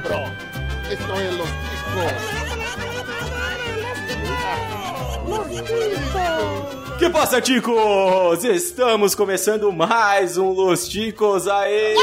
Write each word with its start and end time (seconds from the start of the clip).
cabrón. 0.00 0.32
Esto 0.90 1.20
es 1.20 1.34
Los 1.34 1.48
Ticos. 1.48 2.12
Que 6.98 7.10
passa, 7.10 7.40
ticos? 7.40 8.44
Estamos 8.44 9.14
começando 9.14 9.70
mais 9.72 10.36
um 10.36 10.52
Los 10.52 10.88
Ticos. 10.88 11.46
Aê! 11.46 11.94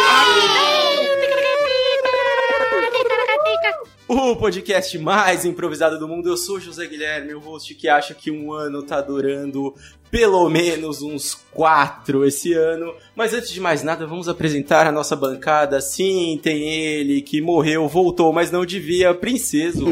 O 4.08 4.36
podcast 4.36 5.00
mais 5.00 5.46
improvisado 5.46 5.98
do 5.98 6.08
mundo. 6.08 6.30
Eu 6.30 6.38
sou 6.38 6.60
José 6.60 6.86
Guilherme, 6.86 7.34
o 7.34 7.40
host 7.40 7.74
que 7.74 7.90
acha 7.90 8.14
que 8.14 8.30
um 8.30 8.54
ano 8.54 8.84
tá 8.84 9.02
durando 9.02 9.74
pelo 10.12 10.48
menos 10.48 11.02
uns 11.02 11.34
quatro 11.52 12.23
esse 12.23 12.54
ano. 12.54 12.94
Mas 13.16 13.34
antes 13.34 13.49
de 13.49 13.60
mais 13.60 13.82
nada, 13.82 14.05
vamos 14.05 14.30
apresentar 14.30 14.86
a 14.86 14.91
nossa 14.91 15.16
bancada. 15.16 15.82
Sim, 15.82 16.40
tem 16.41 16.70
ele 16.70 17.20
que 17.20 17.41
morreu, 17.41 17.88
voltou, 17.88 18.32
mas 18.32 18.52
não 18.52 18.63
devia, 18.63 19.12
Princeso. 19.16 19.88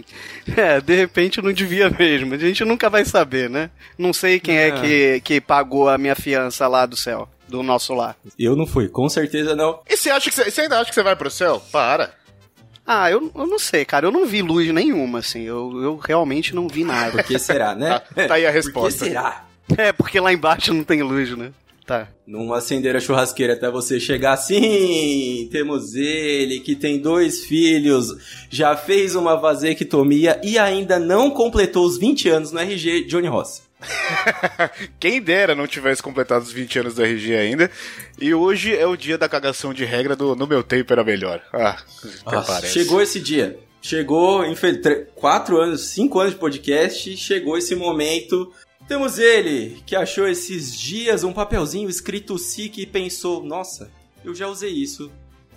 é, 0.56 0.80
de 0.80 0.94
repente 0.96 1.42
não 1.42 1.52
devia 1.52 1.90
mesmo. 1.90 2.32
A 2.32 2.38
gente 2.38 2.64
nunca 2.64 2.88
vai 2.88 3.04
saber, 3.04 3.50
né? 3.50 3.70
Não 3.98 4.14
sei 4.14 4.40
quem 4.40 4.56
é, 4.56 4.68
é 4.68 4.70
que, 4.72 5.20
que 5.20 5.40
pagou 5.40 5.86
a 5.86 5.98
minha 5.98 6.14
fiança 6.14 6.66
lá 6.66 6.86
do 6.86 6.96
céu, 6.96 7.28
do 7.46 7.62
nosso 7.62 7.92
lar. 7.92 8.16
Eu 8.38 8.56
não 8.56 8.66
fui, 8.66 8.88
com 8.88 9.06
certeza 9.06 9.54
não. 9.54 9.80
E 9.86 9.98
você 9.98 10.08
acha 10.08 10.30
que 10.30 10.34
você, 10.34 10.50
você 10.50 10.62
ainda 10.62 10.80
acha 10.80 10.88
que 10.88 10.94
você 10.94 11.02
vai 11.02 11.14
pro 11.14 11.30
céu? 11.30 11.62
Para. 11.70 12.18
Ah, 12.86 13.10
eu, 13.10 13.30
eu 13.34 13.46
não 13.46 13.58
sei, 13.58 13.84
cara. 13.84 14.06
Eu 14.06 14.10
não 14.10 14.26
vi 14.26 14.42
luz 14.42 14.72
nenhuma, 14.72 15.20
assim. 15.20 15.42
Eu, 15.42 15.82
eu 15.82 15.96
realmente 15.96 16.54
não 16.54 16.66
vi 16.68 16.84
nada. 16.84 17.12
Por 17.12 17.24
que 17.24 17.38
será, 17.38 17.74
né? 17.74 17.98
tá, 17.98 18.28
tá 18.28 18.34
aí 18.34 18.46
a 18.46 18.50
resposta. 18.50 18.98
Por 18.98 19.04
que 19.04 19.10
será? 19.10 19.46
É, 19.76 19.92
porque 19.92 20.18
lá 20.18 20.32
embaixo 20.32 20.74
não 20.74 20.82
tem 20.82 21.02
luz, 21.02 21.36
né? 21.36 21.52
Tá. 21.86 22.08
Não 22.24 22.52
acender 22.52 22.94
a 22.94 23.00
churrasqueira 23.00 23.54
até 23.54 23.68
você 23.70 23.98
chegar. 23.98 24.36
Sim, 24.36 25.48
temos 25.50 25.94
ele 25.94 26.60
que 26.60 26.76
tem 26.76 27.00
dois 27.00 27.44
filhos, 27.44 28.16
já 28.48 28.76
fez 28.76 29.16
uma 29.16 29.34
vasectomia 29.36 30.40
e 30.44 30.56
ainda 30.56 30.98
não 31.00 31.30
completou 31.30 31.84
os 31.84 31.98
20 31.98 32.28
anos 32.28 32.52
no 32.52 32.60
RG 32.60 33.06
Johnny 33.06 33.26
Ross. 33.26 33.62
Quem 35.00 35.20
dera 35.20 35.54
não 35.54 35.66
tivesse 35.66 36.02
completado 36.02 36.44
os 36.44 36.52
20 36.52 36.80
anos 36.80 36.94
do 36.94 37.02
RG 37.02 37.34
ainda. 37.34 37.70
E 38.20 38.34
hoje 38.34 38.76
é 38.76 38.86
o 38.86 38.96
dia 38.96 39.16
da 39.16 39.28
cagação 39.28 39.72
de 39.72 39.84
regra 39.84 40.14
do 40.14 40.34
No 40.36 40.46
Meu 40.46 40.62
Tempo 40.62 40.92
Era 40.92 41.04
Melhor. 41.04 41.42
Ah, 41.52 41.78
Nossa, 42.24 42.66
chegou 42.66 43.00
esse 43.00 43.20
dia. 43.20 43.58
Chegou, 43.82 44.44
em 44.44 44.54
quatro 45.14 45.58
anos, 45.58 45.88
cinco 45.88 46.20
anos 46.20 46.34
de 46.34 46.38
podcast, 46.38 47.16
chegou 47.16 47.56
esse 47.56 47.74
momento. 47.74 48.52
Temos 48.86 49.18
ele, 49.18 49.82
que 49.86 49.96
achou 49.96 50.28
esses 50.28 50.76
dias 50.78 51.24
um 51.24 51.32
papelzinho 51.32 51.88
escrito 51.88 52.38
SIC 52.38 52.78
e 52.78 52.86
pensou, 52.86 53.42
nossa, 53.42 53.90
eu 54.24 54.34
já 54.34 54.48
usei 54.48 54.70
isso. 54.70 55.10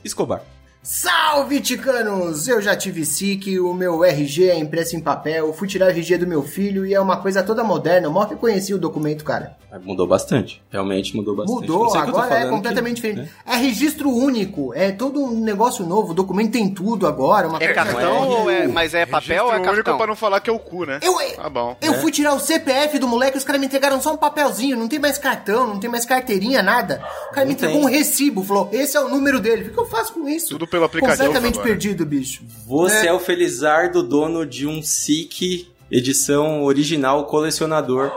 Escobar. 0.04 0.53
Salve, 0.86 1.62
ticanos! 1.62 2.46
Eu 2.46 2.62
já 2.62 2.76
tive 2.76 3.06
SIC, 3.06 3.58
o 3.58 3.74
meu 3.74 4.04
RG 4.04 4.50
é 4.50 4.60
impresso 4.60 4.98
em 4.98 5.00
papel, 5.00 5.54
fui 5.54 5.66
tirar 5.66 5.92
RG 5.92 6.18
do 6.18 6.28
meu 6.28 6.44
filho 6.44 6.86
e 6.86 6.94
é 6.94 7.00
uma 7.00 7.16
coisa 7.16 7.42
toda 7.42 7.64
moderna. 7.64 8.08
Eu 8.08 8.12
mal 8.12 8.28
reconheci 8.28 8.74
o 8.74 8.78
documento, 8.78 9.24
cara. 9.24 9.56
Mudou 9.82 10.06
bastante. 10.06 10.62
Realmente 10.70 11.16
mudou 11.16 11.38
bastante. 11.38 11.62
Mudou, 11.62 11.96
agora 11.96 12.38
é 12.38 12.50
completamente 12.50 13.02
que, 13.02 13.08
diferente. 13.08 13.32
Né? 13.46 13.54
É 13.54 13.56
registro 13.56 14.10
único, 14.10 14.74
é 14.74 14.92
todo 14.92 15.24
um 15.24 15.40
negócio 15.40 15.86
novo, 15.86 16.12
o 16.12 16.14
documento 16.14 16.52
tem 16.52 16.70
tudo 16.70 17.08
agora. 17.08 17.50
é 17.62 17.74
cartão 17.74 18.28
ou 18.28 18.52
é. 18.52 18.68
Mas 18.68 18.94
é 18.94 19.06
papel 19.06 19.46
ou 19.46 19.52
é 19.52 19.56
cartão? 19.56 19.74
único 19.74 19.98
pra 19.98 20.08
não 20.08 20.16
falar 20.18 20.42
que 20.42 20.50
é 20.50 20.54
o 20.54 20.60
cu, 20.60 20.86
né? 20.86 21.00
Eu, 21.02 21.16
tá 21.36 21.50
bom. 21.50 21.78
Eu 21.82 21.94
é. 21.94 21.98
fui 22.00 22.12
tirar 22.12 22.34
o 22.36 22.40
CPF 22.40 23.00
do 23.00 23.08
moleque, 23.08 23.38
os 23.38 23.46
caras 23.46 23.62
me 23.62 23.68
entregaram 23.68 24.02
só 24.02 24.14
um 24.14 24.18
papelzinho, 24.18 24.78
não 24.78 24.90
tem 24.90 25.00
mais 25.00 25.18
cartão, 25.18 25.66
não 25.66 25.80
tem 25.80 25.90
mais 25.90 26.06
carteirinha, 26.06 26.62
nada. 26.62 27.02
O 27.30 27.34
cara 27.34 27.42
não 27.42 27.48
me 27.48 27.54
entregou 27.54 27.80
tem. 27.80 27.86
um 27.86 27.90
recibo, 27.90 28.44
falou: 28.44 28.70
esse 28.74 28.98
é 28.98 29.00
o 29.00 29.08
número 29.08 29.40
dele. 29.40 29.70
O 29.70 29.74
que 29.74 29.80
eu 29.80 29.86
faço 29.86 30.14
com 30.14 30.28
isso? 30.28 30.50
Tudo 30.50 30.68
pelo 30.74 30.86
aplicativo. 30.86 31.26
Completamente 31.26 31.60
perdido, 31.60 32.04
bicho. 32.04 32.42
Você 32.66 33.06
é. 33.06 33.10
é 33.10 33.14
o 33.14 33.20
Felizardo, 33.20 34.02
dono 34.02 34.44
de 34.44 34.66
um 34.66 34.82
SIC 34.82 35.68
edição 35.92 36.64
original 36.64 37.26
colecionador. 37.26 38.12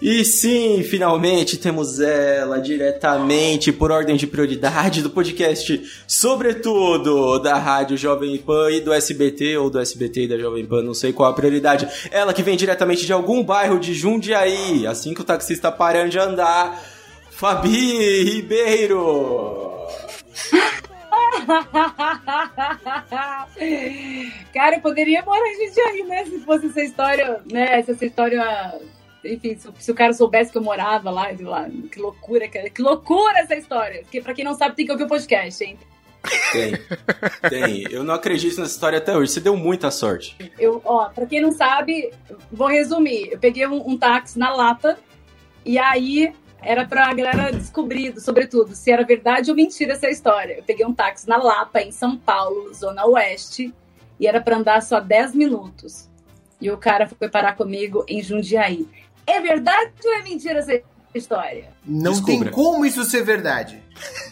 E 0.00 0.24
sim, 0.24 0.82
finalmente 0.82 1.56
temos 1.56 2.00
ela 2.00 2.58
diretamente 2.58 3.70
por 3.70 3.92
ordem 3.92 4.16
de 4.16 4.26
prioridade 4.26 5.00
do 5.00 5.08
podcast, 5.08 5.80
sobretudo 6.08 7.38
da 7.38 7.56
Rádio 7.56 7.96
Jovem 7.96 8.36
Pan 8.38 8.68
e 8.72 8.80
do 8.80 8.92
SBT, 8.92 9.56
ou 9.58 9.70
do 9.70 9.78
SBT 9.78 10.22
e 10.22 10.28
da 10.28 10.36
Jovem 10.36 10.66
Pan, 10.66 10.82
não 10.82 10.94
sei 10.94 11.12
qual 11.12 11.30
a 11.30 11.34
prioridade. 11.34 11.86
Ela 12.10 12.34
que 12.34 12.42
vem 12.42 12.56
diretamente 12.56 13.06
de 13.06 13.12
algum 13.12 13.44
bairro 13.44 13.78
de 13.78 13.94
Jundiaí, 13.94 14.84
assim 14.88 15.14
que 15.14 15.20
o 15.20 15.24
taxista 15.24 15.70
parando 15.70 16.10
de 16.10 16.18
andar, 16.18 16.82
Fabi 17.30 18.24
Ribeiro. 18.24 19.70
Cara, 24.52 24.76
eu 24.76 24.80
poderia 24.80 25.22
morar 25.22 25.46
em 25.46 25.66
Jundiaí, 25.66 26.04
né? 26.04 26.24
Se 26.24 26.40
fosse 26.40 26.66
essa 26.66 26.82
história, 26.82 27.40
né? 27.50 27.82
Se 27.82 27.92
essa 27.92 28.04
história 28.04 28.80
enfim, 29.24 29.56
se, 29.56 29.68
se, 29.78 29.90
o 29.90 29.94
cara 29.94 30.12
soubesse 30.12 30.50
que 30.50 30.58
eu 30.58 30.62
morava 30.62 31.10
lá, 31.10 31.28
lá 31.40 31.68
que 31.90 32.00
loucura, 32.00 32.48
que, 32.48 32.70
que 32.70 32.82
loucura 32.82 33.38
essa 33.38 33.54
história. 33.54 34.02
Porque 34.02 34.20
pra 34.20 34.34
quem 34.34 34.44
não 34.44 34.54
sabe, 34.54 34.74
tem 34.74 34.84
que 34.84 34.92
ouvir 34.92 35.04
o 35.04 35.08
podcast, 35.08 35.62
hein? 35.62 35.78
Tem, 36.52 36.78
tem. 37.48 37.86
Eu 37.90 38.04
não 38.04 38.14
acredito 38.14 38.60
nessa 38.60 38.72
história 38.72 38.98
até 38.98 39.16
hoje. 39.16 39.32
Você 39.32 39.40
deu 39.40 39.56
muita 39.56 39.90
sorte. 39.90 40.36
Eu, 40.58 40.80
ó, 40.84 41.08
pra 41.08 41.26
quem 41.26 41.40
não 41.40 41.52
sabe, 41.52 42.12
vou 42.50 42.68
resumir. 42.68 43.30
Eu 43.32 43.38
peguei 43.38 43.66
um, 43.66 43.88
um 43.88 43.96
táxi 43.96 44.38
na 44.38 44.54
Lapa 44.54 44.98
e 45.64 45.78
aí 45.78 46.32
era 46.62 46.86
pra 46.86 47.12
galera 47.12 47.52
descobrir, 47.52 48.18
sobretudo, 48.20 48.74
se 48.74 48.90
era 48.90 49.04
verdade 49.04 49.50
ou 49.50 49.56
mentira 49.56 49.92
essa 49.92 50.08
história. 50.08 50.54
Eu 50.54 50.62
peguei 50.62 50.86
um 50.86 50.94
táxi 50.94 51.28
na 51.28 51.36
Lapa, 51.36 51.80
em 51.80 51.90
São 51.90 52.16
Paulo, 52.16 52.72
Zona 52.72 53.04
Oeste, 53.06 53.74
e 54.18 54.26
era 54.26 54.40
pra 54.40 54.56
andar 54.56 54.82
só 54.82 55.00
10 55.00 55.34
minutos. 55.34 56.08
E 56.60 56.70
o 56.70 56.78
cara 56.78 57.08
foi 57.08 57.28
parar 57.28 57.56
comigo 57.56 58.04
em 58.08 58.22
Jundiaí. 58.22 58.86
É 59.26 59.40
verdade 59.40 59.92
ou 60.04 60.14
é 60.14 60.22
mentira 60.22 60.60
essa 60.60 60.80
história? 61.14 61.68
Não 61.86 62.12
Descubra. 62.12 62.44
tem 62.44 62.50
como 62.50 62.86
isso 62.86 63.04
ser 63.04 63.22
verdade. 63.22 63.78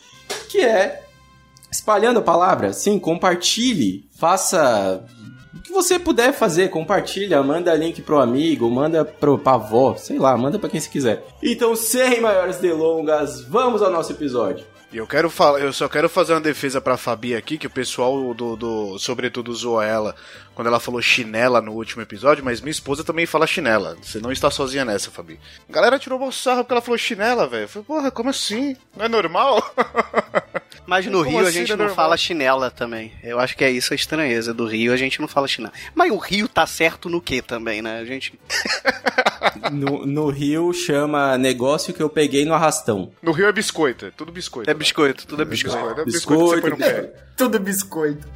que 0.49 0.59
é 0.59 1.02
espalhando 1.73 2.19
a 2.19 2.23
palavra. 2.23 2.73
Sim, 2.73 2.99
compartilhe, 2.99 4.09
faça 4.17 5.03
que 5.65 5.73
você 5.73 5.99
puder 5.99 6.33
fazer, 6.33 6.69
compartilha, 6.69 7.43
manda 7.43 7.75
link 7.75 8.03
pro 8.03 8.21
amigo, 8.21 8.71
manda 8.71 9.05
pro, 9.05 9.39
pra 9.39 9.55
avó, 9.55 9.95
sei 9.97 10.19
lá, 10.19 10.37
manda 10.37 10.59
pra 10.59 10.69
quem 10.69 10.81
você 10.81 10.91
quiser. 10.91 11.25
Então, 11.43 11.75
sem 11.75 12.21
maiores 12.21 12.59
delongas, 12.59 13.43
vamos 13.43 13.81
ao 13.81 13.91
nosso 13.91 14.13
episódio. 14.13 14.67
E 14.93 14.99
eu 14.99 15.07
quero 15.07 15.31
falar, 15.31 15.61
eu 15.61 15.73
só 15.73 15.89
quero 15.89 16.07
fazer 16.07 16.35
uma 16.35 16.41
defesa 16.41 16.79
pra 16.79 16.99
Fabi 16.99 17.35
aqui, 17.35 17.57
que 17.57 17.67
o 17.67 17.71
pessoal 17.71 18.35
do, 18.35 18.57
do 18.57 18.99
sobretudo 18.99 19.55
zoou 19.55 19.81
ela 19.81 20.15
quando 20.55 20.67
ela 20.67 20.81
falou 20.81 21.01
chinela 21.01 21.61
no 21.61 21.73
último 21.73 22.03
episódio, 22.03 22.45
mas 22.45 22.61
minha 22.61 22.71
esposa 22.71 23.03
também 23.05 23.27
fala 23.27 23.47
chinela. 23.47 23.97
Você 24.03 24.19
não 24.19 24.33
está 24.33 24.51
sozinha 24.51 24.85
nessa, 24.85 25.11
Fabi. 25.11 25.39
A 25.69 25.73
galera 25.73 25.99
tirou 25.99 26.23
o 26.23 26.33
sarro 26.33 26.63
porque 26.63 26.73
ela 26.75 26.83
falou 26.83 26.99
chinela, 26.99 27.47
velho. 27.47 27.69
Falei, 27.69 27.87
porra, 27.87 28.11
como 28.11 28.31
assim? 28.31 28.77
Não 28.97 29.05
é 29.05 29.09
normal? 29.09 29.63
Mas 30.87 31.07
no 31.07 31.19
Como 31.25 31.31
Rio 31.31 31.39
a 31.39 31.43
assim, 31.49 31.53
gente 31.61 31.69
não 31.69 31.75
é 31.75 31.79
não 31.79 31.85
normal? 31.87 31.97
fala 31.97 32.17
chinela 32.17 32.71
também. 32.71 33.13
Eu 33.23 33.39
acho 33.39 33.57
que 33.57 33.65
é 33.65 33.71
isso 33.71 33.93
a 33.93 33.97
estranheza 33.97 34.53
do 34.53 34.67
Rio, 34.67 34.93
a 34.93 34.97
gente 34.97 35.21
não 35.21 35.29
fala 35.29 35.47
chinela. 35.47 35.73
Mas 35.95 36.11
o 36.11 36.17
Rio 36.19 36.49
tá 36.49 36.67
certo 36.67 37.09
no 37.09 37.21
que 37.21 37.41
também, 37.41 37.81
né? 37.81 37.99
A 37.99 38.05
gente. 38.05 38.39
No, 39.71 40.07
no 40.07 40.31
Rio 40.31 40.73
chama 40.73 41.37
negócio 41.37 41.93
que 41.93 42.03
eu 42.03 42.09
peguei 42.09 42.45
no 42.45 42.55
arrastão. 42.55 43.13
No 43.21 43.33
Rio 43.33 43.47
é 43.47 43.53
biscoito, 43.53 44.07
é 44.07 44.11
tudo 44.11 44.33
biscoito. 44.33 44.71
É 44.71 44.73
né? 44.73 44.79
biscoito, 44.79 45.27
tudo 45.27 45.43
é 45.43 45.45
biscoito. 45.45 45.77
biscoito. 45.77 46.01
É 46.01 46.05
biscoito 46.05 46.61
põe 46.61 46.71
no 46.71 46.77
Biscoito. 46.77 47.13
Tudo 47.37 47.59
biscoito. 47.61 48.29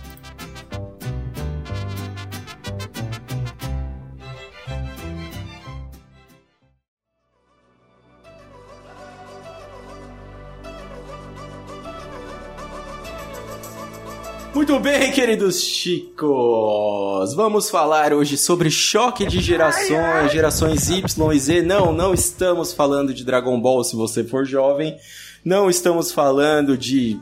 Muito 14.56 14.80
bem, 14.80 15.12
queridos 15.12 15.60
chicos! 15.60 17.34
Vamos 17.34 17.68
falar 17.68 18.14
hoje 18.14 18.38
sobre 18.38 18.70
choque 18.70 19.26
de 19.26 19.38
gerações, 19.38 20.32
gerações 20.32 20.88
Y 20.88 21.32
e 21.34 21.38
Z. 21.38 21.60
Não, 21.60 21.92
não 21.92 22.14
estamos 22.14 22.72
falando 22.72 23.12
de 23.12 23.22
Dragon 23.22 23.60
Ball 23.60 23.84
se 23.84 23.94
você 23.94 24.24
for 24.24 24.46
jovem. 24.46 24.96
Não 25.44 25.68
estamos 25.68 26.10
falando 26.10 26.74
de 26.74 27.20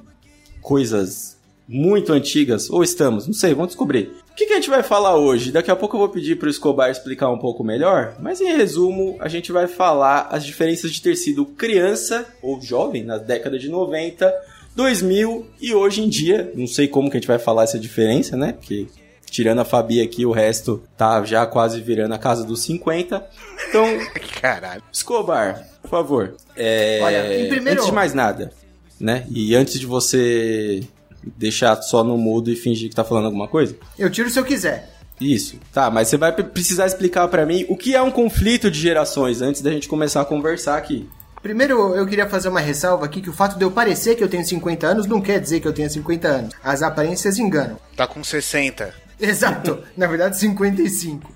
coisas 0.62 1.36
muito 1.68 2.12
antigas. 2.12 2.70
Ou 2.70 2.84
estamos? 2.84 3.26
Não 3.26 3.34
sei, 3.34 3.52
vamos 3.52 3.70
descobrir. 3.70 4.12
O 4.30 4.34
que, 4.36 4.46
que 4.46 4.52
a 4.52 4.56
gente 4.56 4.70
vai 4.70 4.84
falar 4.84 5.16
hoje? 5.16 5.50
Daqui 5.50 5.72
a 5.72 5.76
pouco 5.76 5.96
eu 5.96 6.00
vou 6.00 6.08
pedir 6.10 6.38
pro 6.38 6.48
Escobar 6.48 6.88
explicar 6.88 7.30
um 7.30 7.38
pouco 7.38 7.64
melhor. 7.64 8.14
Mas 8.20 8.40
em 8.40 8.56
resumo, 8.56 9.16
a 9.18 9.26
gente 9.26 9.50
vai 9.50 9.66
falar 9.66 10.28
as 10.30 10.46
diferenças 10.46 10.92
de 10.92 11.02
ter 11.02 11.16
sido 11.16 11.44
criança 11.44 12.32
ou 12.40 12.60
jovem 12.60 13.02
na 13.02 13.18
década 13.18 13.58
de 13.58 13.68
90 13.68 14.32
2000 14.74 15.46
e 15.60 15.74
hoje 15.74 16.02
em 16.02 16.08
dia, 16.08 16.52
não 16.54 16.66
sei 16.66 16.88
como 16.88 17.10
que 17.10 17.16
a 17.16 17.20
gente 17.20 17.28
vai 17.28 17.38
falar 17.38 17.64
essa 17.64 17.78
diferença, 17.78 18.36
né? 18.36 18.52
Porque 18.52 18.86
tirando 19.30 19.60
a 19.60 19.64
Fabi 19.64 20.00
aqui, 20.00 20.24
o 20.26 20.30
resto 20.32 20.82
tá 20.96 21.24
já 21.24 21.44
quase 21.46 21.80
virando 21.80 22.14
a 22.14 22.18
casa 22.18 22.44
dos 22.44 22.62
50. 22.62 23.24
Então, 23.68 23.84
Caralho. 24.40 24.82
Escobar, 24.92 25.66
por 25.82 25.88
favor. 25.90 26.36
É, 26.56 27.00
Olha, 27.02 27.40
em 27.44 27.48
primeiro- 27.48 27.78
Antes 27.80 27.86
de 27.86 27.92
mais 27.94 28.14
nada, 28.14 28.52
né? 29.00 29.26
E 29.30 29.54
antes 29.54 29.78
de 29.78 29.86
você 29.86 30.82
deixar 31.36 31.80
só 31.82 32.04
no 32.04 32.18
mudo 32.18 32.50
e 32.50 32.56
fingir 32.56 32.88
que 32.90 32.94
tá 32.96 33.04
falando 33.04 33.26
alguma 33.26 33.48
coisa. 33.48 33.74
Eu 33.98 34.10
tiro 34.10 34.28
se 34.30 34.38
eu 34.38 34.44
quiser. 34.44 34.92
Isso. 35.20 35.58
Tá, 35.72 35.90
mas 35.90 36.08
você 36.08 36.16
vai 36.16 36.32
pre- 36.32 36.44
precisar 36.44 36.86
explicar 36.86 37.26
pra 37.28 37.46
mim 37.46 37.64
o 37.68 37.76
que 37.76 37.94
é 37.94 38.02
um 38.02 38.10
conflito 38.10 38.70
de 38.70 38.78
gerações 38.80 39.40
antes 39.40 39.62
da 39.62 39.70
gente 39.70 39.88
começar 39.88 40.20
a 40.20 40.24
conversar 40.24 40.76
aqui. 40.76 41.08
Primeiro, 41.44 41.94
eu 41.94 42.06
queria 42.06 42.26
fazer 42.26 42.48
uma 42.48 42.58
ressalva 42.58 43.04
aqui 43.04 43.20
que 43.20 43.28
o 43.28 43.32
fato 43.34 43.58
de 43.58 43.64
eu 43.66 43.70
parecer 43.70 44.14
que 44.14 44.24
eu 44.24 44.30
tenho 44.30 44.42
50 44.42 44.86
anos 44.86 45.06
não 45.06 45.20
quer 45.20 45.38
dizer 45.38 45.60
que 45.60 45.68
eu 45.68 45.74
tenho 45.74 45.90
50 45.90 46.26
anos. 46.26 46.54
As 46.64 46.82
aparências 46.82 47.38
enganam. 47.38 47.78
Tá 47.94 48.06
com 48.06 48.24
60. 48.24 48.94
Exato, 49.20 49.84
na 49.94 50.06
verdade 50.06 50.38
55. 50.38 51.30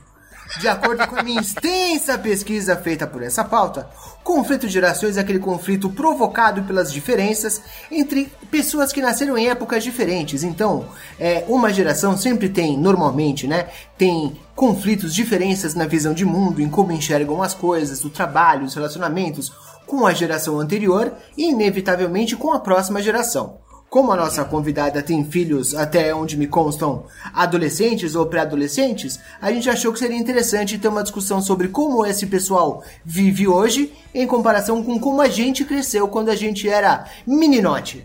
De 0.60 0.66
acordo 0.66 1.06
com 1.06 1.14
a 1.14 1.22
minha 1.22 1.42
extensa 1.42 2.16
pesquisa 2.16 2.74
feita 2.74 3.06
por 3.06 3.22
essa 3.22 3.44
pauta, 3.44 3.86
conflito 4.24 4.66
de 4.66 4.72
gerações 4.72 5.18
é 5.18 5.20
aquele 5.20 5.38
conflito 5.38 5.90
provocado 5.90 6.62
pelas 6.62 6.90
diferenças 6.90 7.60
entre 7.90 8.32
pessoas 8.50 8.94
que 8.94 9.02
nasceram 9.02 9.36
em 9.36 9.50
épocas 9.50 9.84
diferentes. 9.84 10.42
Então, 10.42 10.86
é, 11.20 11.44
uma 11.48 11.70
geração 11.70 12.16
sempre 12.16 12.48
tem, 12.48 12.78
normalmente, 12.78 13.46
né, 13.46 13.68
tem 13.98 14.40
conflitos, 14.56 15.14
diferenças 15.14 15.74
na 15.74 15.86
visão 15.86 16.14
de 16.14 16.24
mundo, 16.24 16.62
em 16.62 16.68
como 16.70 16.92
enxergam 16.92 17.42
as 17.42 17.52
coisas, 17.52 18.02
o 18.02 18.08
trabalho, 18.08 18.64
os 18.64 18.74
relacionamentos 18.74 19.52
com 19.88 20.06
a 20.06 20.12
geração 20.12 20.60
anterior 20.60 21.12
e, 21.36 21.48
inevitavelmente, 21.50 22.36
com 22.36 22.52
a 22.52 22.60
próxima 22.60 23.02
geração. 23.02 23.56
Como 23.88 24.12
a 24.12 24.16
nossa 24.16 24.44
convidada 24.44 25.02
tem 25.02 25.24
filhos, 25.24 25.74
até 25.74 26.14
onde 26.14 26.36
me 26.36 26.46
constam, 26.46 27.06
adolescentes 27.32 28.14
ou 28.14 28.26
pré-adolescentes, 28.26 29.18
a 29.40 29.50
gente 29.50 29.70
achou 29.70 29.90
que 29.90 29.98
seria 29.98 30.18
interessante 30.18 30.76
ter 30.76 30.88
uma 30.88 31.02
discussão 31.02 31.40
sobre 31.40 31.68
como 31.68 32.04
esse 32.04 32.26
pessoal 32.26 32.84
vive 33.02 33.48
hoje 33.48 33.90
em 34.14 34.26
comparação 34.26 34.84
com 34.84 35.00
como 35.00 35.22
a 35.22 35.28
gente 35.28 35.64
cresceu 35.64 36.06
quando 36.06 36.28
a 36.28 36.36
gente 36.36 36.68
era 36.68 37.06
meninote. 37.26 38.04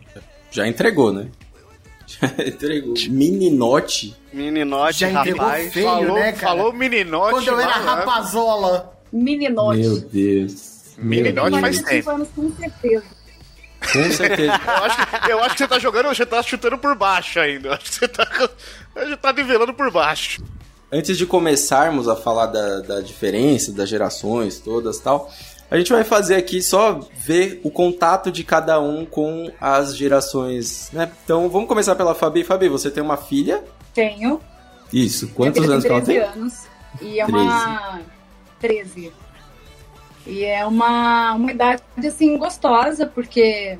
Já 0.50 0.65
entregou, 0.65 1.12
né? 1.12 1.27
Já 2.07 2.27
entregou. 2.47 2.94
Meninote. 3.09 4.15
Meninote, 4.31 5.00
Já 5.00 5.12
entregou 5.12 5.41
rapaz. 5.41 5.74
feio, 5.74 5.86
falou, 5.86 6.13
né, 6.15 6.31
cara? 6.31 6.57
falou 6.57 6.71
meninote. 6.74 7.31
Quando 7.33 7.47
eu 7.50 7.59
era 7.59 7.74
rapazola. 7.74 8.94
Meninote. 9.12 9.79
Meu 9.81 10.00
Deus. 10.00 10.73
Meninote 10.98 11.51
Meu 11.51 11.62
faz. 11.62 11.81
45 11.81 12.10
anos 12.10 12.28
com 12.36 12.51
certeza. 12.56 13.04
Com 13.92 14.12
certeza. 14.12 14.54
Eu 14.66 14.84
acho, 14.84 14.98
que, 14.98 15.31
eu 15.31 15.40
acho 15.40 15.51
que 15.51 15.57
você 15.57 15.68
tá 15.68 15.80
jogando, 15.80 16.07
você 16.07 16.25
tá 16.25 16.42
chutando 16.42 16.78
por 16.78 16.95
baixo 16.95 17.40
ainda. 17.40 17.69
Eu 17.69 17.74
acho 17.74 17.84
que 17.84 17.95
você 17.95 18.07
tá, 18.07 18.50
você 18.95 19.18
tá 19.18 19.34
nivelando 19.34 19.74
por 19.74 19.92
baixo. 19.92 20.42
Antes 20.92 21.18
de 21.18 21.25
começarmos 21.25 22.07
a 22.07 22.16
falar 22.16 22.45
da, 22.48 22.80
da 22.80 23.01
diferença 23.01 23.72
das 23.72 23.90
gerações 23.90 24.60
todas 24.60 25.00
tal, 25.00 25.30
a 25.69 25.78
gente 25.78 25.92
vai 25.92 26.04
fazer 26.04 26.36
aqui 26.36 26.62
só 26.62 27.00
ver 27.16 27.60
o 27.63 27.72
contato 27.72 28.31
de 28.31 28.44
cada 28.44 28.80
um 28.80 29.06
com 29.06 29.51
as 29.60 29.98
gerações, 29.98 30.89
né? 30.94 31.12
Então 31.24 31.50
vamos 31.50 31.68
começar 31.68 31.96
pela 31.96 32.13
Fabi. 32.13 32.44
Fabi, 32.44 32.69
você 32.69 32.92
tem 32.92 33.01
uma 33.01 33.18
filha? 33.18 33.63
Tenho. 33.94 34.39
Isso. 34.94 35.30
Quantos 35.30 35.68
anos 35.68 35.84
que 35.84 35.92
ela 35.92 36.01
tem 36.01 36.19
tem? 36.19 36.24
13 36.24 36.39
anos. 36.39 36.54
E 37.01 37.19
é 37.19 37.25
uma. 37.25 38.01
13. 38.60 39.12
E 40.25 40.44
é 40.46 40.66
uma, 40.66 41.34
uma 41.34 41.52
idade, 41.52 41.81
assim, 42.06 42.38
gostosa, 42.38 43.06
porque 43.06 43.78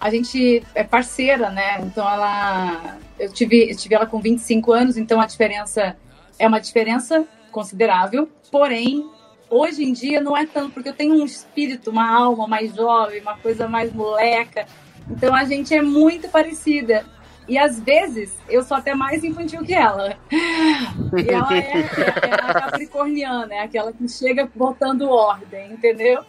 a 0.00 0.10
gente 0.10 0.62
é 0.74 0.84
parceira, 0.84 1.50
né? 1.50 1.80
Então 1.80 2.08
ela. 2.08 2.98
Eu 3.18 3.32
tive, 3.32 3.70
eu 3.70 3.76
tive 3.76 3.94
ela 3.94 4.06
com 4.06 4.20
25 4.20 4.72
anos, 4.72 4.96
então 4.96 5.20
a 5.20 5.26
diferença 5.26 5.96
é 6.38 6.46
uma 6.46 6.60
diferença 6.60 7.26
considerável. 7.50 8.28
Porém, 8.50 9.08
hoje 9.48 9.84
em 9.84 9.92
dia 9.92 10.20
não 10.20 10.36
é 10.36 10.44
tanto, 10.44 10.72
porque 10.72 10.88
eu 10.88 10.94
tenho 10.94 11.14
um 11.14 11.24
espírito, 11.24 11.90
uma 11.90 12.10
alma 12.10 12.46
mais 12.46 12.74
jovem, 12.74 13.20
uma 13.20 13.38
coisa 13.38 13.66
mais 13.66 13.92
moleca. 13.92 14.66
Então 15.08 15.34
a 15.34 15.44
gente 15.44 15.74
é 15.74 15.80
muito 15.80 16.28
parecida. 16.28 17.06
E 17.46 17.58
às 17.58 17.78
vezes 17.78 18.32
eu 18.48 18.62
sou 18.62 18.76
até 18.76 18.94
mais 18.94 19.22
infantil 19.22 19.62
que 19.64 19.74
ela. 19.74 20.16
E 20.30 21.30
ela 21.30 21.54
é, 21.54 21.58
é, 21.58 22.28
é 22.28 22.34
a 22.34 22.54
capricorniana, 22.54 23.54
é 23.54 23.60
aquela 23.60 23.92
que 23.92 24.08
chega 24.08 24.48
botando 24.54 25.08
ordem, 25.10 25.72
entendeu? 25.72 26.24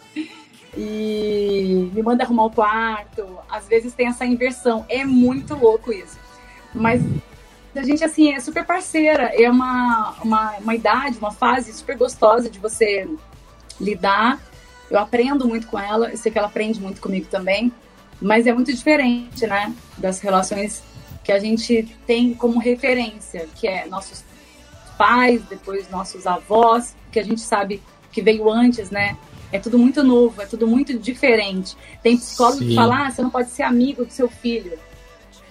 E 0.78 1.90
me 1.94 2.02
manda 2.04 2.24
arrumar 2.24 2.46
o 2.46 2.52
quarto. 2.52 3.40
Às 3.50 3.68
vezes 3.68 3.94
tem 3.94 4.08
essa 4.08 4.26
inversão. 4.26 4.86
É 4.90 5.06
muito 5.06 5.56
louco 5.56 5.94
isso. 5.94 6.20
Mas 6.74 7.02
a 7.74 7.84
gente, 7.84 8.04
assim, 8.04 8.34
é 8.34 8.40
super 8.42 8.66
parceira. 8.66 9.32
É 9.34 9.50
uma, 9.50 10.16
uma, 10.22 10.52
uma 10.58 10.76
idade, 10.76 11.18
uma 11.18 11.32
fase 11.32 11.72
super 11.72 11.98
gostosa 11.98 12.50
de 12.50 12.60
você 12.60 13.08
lidar. 13.80 14.38
Eu 14.92 15.00
aprendo 15.00 15.48
muito 15.48 15.68
com 15.68 15.80
ela. 15.80 16.10
Eu 16.10 16.18
sei 16.18 16.30
que 16.30 16.38
ela 16.38 16.48
aprende 16.48 16.82
muito 16.82 17.00
comigo 17.00 17.28
também. 17.28 17.72
Mas 18.22 18.46
é 18.46 18.54
muito 18.54 18.74
diferente, 18.74 19.48
né? 19.48 19.74
Das 19.98 20.20
relações 20.20 20.84
que 21.26 21.32
a 21.32 21.40
gente 21.40 21.84
tem 22.06 22.36
como 22.36 22.60
referência, 22.60 23.50
que 23.56 23.68
é 23.68 23.88
nossos 23.88 24.24
pais, 24.96 25.42
depois 25.50 25.90
nossos 25.90 26.28
avós, 26.28 26.96
que 27.12 27.20
a 27.20 27.24
gente 27.24 27.42
sabe 27.42 27.82
que 28.12 28.22
veio 28.22 28.48
antes, 28.48 28.92
né? 28.92 29.18
É 29.52 29.60
tudo 29.60 29.80
muito 29.80 30.04
novo, 30.04 30.40
é 30.40 30.46
tudo 30.46 30.68
muito 30.68 30.98
diferente. 30.98 31.76
Tem 32.04 32.16
psicólogo 32.16 32.60
Sim. 32.60 32.70
que 32.70 32.76
fala, 32.76 33.08
ah, 33.08 33.12
você 33.12 33.24
não 33.24 33.32
pode 33.32 33.50
ser 33.50 33.64
amigo 33.64 34.06
do 34.06 34.12
seu 34.12 34.30
filho. 34.30 34.78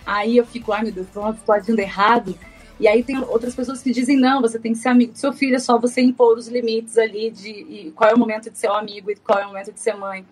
Aí 0.07 0.37
eu 0.37 0.47
fico, 0.47 0.73
ai 0.73 0.85
meu 0.85 0.93
Deus, 0.93 1.09
tô 1.45 1.52
agindo 1.52 1.81
errado. 1.81 2.38
E 2.78 2.87
aí 2.87 3.02
tem 3.02 3.19
outras 3.19 3.54
pessoas 3.54 3.83
que 3.83 3.90
dizem, 3.90 4.16
não, 4.16 4.40
você 4.40 4.61
tem 4.61 4.73
que 4.73 4.78
ser 4.78 4.90
amigo 4.90 5.12
do 5.12 5.19
seu 5.19 5.33
filho, 5.33 5.57
é 5.57 5.59
só 5.59 5.76
você 5.76 6.00
impor 6.02 6.38
os 6.38 6.47
limites 6.47 6.97
ali 6.97 7.31
de 7.31 7.50
e 7.50 7.93
qual 7.97 8.11
é 8.11 8.14
o 8.14 8.19
momento 8.19 8.49
de 8.49 8.59
ser 8.59 8.71
um 8.71 8.75
amigo 8.75 9.11
e 9.11 9.16
qual 9.16 9.40
é 9.40 9.45
o 9.45 9.49
momento 9.49 9.73
de 9.73 9.81
ser 9.81 9.97
mãe. 9.97 10.25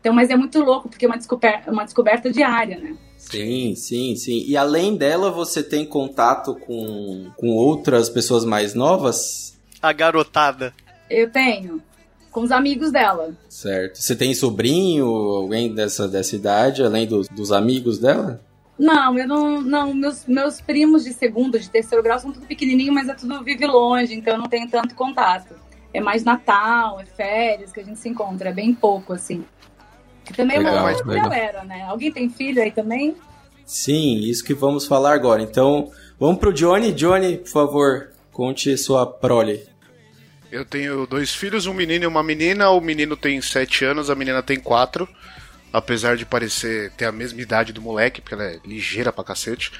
Então, 0.00 0.12
mas 0.12 0.28
é 0.28 0.36
muito 0.36 0.62
louco, 0.62 0.90
porque 0.90 1.06
é 1.06 1.08
uma 1.08 1.16
descoberta, 1.16 1.70
uma 1.70 1.84
descoberta 1.84 2.30
diária, 2.30 2.78
né? 2.78 2.96
Sim, 3.30 3.74
sim, 3.74 4.16
sim. 4.16 4.44
E 4.46 4.56
além 4.56 4.96
dela, 4.96 5.30
você 5.30 5.62
tem 5.62 5.84
contato 5.84 6.54
com, 6.54 7.30
com 7.36 7.50
outras 7.50 8.08
pessoas 8.08 8.44
mais 8.44 8.74
novas? 8.74 9.58
A 9.82 9.92
garotada. 9.92 10.72
Eu 11.10 11.30
tenho. 11.30 11.82
Com 12.30 12.42
os 12.42 12.50
amigos 12.50 12.90
dela. 12.90 13.34
Certo. 13.48 13.96
Você 13.96 14.14
tem 14.14 14.34
sobrinho, 14.34 15.06
alguém 15.06 15.74
dessa, 15.74 16.06
dessa 16.06 16.36
idade, 16.36 16.82
além 16.82 17.06
dos, 17.06 17.28
dos 17.28 17.52
amigos 17.52 17.98
dela? 17.98 18.40
Não, 18.78 19.18
eu 19.18 19.26
não. 19.26 19.60
Não, 19.60 19.94
meus, 19.94 20.24
meus 20.26 20.60
primos 20.60 21.04
de 21.04 21.12
segundo, 21.12 21.58
de 21.58 21.68
terceiro 21.68 22.02
grau 22.02 22.18
são 22.18 22.32
tudo 22.32 22.46
pequenininho, 22.46 22.92
mas 22.92 23.08
é 23.08 23.14
tudo 23.14 23.42
vive 23.42 23.66
longe, 23.66 24.14
então 24.14 24.34
eu 24.34 24.38
não 24.38 24.46
tenho 24.46 24.70
tanto 24.70 24.94
contato. 24.94 25.54
É 25.92 26.00
mais 26.00 26.22
Natal, 26.22 27.00
é 27.00 27.04
férias 27.04 27.72
que 27.72 27.80
a 27.80 27.84
gente 27.84 27.98
se 27.98 28.08
encontra, 28.08 28.50
é 28.50 28.52
bem 28.52 28.72
pouco, 28.72 29.12
assim. 29.12 29.44
Que 30.28 30.34
também 30.34 30.58
Legal, 30.58 30.76
é 30.76 30.80
uma 30.80 30.90
outra 30.90 31.06
legal. 31.06 31.30
galera, 31.30 31.64
né? 31.64 31.82
Alguém 31.88 32.12
tem 32.12 32.28
filho 32.30 32.62
aí 32.62 32.70
também? 32.70 33.16
Sim, 33.66 34.18
isso 34.20 34.44
que 34.44 34.54
vamos 34.54 34.86
falar 34.86 35.12
agora. 35.14 35.42
Então, 35.42 35.90
vamos 36.20 36.38
pro 36.38 36.52
Johnny. 36.52 36.92
Johnny, 36.92 37.38
por 37.38 37.48
favor, 37.48 38.10
conte 38.32 38.76
sua 38.78 39.06
prole. 39.06 39.66
Eu 40.52 40.64
tenho 40.64 41.06
dois 41.06 41.34
filhos, 41.34 41.66
um 41.66 41.74
menino 41.74 42.04
e 42.04 42.06
uma 42.06 42.22
menina. 42.22 42.70
O 42.70 42.80
menino 42.80 43.16
tem 43.16 43.40
7 43.40 43.84
anos, 43.84 44.08
a 44.10 44.14
menina 44.14 44.42
tem 44.42 44.58
4. 44.60 45.08
Apesar 45.72 46.16
de 46.16 46.24
parecer 46.24 46.90
ter 46.92 47.04
a 47.04 47.12
mesma 47.12 47.40
idade 47.42 47.72
do 47.74 47.82
moleque, 47.82 48.20
porque 48.22 48.34
ela 48.34 48.44
é 48.44 48.58
ligeira 48.64 49.12
pra 49.12 49.24
cacete. 49.24 49.72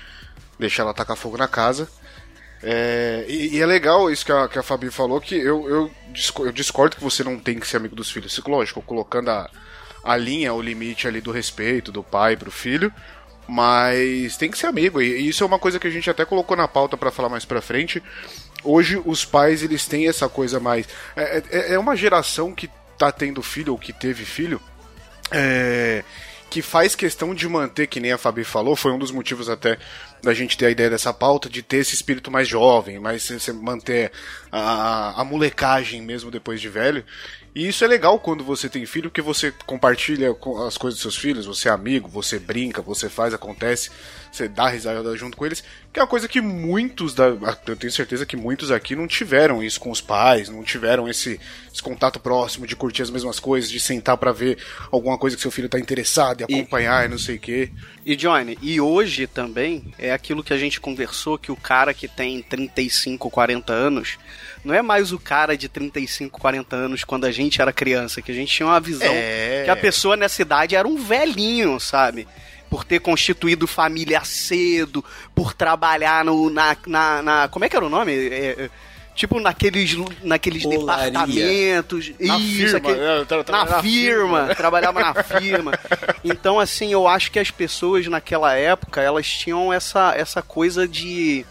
Deixar 0.59 0.83
ela 0.83 0.93
tacar 0.93 1.17
fogo 1.17 1.37
na 1.39 1.49
casa. 1.49 1.89
É, 2.63 3.25
e, 3.29 3.57
e 3.57 3.61
é 3.63 3.67
legal 3.67 4.11
isso 4.11 4.25
que 4.27 4.33
a, 4.33 4.49
que 4.49 4.59
a 4.59 4.63
Fabi 4.63 4.91
falou, 4.91 5.21
que 5.21 5.35
eu, 5.37 5.69
eu, 5.69 5.91
disco- 6.13 6.45
eu 6.45 6.53
discordo 6.53 6.97
que 6.97 7.03
você 7.05 7.23
não 7.23 7.39
tem 7.39 7.59
que 7.59 7.67
ser 7.67 7.77
amigo 7.79 7.95
dos 7.95 8.11
filhos. 8.11 8.39
Lógico, 8.47 8.83
colocando 8.83 9.31
a, 9.31 9.49
a 10.09 10.17
linha, 10.17 10.55
o 10.55 10.63
limite 10.63 11.07
ali 11.07 11.21
do 11.21 11.31
respeito 11.31 11.93
do 11.93 12.03
pai 12.03 12.37
pro 12.37 12.51
filho. 12.51 12.93
Mas 13.47 14.37
tem 14.37 14.51
que 14.51 14.59
ser 14.59 14.67
amigo. 14.67 15.01
E, 15.01 15.29
isso 15.29 15.43
é 15.43 15.47
uma 15.47 15.59
coisa 15.59 15.79
que 15.79 15.87
a 15.87 15.91
gente 15.91 16.09
até 16.11 16.25
colocou 16.25 16.57
na 16.57 16.69
pauta 16.69 16.97
pra 16.97 17.11
falar 17.11 17.29
mais 17.29 17.45
pra 17.45 17.63
frente. 17.63 18.03
Hoje 18.63 19.01
os 19.05 19.25
pais 19.25 19.63
eles 19.63 19.87
têm 19.87 20.09
essa 20.09 20.29
coisa 20.29 20.59
mais. 20.59 20.87
É, 21.17 21.43
é, 21.51 21.75
é 21.75 21.79
uma 21.79 21.97
geração 21.97 22.55
que 22.55 22.69
tá 22.99 23.13
tendo 23.13 23.43
filho 23.43 23.73
ou 23.73 23.79
que 23.79 23.93
teve 23.93 24.25
filho. 24.25 24.61
é, 25.31 26.03
que 26.51 26.63
faz 26.63 26.95
questão 26.95 27.35
de 27.35 27.47
manter, 27.49 27.87
que 27.87 28.01
nem 28.01 28.13
a 28.13 28.19
Fabi 28.19 28.43
falou, 28.43 28.75
foi 28.75 28.93
um 28.93 28.99
dos 28.99 29.11
motivos 29.11 29.49
até 29.49 29.79
da 30.23 30.33
gente 30.33 30.57
ter 30.57 30.67
a 30.67 30.71
ideia 30.71 30.91
dessa 30.91 31.13
pauta, 31.13 31.49
de 31.49 31.63
ter 31.63 31.79
esse 31.79 31.95
espírito 31.95 32.31
mais 32.31 32.49
jovem, 32.49 32.99
você 32.99 33.53
manter 33.53 34.11
a, 34.51 35.21
a 35.21 35.25
molecagem 35.25 36.01
mesmo 36.01 36.31
depois 36.31 36.61
de 36.61 36.69
velho. 36.69 37.05
E 37.55 37.67
isso 37.67 37.85
é 37.85 37.89
legal 37.89 38.19
quando 38.21 38.45
você 38.45 38.69
tem 38.69 38.87
filho, 38.87 39.11
porque 39.11 39.23
você 39.23 39.53
compartilha 39.67 40.35
com 40.35 40.63
as 40.65 40.77
coisas 40.77 41.01
dos 41.01 41.03
seus 41.03 41.17
filhos, 41.17 41.47
você 41.47 41.69
é 41.69 41.73
amigo, 41.73 42.09
você 42.09 42.39
brinca, 42.39 42.81
você 42.81 43.09
faz, 43.09 43.35
acontece, 43.35 43.91
você 44.31 44.49
dá 44.49 44.69
risada 44.69 45.17
junto 45.17 45.37
com 45.37 45.47
eles, 45.47 45.63
que 45.93 45.99
é 45.99 46.03
uma 46.03 46.09
coisa 46.09 46.29
que 46.29 46.41
muitos, 46.41 47.15
da, 47.15 47.27
eu 47.67 47.77
tenho 47.77 47.93
certeza 47.93 48.27
que 48.27 48.37
muitos 48.37 48.71
aqui 48.71 48.95
não 48.95 49.07
tiveram 49.07 49.63
isso 49.63 49.81
com 49.81 49.91
os 49.91 50.01
pais, 50.01 50.49
não 50.49 50.63
tiveram 50.63 51.09
esse, 51.09 51.41
esse 51.73 51.83
contato 51.83 52.21
próximo 52.21 52.67
de 52.67 52.77
curtir 52.77 53.03
as 53.03 53.11
mesmas 53.11 53.41
coisas, 53.41 53.71
de 53.71 53.81
sentar 53.81 54.17
pra 54.17 54.33
ver 54.33 54.59
alguma 54.93 55.17
coisa 55.19 55.35
que 55.37 55.43
seu 55.43 55.51
filho 55.51 55.69
tá 55.69 55.79
interessado 55.79 56.41
e 56.41 56.45
acompanhar 56.45 57.07
e 57.07 57.09
não 57.09 57.19
sei 57.19 57.37
o 57.37 57.41
quê. 57.41 57.71
E 58.05 58.15
Johnny, 58.17 58.59
e 58.63 58.81
hoje 58.81 59.27
também 59.27 59.93
é 59.99 60.13
aquilo 60.13 60.45
que 60.45 60.53
a 60.53 60.59
gente 60.59 60.81
conversou 60.81 61.39
que 61.39 61.51
o 61.53 61.57
cara 61.57 61.93
que 61.93 62.07
tem 62.09 62.43
35, 62.43 63.31
40 63.31 63.73
anos 63.73 64.19
não 64.65 64.75
é 64.75 64.83
mais 64.83 65.13
o 65.13 65.19
cara 65.19 65.57
de 65.57 65.69
35, 65.69 66.39
40 66.41 66.77
anos 66.77 67.05
quando 67.05 67.25
a 67.25 67.31
gente 67.31 67.61
era 67.61 67.73
criança, 67.73 68.21
que 68.21 68.31
a 68.31 68.35
gente 68.35 68.53
tinha 68.55 68.67
uma 68.67 68.81
visão 68.81 69.13
É. 69.13 69.63
que 69.65 69.71
a 69.71 69.77
pessoa 69.77 70.17
nessa 70.17 70.43
idade 70.43 70.75
era 70.77 70.87
um 70.87 70.97
velhinho, 70.97 71.79
sabe? 71.81 72.27
Por 72.71 72.85
ter 72.85 73.01
constituído 73.01 73.67
família 73.67 74.23
cedo, 74.25 75.05
por 75.35 75.55
trabalhar 75.55 76.25
no, 76.25 76.51
na, 76.51 76.77
na, 76.87 77.23
na- 77.23 77.49
Como 77.49 77.65
é 77.65 77.69
que 77.69 77.77
era 77.77 77.85
o 77.87 77.89
nome? 77.91 78.13
É, 78.13 78.57
é, 78.65 78.71
tipo 79.15 79.41
naqueles, 79.41 79.97
naqueles 80.23 80.65
Olaria. 80.65 81.11
departamentos. 81.11 82.13
Na 82.21 82.39
Isso, 82.39 82.57
firma, 82.57 82.79
aquele- 82.79 82.99
né? 83.01 83.19
Eu 83.19 83.27
tra- 83.27 83.45
na 83.49 83.65
na 83.65 83.83
firma, 83.83 84.55
trabalhava 84.55 85.01
na 85.01 85.15
firma. 85.25 85.73
Então, 86.23 86.61
assim, 86.61 86.93
eu 86.93 87.09
acho 87.09 87.31
que 87.33 87.39
as 87.39 87.51
pessoas 87.51 88.07
naquela 88.07 88.55
época, 88.55 89.01
elas 89.01 89.27
tinham 89.27 89.73
essa, 89.73 90.15
essa 90.17 90.41
coisa 90.43 90.87
de 90.87 91.45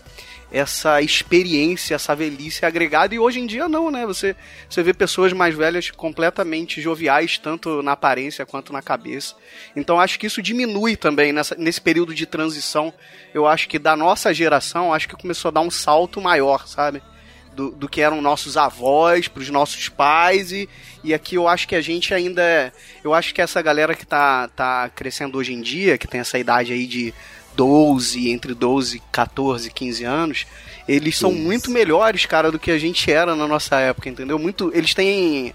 essa 0.52 1.02
experiência, 1.02 1.96
essa 1.96 2.16
velhice 2.16 2.66
agregada, 2.66 3.14
e 3.14 3.20
hoje 3.20 3.40
em 3.40 3.46
dia 3.46 3.68
não, 3.68 3.92
né? 3.92 4.06
Você, 4.06 4.36
você 4.70 4.82
vê 4.82 4.94
pessoas 4.94 5.34
mais 5.34 5.54
velhas 5.56 5.92
completamente 5.92 6.82
joviais, 6.82 7.38
tanto 7.38 7.82
na 7.84 7.92
aparência 7.92 8.46
quanto 8.46 8.72
na 8.72 8.82
cabeça. 8.82 9.36
Então 9.76 10.00
acho 10.00 10.18
que 10.18 10.26
isso 10.26 10.42
diminui 10.42 10.96
também 10.96 11.34
nessa, 11.34 11.56
nesse 11.56 11.82
período 11.82 12.16
de 12.16 12.26
transição. 12.26 12.94
Eu 13.34 13.46
acho 13.46 13.68
que 13.68 13.78
da 13.78 13.96
nossa 13.96 14.34
geração, 14.34 14.94
acho 14.94 15.10
que 15.10 15.16
começou 15.18 15.50
a 15.50 15.52
dar 15.52 15.62
um 15.62 15.72
salto 15.72 16.22
maior, 16.22 16.68
sabe? 16.68 17.02
Do, 17.54 17.72
do 17.72 17.90
que 17.90 18.02
eram 18.02 18.22
nossos 18.22 18.56
avós, 18.56 19.28
pros 19.28 19.50
nossos 19.50 19.90
pais, 19.90 20.52
e, 20.52 20.70
e 21.04 21.12
aqui 21.12 21.36
eu 21.36 21.48
acho 21.48 21.68
que 21.68 21.76
a 21.76 21.82
gente 21.82 22.14
ainda. 22.14 22.42
é- 22.42 22.72
Eu 23.04 23.16
acho 23.16 23.34
que 23.34 23.42
essa 23.42 23.60
galera 23.64 23.96
que 23.96 24.06
tá, 24.06 24.48
tá 24.50 24.90
crescendo 24.96 25.40
hoje 25.40 25.54
em 25.54 25.62
dia, 25.62 25.98
que 25.98 26.08
tem 26.08 26.22
essa 26.22 26.38
idade 26.38 26.72
aí 26.72 26.86
de 26.86 27.14
12, 27.58 28.30
entre 28.30 28.54
12, 28.54 29.02
14, 29.12 29.72
15 29.72 30.04
anos, 30.04 30.46
eles 30.88 31.18
são 31.18 31.32
muito 31.34 31.72
melhores, 31.72 32.26
cara, 32.28 32.52
do 32.52 32.60
que 32.60 32.70
a 32.70 32.78
gente 32.78 33.12
era 33.12 33.36
na 33.36 33.48
nossa 33.48 33.78
época, 33.80 34.08
entendeu? 34.08 34.38
Muito, 34.38 34.72
eles 34.76 34.94
têm 34.94 35.54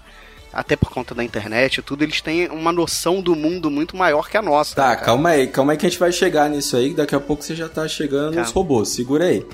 até 0.51 0.75
por 0.75 0.91
conta 0.91 1.15
da 1.15 1.23
internet 1.23 1.77
e 1.77 1.81
tudo, 1.81 2.03
eles 2.03 2.21
têm 2.21 2.47
uma 2.49 2.71
noção 2.71 3.21
do 3.21 3.35
mundo 3.35 3.71
muito 3.71 3.97
maior 3.97 4.29
que 4.29 4.37
a 4.37 4.41
nossa. 4.41 4.75
Tá, 4.75 4.89
né, 4.89 4.93
cara? 4.95 5.05
calma 5.05 5.29
aí, 5.29 5.47
calma 5.47 5.71
aí 5.71 5.77
que 5.77 5.85
a 5.85 5.89
gente 5.89 5.97
vai 5.97 6.11
chegar 6.11 6.47
nisso 6.49 6.75
aí, 6.77 6.89
que 6.89 6.95
daqui 6.95 7.15
a 7.15 7.19
pouco 7.19 7.41
você 7.41 7.55
já 7.55 7.67
tá 7.67 7.87
chegando 7.87 8.35
nos 8.35 8.35
Calma. 8.35 8.51
robôs, 8.53 8.89
segura 8.89 9.25
aí. 9.25 9.43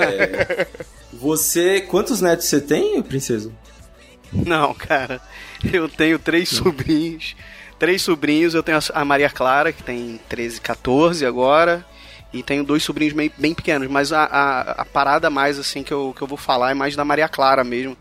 É, 0.00 0.66
Você, 1.12 1.80
quantos 1.82 2.20
netos 2.22 2.46
você 2.46 2.60
tem, 2.60 3.02
princesa? 3.02 3.50
Não, 4.32 4.72
cara. 4.72 5.20
Eu 5.70 5.88
tenho 5.88 6.18
três 6.18 6.48
sobrinhos. 6.48 7.34
Três 7.80 8.02
sobrinhos, 8.02 8.54
eu 8.54 8.62
tenho 8.62 8.78
a- 8.94 9.04
Maria 9.04 9.28
Clara, 9.30 9.72
que 9.72 9.82
tem 9.82 10.20
13, 10.28 10.60
14 10.60 11.26
agora. 11.26 11.84
E 12.32 12.44
tenho 12.44 12.62
dois 12.62 12.84
sobrinhos 12.84 13.12
bem, 13.12 13.32
bem 13.36 13.52
pequenos. 13.54 13.88
Mas 13.88 14.12
a, 14.12 14.22
a, 14.22 14.60
a 14.82 14.84
parada 14.84 15.28
mais 15.28 15.58
assim 15.58 15.82
que 15.82 15.92
eu, 15.92 16.14
que 16.16 16.22
eu 16.22 16.28
vou 16.28 16.38
falar 16.38 16.70
é 16.70 16.74
mais 16.74 16.94
da 16.94 17.04
Maria 17.04 17.28
Clara 17.28 17.64
mesmo. 17.64 17.96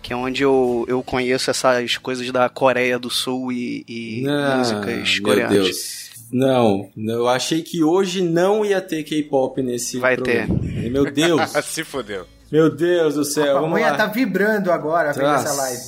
Que 0.00 0.12
é 0.12 0.16
onde 0.16 0.42
eu, 0.42 0.84
eu 0.86 1.02
conheço 1.02 1.50
essas 1.50 1.96
coisas 1.96 2.30
da 2.30 2.48
Coreia 2.48 2.98
do 2.98 3.08
Sul 3.10 3.50
e, 3.50 3.84
e 3.88 4.28
Ah, 4.28 4.56
músicas 4.58 5.14
meu 5.18 5.22
coreanas. 5.24 5.52
Deus. 5.56 6.04
Não, 6.30 6.90
eu 6.96 7.28
achei 7.28 7.62
que 7.62 7.82
hoje 7.82 8.20
não 8.22 8.64
ia 8.64 8.80
ter 8.80 9.02
K-pop 9.04 9.62
nesse 9.62 9.98
Vai 9.98 10.16
programa. 10.16 10.58
Meu 10.90 11.10
Deus, 11.10 11.50
Se 11.64 11.82
fodeu. 11.84 12.26
meu 12.52 12.68
Deus 12.74 13.14
do 13.14 13.24
céu, 13.24 13.58
a 13.58 13.60
pamonha 13.62 13.90
lá. 13.92 13.96
tá 13.96 14.06
vibrando 14.06 14.70
agora 14.70 15.12
vendo 15.12 15.26
essa 15.28 15.52
live. 15.52 15.80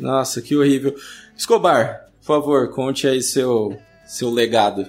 Nossa, 0.00 0.42
que 0.42 0.56
horrível. 0.56 0.94
Escobar, 1.36 2.06
por 2.30 2.36
favor, 2.36 2.70
conte 2.70 3.08
aí 3.08 3.20
seu, 3.20 3.76
seu 4.06 4.30
legado. 4.30 4.86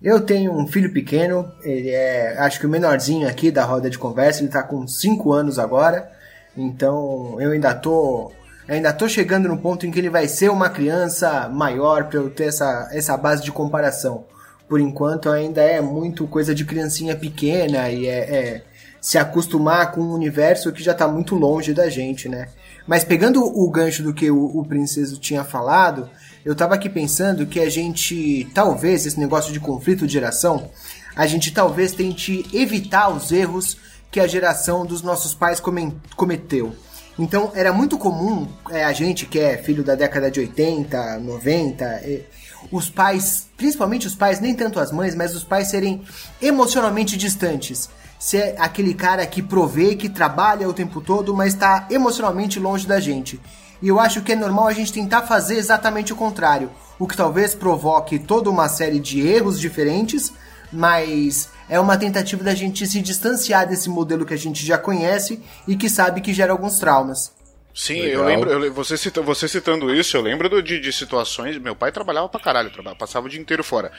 Eu 0.00 0.20
tenho 0.20 0.52
um 0.52 0.64
filho 0.64 0.92
pequeno, 0.92 1.50
ele 1.64 1.90
é, 1.90 2.38
acho 2.38 2.60
que 2.60 2.66
o 2.66 2.68
menorzinho 2.68 3.26
aqui 3.26 3.50
da 3.50 3.64
roda 3.64 3.90
de 3.90 3.98
conversa, 3.98 4.42
ele 4.42 4.48
tá 4.48 4.62
com 4.62 4.86
5 4.86 5.32
anos 5.32 5.58
agora. 5.58 6.08
Então, 6.56 7.36
eu 7.40 7.50
ainda 7.50 7.74
tô 7.74 8.30
ainda 8.68 8.92
tô 8.92 9.08
chegando 9.08 9.48
no 9.48 9.58
ponto 9.58 9.84
em 9.84 9.90
que 9.90 9.98
ele 9.98 10.08
vai 10.08 10.28
ser 10.28 10.50
uma 10.50 10.70
criança 10.70 11.48
maior 11.48 12.04
para 12.04 12.20
eu 12.20 12.30
ter 12.30 12.44
essa, 12.44 12.88
essa 12.92 13.16
base 13.16 13.42
de 13.42 13.50
comparação. 13.50 14.26
Por 14.68 14.78
enquanto 14.78 15.30
ainda 15.30 15.62
é 15.62 15.80
muito 15.80 16.28
coisa 16.28 16.54
de 16.54 16.64
criancinha 16.64 17.16
pequena 17.16 17.90
e 17.90 18.06
é, 18.06 18.18
é 18.18 18.62
se 19.00 19.18
acostumar 19.18 19.90
com 19.90 20.00
um 20.00 20.12
universo 20.12 20.70
que 20.70 20.82
já 20.82 20.92
está 20.92 21.08
muito 21.08 21.34
longe 21.34 21.74
da 21.74 21.88
gente, 21.88 22.28
né? 22.28 22.50
Mas 22.86 23.02
pegando 23.04 23.42
o 23.42 23.70
gancho 23.70 24.02
do 24.02 24.12
que 24.12 24.30
o, 24.30 24.58
o 24.58 24.64
Princeso 24.64 25.18
tinha 25.18 25.42
falado, 25.42 26.08
eu 26.44 26.54
tava 26.54 26.74
aqui 26.74 26.88
pensando 26.90 27.46
que 27.46 27.58
a 27.60 27.70
gente, 27.70 28.46
talvez, 28.54 29.06
esse 29.06 29.18
negócio 29.18 29.52
de 29.52 29.60
conflito 29.60 30.06
de 30.06 30.12
geração, 30.12 30.68
a 31.16 31.26
gente 31.26 31.50
talvez 31.52 31.92
tente 31.92 32.44
evitar 32.52 33.08
os 33.08 33.32
erros 33.32 33.78
que 34.10 34.20
a 34.20 34.26
geração 34.26 34.84
dos 34.84 35.00
nossos 35.02 35.34
pais 35.34 35.58
comen- 35.60 35.94
cometeu. 36.14 36.74
Então, 37.18 37.52
era 37.54 37.72
muito 37.72 37.96
comum 37.96 38.46
é, 38.70 38.84
a 38.84 38.92
gente 38.92 39.24
que 39.24 39.38
é 39.38 39.56
filho 39.56 39.82
da 39.84 39.94
década 39.94 40.30
de 40.30 40.40
80, 40.40 41.20
90, 41.20 41.84
é, 41.84 42.22
os 42.70 42.90
pais, 42.90 43.46
principalmente 43.56 44.06
os 44.06 44.14
pais, 44.14 44.40
nem 44.40 44.54
tanto 44.54 44.78
as 44.80 44.90
mães, 44.92 45.14
mas 45.14 45.34
os 45.34 45.44
pais 45.44 45.68
serem 45.68 46.02
emocionalmente 46.42 47.16
distantes. 47.16 47.88
Ser 48.24 48.54
aquele 48.58 48.94
cara 48.94 49.26
que 49.26 49.42
provê, 49.42 49.94
que 49.94 50.08
trabalha 50.08 50.66
o 50.66 50.72
tempo 50.72 50.98
todo, 51.02 51.36
mas 51.36 51.52
está 51.52 51.86
emocionalmente 51.90 52.58
longe 52.58 52.86
da 52.86 52.98
gente. 52.98 53.38
E 53.82 53.88
eu 53.88 54.00
acho 54.00 54.22
que 54.22 54.32
é 54.32 54.34
normal 54.34 54.66
a 54.66 54.72
gente 54.72 54.90
tentar 54.90 55.24
fazer 55.24 55.56
exatamente 55.58 56.10
o 56.10 56.16
contrário. 56.16 56.70
O 56.98 57.06
que 57.06 57.18
talvez 57.18 57.54
provoque 57.54 58.18
toda 58.18 58.48
uma 58.48 58.66
série 58.66 58.98
de 58.98 59.20
erros 59.20 59.60
diferentes, 59.60 60.32
mas 60.72 61.50
é 61.68 61.78
uma 61.78 61.98
tentativa 61.98 62.42
da 62.42 62.54
gente 62.54 62.86
se 62.86 63.02
distanciar 63.02 63.68
desse 63.68 63.90
modelo 63.90 64.24
que 64.24 64.32
a 64.32 64.38
gente 64.38 64.64
já 64.64 64.78
conhece 64.78 65.38
e 65.68 65.76
que 65.76 65.90
sabe 65.90 66.22
que 66.22 66.32
gera 66.32 66.52
alguns 66.52 66.78
traumas. 66.78 67.30
Sim, 67.74 68.02
Legal. 68.02 68.22
eu 68.22 68.24
lembro, 68.28 68.50
eu 68.66 68.72
você, 68.72 68.96
cita, 68.96 69.20
você 69.20 69.48
citando 69.48 69.92
isso, 69.92 70.16
eu 70.16 70.20
lembro 70.22 70.48
do- 70.48 70.62
de, 70.62 70.78
de 70.78 70.92
situações. 70.92 71.58
Meu 71.58 71.74
pai 71.74 71.90
trabalhava 71.90 72.28
pra 72.28 72.40
caralho, 72.40 72.70
traba- 72.70 72.94
passava 72.94 73.26
o 73.26 73.28
dia 73.28 73.40
inteiro 73.40 73.64
fora. 73.64 73.90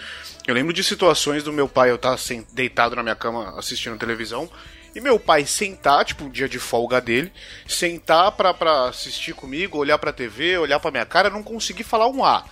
Eu 0.47 0.53
lembro 0.55 0.71
de 0.71 0.81
situações 0.83 1.43
do 1.43 1.51
meu 1.51 1.67
pai, 1.67 1.91
eu 1.91 1.95
estar 1.95 2.15
deitado 2.53 2.95
na 2.95 3.03
minha 3.03 3.15
cama 3.15 3.53
assistindo 3.59 3.97
televisão, 3.97 4.49
e 4.95 5.01
meu 5.01 5.19
pai 5.19 5.45
sentar, 5.45 6.05
tipo, 6.05 6.23
um 6.23 6.29
dia 6.29 6.47
de 6.47 6.57
folga 6.57 7.01
dele, 7.01 7.29
sentar 7.67 8.31
pra, 8.31 8.53
pra 8.53 8.85
assistir 8.87 9.33
comigo, 9.33 9.77
olhar 9.77 9.97
pra 9.97 10.13
TV, 10.13 10.57
olhar 10.57 10.79
pra 10.79 10.89
minha 10.89 11.05
cara, 11.05 11.29
não 11.29 11.43
conseguir 11.43 11.83
falar 11.83 12.07
um 12.07 12.23
A. 12.23 12.45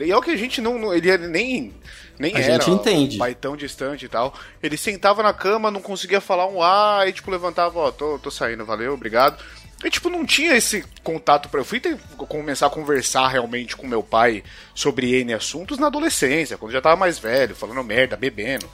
E 0.00 0.10
é 0.10 0.16
o 0.16 0.20
que 0.20 0.32
a 0.32 0.36
gente 0.36 0.60
não. 0.60 0.92
Ele 0.92 1.08
era 1.08 1.28
nem. 1.28 1.72
Nem 2.18 2.34
A 2.34 2.40
era 2.40 2.54
gente 2.64 2.70
entende. 2.70 3.14
um 3.14 3.18
pai 3.20 3.32
tão 3.32 3.56
distante 3.56 4.06
e 4.06 4.08
tal. 4.08 4.34
Ele 4.60 4.76
sentava 4.76 5.22
na 5.22 5.32
cama, 5.32 5.70
não 5.70 5.80
conseguia 5.80 6.20
falar 6.20 6.46
um 6.48 6.60
A, 6.60 7.04
e 7.06 7.12
tipo, 7.12 7.30
levantava, 7.30 7.78
ó, 7.78 7.92
tô, 7.92 8.18
tô 8.18 8.28
saindo, 8.28 8.64
valeu, 8.66 8.92
obrigado. 8.94 9.40
E 9.84 9.90
tipo, 9.90 10.08
não 10.08 10.24
tinha 10.24 10.56
esse 10.56 10.82
contato 11.02 11.48
pra. 11.48 11.60
Eu 11.60 11.64
fui 11.64 11.78
ter, 11.78 11.98
começar 12.16 12.66
a 12.66 12.70
conversar 12.70 13.28
realmente 13.28 13.76
com 13.76 13.86
meu 13.86 14.02
pai 14.02 14.42
sobre 14.74 15.14
N 15.20 15.34
assuntos 15.34 15.78
na 15.78 15.88
adolescência, 15.88 16.56
quando 16.56 16.70
eu 16.70 16.78
já 16.78 16.82
tava 16.82 16.96
mais 16.96 17.18
velho, 17.18 17.54
falando 17.54 17.84
merda, 17.84 18.16
bebendo. 18.16 18.66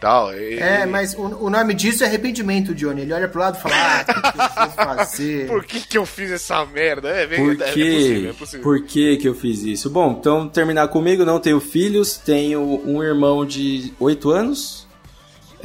Tal. 0.00 0.34
E- 0.34 0.58
É, 0.58 0.84
mas 0.84 1.14
o, 1.14 1.22
o 1.22 1.48
nome 1.50 1.72
disso 1.72 2.02
é 2.04 2.06
arrependimento, 2.06 2.74
Johnny. 2.74 3.02
Ele 3.02 3.12
olha 3.12 3.28
pro 3.28 3.40
lado 3.40 3.56
e 3.58 3.62
fala, 3.62 3.74
ah, 3.76 4.02
o 4.02 4.04
que, 4.04 4.22
que 4.22 4.62
eu 4.62 4.70
fazer? 4.84 5.46
Por 5.48 5.64
que, 5.64 5.80
que 5.80 5.98
eu 5.98 6.04
fiz 6.04 6.30
essa 6.30 6.64
merda? 6.66 7.08
É, 7.08 7.26
bem, 7.26 7.38
Por 7.56 7.62
é, 7.62 7.68
é 7.70 7.72
que, 7.72 7.94
possível, 7.94 8.30
é 8.30 8.32
possível. 8.34 8.62
por 8.62 8.82
que 8.84 9.16
que 9.16 9.28
eu 9.28 9.34
fiz 9.34 9.62
isso? 9.62 9.88
Bom, 9.88 10.16
então 10.18 10.48
terminar 10.48 10.88
comigo, 10.88 11.24
não 11.24 11.40
tenho 11.40 11.58
filhos, 11.60 12.16
tenho 12.18 12.60
um 12.84 13.02
irmão 13.02 13.46
de 13.46 13.94
8 13.98 14.30
anos, 14.30 14.83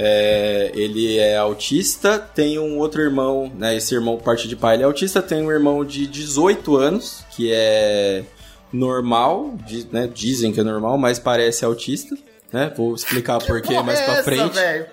é, 0.02 0.72
ele 0.74 1.18
é 1.18 1.36
autista, 1.36 2.18
tenho 2.18 2.62
um 2.64 2.78
outro 2.78 3.02
irmão, 3.02 3.52
né, 3.58 3.76
esse 3.76 3.94
irmão 3.94 4.18
parte 4.18 4.48
de 4.48 4.56
pai 4.56 4.78
ele 4.78 4.84
é 4.84 4.86
autista, 4.86 5.22
tenho 5.22 5.48
um 5.48 5.52
irmão 5.52 5.84
de 5.84 6.08
18 6.08 6.78
anos, 6.78 7.26
que 7.36 7.52
é 7.52 8.24
normal, 8.72 9.56
né, 9.92 10.10
dizem 10.12 10.54
que 10.54 10.60
é 10.62 10.64
normal, 10.64 10.98
mas 10.98 11.20
parece 11.20 11.66
autista, 11.66 12.18
né, 12.54 12.72
vou 12.78 12.96
explicar 12.96 13.40
por 13.40 13.62
quê 13.62 13.74
Porra 13.74 13.84
mais 13.84 14.00
é 14.00 14.04
pra 14.06 14.14
essa, 14.14 14.24
frente. 14.24 14.54
velho? 14.56 14.86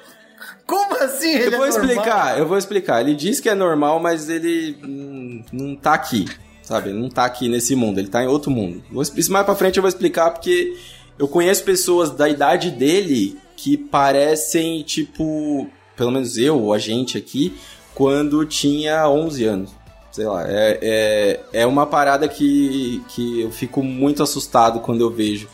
Como 0.67 0.97
assim 0.97 1.35
ele 1.35 1.47
Eu 1.47 1.51
vou 1.53 1.67
é 1.67 1.71
normal? 1.71 1.87
explicar, 1.87 2.39
eu 2.41 2.49
vou 2.49 2.59
explicar. 2.59 3.01
Ele 3.01 3.15
diz 3.15 3.39
que 3.39 3.49
é 3.49 3.55
normal, 3.55 4.01
mas 4.01 4.29
ele 4.29 4.77
hum, 4.83 5.41
não 5.53 5.77
tá 5.77 5.95
aqui, 5.95 6.25
sabe? 6.61 6.91
Ele 6.91 6.99
não 6.99 7.09
tá 7.09 7.25
aqui 7.25 7.49
nesse 7.49 7.77
mundo, 7.77 8.01
ele 8.01 8.09
tá 8.09 8.25
em 8.25 8.27
outro 8.27 8.51
mundo. 8.51 8.83
Vou, 8.91 9.01
isso 9.03 9.33
mais 9.33 9.47
pra 9.47 9.55
frente 9.55 9.77
eu 9.77 9.83
vou 9.83 9.89
explicar 9.89 10.33
porque 10.33 10.77
eu 11.17 11.29
conheço 11.29 11.63
pessoas 11.63 12.11
da 12.11 12.29
idade 12.29 12.73
dele 12.73 13.39
que 13.57 13.77
parecem, 13.77 14.83
tipo, 14.83 15.67
pelo 15.97 16.11
menos 16.11 16.37
eu 16.37 16.61
ou 16.61 16.73
a 16.73 16.79
gente 16.79 17.17
aqui, 17.17 17.57
quando 17.95 18.45
tinha 18.45 19.09
11 19.09 19.45
anos. 19.45 19.71
Sei 20.13 20.27
lá, 20.27 20.45
é, 20.47 20.79
é, 20.83 21.61
é 21.61 21.67
uma 21.67 21.87
parada 21.87 22.29
que, 22.29 23.03
que 23.09 23.41
eu 23.41 23.51
fico 23.51 23.83
muito 23.83 24.23
assustado 24.23 24.81
quando 24.81 25.01
eu 25.01 25.11
vejo 25.11 25.49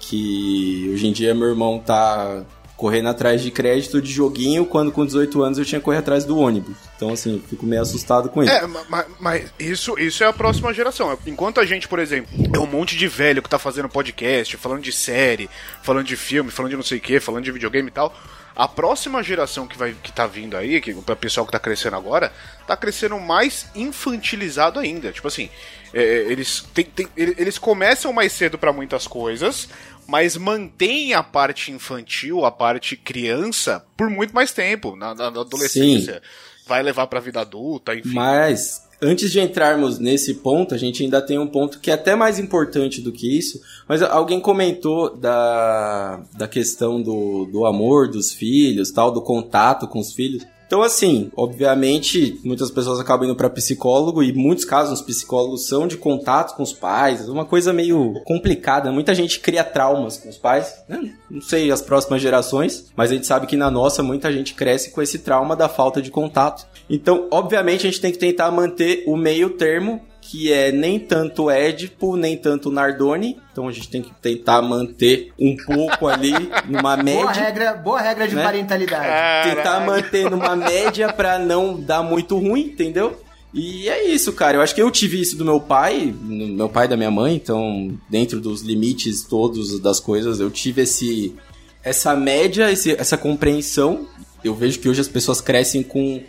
que 0.00 0.90
hoje 0.92 1.06
em 1.06 1.12
dia 1.12 1.34
meu 1.34 1.48
irmão 1.48 1.78
tá 1.78 2.44
correndo 2.76 3.08
atrás 3.08 3.40
de 3.40 3.50
crédito 3.50 4.02
de 4.02 4.10
joguinho, 4.12 4.66
quando 4.66 4.90
com 4.90 5.06
18 5.06 5.42
anos 5.42 5.58
eu 5.58 5.64
tinha 5.64 5.78
que 5.78 5.84
correr 5.84 5.98
atrás 5.98 6.24
do 6.24 6.36
ônibus. 6.36 6.76
Então, 6.96 7.12
assim, 7.12 7.34
eu 7.34 7.42
fico 7.48 7.64
meio 7.64 7.80
assustado 7.80 8.28
com 8.28 8.42
isso. 8.42 8.52
É, 8.52 8.66
ma- 8.66 8.84
ma- 8.88 9.06
mas, 9.20 9.52
isso, 9.58 9.98
isso 9.98 10.24
é 10.24 10.26
a 10.26 10.32
próxima 10.32 10.74
geração. 10.74 11.16
Enquanto 11.26 11.60
a 11.60 11.64
gente, 11.66 11.86
por 11.86 11.98
exemplo, 12.00 12.28
é 12.52 12.58
um 12.58 12.66
monte 12.66 12.96
de 12.96 13.06
velho 13.06 13.40
que 13.42 13.48
tá 13.48 13.58
fazendo 13.58 13.88
podcast, 13.88 14.56
falando 14.56 14.82
de 14.82 14.92
série, 14.92 15.48
falando 15.82 16.04
de 16.06 16.16
filme, 16.16 16.50
falando 16.50 16.70
de 16.70 16.76
não 16.76 16.82
sei 16.82 16.98
o 16.98 17.00
que, 17.00 17.20
falando 17.20 17.44
de 17.44 17.52
videogame 17.52 17.88
e 17.88 17.92
tal. 17.92 18.12
A 18.56 18.68
próxima 18.68 19.20
geração 19.20 19.66
que, 19.66 19.76
vai, 19.76 19.96
que 20.00 20.12
tá 20.12 20.28
vindo 20.28 20.56
aí, 20.56 20.80
que, 20.80 20.92
o 20.92 21.02
pessoal 21.16 21.44
que 21.44 21.50
tá 21.50 21.58
crescendo 21.58 21.96
agora, 21.96 22.32
tá 22.68 22.76
crescendo 22.76 23.18
mais 23.18 23.66
infantilizado 23.74 24.78
ainda. 24.78 25.10
Tipo 25.10 25.26
assim, 25.26 25.48
é, 25.92 26.02
eles, 26.28 26.64
tem- 26.72 26.84
tem- 26.84 27.08
ele- 27.16 27.34
eles 27.36 27.58
começam 27.58 28.12
mais 28.12 28.32
cedo 28.32 28.56
pra 28.56 28.72
muitas 28.72 29.08
coisas, 29.08 29.68
mas 30.06 30.36
mantêm 30.36 31.14
a 31.14 31.22
parte 31.22 31.70
infantil, 31.72 32.44
a 32.44 32.50
parte 32.50 32.96
criança, 32.96 33.84
por 33.96 34.08
muito 34.10 34.34
mais 34.34 34.52
tempo, 34.52 34.94
na, 34.96 35.14
na- 35.14 35.26
adolescência. 35.28 36.22
Vai 36.66 36.82
levar 36.82 37.06
pra 37.06 37.20
vida 37.20 37.40
adulta, 37.40 37.94
enfim. 37.94 38.14
Mas, 38.14 38.82
antes 39.02 39.30
de 39.30 39.38
entrarmos 39.38 39.98
nesse 39.98 40.34
ponto, 40.34 40.74
a 40.74 40.78
gente 40.78 41.02
ainda 41.02 41.20
tem 41.20 41.38
um 41.38 41.46
ponto 41.46 41.78
que 41.78 41.90
é 41.90 41.94
até 41.94 42.16
mais 42.16 42.38
importante 42.38 43.02
do 43.02 43.12
que 43.12 43.36
isso. 43.38 43.60
Mas 43.86 44.00
alguém 44.00 44.40
comentou 44.40 45.14
da, 45.14 46.22
da 46.32 46.48
questão 46.48 47.02
do, 47.02 47.44
do 47.46 47.66
amor 47.66 48.08
dos 48.10 48.32
filhos, 48.32 48.90
tal, 48.90 49.10
do 49.12 49.20
contato 49.20 49.86
com 49.86 49.98
os 49.98 50.12
filhos. 50.14 50.46
Então, 50.66 50.82
assim, 50.82 51.30
obviamente, 51.36 52.40
muitas 52.44 52.70
pessoas 52.70 52.98
acabam 52.98 53.26
indo 53.26 53.36
para 53.36 53.50
psicólogo 53.50 54.22
e 54.22 54.32
muitos 54.32 54.64
casos 54.64 55.00
os 55.00 55.06
psicólogos 55.06 55.66
são 55.66 55.86
de 55.86 55.96
contato 55.96 56.56
com 56.56 56.62
os 56.62 56.72
pais, 56.72 57.28
uma 57.28 57.44
coisa 57.44 57.72
meio 57.72 58.14
complicada. 58.24 58.90
Muita 58.90 59.14
gente 59.14 59.40
cria 59.40 59.62
traumas 59.62 60.16
com 60.16 60.28
os 60.28 60.38
pais, 60.38 60.82
né? 60.88 61.12
não 61.30 61.40
sei 61.40 61.70
as 61.70 61.82
próximas 61.82 62.22
gerações, 62.22 62.92
mas 62.96 63.10
a 63.10 63.14
gente 63.14 63.26
sabe 63.26 63.46
que 63.46 63.56
na 63.56 63.70
nossa 63.70 64.02
muita 64.02 64.32
gente 64.32 64.54
cresce 64.54 64.90
com 64.90 65.02
esse 65.02 65.18
trauma 65.18 65.54
da 65.54 65.68
falta 65.68 66.00
de 66.00 66.10
contato. 66.10 66.66
Então, 66.88 67.28
obviamente, 67.30 67.86
a 67.86 67.90
gente 67.90 68.00
tem 68.00 68.12
que 68.12 68.18
tentar 68.18 68.50
manter 68.50 69.04
o 69.06 69.16
meio 69.16 69.50
termo 69.50 70.00
que 70.26 70.50
é 70.50 70.72
nem 70.72 70.98
tanto 70.98 71.50
Édipo, 71.50 72.16
nem 72.16 72.36
tanto 72.36 72.70
Nardoni. 72.70 73.36
Então 73.52 73.68
a 73.68 73.72
gente 73.72 73.88
tem 73.90 74.00
que 74.02 74.10
tentar 74.22 74.62
manter 74.62 75.32
um 75.38 75.54
pouco 75.54 76.08
ali 76.08 76.32
numa 76.66 76.96
Boa 76.96 77.02
média 77.02 77.30
regra, 77.32 77.74
boa 77.74 78.00
regra 78.00 78.26
de 78.26 78.34
Né? 78.34 78.42
parentalidade. 78.42 79.54
tentar 79.54 79.80
manter 79.80 80.30
numa 80.30 80.56
média 80.56 81.12
pra 81.12 81.38
não 81.38 81.78
dar 81.78 82.02
muito 82.02 82.38
ruim, 82.38 82.62
entendeu? 82.62 83.20
E 83.52 83.88
é 83.88 84.08
isso, 84.08 84.32
cara. 84.32 84.56
Eu 84.56 84.62
acho 84.62 84.74
que 84.74 84.82
eu 84.82 84.90
tive 84.90 85.20
isso 85.20 85.36
do 85.36 85.44
meu 85.44 85.60
pai, 85.60 86.12
no- 86.22 86.48
meu 86.48 86.68
pai 86.68 86.86
e 86.86 86.88
da 86.88 86.96
minha 86.96 87.10
mãe, 87.10 87.36
então, 87.36 87.96
dentro 88.10 88.40
dos 88.40 88.62
limites 88.62 89.22
todos 89.22 89.78
das 89.78 90.00
coisas, 90.00 90.40
eu 90.40 90.50
tive 90.50 90.82
esse 90.82 91.34
essa 91.82 92.16
média, 92.16 92.72
esse- 92.72 92.92
essa 92.98 93.16
compreensão. 93.18 94.06
Eu 94.42 94.54
vejo 94.54 94.78
que 94.80 94.88
hoje 94.88 95.02
as 95.02 95.06
pessoas 95.08 95.40
crescem 95.40 95.82
com 95.82 96.20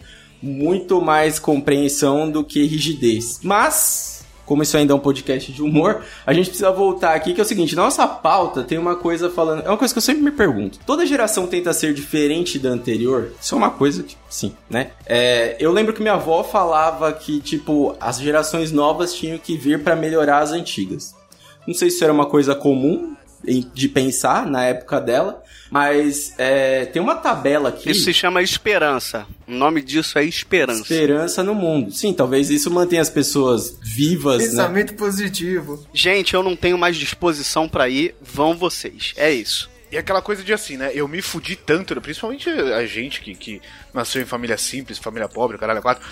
muito 0.42 1.02
mais 1.02 1.40
compreensão 1.40 2.30
do 2.30 2.44
que 2.44 2.66
rigidez. 2.66 3.40
Mas, 3.44 4.26
como 4.46 4.62
isso 4.62 4.78
ainda 4.78 4.94
é 4.94 4.96
um 4.96 5.00
podcast 5.00 5.52
de 5.52 5.64
humor, 5.64 6.04
a 6.26 6.34
gente 6.34 6.50
precisa 6.50 6.72
voltar 6.72 7.16
aqui, 7.16 7.34
que 7.34 7.40
é 7.40 7.44
o 7.44 7.48
seguinte, 7.48 7.76
nossa 7.76 8.08
pauta 8.08 8.64
tem 8.64 8.78
uma 8.78 8.96
coisa 8.96 9.30
falando... 9.30 9.64
É 9.66 9.70
uma 9.70 9.78
coisa 9.78 9.94
que 9.94 9.98
eu 9.98 10.02
sempre 10.02 10.24
me 10.24 10.32
pergunto. 10.32 10.80
Toda 10.86 11.06
geração 11.06 11.48
tenta 11.48 11.74
ser 11.74 11.94
diferente 11.94 12.60
da 12.60 12.70
anterior? 12.70 13.32
Isso 13.42 13.56
é 13.56 13.58
uma 13.58 13.72
coisa 13.72 14.04
que, 14.04 14.16
sim, 14.30 14.54
né? 14.70 14.92
É, 15.06 15.58
eu 15.60 15.72
lembro 15.72 15.94
que 15.94 16.02
minha 16.02 16.14
avó 16.14 16.44
falava 16.44 17.12
que, 17.12 17.40
tipo, 17.40 17.96
as 18.00 18.20
gerações 18.20 18.72
novas 18.72 19.14
tinham 19.14 19.38
que 19.38 19.58
vir 19.58 19.84
pra 19.84 19.96
melhorar 19.96 20.40
as 20.40 20.52
antigas. 20.52 21.16
Não 21.68 21.74
sei 21.74 21.90
se 21.90 22.04
era 22.04 22.14
uma 22.14 22.28
coisa 22.28 22.54
comum 22.54 23.16
de 23.74 23.88
pensar 23.90 24.48
na 24.48 24.64
época 24.66 25.00
dela, 25.00 25.44
mas 25.76 26.34
é, 26.38 26.86
tem 26.86 27.02
uma 27.02 27.16
tabela 27.16 27.68
aqui... 27.68 27.92
Isso 27.92 28.06
se 28.06 28.14
chama 28.14 28.42
esperança. 28.42 29.28
O 29.46 29.52
nome 29.52 29.82
disso 29.82 30.18
é 30.18 30.24
esperança. 30.24 30.84
Esperança 30.84 31.44
no 31.44 31.54
mundo. 31.54 31.92
Sim, 31.92 32.14
talvez 32.14 32.50
isso 32.50 32.72
mantenha 32.72 33.02
as 33.02 33.10
pessoas 33.10 33.78
vivas, 33.84 34.42
né? 34.42 34.48
Pensamento 34.48 34.94
positivo. 34.94 35.86
Gente, 35.94 36.34
eu 36.34 36.42
não 36.42 36.56
tenho 36.56 36.78
mais 36.78 36.96
disposição 36.96 37.68
pra 37.68 37.90
ir, 37.90 38.16
vão 38.22 38.56
vocês. 38.56 39.12
É 39.18 39.30
isso. 39.30 39.70
E 39.92 39.98
aquela 39.98 40.22
coisa 40.22 40.42
de 40.42 40.54
assim, 40.54 40.78
né? 40.78 40.92
Eu 40.94 41.10
me 41.10 41.22
fudi 41.22 41.58
tanto, 41.58 41.94
né, 41.94 42.00
principalmente 42.00 42.50
a 42.50 42.86
gente 42.86 43.20
que, 43.20 43.36
que 43.36 43.62
nasceu 43.94 44.22
em 44.22 44.26
família 44.26 44.58
simples, 44.58 44.98
família 44.98 45.28
pobre, 45.28 45.58
caralho, 45.58 45.80
é 45.80 45.82
quatro. 45.82 46.08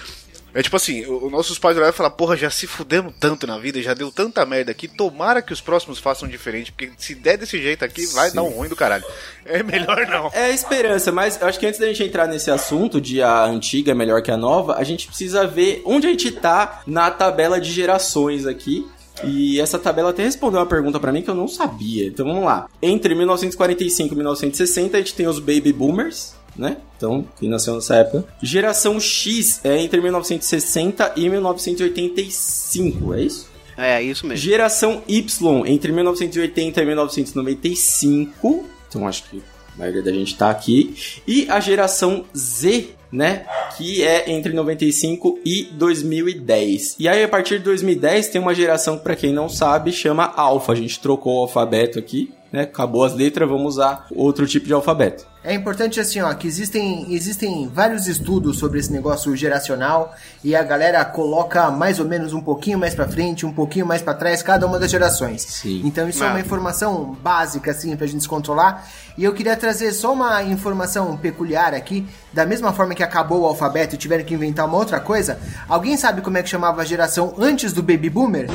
É 0.53 0.61
tipo 0.61 0.75
assim, 0.75 1.05
o- 1.05 1.25
os 1.25 1.31
nossos 1.31 1.57
pais 1.57 1.75
olharam 1.75 1.93
e 1.93 1.95
falaram, 1.97 2.15
porra, 2.15 2.37
já 2.37 2.49
se 2.49 2.67
fudemos 2.67 3.13
tanto 3.19 3.47
na 3.47 3.57
vida, 3.57 3.81
já 3.81 3.93
deu 3.93 4.11
tanta 4.11 4.45
merda 4.45 4.71
aqui, 4.71 4.87
tomara 4.87 5.41
que 5.41 5.51
os 5.51 5.61
próximos 5.61 5.97
façam 5.99 6.27
diferente, 6.27 6.71
porque 6.71 6.91
se 6.97 7.15
der 7.15 7.37
desse 7.37 7.61
jeito 7.61 7.83
aqui, 7.83 8.05
vai 8.07 8.29
Sim. 8.29 8.35
dar 8.35 8.43
um 8.43 8.49
ruim 8.49 8.69
do 8.69 8.75
caralho. 8.75 9.03
É 9.45 9.63
melhor 9.63 10.05
não. 10.07 10.29
É 10.33 10.45
a 10.45 10.49
esperança, 10.51 11.11
mas 11.11 11.41
eu 11.41 11.47
acho 11.47 11.59
que 11.59 11.65
antes 11.65 11.79
da 11.79 11.87
gente 11.87 12.03
entrar 12.03 12.27
nesse 12.27 12.51
assunto 12.51 13.01
de 13.01 13.21
a 13.21 13.43
antiga 13.45 13.91
é 13.91 13.95
melhor 13.95 14.21
que 14.21 14.31
a 14.31 14.37
nova, 14.37 14.75
a 14.75 14.83
gente 14.83 15.07
precisa 15.07 15.47
ver 15.47 15.81
onde 15.85 16.05
a 16.07 16.09
gente 16.11 16.31
tá 16.31 16.81
na 16.85 17.09
tabela 17.09 17.59
de 17.59 17.71
gerações 17.71 18.45
aqui. 18.45 18.87
E 19.23 19.59
essa 19.61 19.77
tabela 19.77 20.09
até 20.09 20.23
respondeu 20.23 20.59
uma 20.59 20.65
pergunta 20.65 20.99
pra 20.99 21.11
mim 21.11 21.21
que 21.21 21.29
eu 21.29 21.35
não 21.35 21.47
sabia. 21.47 22.07
Então 22.07 22.25
vamos 22.25 22.43
lá. 22.43 22.67
Entre 22.81 23.13
1945 23.13 24.13
e 24.13 24.17
1960 24.17 24.97
a 24.97 24.99
gente 24.99 25.13
tem 25.13 25.27
os 25.27 25.37
baby 25.39 25.71
boomers, 25.71 26.33
né? 26.55 26.77
Então, 26.97 27.25
quem 27.39 27.49
nasceu 27.49 27.75
nessa 27.75 27.95
época. 27.95 28.25
Geração 28.41 28.99
X 28.99 29.59
é 29.63 29.77
entre 29.77 29.99
1960 30.01 31.13
e 31.15 31.29
1985, 31.29 33.13
é 33.13 33.21
isso? 33.21 33.53
É 33.77 34.01
isso 34.01 34.25
mesmo. 34.25 34.43
Geração 34.43 35.01
Y, 35.07 35.65
entre 35.65 35.91
1980 35.91 36.81
e 36.81 36.85
1995. 36.85 38.65
Então 38.87 39.07
acho 39.07 39.23
que 39.23 39.41
a 39.75 39.79
maioria 39.79 40.03
da 40.03 40.11
gente 40.11 40.35
tá 40.35 40.49
aqui. 40.49 40.95
E 41.27 41.47
a 41.49 41.59
geração 41.59 42.25
Z, 42.35 42.89
né? 43.11 43.45
Que 43.75 44.03
é 44.03 44.31
entre 44.31 44.53
95 44.53 45.39
e 45.43 45.63
2010. 45.71 46.95
E 46.99 47.07
aí, 47.07 47.23
a 47.23 47.27
partir 47.27 47.57
de 47.57 47.63
2010, 47.65 48.29
tem 48.29 48.39
uma 48.39 48.53
geração 48.53 48.97
que, 48.97 49.03
pra 49.03 49.15
quem 49.15 49.33
não 49.33 49.49
sabe, 49.49 49.91
chama 49.91 50.31
Alpha. 50.35 50.73
A 50.73 50.75
gente 50.75 50.99
trocou 50.99 51.39
o 51.39 51.41
alfabeto 51.41 51.97
aqui, 51.97 52.31
né? 52.51 52.61
Acabou 52.61 53.03
as 53.03 53.15
letras, 53.15 53.49
vamos 53.49 53.75
usar 53.75 54.05
outro 54.11 54.45
tipo 54.45 54.67
de 54.67 54.73
alfabeto. 54.73 55.32
É 55.45 55.53
importante 55.53 55.99
assim, 55.99 56.21
ó, 56.21 56.33
que 56.33 56.47
existem, 56.47 57.13
existem 57.13 57.67
vários 57.67 58.07
estudos 58.07 58.57
sobre 58.57 58.79
esse 58.79 58.89
negócio 58.91 59.35
geracional 59.35 60.15
e 60.41 60.55
a 60.55 60.63
galera 60.63 61.03
coloca 61.03 61.69
mais 61.69 61.99
ou 61.99 62.05
menos 62.05 62.31
um 62.31 62.39
pouquinho 62.39 62.79
mais 62.79 62.95
pra 62.95 63.07
frente, 63.09 63.45
um 63.45 63.51
pouquinho 63.51 63.85
mais 63.85 64.01
pra 64.01 64.13
trás 64.13 64.41
cada 64.41 64.65
uma 64.65 64.79
das 64.79 64.89
gerações. 64.89 65.41
Sim. 65.41 65.81
Então 65.83 66.07
isso 66.07 66.23
é 66.23 66.27
Ah. 66.27 66.29
uma 66.29 66.39
informação 66.39 67.17
básica 67.21 67.71
assim 67.71 67.93
pra 67.97 68.07
gente 68.07 68.21
se 68.23 68.29
controlar. 68.29 68.87
E 69.17 69.23
eu 69.25 69.33
queria 69.33 69.57
trazer 69.57 69.91
só 69.91 70.13
uma 70.13 70.41
informação 70.43 71.17
peculiar 71.17 71.73
aqui, 71.73 72.05
da 72.31 72.45
mesma 72.45 72.71
forma 72.71 72.95
que 72.95 73.03
acabou 73.03 73.41
o 73.41 73.45
alfabeto 73.45 73.95
e 73.95 73.97
tiveram 73.97 74.23
que 74.23 74.33
inventar 74.33 74.65
uma 74.65 74.77
outra 74.77 75.01
coisa. 75.01 75.37
Alguém 75.67 75.97
sabe 75.97 76.21
como 76.21 76.37
é 76.37 76.41
que 76.43 76.49
chamava 76.49 76.81
a 76.81 76.85
geração 76.85 77.33
antes 77.37 77.73
do 77.73 77.83
baby 77.83 78.09
boomer? 78.09 78.49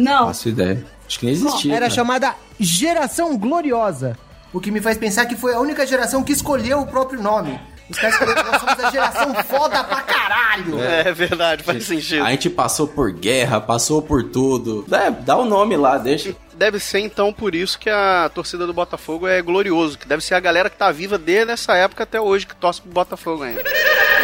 Não. 0.00 0.26
Faço 0.26 0.48
ideia. 0.48 0.84
Acho 1.06 1.20
que 1.20 1.26
nem 1.26 1.34
existia. 1.36 1.70
Era 1.72 1.82
cara. 1.86 1.94
chamada 1.94 2.34
Geração 2.58 3.38
Gloriosa. 3.38 4.18
O 4.56 4.60
que 4.60 4.70
me 4.70 4.80
faz 4.80 4.96
pensar 4.96 5.26
que 5.26 5.36
foi 5.36 5.52
a 5.52 5.60
única 5.60 5.86
geração 5.86 6.24
que 6.24 6.32
escolheu 6.32 6.80
o 6.80 6.86
próprio 6.86 7.20
nome. 7.20 7.60
Os 7.90 7.98
caras 7.98 8.14
escolheram 8.14 8.42
nós 8.42 8.58
somos 8.58 8.84
a 8.84 8.90
geração 8.90 9.34
foda 9.44 9.84
pra 9.84 10.00
caralho. 10.00 10.80
É 10.80 11.12
verdade, 11.12 11.62
faz 11.62 11.84
sentido. 11.84 12.24
A 12.24 12.30
gente 12.30 12.48
passou 12.48 12.88
por 12.88 13.12
guerra, 13.12 13.60
passou 13.60 14.00
por 14.00 14.24
tudo. 14.24 14.82
Dá, 14.88 15.10
dá 15.10 15.36
o 15.36 15.44
nome 15.44 15.76
lá, 15.76 15.98
deixa. 15.98 16.34
Deve 16.54 16.80
ser 16.80 17.00
então 17.00 17.34
por 17.34 17.54
isso 17.54 17.78
que 17.78 17.90
a 17.90 18.30
torcida 18.34 18.66
do 18.66 18.72
Botafogo 18.72 19.28
é 19.28 19.42
glorioso, 19.42 19.98
que 19.98 20.08
deve 20.08 20.24
ser 20.24 20.32
a 20.32 20.40
galera 20.40 20.70
que 20.70 20.78
tá 20.78 20.90
viva 20.90 21.18
desde 21.18 21.52
essa 21.52 21.74
época 21.74 22.04
até 22.04 22.18
hoje 22.18 22.46
que 22.46 22.56
torce 22.56 22.80
pro 22.80 22.90
Botafogo 22.90 23.42
ainda. 23.42 23.62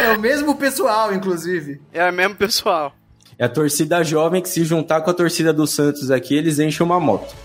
É 0.03 0.09
o 0.17 0.19
mesmo 0.19 0.55
pessoal, 0.55 1.13
inclusive. 1.13 1.79
É 1.93 2.09
o 2.09 2.11
mesmo 2.11 2.33
pessoal. 2.33 2.91
É 3.37 3.45
a 3.45 3.49
torcida 3.49 4.03
jovem 4.03 4.41
que 4.41 4.49
se 4.49 4.63
juntar 4.63 5.01
com 5.01 5.11
a 5.11 5.13
torcida 5.13 5.53
do 5.53 5.67
Santos 5.67 6.09
aqui, 6.09 6.35
eles 6.35 6.57
enchem 6.57 6.83
uma 6.83 6.99
moto. 6.99 7.35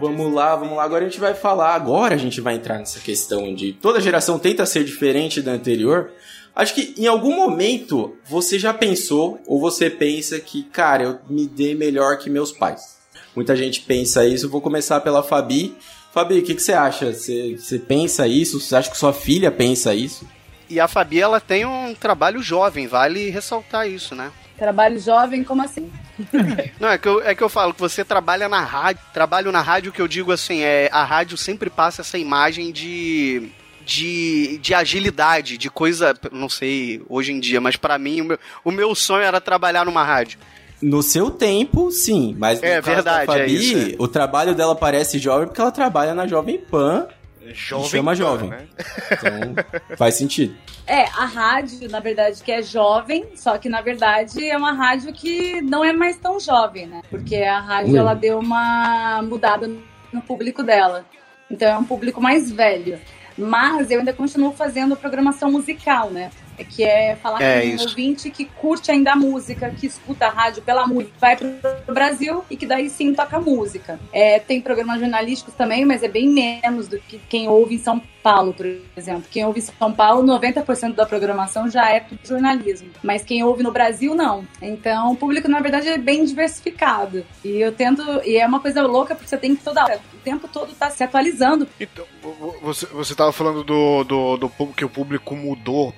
Vamos 0.00 0.32
lá, 0.32 0.56
vamos 0.56 0.76
lá. 0.76 0.84
Agora 0.84 1.04
a 1.04 1.08
gente 1.08 1.20
vai 1.20 1.34
falar, 1.34 1.74
agora 1.74 2.14
a 2.14 2.18
gente 2.18 2.40
vai 2.40 2.54
entrar 2.54 2.78
nessa 2.78 3.00
questão 3.00 3.54
de 3.54 3.72
toda 3.72 4.00
geração 4.00 4.38
tenta 4.38 4.64
ser 4.66 4.84
diferente 4.84 5.42
da 5.42 5.52
anterior. 5.52 6.10
Acho 6.54 6.74
que 6.74 6.94
em 6.96 7.06
algum 7.06 7.34
momento 7.34 8.16
você 8.24 8.58
já 8.58 8.74
pensou 8.74 9.40
ou 9.46 9.60
você 9.60 9.88
pensa 9.88 10.40
que, 10.40 10.64
cara, 10.64 11.04
eu 11.04 11.18
me 11.28 11.46
dei 11.46 11.74
melhor 11.74 12.18
que 12.18 12.28
meus 12.28 12.50
pais. 12.50 12.98
Muita 13.34 13.54
gente 13.54 13.82
pensa 13.82 14.26
isso. 14.26 14.46
Eu 14.46 14.50
vou 14.50 14.60
começar 14.60 15.00
pela 15.00 15.22
Fabi. 15.22 15.76
Fabi, 16.12 16.38
o 16.38 16.42
que, 16.42 16.54
que 16.54 16.62
você 16.62 16.72
acha? 16.72 17.12
Você, 17.12 17.56
você 17.56 17.78
pensa 17.78 18.26
isso? 18.26 18.60
Você 18.60 18.74
acha 18.74 18.90
que 18.90 18.98
sua 18.98 19.12
filha 19.12 19.50
pensa 19.52 19.94
isso? 19.94 20.26
E 20.68 20.80
a 20.80 20.88
Fabi, 20.88 21.20
ela 21.20 21.40
tem 21.40 21.64
um 21.64 21.94
trabalho 21.94 22.42
jovem, 22.42 22.86
vale 22.86 23.30
ressaltar 23.30 23.88
isso, 23.88 24.14
né? 24.14 24.32
Trabalho 24.58 24.98
jovem, 24.98 25.44
como 25.44 25.62
assim? 25.62 25.90
Não, 26.80 26.88
é 26.88 26.98
que, 26.98 27.08
eu, 27.08 27.22
é 27.22 27.34
que 27.34 27.42
eu 27.42 27.48
falo 27.48 27.72
que 27.72 27.80
você 27.80 28.04
trabalha 28.04 28.48
na 28.48 28.60
rádio. 28.60 29.02
Trabalho 29.14 29.52
na 29.52 29.60
rádio, 29.60 29.92
que 29.92 30.02
eu 30.02 30.08
digo 30.08 30.32
assim, 30.32 30.60
é 30.62 30.88
a 30.92 31.04
rádio 31.04 31.36
sempre 31.36 31.70
passa 31.70 32.02
essa 32.02 32.18
imagem 32.18 32.72
de. 32.72 33.50
De, 33.86 34.58
de 34.58 34.74
agilidade, 34.74 35.56
de 35.56 35.70
coisa, 35.70 36.14
não 36.30 36.46
sei 36.46 37.00
hoje 37.08 37.32
em 37.32 37.40
dia, 37.40 37.58
mas 37.58 37.74
pra 37.76 37.96
mim 37.96 38.20
o 38.20 38.24
meu, 38.26 38.38
o 38.62 38.70
meu 38.70 38.94
sonho 38.94 39.22
era 39.22 39.40
trabalhar 39.40 39.86
numa 39.86 40.04
rádio. 40.04 40.38
No 40.82 41.02
seu 41.02 41.30
tempo, 41.30 41.90
sim. 41.90 42.36
Mas 42.38 42.60
no 42.60 42.66
É, 42.66 42.82
caso 42.82 42.96
verdade, 42.96 43.26
da 43.26 43.34
é 43.34 43.38
Fabi, 43.38 43.54
isso, 43.56 43.94
é. 43.94 43.96
o 43.98 44.06
trabalho 44.06 44.54
dela 44.54 44.74
parece 44.76 45.18
jovem 45.18 45.46
porque 45.48 45.60
ela 45.62 45.72
trabalha 45.72 46.14
na 46.14 46.26
Jovem 46.26 46.58
Pan. 46.58 47.06
Jovem 47.52 47.88
chama 47.88 48.10
Pan, 48.12 48.16
jovem. 48.16 48.48
né? 48.50 48.66
Então, 49.12 49.96
faz 49.96 50.14
sentido. 50.14 50.54
É, 50.90 51.02
a 51.04 51.26
rádio, 51.26 51.86
na 51.90 52.00
verdade, 52.00 52.42
que 52.42 52.50
é 52.50 52.62
jovem, 52.62 53.26
só 53.36 53.58
que 53.58 53.68
na 53.68 53.82
verdade 53.82 54.48
é 54.48 54.56
uma 54.56 54.72
rádio 54.72 55.12
que 55.12 55.60
não 55.60 55.84
é 55.84 55.92
mais 55.92 56.16
tão 56.16 56.40
jovem, 56.40 56.86
né? 56.86 57.02
Porque 57.10 57.36
a 57.36 57.60
rádio 57.60 57.92
Hum. 57.92 57.98
ela 57.98 58.14
deu 58.14 58.38
uma 58.38 59.20
mudada 59.22 59.70
no 60.10 60.22
público 60.22 60.62
dela. 60.62 61.04
Então 61.50 61.68
é 61.68 61.76
um 61.76 61.84
público 61.84 62.22
mais 62.22 62.50
velho. 62.50 62.98
Mas 63.36 63.90
eu 63.90 63.98
ainda 63.98 64.14
continuo 64.14 64.52
fazendo 64.52 64.96
programação 64.96 65.52
musical, 65.52 66.08
né? 66.10 66.30
Que 66.64 66.82
é 66.84 67.16
falar 67.16 67.40
É, 67.42 67.60
com 67.62 67.66
um 67.66 67.70
isso. 67.74 67.88
ouvinte 67.88 68.30
que 68.30 68.44
curte 68.44 68.90
ainda 68.90 69.12
a 69.12 69.16
música, 69.16 69.70
que 69.70 69.86
escuta 69.86 70.26
a 70.26 70.30
rádio 70.30 70.62
pela 70.62 70.86
música, 70.86 71.12
vai 71.20 71.36
pro 71.36 71.94
Brasil 71.94 72.44
e 72.50 72.56
que 72.56 72.66
daí 72.66 72.88
sim 72.90 73.14
toca 73.14 73.38
música. 73.40 73.98
É, 74.12 74.38
tem 74.38 74.60
programas 74.60 75.00
jornalísticos 75.00 75.54
também, 75.54 75.84
mas 75.84 76.02
é 76.02 76.08
bem 76.08 76.28
menos 76.28 76.88
do 76.88 76.98
que 76.98 77.18
quem 77.28 77.48
ouve 77.48 77.74
em 77.76 77.78
São 77.78 78.00
Paulo, 78.22 78.52
por 78.52 78.66
exemplo. 78.96 79.24
Quem 79.30 79.44
ouve 79.44 79.60
em 79.60 79.62
São 79.62 79.92
Paulo, 79.92 80.22
90% 80.26 80.94
da 80.94 81.06
programação 81.06 81.70
já 81.70 81.88
é 81.90 82.00
pro 82.00 82.18
jornalismo. 82.22 82.88
Mas 83.02 83.24
quem 83.24 83.42
ouve 83.42 83.62
no 83.62 83.70
Brasil, 83.72 84.14
não. 84.14 84.46
Então, 84.60 85.12
o 85.12 85.16
público, 85.16 85.48
na 85.48 85.60
verdade, 85.60 85.88
é 85.88 85.96
bem 85.98 86.24
diversificado. 86.24 87.24
E 87.44 87.56
eu 87.58 87.72
tento. 87.72 88.02
E 88.24 88.36
é 88.36 88.46
uma 88.46 88.60
coisa 88.60 88.82
louca, 88.82 89.14
porque 89.14 89.28
você 89.28 89.36
tem 89.38 89.54
que 89.56 89.62
toda 89.62 89.82
hora, 89.84 90.00
o 90.12 90.16
tempo 90.18 90.48
todo 90.48 90.72
tá 90.74 90.90
se 90.90 91.02
atualizando. 91.04 91.66
Então, 91.80 92.04
vo- 92.22 92.56
você, 92.62 92.86
você 92.86 93.14
tava 93.14 93.32
falando 93.32 93.62
do, 93.64 94.04
do, 94.04 94.36
do 94.36 94.48
que 94.74 94.84
o 94.84 94.88
público 94.90 95.34
mudou, 95.36 95.94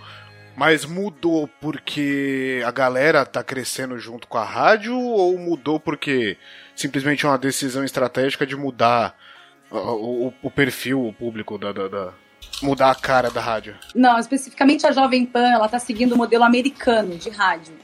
mas 0.56 0.84
mudou 0.84 1.48
porque 1.60 2.62
a 2.66 2.70
galera 2.70 3.24
tá 3.24 3.42
crescendo 3.42 3.98
junto 3.98 4.26
com 4.28 4.36
a 4.38 4.44
rádio 4.44 4.98
ou 4.98 5.38
mudou 5.38 5.80
porque 5.80 6.36
simplesmente 6.74 7.24
é 7.24 7.28
uma 7.28 7.38
decisão 7.38 7.84
estratégica 7.84 8.46
de 8.46 8.56
mudar 8.56 9.16
o, 9.70 10.26
o- 10.28 10.34
o 10.42 10.50
perfil, 10.50 11.06
o 11.06 11.12
público 11.12 11.56
da, 11.56 11.72
da- 11.72 11.88
da- 11.88 12.12
mudar 12.62 12.90
a 12.90 12.94
cara 12.94 13.30
da 13.30 13.40
rádio? 13.40 13.76
Não, 13.94 14.18
especificamente 14.18 14.86
a 14.86 14.92
Jovem 14.92 15.24
Pan, 15.24 15.48
ela 15.52 15.66
está 15.66 15.78
seguindo 15.78 16.12
o 16.12 16.16
modelo 16.18 16.44
americano 16.44 17.16
de 17.16 17.30
rádio, 17.30 17.74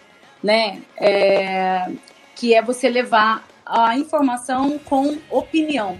né? 0.42 0.83
É, 0.96 1.90
que 2.35 2.55
é 2.55 2.61
você 2.61 2.88
levar 2.88 3.46
a 3.64 3.96
informação 3.96 4.79
com 4.79 5.18
opinião. 5.31 5.98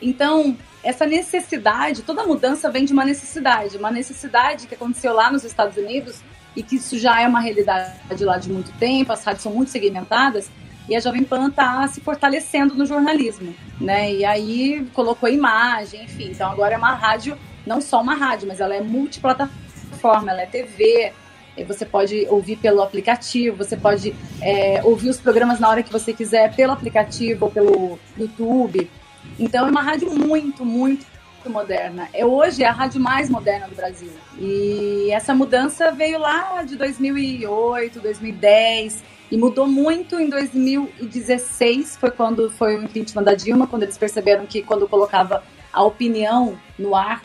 Então, 0.00 0.56
essa 0.88 1.04
necessidade, 1.04 2.02
toda 2.02 2.26
mudança 2.26 2.70
vem 2.70 2.86
de 2.86 2.94
uma 2.94 3.04
necessidade, 3.04 3.76
uma 3.76 3.90
necessidade 3.90 4.66
que 4.66 4.74
aconteceu 4.74 5.12
lá 5.12 5.30
nos 5.30 5.44
Estados 5.44 5.76
Unidos 5.76 6.22
e 6.56 6.62
que 6.62 6.76
isso 6.76 6.98
já 6.98 7.20
é 7.20 7.28
uma 7.28 7.40
realidade 7.40 8.24
lá 8.24 8.38
de 8.38 8.50
muito 8.50 8.72
tempo, 8.78 9.12
as 9.12 9.22
rádios 9.22 9.42
são 9.42 9.52
muito 9.52 9.70
segmentadas, 9.70 10.50
e 10.88 10.96
a 10.96 11.00
Jovem 11.00 11.24
Pan 11.24 11.48
está 11.48 11.86
se 11.88 12.00
fortalecendo 12.00 12.74
no 12.74 12.86
jornalismo, 12.86 13.54
né? 13.78 14.10
E 14.14 14.24
aí 14.24 14.88
colocou 14.94 15.28
imagem, 15.28 16.04
enfim. 16.04 16.30
Então 16.30 16.50
agora 16.50 16.74
é 16.74 16.78
uma 16.78 16.94
rádio, 16.94 17.36
não 17.66 17.82
só 17.82 18.00
uma 18.00 18.14
rádio, 18.14 18.48
mas 18.48 18.58
ela 18.58 18.74
é 18.74 18.80
multiplataforma, 18.80 20.30
ela 20.30 20.40
é 20.40 20.46
TV. 20.46 21.12
Você 21.66 21.84
pode 21.84 22.26
ouvir 22.30 22.56
pelo 22.56 22.80
aplicativo, 22.80 23.58
você 23.58 23.76
pode 23.76 24.14
é, 24.40 24.80
ouvir 24.82 25.10
os 25.10 25.20
programas 25.20 25.60
na 25.60 25.68
hora 25.68 25.82
que 25.82 25.92
você 25.92 26.14
quiser 26.14 26.54
pelo 26.56 26.72
aplicativo 26.72 27.44
ou 27.44 27.50
pelo 27.50 27.98
YouTube. 28.16 28.88
Então 29.38 29.66
é 29.66 29.70
uma 29.70 29.82
rádio 29.82 30.12
muito, 30.12 30.64
muito 30.64 31.06
moderna. 31.48 32.08
É 32.12 32.26
hoje 32.26 32.64
a 32.64 32.72
rádio 32.72 33.00
mais 33.00 33.30
moderna 33.30 33.68
do 33.68 33.74
Brasil. 33.74 34.10
E 34.38 35.10
essa 35.10 35.34
mudança 35.34 35.90
veio 35.90 36.18
lá 36.18 36.62
de 36.62 36.76
2008, 36.76 38.00
2010 38.00 39.02
e 39.30 39.36
mudou 39.36 39.66
muito 39.66 40.18
em 40.18 40.28
2016, 40.28 41.96
foi 41.96 42.10
quando 42.10 42.50
foi 42.50 42.76
o 42.76 42.82
impeachment 42.82 43.22
da 43.22 43.34
Dilma, 43.34 43.66
quando 43.66 43.82
eles 43.82 43.98
perceberam 43.98 44.46
que 44.46 44.62
quando 44.62 44.88
colocava 44.88 45.42
a 45.72 45.82
opinião 45.82 46.58
no 46.78 46.94
ar, 46.94 47.22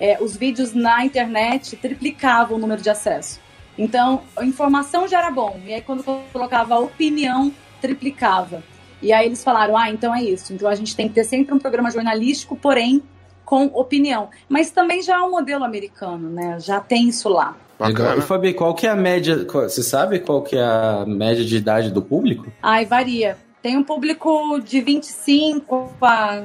é, 0.00 0.18
os 0.20 0.36
vídeos 0.36 0.74
na 0.74 1.04
internet 1.04 1.76
triplicavam 1.76 2.56
o 2.56 2.60
número 2.60 2.82
de 2.82 2.90
acesso. 2.90 3.40
Então, 3.78 4.22
a 4.36 4.44
informação 4.44 5.06
já 5.06 5.18
era 5.18 5.30
bom, 5.30 5.60
e 5.64 5.72
aí 5.72 5.80
quando 5.80 6.02
colocava 6.32 6.74
a 6.74 6.78
opinião, 6.78 7.52
triplicava. 7.80 8.62
E 9.04 9.12
aí 9.12 9.26
eles 9.26 9.44
falaram, 9.44 9.76
ah, 9.76 9.90
então 9.90 10.14
é 10.14 10.22
isso. 10.22 10.54
Então 10.54 10.66
a 10.66 10.74
gente 10.74 10.96
tem 10.96 11.08
que 11.08 11.14
ter 11.14 11.24
sempre 11.24 11.52
um 11.52 11.58
programa 11.58 11.90
jornalístico, 11.90 12.56
porém 12.56 13.02
com 13.44 13.66
opinião. 13.66 14.30
Mas 14.48 14.70
também 14.70 15.02
já 15.02 15.16
é 15.16 15.20
um 15.20 15.30
modelo 15.30 15.62
americano, 15.62 16.30
né? 16.30 16.58
Já 16.58 16.80
tem 16.80 17.10
isso 17.10 17.28
lá. 17.28 17.54
Bacana. 17.78 18.16
E 18.16 18.22
Fabi, 18.22 18.54
qual 18.54 18.74
que 18.74 18.86
é 18.86 18.90
a 18.90 18.96
média? 18.96 19.44
Você 19.44 19.82
sabe 19.82 20.20
qual 20.20 20.42
que 20.42 20.56
é 20.56 20.64
a 20.64 21.04
média 21.06 21.44
de 21.44 21.54
idade 21.54 21.90
do 21.90 22.00
público? 22.00 22.50
Ai, 22.62 22.86
varia. 22.86 23.36
Tem 23.60 23.76
um 23.76 23.84
público 23.84 24.58
de 24.60 24.80
25 24.80 25.92
a 26.00 26.44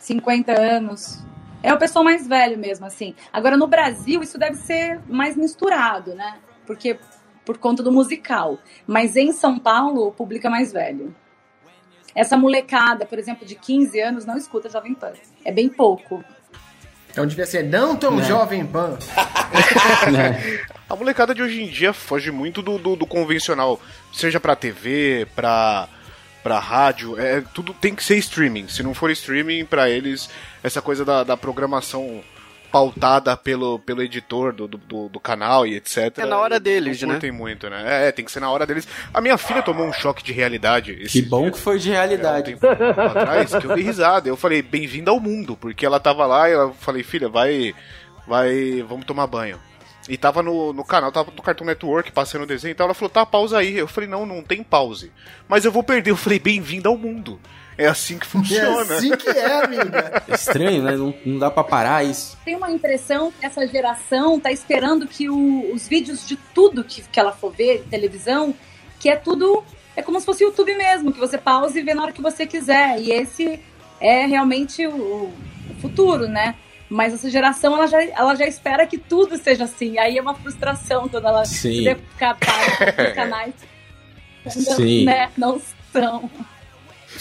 50 0.00 0.60
anos. 0.60 1.22
É 1.62 1.72
o 1.72 1.78
pessoal 1.78 2.04
mais 2.04 2.26
velho 2.26 2.58
mesmo, 2.58 2.84
assim. 2.84 3.14
Agora, 3.32 3.56
no 3.56 3.68
Brasil, 3.68 4.20
isso 4.24 4.36
deve 4.36 4.56
ser 4.56 4.98
mais 5.08 5.36
misturado, 5.36 6.16
né? 6.16 6.38
Porque 6.66 6.98
por 7.44 7.58
conta 7.58 7.80
do 7.80 7.92
musical. 7.92 8.58
Mas 8.84 9.14
em 9.14 9.30
São 9.30 9.56
Paulo, 9.56 10.08
o 10.08 10.12
público 10.12 10.48
é 10.48 10.50
mais 10.50 10.72
velho. 10.72 11.14
Essa 12.16 12.36
molecada, 12.36 13.04
por 13.04 13.18
exemplo, 13.18 13.46
de 13.46 13.54
15 13.54 14.00
anos, 14.00 14.24
não 14.24 14.36
escuta 14.36 14.70
Jovem 14.70 14.94
Pan. 14.94 15.12
É 15.44 15.52
bem 15.52 15.68
pouco. 15.68 16.24
Então 17.10 17.26
devia 17.26 17.46
ser 17.46 17.62
não 17.64 17.94
tão 17.96 18.18
É. 18.20 18.24
jovem 18.24 18.66
pan. 18.66 18.98
Né? 20.12 20.60
A 20.88 20.94
molecada 20.94 21.34
de 21.34 21.42
hoje 21.42 21.62
em 21.62 21.66
dia 21.66 21.92
foge 21.92 22.30
muito 22.30 22.60
do, 22.60 22.76
do, 22.78 22.94
do 22.96 23.06
convencional, 23.06 23.80
seja 24.12 24.38
pra 24.38 24.54
TV, 24.54 25.26
pra, 25.34 25.88
pra 26.42 26.58
rádio, 26.58 27.18
é, 27.18 27.42
tudo 27.54 27.72
tem 27.72 27.94
que 27.94 28.04
ser 28.04 28.16
streaming. 28.18 28.68
Se 28.68 28.82
não 28.82 28.92
for 28.92 29.10
streaming, 29.10 29.64
pra 29.64 29.88
eles, 29.88 30.28
essa 30.62 30.82
coisa 30.82 31.04
da, 31.04 31.24
da 31.24 31.36
programação 31.36 32.22
pautada 32.70 33.36
pelo, 33.36 33.78
pelo 33.78 34.02
editor 34.02 34.52
do, 34.52 34.66
do, 34.68 35.08
do- 35.08 35.20
canal 35.20 35.66
e 35.66 35.76
etc. 35.76 36.18
É 36.18 36.26
na 36.26 36.38
hora 36.38 36.60
deles, 36.60 37.00
não 37.02 37.08
né? 37.08 37.14
curtem 37.14 37.32
muito, 37.32 37.68
né? 37.70 38.08
É, 38.08 38.12
tem 38.12 38.24
que 38.24 38.30
ser 38.30 38.40
na 38.40 38.50
hora 38.50 38.66
deles. 38.66 38.86
A 39.12 39.20
minha 39.20 39.36
filha 39.38 39.62
tomou 39.62 39.86
um 39.86 39.92
choque 39.92 40.22
de 40.22 40.32
realidade. 40.32 40.94
Que 41.08 41.22
bom 41.22 41.42
dia. 41.42 41.52
que 41.52 41.58
foi 41.58 41.78
de 41.78 41.88
É, 41.90 41.92
um 41.92 41.96
realidade. 41.96 42.56
tempo 42.56 42.66
atrás, 43.18 43.54
que 43.54 43.66
eu 43.66 43.74
dei 43.74 43.82
risada. 43.84 44.28
Eu 44.28 44.36
falei, 44.36 44.62
bem-vinda 44.62 45.10
ao 45.10 45.18
mundo, 45.20 45.56
porque 45.56 45.84
ela 45.86 45.98
tava 45.98 46.26
lá 46.26 46.48
e 46.48 46.52
eu 46.52 46.72
falei, 46.74 47.02
filha, 47.02 47.28
vai. 47.28 47.74
vai, 48.26 48.84
vamos 48.88 49.04
tomar 49.06 49.26
banho. 49.26 49.58
E 50.08 50.16
tava 50.16 50.40
no, 50.42 50.72
no 50.72 50.84
canal, 50.84 51.10
tava 51.10 51.32
no 51.34 51.42
Cartoon 51.42 51.64
Network 51.64 52.12
passando 52.12 52.42
o 52.42 52.46
desenho 52.46 52.72
e 52.72 52.74
tal. 52.74 52.84
Ela 52.86 52.94
falou, 52.94 53.10
tá, 53.10 53.26
pausa 53.26 53.58
aí. 53.58 53.76
Eu 53.76 53.88
falei, 53.88 54.08
não, 54.08 54.24
não 54.24 54.40
tem 54.42 54.62
pause. 54.62 55.10
Mas 55.48 55.64
eu 55.64 55.72
vou 55.72 55.82
perder. 55.82 56.10
Eu 56.10 56.16
falei, 56.16 56.38
bem-vindo 56.38 56.88
ao 56.88 56.96
mundo. 56.96 57.40
É 57.78 57.86
assim 57.86 58.18
que 58.18 58.24
É 58.26 58.28
funciona. 58.28 58.94
assim 58.96 59.10
que 59.16 59.28
é, 59.28 59.62
amiga. 59.64 60.22
É 60.28 60.34
estranho, 60.34 60.82
né? 60.82 60.96
Não, 60.96 61.14
não 61.26 61.38
dá 61.38 61.50
pra 61.50 61.62
parar 61.62 62.04
isso. 62.04 62.36
Tem 62.44 62.56
uma 62.56 62.70
impressão 62.70 63.30
que 63.32 63.44
essa 63.44 63.66
geração 63.66 64.40
tá 64.40 64.50
esperando 64.50 65.06
que 65.06 65.28
o- 65.28 65.72
os 65.74 65.86
vídeos 65.86 66.26
de 66.26 66.36
tudo 66.54 66.82
que, 66.82 67.02
que 67.02 67.20
ela 67.20 67.32
for 67.32 67.52
ver, 67.52 67.84
televisão, 67.90 68.54
que 68.98 69.08
é 69.10 69.16
tudo. 69.16 69.62
É 69.94 70.02
como 70.02 70.18
se 70.20 70.26
fosse 70.26 70.42
YouTube 70.44 70.74
mesmo, 70.74 71.12
que 71.12 71.18
você 71.18 71.36
pausa 71.38 71.78
e 71.78 71.82
vê 71.82 71.92
na 71.94 72.02
hora 72.02 72.12
que 72.12 72.22
você 72.22 72.46
quiser. 72.46 72.98
E 73.00 73.10
esse 73.12 73.60
é 74.00 74.24
realmente 74.26 74.86
o, 74.86 74.94
o 75.70 75.74
futuro, 75.80 76.26
né? 76.28 76.54
Mas 76.88 77.12
essa 77.12 77.28
geração, 77.28 77.74
ela 77.74 77.86
já, 77.86 78.02
ela 78.02 78.34
já 78.36 78.46
espera 78.46 78.86
que 78.86 78.96
tudo 78.96 79.36
seja 79.36 79.64
assim. 79.64 79.98
Aí 79.98 80.16
é 80.16 80.22
uma 80.22 80.34
frustração 80.34 81.08
quando 81.08 81.26
ela 81.26 81.44
Sim. 81.44 81.84
vê 81.84 81.96
para 82.16 82.36
os 83.08 83.14
canais. 83.14 83.54
Sim. 84.48 85.04
Né? 85.04 85.30
Não 85.36 85.60
são. 85.92 86.30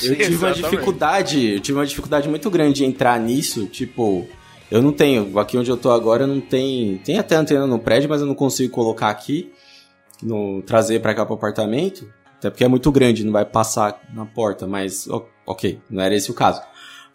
Eu 0.04 0.16
tive 0.18 0.36
uma 0.36 0.50
Exatamente. 0.50 0.64
dificuldade, 0.64 1.54
eu 1.54 1.60
tive 1.60 1.78
uma 1.78 1.86
dificuldade 1.86 2.30
muito 2.30 2.50
grande 2.50 2.74
de 2.76 2.86
entrar 2.86 3.20
nisso, 3.20 3.68
tipo, 3.68 4.28
eu 4.70 4.82
não 4.82 4.92
tenho, 4.92 5.38
aqui 5.40 5.58
onde 5.58 5.70
eu 5.70 5.78
tô 5.78 5.92
agora 5.92 6.26
não 6.26 6.42
tem, 6.42 6.98
tem 7.04 7.20
até 7.20 7.36
antena 7.36 7.68
no 7.68 7.80
prédio, 7.80 8.10
mas 8.10 8.22
eu 8.22 8.28
não 8.28 8.36
consigo 8.36 8.74
colocar 8.74 9.10
aqui, 9.10 9.52
no 10.22 10.62
trazer 10.64 11.00
pra 11.02 11.14
cá 11.14 11.26
pro 11.26 11.36
apartamento, 11.36 12.08
até 12.38 12.50
porque 12.50 12.64
é 12.64 12.68
muito 12.68 12.92
grande, 12.92 13.24
não 13.24 13.32
vai 13.32 13.46
passar 13.46 14.02
na 14.14 14.26
porta, 14.26 14.68
mas 14.68 15.08
ok, 15.46 15.80
não 15.90 16.02
era 16.02 16.16
esse 16.16 16.30
o 16.32 16.34
caso. 16.34 16.62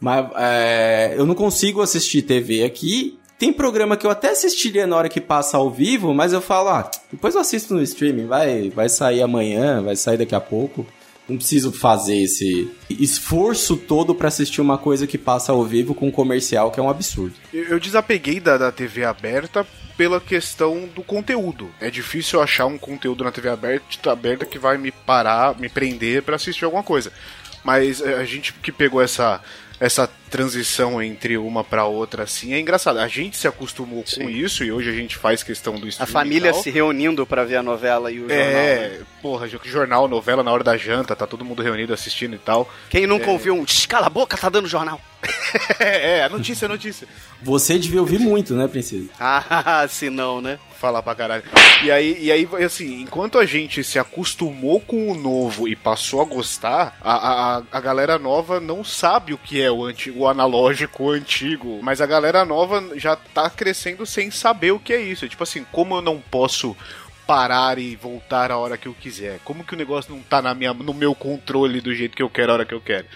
Mas 0.00 0.30
é, 0.36 1.14
eu 1.16 1.26
não 1.26 1.34
consigo 1.34 1.82
assistir 1.82 2.22
TV 2.22 2.64
aqui. 2.64 3.18
Tem 3.38 3.52
programa 3.52 3.96
que 3.96 4.06
eu 4.06 4.10
até 4.10 4.30
assistiria 4.30 4.86
na 4.86 4.96
hora 4.96 5.08
que 5.08 5.20
passa 5.20 5.56
ao 5.56 5.70
vivo, 5.70 6.12
mas 6.14 6.32
eu 6.32 6.40
falo, 6.40 6.68
ah, 6.70 6.90
depois 7.10 7.34
eu 7.34 7.40
assisto 7.40 7.74
no 7.74 7.82
streaming, 7.82 8.26
vai, 8.26 8.70
vai 8.70 8.88
sair 8.88 9.22
amanhã, 9.22 9.82
vai 9.82 9.96
sair 9.96 10.18
daqui 10.18 10.34
a 10.34 10.40
pouco. 10.40 10.86
Não 11.30 11.36
preciso 11.36 11.70
fazer 11.72 12.16
esse 12.16 12.68
esforço 12.90 13.76
todo 13.76 14.14
pra 14.14 14.28
assistir 14.28 14.60
uma 14.60 14.76
coisa 14.76 15.06
que 15.06 15.16
passa 15.16 15.52
ao 15.52 15.64
vivo 15.64 15.94
com 15.94 16.08
um 16.08 16.10
comercial, 16.10 16.72
que 16.72 16.80
é 16.80 16.82
um 16.82 16.90
absurdo. 16.90 17.34
Eu 17.52 17.78
desapeguei 17.78 18.40
da, 18.40 18.58
da 18.58 18.72
TV 18.72 19.04
aberta 19.04 19.64
pela 19.96 20.20
questão 20.20 20.88
do 20.94 21.02
conteúdo. 21.02 21.70
É 21.80 21.88
difícil 21.88 22.42
achar 22.42 22.66
um 22.66 22.76
conteúdo 22.76 23.22
na 23.22 23.30
TV 23.30 23.48
aberta, 23.48 24.10
aberta 24.10 24.44
que 24.44 24.58
vai 24.58 24.76
me 24.76 24.90
parar, 24.90 25.56
me 25.56 25.68
prender 25.68 26.22
pra 26.22 26.36
assistir 26.36 26.64
alguma 26.64 26.82
coisa. 26.82 27.12
Mas 27.62 28.00
é, 28.00 28.14
a 28.14 28.24
gente 28.24 28.52
que 28.54 28.72
pegou 28.72 29.00
essa 29.00 29.40
essa 29.80 30.06
transição 30.30 31.02
entre 31.02 31.36
uma 31.38 31.64
pra 31.64 31.86
outra 31.86 32.24
assim 32.24 32.52
é 32.52 32.60
engraçado. 32.60 32.98
A 32.98 33.08
gente 33.08 33.36
se 33.36 33.48
acostumou 33.48 34.04
Sim. 34.06 34.22
com 34.24 34.30
isso 34.30 34.62
e 34.62 34.70
hoje 34.70 34.88
a 34.90 34.92
gente 34.92 35.16
faz 35.16 35.42
questão 35.42 35.74
do 35.80 35.88
A 35.98 36.06
família 36.06 36.52
se 36.52 36.70
reunindo 36.70 37.26
pra 37.26 37.42
ver 37.44 37.56
a 37.56 37.62
novela 37.62 38.12
e 38.12 38.18
o 38.20 38.28
jornal. 38.28 38.36
né? 38.38 38.52
É, 38.54 39.00
porra, 39.22 39.48
jo- 39.48 39.60
jornal, 39.64 40.06
novela 40.06 40.42
na 40.44 40.52
hora 40.52 40.62
da 40.62 40.76
janta, 40.76 41.16
tá 41.16 41.26
todo 41.26 41.44
mundo 41.44 41.62
reunido 41.62 41.92
assistindo 41.94 42.34
e 42.34 42.38
tal. 42.38 42.70
Quem 42.90 43.06
nunca 43.06 43.30
ouviu 43.30 43.54
um 43.54 43.64
"Tch, 43.64 43.86
cala 43.86 44.06
a 44.06 44.10
boca, 44.10 44.36
tá 44.36 44.48
dando 44.48 44.68
jornal. 44.68 45.00
É, 45.80 46.18
é, 46.18 46.24
a 46.24 46.28
notícia, 46.28 46.66
a 46.66 46.68
notícia. 46.68 47.08
Você 47.42 47.76
devia 47.78 48.00
ouvir 48.00 48.18
muito, 48.20 48.54
né, 48.54 48.68
princesa? 48.68 49.08
Ah, 49.18 49.84
se 49.88 50.08
não, 50.10 50.40
né? 50.40 50.58
Falar 50.80 51.02
pra 51.02 51.14
caralho. 51.14 51.44
E 51.84 51.90
aí, 51.90 52.16
e 52.18 52.32
aí, 52.32 52.48
assim, 52.64 53.02
enquanto 53.02 53.38
a 53.38 53.44
gente 53.44 53.84
se 53.84 53.98
acostumou 53.98 54.80
com 54.80 55.12
o 55.12 55.14
novo 55.14 55.68
e 55.68 55.76
passou 55.76 56.22
a 56.22 56.24
gostar, 56.24 56.96
a, 57.02 57.58
a, 57.58 57.62
a 57.70 57.80
galera 57.80 58.18
nova 58.18 58.58
não 58.58 58.82
sabe 58.82 59.34
o 59.34 59.38
que 59.38 59.60
é 59.60 59.70
o, 59.70 59.84
antigo, 59.84 60.20
o 60.20 60.28
analógico, 60.28 61.04
o 61.04 61.10
antigo. 61.10 61.80
Mas 61.82 62.00
a 62.00 62.06
galera 62.06 62.44
nova 62.44 62.82
já 62.96 63.14
tá 63.14 63.50
crescendo 63.50 64.06
sem 64.06 64.30
saber 64.30 64.72
o 64.72 64.80
que 64.80 64.94
é 64.94 65.00
isso. 65.00 65.28
Tipo 65.28 65.42
assim, 65.42 65.64
como 65.70 65.96
eu 65.96 66.02
não 66.02 66.18
posso 66.18 66.74
parar 67.26 67.78
e 67.78 67.94
voltar 67.94 68.50
a 68.50 68.58
hora 68.58 68.78
que 68.78 68.88
eu 68.88 68.94
quiser? 68.94 69.38
Como 69.44 69.62
que 69.62 69.74
o 69.74 69.78
negócio 69.78 70.12
não 70.12 70.22
tá 70.22 70.40
na 70.40 70.54
minha, 70.54 70.72
no 70.72 70.94
meu 70.94 71.14
controle 71.14 71.80
do 71.80 71.94
jeito 71.94 72.16
que 72.16 72.22
eu 72.22 72.30
quero, 72.30 72.52
a 72.52 72.54
hora 72.54 72.64
que 72.64 72.74
eu 72.74 72.80
quero? 72.80 73.06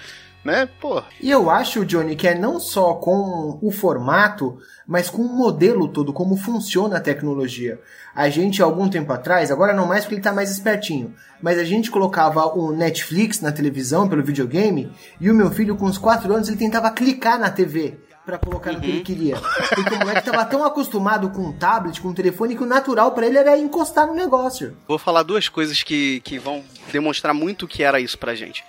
Né? 0.44 0.68
Porra. 0.78 1.06
E 1.20 1.30
eu 1.30 1.48
acho, 1.48 1.86
Johnny, 1.86 2.14
que 2.14 2.28
é 2.28 2.34
não 2.34 2.60
só 2.60 2.94
com 2.94 3.58
o 3.62 3.70
formato, 3.70 4.58
mas 4.86 5.08
com 5.08 5.22
o 5.22 5.36
modelo 5.36 5.88
todo, 5.88 6.12
como 6.12 6.36
funciona 6.36 6.96
a 6.96 7.00
tecnologia. 7.00 7.80
A 8.14 8.28
gente, 8.28 8.62
algum 8.62 8.88
tempo 8.88 9.12
atrás, 9.12 9.50
agora 9.50 9.72
não 9.72 9.86
mais 9.86 10.04
porque 10.04 10.16
ele 10.16 10.22
tá 10.22 10.32
mais 10.32 10.50
espertinho, 10.50 11.14
mas 11.42 11.58
a 11.58 11.64
gente 11.64 11.90
colocava 11.90 12.46
o 12.46 12.72
Netflix 12.72 13.40
na 13.40 13.52
televisão 13.52 14.08
pelo 14.08 14.22
videogame 14.22 14.92
e 15.20 15.30
o 15.30 15.34
meu 15.34 15.50
filho, 15.50 15.76
com 15.76 15.86
uns 15.86 15.98
4 15.98 16.32
anos, 16.32 16.48
ele 16.48 16.56
tentava 16.56 16.90
clicar 16.90 17.38
na 17.38 17.50
TV 17.50 17.98
pra 18.24 18.38
colocar 18.38 18.72
no 18.72 18.80
que 18.80 18.86
ele 18.88 19.02
queria. 19.02 19.36
Porque 19.74 19.94
o 19.94 19.98
moleque 19.98 20.24
tava 20.24 20.44
tão 20.46 20.64
acostumado 20.64 21.28
com 21.30 21.48
o 21.48 21.52
tablet, 21.52 22.00
com 22.00 22.08
o 22.08 22.14
telefone, 22.14 22.56
que 22.56 22.62
o 22.62 22.66
natural 22.66 23.12
pra 23.12 23.26
ele 23.26 23.38
era 23.38 23.58
encostar 23.58 24.06
no 24.06 24.14
negócio. 24.14 24.76
Vou 24.88 24.98
falar 24.98 25.22
duas 25.22 25.48
coisas 25.48 25.82
que, 25.82 26.20
que 26.20 26.38
vão 26.38 26.64
demonstrar 26.90 27.34
muito 27.34 27.64
o 27.64 27.68
que 27.68 27.82
era 27.82 28.00
isso 28.00 28.18
pra 28.18 28.34
gente. 28.34 28.64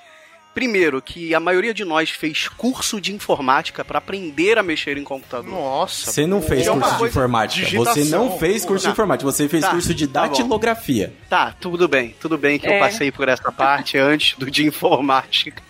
Primeiro, 0.55 1.01
que 1.01 1.35
a 1.35 1.39
maioria 1.39 1.73
de 1.73 1.83
nós 1.85 2.09
fez 2.09 2.47
curso 2.47 2.99
de 3.01 3.13
informática 3.13 3.83
pra 3.85 3.97
aprender 3.99 4.57
a 4.57 4.63
mexer 4.63 4.97
em 4.97 5.03
computador. 5.03 5.51
Nossa. 5.51 6.09
Você 6.11 6.25
não 6.25 6.41
fez 6.41 6.65
É 6.65 6.71
curso 6.71 6.97
de 6.97 7.03
informática. 7.05 7.65
Você 7.67 7.71
digitação. 7.93 8.25
não 8.29 8.39
fez 8.39 8.65
curso 8.65 8.81
de 8.83 8.87
Não. 8.87 8.93
informática. 8.93 9.31
Você 9.31 9.49
fez 9.49 9.63
Tá, 9.65 9.71
curso 9.71 9.93
de 9.93 10.07
tá 10.07 10.21
datilografia. 10.27 11.13
Tá, 11.29 11.53
tudo 11.59 11.87
bem, 11.89 12.15
tudo 12.21 12.37
bem 12.37 12.57
que 12.57 12.65
eu 12.67 12.71
É. 12.71 12.79
passei 12.79 13.11
por 13.11 13.27
essa 13.27 13.51
parte 13.51 13.97
antes 13.97 14.37
do 14.39 14.49
de 14.49 14.65
informática. 14.65 15.61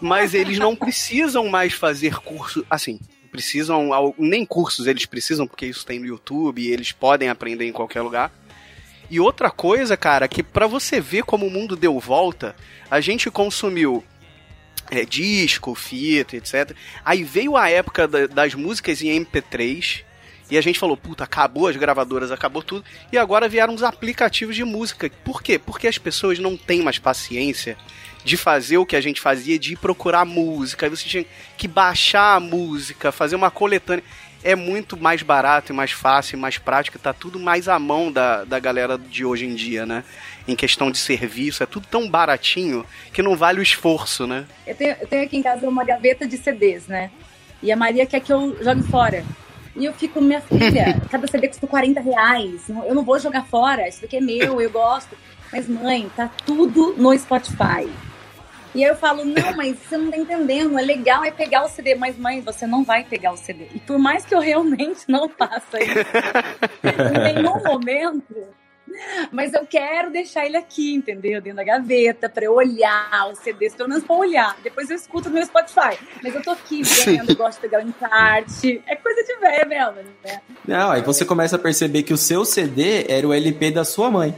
Mas 0.00 0.34
eles 0.34 0.58
não 0.58 0.74
precisam 0.76 1.46
mais 1.48 1.72
fazer 1.72 2.16
curso, 2.20 2.66
assim, 2.68 2.98
precisam, 3.30 3.88
nem 4.18 4.44
cursos 4.44 4.86
eles 4.86 5.06
precisam, 5.06 5.46
porque 5.46 5.66
isso 5.66 5.86
tem 5.86 5.98
no 6.00 6.06
YouTube 6.06 6.60
e 6.60 6.68
eles 6.72 6.92
podem 6.92 7.28
aprender 7.28 7.66
em 7.66 7.72
qualquer 7.72 8.02
lugar. 8.02 8.32
E 9.10 9.18
outra 9.18 9.50
coisa, 9.50 9.96
cara, 9.96 10.28
que 10.28 10.42
pra 10.42 10.66
você 10.66 11.00
ver 11.00 11.22
como 11.24 11.46
o 11.46 11.50
mundo 11.50 11.74
deu 11.76 11.98
volta, 11.98 12.54
a 12.90 13.00
gente 13.00 13.30
consumiu 13.30 14.04
é, 14.90 15.04
disco, 15.04 15.74
fita, 15.74 16.36
etc. 16.36 16.74
Aí 17.04 17.22
veio 17.22 17.56
a 17.56 17.68
época 17.70 18.08
da- 18.08 18.26
das 18.26 18.54
músicas 18.54 19.02
em 19.02 19.08
MP3 19.08 20.02
e 20.50 20.56
a 20.56 20.62
gente 20.62 20.78
falou, 20.78 20.96
puta, 20.96 21.24
acabou 21.24 21.68
as 21.68 21.76
gravadoras, 21.76 22.30
acabou 22.32 22.62
tudo. 22.62 22.84
E 23.12 23.18
agora 23.18 23.48
vieram 23.48 23.74
os 23.74 23.82
aplicativos 23.82 24.56
de 24.56 24.64
música. 24.64 25.10
Por 25.24 25.42
quê? 25.42 25.58
Porque 25.58 25.86
as 25.86 25.98
pessoas 25.98 26.38
não 26.38 26.56
têm 26.56 26.82
mais 26.82 26.98
paciência 26.98 27.76
de 28.24 28.36
fazer 28.36 28.78
o 28.78 28.86
que 28.86 28.96
a 28.96 29.00
gente 29.00 29.20
fazia, 29.20 29.58
de 29.58 29.74
ir 29.74 29.76
procurar 29.76 30.24
música. 30.24 30.86
Aí 30.86 30.90
você 30.90 31.04
tinha 31.06 31.26
que 31.56 31.68
baixar 31.68 32.36
a 32.36 32.40
música, 32.40 33.12
fazer 33.12 33.36
uma 33.36 33.50
coletânea. 33.50 34.02
É 34.42 34.54
muito 34.54 34.96
mais 34.96 35.22
barato 35.22 35.72
e 35.72 35.74
mais 35.74 35.90
fácil 35.90 36.36
e 36.36 36.40
mais 36.40 36.58
prático, 36.58 36.98
tá 36.98 37.12
tudo 37.12 37.40
mais 37.40 37.68
à 37.68 37.78
mão 37.78 38.12
da, 38.12 38.44
da 38.44 38.58
galera 38.58 38.96
de 38.96 39.24
hoje 39.24 39.46
em 39.46 39.54
dia, 39.54 39.84
né? 39.84 40.04
Em 40.46 40.54
questão 40.54 40.90
de 40.90 40.98
serviço, 40.98 41.62
é 41.62 41.66
tudo 41.66 41.86
tão 41.90 42.08
baratinho 42.08 42.86
que 43.12 43.22
não 43.22 43.36
vale 43.36 43.58
o 43.58 43.62
esforço, 43.62 44.26
né? 44.26 44.46
Eu 44.66 44.74
tenho, 44.74 44.96
eu 45.00 45.06
tenho 45.06 45.24
aqui 45.24 45.36
em 45.36 45.42
casa 45.42 45.68
uma 45.68 45.84
gaveta 45.84 46.26
de 46.26 46.36
CDs, 46.36 46.86
né? 46.86 47.10
E 47.62 47.72
a 47.72 47.76
Maria 47.76 48.06
quer 48.06 48.20
que 48.20 48.32
eu 48.32 48.56
jogue 48.62 48.82
fora. 48.84 49.24
E 49.74 49.84
eu 49.84 49.92
fico, 49.92 50.20
minha 50.20 50.40
filha, 50.40 51.00
cada 51.10 51.26
CD 51.26 51.48
custa 51.48 51.66
40 51.66 52.00
reais. 52.00 52.68
Eu 52.68 52.94
não 52.94 53.04
vou 53.04 53.18
jogar 53.18 53.44
fora, 53.46 53.88
isso 53.88 54.02
daqui 54.02 54.16
é 54.16 54.20
meu, 54.20 54.60
eu 54.60 54.70
gosto. 54.70 55.16
Mas, 55.52 55.68
mãe, 55.68 56.10
tá 56.14 56.30
tudo 56.44 56.94
no 56.96 57.16
Spotify. 57.18 57.88
E 58.74 58.84
aí 58.84 58.90
eu 58.90 58.96
falo, 58.96 59.24
não, 59.24 59.56
mas 59.56 59.76
você 59.78 59.96
não 59.96 60.10
tá 60.10 60.16
entendendo, 60.16 60.78
é 60.78 60.82
legal 60.82 61.24
é 61.24 61.30
pegar 61.30 61.64
o 61.64 61.68
CD. 61.68 61.94
Mas, 61.94 62.16
mãe, 62.16 62.40
você 62.40 62.66
não 62.66 62.84
vai 62.84 63.04
pegar 63.04 63.32
o 63.32 63.36
CD. 63.36 63.66
E 63.74 63.80
por 63.80 63.98
mais 63.98 64.24
que 64.24 64.34
eu 64.34 64.40
realmente 64.40 65.00
não 65.08 65.28
faça 65.28 65.82
isso 65.82 65.98
em 67.14 67.34
nenhum 67.34 67.62
momento, 67.64 68.34
mas 69.30 69.52
eu 69.52 69.66
quero 69.66 70.10
deixar 70.10 70.46
ele 70.46 70.56
aqui, 70.56 70.94
entendeu? 70.94 71.40
Dentro 71.40 71.56
da 71.56 71.64
gaveta, 71.64 72.28
pra 72.28 72.44
eu 72.44 72.54
olhar 72.54 73.30
os 73.30 73.38
CDs, 73.38 73.74
pelo 73.74 73.88
menos 73.88 74.04
pra 74.04 74.16
olhar. 74.16 74.56
Depois 74.62 74.90
eu 74.90 74.96
escuto 74.96 75.28
no 75.28 75.36
meu 75.36 75.44
Spotify. 75.44 75.98
Mas 76.22 76.34
eu 76.34 76.42
tô 76.42 76.50
aqui 76.50 76.82
vendo, 77.04 77.36
gosto 77.36 77.56
de 77.56 77.62
pegar 77.62 77.84
o 77.84 77.88
encarte. 77.88 78.82
É 78.86 78.96
coisa 78.96 79.22
de 79.22 79.34
velha 79.36 79.64
mesmo, 79.66 80.10
né? 80.24 80.40
Não, 80.66 80.90
aí 80.90 81.02
você 81.02 81.24
começa 81.24 81.56
a 81.56 81.58
perceber 81.58 82.02
que 82.02 82.12
o 82.12 82.18
seu 82.18 82.44
CD 82.44 83.06
era 83.08 83.26
o 83.26 83.32
LP 83.32 83.70
da 83.70 83.84
sua 83.84 84.10
mãe, 84.10 84.34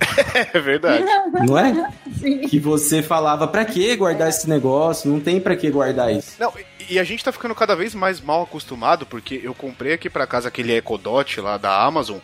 É 0.52 0.58
verdade. 0.60 1.04
não 1.46 1.58
é? 1.58 1.90
Sim. 2.20 2.40
Que 2.40 2.58
você 2.58 3.02
falava, 3.02 3.46
pra 3.48 3.64
que 3.64 3.94
guardar 3.96 4.28
esse 4.28 4.48
negócio? 4.48 5.10
Não 5.10 5.20
tem 5.20 5.40
pra 5.40 5.56
que 5.56 5.70
guardar 5.70 6.12
isso. 6.12 6.32
Não, 6.38 6.52
e- 6.90 6.98
a 6.98 7.04
gente 7.04 7.24
tá 7.24 7.32
ficando 7.32 7.54
cada 7.54 7.74
vez 7.74 7.94
mais 7.94 8.20
mal 8.20 8.42
acostumado, 8.42 9.04
porque 9.06 9.40
eu 9.42 9.54
comprei 9.54 9.92
aqui 9.92 10.08
pra 10.08 10.26
casa 10.26 10.48
aquele 10.48 10.72
Echo 10.76 10.96
Dot 10.98 11.40
lá 11.40 11.56
da 11.58 11.82
Amazon. 11.84 12.18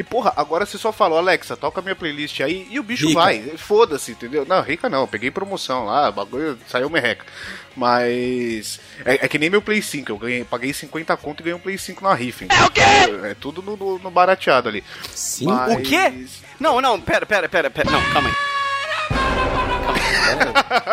E, 0.00 0.02
porra, 0.02 0.32
agora 0.34 0.64
você 0.64 0.78
só 0.78 0.90
falou, 0.90 1.18
Alexa, 1.18 1.58
toca 1.58 1.82
minha 1.82 1.94
playlist 1.94 2.40
aí 2.40 2.66
e 2.70 2.80
o 2.80 2.82
bicho 2.82 3.06
Rica. 3.08 3.20
vai. 3.20 3.38
Foda-se, 3.58 4.12
entendeu? 4.12 4.46
Não, 4.48 4.62
rica 4.62 4.88
não, 4.88 5.02
eu 5.02 5.06
peguei 5.06 5.30
promoção 5.30 5.84
lá, 5.84 6.08
o 6.08 6.12
bagulho 6.12 6.58
saiu 6.66 6.88
merreca. 6.88 7.26
Mas. 7.76 8.80
É, 9.04 9.26
é 9.26 9.28
que 9.28 9.38
nem 9.38 9.50
meu 9.50 9.60
Play 9.60 9.82
5, 9.82 10.10
eu 10.10 10.16
ganhei, 10.16 10.42
paguei 10.44 10.72
50 10.72 11.14
conto 11.18 11.40
e 11.40 11.44
ganhei 11.44 11.56
um 11.56 11.60
Play 11.60 11.76
5 11.76 12.02
na 12.02 12.14
rifa. 12.14 12.46
É 12.48 12.64
o 12.64 12.70
quê? 12.70 12.80
É 13.24 13.34
tudo 13.38 13.60
no, 13.60 13.76
no- 13.76 13.98
no 13.98 14.10
barateado 14.10 14.70
ali. 14.70 14.82
Sim. 15.14 15.44
Mas- 15.46 15.74
O 15.76 15.82
quê? 15.82 16.26
Não, 16.58 16.80
não, 16.80 16.98
pera, 16.98 17.26
pera, 17.26 17.46
pera, 17.48 17.70
pera. 17.70 17.90
Não, 17.90 18.02
calma 18.12 18.28
aí. 18.30 18.34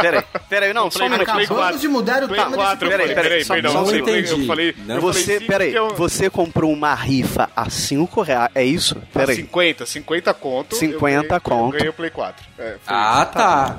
Peraí, 0.02 0.24
peraí, 0.50 0.74
não, 0.74 0.90
só 0.92 1.06
um 1.06 1.10
minuto. 1.10 1.26
Play 1.32 1.46
Acabamos 1.46 1.64
4. 1.66 1.80
de 1.80 1.88
mudar 1.88 2.24
o 2.24 2.28
tema 2.28 2.44
desse 2.46 2.56
4, 2.58 2.78
programa. 2.80 3.04
Peraí, 3.08 3.24
peraí, 3.24 3.46
só- 3.46 3.54
perdão, 3.54 3.72
só 3.72 3.84
um 3.84 3.96
eu 3.96 4.46
falei- 4.46 4.76
Não, 4.86 5.02
Você, 5.02 5.40
peraí, 5.42 5.74
você 5.96 6.30
comprou 6.30 6.72
uma 6.72 6.94
rifa 6.94 7.50
a 7.56 7.70
5 7.70 8.22
reais, 8.22 8.50
é 8.56 8.64
isso? 8.64 8.96
Tá, 8.96 9.20
Peraí. 9.22 9.36
50, 9.38 9.86
50 9.86 10.34
conto. 10.34 10.76
eu 10.76 10.80
50 10.80 11.28
ganhei- 11.28 11.40
conto. 11.42 11.66
Eu 11.76 11.80
ganhei 11.80 11.90
o 11.90 11.94
Play 11.94 12.10
4. 12.10 12.46
É, 12.60 12.76
Ah, 12.88 13.26
tá. 13.26 13.78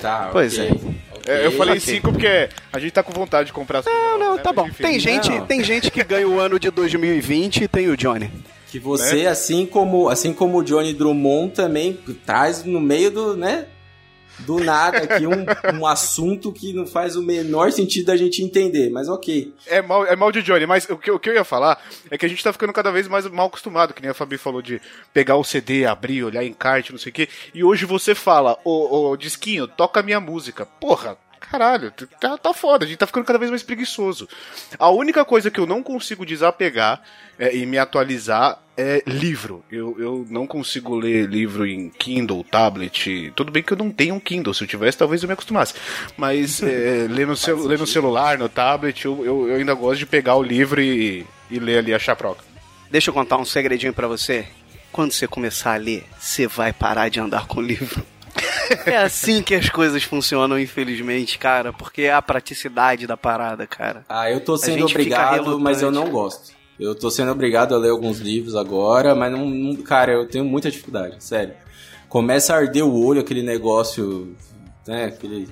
Tá, 0.00 0.28
Pois 0.30 0.58
ok. 0.58 0.70
é. 0.70 1.06
É, 1.28 1.46
eu 1.46 1.52
falei 1.52 1.78
ok. 1.78 1.80
5 1.94 2.12
porque 2.12 2.48
a 2.72 2.78
gente 2.78 2.92
tá 2.92 3.02
com 3.02 3.12
vontade 3.12 3.46
de 3.46 3.52
comprar 3.52 3.78
as 3.80 3.84
coisas. 3.86 4.02
Não, 4.02 4.18
não, 4.18 4.36
né? 4.36 4.42
tá 4.42 4.52
Mas 4.52 4.56
bom. 4.56 4.68
enfim. 4.68 4.82
Tem 4.82 5.00
gente, 5.00 5.30
Não. 5.30 5.46
tem 5.46 5.64
gente 5.64 5.90
que 5.90 6.04
ganha 6.04 6.28
o 6.28 6.38
ano 6.38 6.60
de 6.60 6.70
2020 6.70 7.64
e 7.64 7.68
tem 7.68 7.88
o 7.88 7.96
Johnny. 7.96 8.30
Que 8.68 8.78
você, 8.78 9.26
assim 9.26 9.64
como 9.64 10.08
assim 10.08 10.32
como 10.34 10.58
o 10.58 10.62
Johnny 10.62 10.92
Drummond, 10.92 11.52
também 11.54 11.98
traz 12.26 12.62
no 12.62 12.78
meio 12.80 13.10
do, 13.10 13.36
né? 13.36 13.64
Do 14.40 14.58
nada 14.58 14.98
aqui 14.98 15.26
um, 15.26 15.78
um 15.78 15.86
assunto 15.86 16.52
que 16.52 16.72
não 16.72 16.86
faz 16.86 17.16
o 17.16 17.22
menor 17.22 17.72
sentido 17.72 18.06
da 18.06 18.16
gente 18.16 18.42
entender, 18.42 18.90
mas 18.90 19.08
ok. 19.08 19.54
É 19.66 19.80
mal, 19.80 20.06
é 20.06 20.14
mal 20.14 20.30
de 20.30 20.42
Johnny, 20.42 20.66
mas 20.66 20.88
o 20.88 20.96
que, 20.96 21.10
o 21.10 21.18
que 21.18 21.30
eu 21.30 21.34
ia 21.34 21.44
falar 21.44 21.82
é 22.10 22.18
que 22.18 22.26
a 22.26 22.28
gente 22.28 22.42
tá 22.44 22.52
ficando 22.52 22.72
cada 22.72 22.90
vez 22.90 23.08
mais 23.08 23.26
mal 23.28 23.46
acostumado, 23.46 23.94
que 23.94 24.02
nem 24.02 24.10
a 24.10 24.14
Fabi 24.14 24.36
falou 24.36 24.60
de 24.60 24.80
pegar 25.12 25.36
o 25.36 25.44
CD, 25.44 25.86
abrir, 25.86 26.24
olhar 26.24 26.44
encarte, 26.44 26.92
não 26.92 26.98
sei 26.98 27.10
o 27.10 27.14
quê. 27.14 27.28
E 27.54 27.64
hoje 27.64 27.86
você 27.86 28.14
fala, 28.14 28.58
ô, 28.64 29.10
ô 29.10 29.16
Disquinho, 29.16 29.66
toca 29.66 30.02
minha 30.02 30.20
música. 30.20 30.66
Porra, 30.66 31.16
caralho, 31.40 31.92
tá, 32.20 32.36
tá 32.36 32.52
foda, 32.52 32.84
a 32.84 32.88
gente 32.88 32.98
tá 32.98 33.06
ficando 33.06 33.24
cada 33.24 33.38
vez 33.38 33.50
mais 33.50 33.62
preguiçoso. 33.62 34.28
A 34.78 34.90
única 34.90 35.24
coisa 35.24 35.50
que 35.50 35.60
eu 35.60 35.66
não 35.66 35.82
consigo 35.82 36.26
desapegar 36.26 37.02
é, 37.38 37.56
e 37.56 37.64
me 37.64 37.78
atualizar 37.78 38.60
é 38.76 39.02
livro. 39.06 39.64
Eu, 39.70 39.96
eu 39.98 40.26
não 40.28 40.46
consigo 40.46 40.94
ler 40.96 41.26
livro 41.28 41.66
em 41.66 41.88
Kindle, 41.90 42.44
tablet. 42.44 43.32
Tudo 43.34 43.50
bem 43.50 43.62
que 43.62 43.72
eu 43.72 43.76
não 43.76 43.90
tenho 43.90 44.14
um 44.14 44.20
Kindle. 44.20 44.52
Se 44.54 44.64
eu 44.64 44.68
tivesse, 44.68 44.98
talvez 44.98 45.22
eu 45.22 45.26
me 45.26 45.32
acostumasse. 45.32 45.74
Mas 46.16 46.60
é, 46.64 47.06
ler, 47.08 47.26
no 47.26 47.36
cel- 47.36 47.64
ler 47.66 47.78
no 47.78 47.86
celular, 47.86 48.38
no 48.38 48.48
tablet, 48.48 49.04
eu, 49.04 49.24
eu, 49.24 49.48
eu 49.48 49.56
ainda 49.56 49.74
gosto 49.74 49.98
de 50.00 50.06
pegar 50.06 50.36
o 50.36 50.42
livro 50.42 50.80
e, 50.80 51.24
e 51.50 51.58
ler 51.58 51.78
ali 51.78 51.94
a 51.94 51.98
chaproca. 51.98 52.44
Deixa 52.90 53.10
eu 53.10 53.14
contar 53.14 53.36
um 53.38 53.44
segredinho 53.44 53.92
pra 53.92 54.06
você. 54.06 54.46
Quando 54.92 55.12
você 55.12 55.26
começar 55.26 55.74
a 55.74 55.76
ler, 55.76 56.04
você 56.18 56.46
vai 56.46 56.72
parar 56.72 57.08
de 57.08 57.20
andar 57.20 57.46
com 57.46 57.60
o 57.60 57.62
livro. 57.62 58.02
É 58.84 58.96
assim 58.96 59.42
que 59.42 59.54
as 59.54 59.68
coisas 59.70 60.02
funcionam, 60.02 60.58
infelizmente, 60.58 61.38
cara, 61.38 61.72
porque 61.72 62.02
é 62.02 62.12
a 62.12 62.20
praticidade 62.20 63.06
da 63.06 63.16
parada, 63.16 63.64
cara. 63.66 64.04
Ah, 64.08 64.30
eu 64.30 64.40
tô 64.40 64.56
sendo 64.58 64.84
obrigado, 64.84 65.58
mas 65.60 65.80
eu 65.82 65.90
não 65.90 66.10
gosto. 66.10 66.52
Eu 66.78 66.94
tô 66.94 67.10
sendo 67.10 67.30
obrigado 67.32 67.74
a 67.74 67.78
ler 67.78 67.90
alguns 67.90 68.18
livros 68.18 68.54
agora, 68.54 69.14
mas 69.14 69.32
não, 69.32 69.48
não- 69.48 69.76
cara, 69.76 70.12
eu 70.12 70.26
tenho 70.28 70.44
muita 70.44 70.70
dificuldade, 70.70 71.16
sério. 71.24 71.54
Começa 72.08 72.54
a 72.54 72.58
arder 72.58 72.84
o 72.84 73.04
olho 73.04 73.20
aquele 73.20 73.42
negócio, 73.42 74.34
né, 74.86 75.06
aquele 75.06 75.48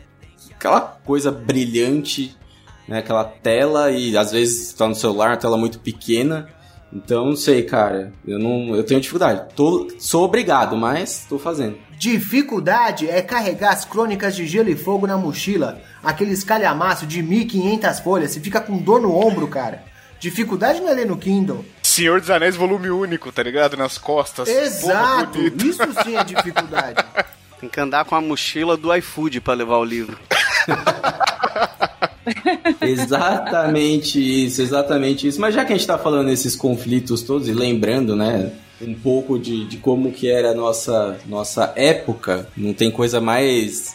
aquela 0.55 0.81
coisa 0.81 1.31
brilhante, 1.31 2.35
né, 2.89 2.99
aquela 2.99 3.25
tela 3.25 3.91
e 3.91 4.17
às 4.17 4.33
vezes 4.33 4.73
tá 4.73 4.87
no 4.89 4.95
celular, 4.95 5.31
uma 5.31 5.37
tela 5.37 5.57
muito 5.57 5.79
pequena. 5.81 6.49
Então, 6.93 7.27
não 7.27 7.37
sei, 7.37 7.65
cara. 7.65 8.13
Eu 8.25 8.39
não, 8.39 8.73
eu 8.77 8.85
tenho 8.85 9.01
dificuldade. 9.01 9.53
Tô, 9.57 9.89
sou 9.99 10.25
obrigado, 10.25 10.77
mas 10.77 11.27
tô 11.29 11.39
fazendo. 11.41 11.77
Dificuldade 11.99 13.09
é 13.11 13.21
carregar 13.21 13.73
as 13.73 13.85
crônicas 13.85 14.37
de 14.37 14.47
Gelo 14.47 14.69
e 14.71 14.77
Fogo 14.77 15.05
na 15.07 15.19
mochila. 15.19 15.81
Aqueles 16.03 16.45
calhamaço 16.45 17.05
de 17.07 17.21
1500 17.23 17.99
folhas. 17.99 18.31
Você 18.31 18.41
fica 18.41 18.61
com 18.61 18.79
dor 18.79 19.01
no 19.01 19.13
ombro, 19.13 19.49
cara. 19.49 19.83
Dificuldade 20.25 20.81
não 20.81 20.89
é 20.89 20.95
ler 20.95 21.07
no 21.07 21.19
Kindle. 21.19 21.63
Senhor 21.83 22.19
dos 22.19 22.31
Anéis, 22.31 22.57
volume 22.57 22.89
único, 22.89 23.31
tá 23.31 23.43
ligado? 23.43 23.77
Nas 23.77 23.99
costas. 23.99 24.49
Exato. 24.49 25.39
Isso 25.39 25.83
sim 26.03 26.17
é 26.17 26.25
dificuldade. 26.25 27.05
Tem 27.61 27.69
que 27.69 27.79
andar 27.79 28.07
com 28.07 28.15
a 28.15 28.23
mochila 28.23 28.75
do 28.75 28.95
iFood 28.95 29.43
pra 29.43 29.53
levar 29.53 29.77
o 29.77 29.85
livro. 29.85 30.19
Exatamente 32.81 34.47
isso, 34.47 34.63
exatamente 34.63 35.29
isso. 35.29 35.39
Mas 35.39 35.55
já 35.55 35.63
que 35.63 35.75
a 35.75 35.77
gente 35.77 35.87
tá 35.87 35.99
falando 35.99 36.29
desses 36.29 36.57
conflitos 36.57 37.23
todos 37.23 37.47
e 37.47 37.53
lembrando, 37.53 38.17
né, 38.17 38.51
um 38.81 38.95
pouco 38.95 39.39
de, 39.39 39.67
de 39.67 39.77
como 39.77 40.11
que 40.11 40.31
era 40.31 40.53
a 40.53 40.55
nossa, 40.55 41.19
nossa 41.27 41.75
época, 41.77 42.49
não 42.57 42.73
tem 42.73 42.91
coisa 42.91 43.21
mais 43.21 43.95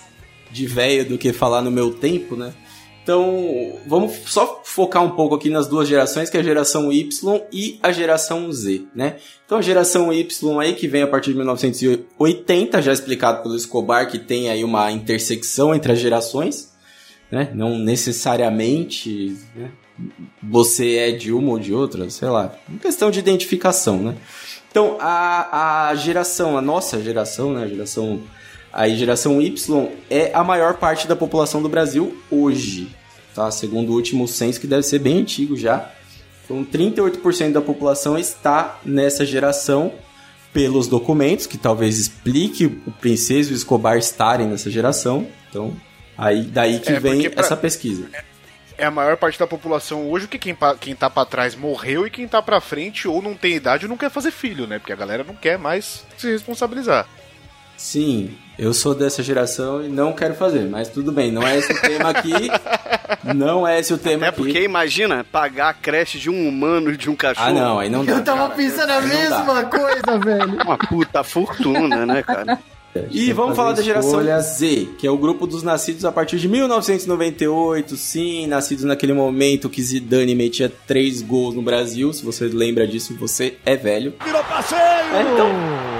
de 0.51 0.67
velho 0.67 1.09
do 1.09 1.17
que 1.17 1.33
falar 1.33 1.63
no 1.63 1.71
meu 1.71 1.91
tempo, 1.91 2.35
né? 2.35 2.53
Então, 3.01 3.79
vamos 3.87 4.13
só 4.27 4.61
focar 4.63 5.03
um 5.03 5.11
pouco 5.11 5.35
aqui 5.35 5.49
nas 5.49 5.67
duas 5.67 5.87
gerações, 5.87 6.29
que 6.29 6.37
é 6.37 6.39
a 6.39 6.43
geração 6.43 6.91
Y 6.91 7.41
e 7.51 7.79
a 7.81 7.91
geração 7.91 8.51
Z, 8.51 8.83
né? 8.93 9.17
Então, 9.45 9.57
a 9.57 9.61
geração 9.61 10.13
Y 10.13 10.59
aí, 10.59 10.73
que 10.73 10.87
vem 10.87 11.01
a 11.01 11.07
partir 11.07 11.31
de 11.31 11.37
1980, 11.37 12.81
já 12.81 12.93
explicado 12.93 13.41
pelo 13.41 13.55
Escobar, 13.55 14.07
que 14.07 14.19
tem 14.19 14.49
aí 14.49 14.63
uma 14.63 14.91
intersecção 14.91 15.73
entre 15.73 15.91
as 15.91 15.99
gerações, 15.99 16.71
né? 17.31 17.49
Não 17.53 17.77
necessariamente 17.77 19.35
né? 19.55 19.71
você 20.41 20.95
é 20.95 21.11
de 21.11 21.31
uma 21.31 21.51
ou 21.51 21.59
de 21.59 21.73
outra, 21.73 22.09
sei 22.09 22.29
lá. 22.29 22.53
Uma 22.67 22.79
questão 22.79 23.11
de 23.11 23.19
identificação, 23.19 23.97
né? 23.99 24.15
Então, 24.69 24.97
a, 24.99 25.89
a 25.89 25.95
geração, 25.95 26.57
a 26.57 26.61
nossa 26.61 27.01
geração, 27.01 27.53
né? 27.53 27.63
A 27.63 27.67
geração, 27.67 28.21
a 28.71 28.87
geração 28.89 29.41
Y 29.41 29.89
é 30.09 30.31
a 30.33 30.43
maior 30.43 30.75
parte 30.75 31.07
da 31.07 31.15
população 31.15 31.61
do 31.61 31.69
Brasil 31.69 32.17
hoje, 32.29 32.89
tá? 33.35 33.49
Segundo 33.51 33.91
o 33.91 33.95
último 33.95 34.27
censo, 34.27 34.59
que 34.59 34.67
deve 34.67 34.83
ser 34.83 34.99
bem 34.99 35.19
antigo 35.19 35.55
já. 35.57 35.89
Então, 36.45 36.63
38% 36.65 37.51
da 37.51 37.61
população 37.61 38.17
está 38.17 38.79
nessa 38.85 39.25
geração 39.25 39.93
pelos 40.51 40.87
documentos, 40.87 41.45
que 41.45 41.57
talvez 41.57 41.99
explique 41.99 42.65
o 42.87 42.91
Princesa 42.91 43.51
e 43.51 43.53
o 43.53 43.55
Escobar 43.55 43.97
estarem 43.97 44.47
nessa 44.47 44.69
geração. 44.71 45.27
Então, 45.49 45.75
aí 46.17 46.41
daí 46.43 46.79
que 46.79 46.91
É, 46.91 46.99
vem 46.99 47.29
pra- 47.29 47.43
essa 47.43 47.55
pesquisa. 47.55 48.09
É 48.77 48.85
a 48.85 48.91
maior 48.91 49.17
parte 49.17 49.37
da 49.37 49.45
população 49.45 50.09
hoje 50.09 50.25
que 50.27 50.39
quem, 50.39 50.57
quem 50.79 50.95
tá 50.95 51.09
pra 51.09 51.25
trás 51.25 51.53
morreu 51.53 52.07
e 52.07 52.09
quem 52.09 52.27
tá 52.27 52.41
pra 52.41 52.61
frente 52.61 53.07
ou 53.07 53.21
não 53.21 53.35
tem 53.35 53.53
idade 53.55 53.85
ou 53.85 53.89
não 53.89 53.97
quer 53.97 54.09
fazer 54.09 54.31
filho, 54.31 54.65
né? 54.65 54.79
Porque 54.79 54.93
a 54.93 54.95
galera 54.95 55.23
não 55.23 55.35
quer 55.35 55.59
mais 55.59 56.05
se 56.17 56.31
responsabilizar. 56.31 57.05
Sim, 57.79 58.31
eu 58.57 58.73
sou 58.73 58.93
dessa 58.93 59.23
geração 59.23 59.81
e 59.81 59.87
não 59.87 60.11
quero 60.11 60.33
fazer, 60.35 60.67
mas 60.69 60.89
tudo 60.89 61.13
bem, 61.13 61.31
não 61.31 61.47
é 61.47 61.57
esse 61.57 61.71
o 61.71 61.79
tema 61.81 62.09
aqui. 62.09 62.33
Não 63.33 63.65
é 63.65 63.79
esse 63.79 63.93
o 63.93 63.97
tema 63.97 64.25
É 64.25 64.29
aqui. 64.29 64.35
porque, 64.37 64.61
imagina, 64.63 65.23
pagar 65.23 65.69
a 65.69 65.73
creche 65.73 66.19
de 66.19 66.29
um 66.29 66.45
humano 66.47 66.91
e 66.91 66.97
de 66.97 67.09
um 67.09 67.15
cachorro. 67.15 67.47
Ah, 67.47 67.53
não, 67.53 67.79
aí 67.79 67.89
não 67.89 68.03
dá. 68.03 68.11
Eu 68.13 68.23
tava 68.23 68.49
pensando 68.53 68.91
a 68.91 68.99
mesma 69.01 69.63
coisa, 69.63 70.19
velho. 70.23 70.61
Uma 70.61 70.77
puta 70.77 71.23
fortuna, 71.23 72.05
né, 72.05 72.21
cara? 72.21 72.59
E 73.11 73.31
vamos 73.31 73.53
é 73.53 73.55
falar 73.55 73.73
da 73.73 73.81
geração 73.81 74.11
escolha. 74.11 74.39
Z, 74.39 74.89
que 74.97 75.05
é 75.05 75.11
o 75.11 75.17
grupo 75.17 75.45
dos 75.45 75.63
nascidos 75.63 76.05
a 76.05 76.11
partir 76.11 76.37
de 76.37 76.47
1998. 76.47 77.95
Sim, 77.95 78.47
nascidos 78.47 78.83
naquele 78.83 79.13
momento 79.13 79.69
que 79.69 79.81
Zidane 79.81 80.33
metia 80.33 80.71
três 80.87 81.21
gols 81.21 81.55
no 81.55 81.61
Brasil. 81.61 82.11
Se 82.13 82.23
você 82.23 82.45
lembra 82.45 82.87
disso, 82.87 83.15
você 83.15 83.57
é 83.65 83.75
velho. 83.75 84.13
Virou 84.23 84.43
passeio! 84.43 84.79
É, 84.79 85.21
então, 85.21 85.49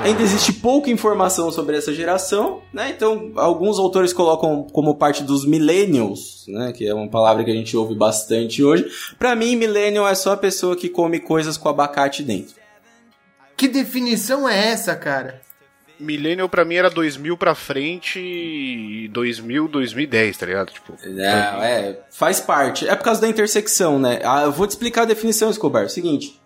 ainda 0.04 0.21
existe 0.21 0.54
pouca 0.54 0.89
informação 0.89 1.52
sobre 1.52 1.75
essa 1.75 1.91
geração, 1.93 2.62
né? 2.71 2.93
Então, 2.95 3.32
alguns 3.36 3.80
autores 3.80 4.13
colocam 4.13 4.67
como 4.71 4.95
parte 4.95 5.23
dos 5.23 5.45
millennials, 5.45 6.45
né? 6.47 6.71
Que 6.71 6.88
é 6.88 6.93
uma 6.93 7.10
palavra 7.10 7.43
que 7.43 7.49
a 7.49 7.56
gente 7.56 7.75
ouve 7.75 7.95
bastante 7.95 8.63
hoje. 8.63 8.86
Pra 9.17 9.36
mim, 9.36 9.56
millennial 9.56 10.08
é 10.08 10.13
só 10.13 10.34
a 10.34 10.38
pessoa 10.38 10.75
que 10.75 10.89
come 10.89 11.19
coisas 11.19 11.58
com 11.58 11.69
abacate 11.69 12.21
dentro. 12.21 12.56
Que 13.58 13.67
definição 13.67 14.47
é 14.47 14.69
essa, 14.69 14.95
cara? 14.95 15.41
Millennial 16.00 16.48
pra 16.48 16.64
mim 16.64 16.76
era 16.76 16.90
2000 16.90 17.36
pra 17.38 17.54
frente 17.54 18.20
e 18.20 19.08
2000, 19.10 19.68
2010, 19.68 20.38
tá 20.38 20.46
ligado? 20.46 20.72
Tipo, 20.72 20.94
Não, 21.06 21.64
é, 21.64 22.00
faz 22.10 22.40
parte. 22.40 22.88
É 22.88 22.96
por 22.96 23.04
causa 23.04 23.22
da 23.22 23.28
intersecção, 23.28 24.00
né? 24.00 24.20
Ah, 24.24 24.44
eu 24.44 24.52
vou 24.52 24.66
te 24.66 24.72
explicar 24.72 25.02
a 25.02 25.06
definição, 25.06 25.50
Escobar. 25.50 25.84
É 25.84 25.86
o 25.88 25.90
seguinte. 25.90 26.40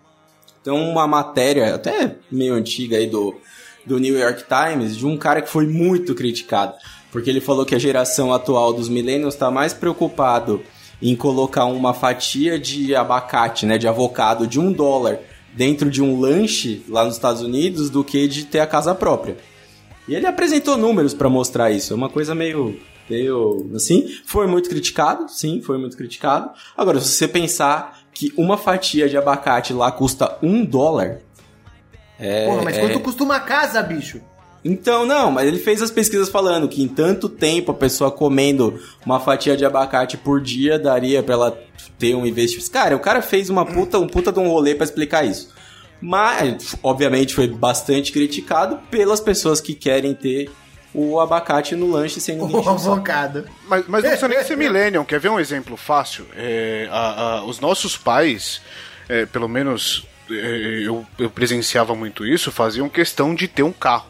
Tem 0.62 0.72
uma 0.72 1.06
matéria, 1.06 1.74
até 1.74 2.16
meio 2.30 2.54
antiga 2.54 2.96
aí 2.96 3.06
do, 3.06 3.38
do 3.84 3.98
New 3.98 4.18
York 4.18 4.44
Times, 4.48 4.96
de 4.96 5.06
um 5.06 5.16
cara 5.16 5.42
que 5.42 5.48
foi 5.48 5.66
muito 5.66 6.14
criticado. 6.14 6.74
Porque 7.12 7.30
ele 7.30 7.40
falou 7.40 7.64
que 7.64 7.74
a 7.74 7.78
geração 7.78 8.32
atual 8.32 8.72
dos 8.72 8.88
millennials 8.88 9.34
está 9.34 9.50
mais 9.50 9.72
preocupado 9.72 10.64
em 11.00 11.14
colocar 11.14 11.66
uma 11.66 11.92
fatia 11.92 12.58
de 12.58 12.94
abacate, 12.96 13.66
né, 13.66 13.76
de 13.76 13.86
avocado 13.86 14.46
de 14.46 14.58
um 14.58 14.72
dólar 14.72 15.18
dentro 15.54 15.90
de 15.90 16.02
um 16.02 16.20
lanche 16.20 16.82
lá 16.88 17.04
nos 17.04 17.14
Estados 17.14 17.42
Unidos 17.42 17.88
do 17.90 18.02
que 18.04 18.26
de 18.28 18.44
ter 18.44 18.60
a 18.60 18.66
casa 18.66 18.94
própria. 18.94 19.36
E 20.06 20.14
ele 20.14 20.26
apresentou 20.26 20.76
números 20.76 21.14
pra 21.14 21.28
mostrar 21.30 21.70
isso. 21.70 21.92
É 21.92 21.96
uma 21.96 22.10
coisa 22.10 22.34
meio, 22.34 22.78
meio 23.08 23.70
assim. 23.74 24.06
Foi 24.26 24.46
muito 24.46 24.68
criticado, 24.68 25.28
sim, 25.28 25.62
foi 25.62 25.78
muito 25.78 25.96
criticado. 25.96 26.50
Agora, 26.76 27.00
se 27.00 27.08
você 27.08 27.26
pensar 27.26 28.00
que 28.12 28.32
uma 28.36 28.56
fatia 28.56 29.08
de 29.08 29.16
abacate 29.16 29.72
lá 29.72 29.90
custa 29.90 30.36
um 30.42 30.64
dólar. 30.64 31.20
É, 32.18 32.46
Porra, 32.46 32.62
mas 32.62 32.76
é- 32.76 32.80
quanto 32.80 33.00
custa 33.00 33.24
uma 33.24 33.40
casa, 33.40 33.82
bicho? 33.82 34.20
Então, 34.64 35.04
não, 35.04 35.30
mas 35.30 35.46
ele 35.46 35.58
fez 35.58 35.82
as 35.82 35.90
pesquisas 35.90 36.28
falando 36.30 36.66
que 36.68 36.82
em 36.82 36.88
tanto 36.88 37.28
tempo 37.28 37.70
a 37.70 37.74
pessoa 37.74 38.10
comendo 38.10 38.80
uma 39.04 39.20
fatia 39.20 39.56
de 39.56 39.64
abacate 39.64 40.16
por 40.16 40.40
dia 40.40 40.78
daria 40.78 41.22
pra 41.22 41.34
ela 41.34 41.58
ter 41.98 42.14
um 42.14 42.24
investimento. 42.24 42.70
Cara, 42.70 42.96
o 42.96 43.00
cara 43.00 43.20
fez 43.20 43.50
uma 43.50 43.66
puta, 43.66 43.98
um 43.98 44.06
puta 44.06 44.32
de 44.32 44.38
um 44.38 44.48
rolê 44.48 44.74
pra 44.74 44.84
explicar 44.84 45.24
isso. 45.24 45.52
Mas, 46.00 46.74
obviamente, 46.82 47.34
foi 47.34 47.46
bastante 47.46 48.10
criticado 48.12 48.78
pelas 48.90 49.20
pessoas 49.20 49.60
que 49.60 49.74
querem 49.74 50.14
ter 50.14 50.50
o 50.94 51.18
abacate 51.20 51.74
no 51.74 51.90
lanche 51.90 52.20
sem 52.20 52.36
ninguém 52.38 52.56
O 52.56 52.68
avocado. 52.68 53.44
Mas, 53.68 53.84
mas 53.86 54.02
não 54.02 54.10
precisa 54.10 54.28
nem 54.28 54.42
ser 54.44 54.56
millennium. 54.56 55.04
Quer 55.04 55.20
ver 55.20 55.28
um 55.28 55.40
exemplo 55.40 55.76
fácil? 55.76 56.26
É, 56.36 56.88
a- 56.90 57.38
a- 57.38 57.44
os 57.44 57.60
nossos 57.60 57.96
pais, 57.96 58.60
é, 59.08 59.26
pelo 59.26 59.48
menos 59.48 60.06
é, 60.30 60.80
eu, 60.84 61.04
eu 61.18 61.28
presenciava 61.28 61.94
muito 61.94 62.26
isso, 62.26 62.50
faziam 62.50 62.88
questão 62.88 63.34
de 63.34 63.46
ter 63.48 63.62
um 63.62 63.72
carro. 63.72 64.06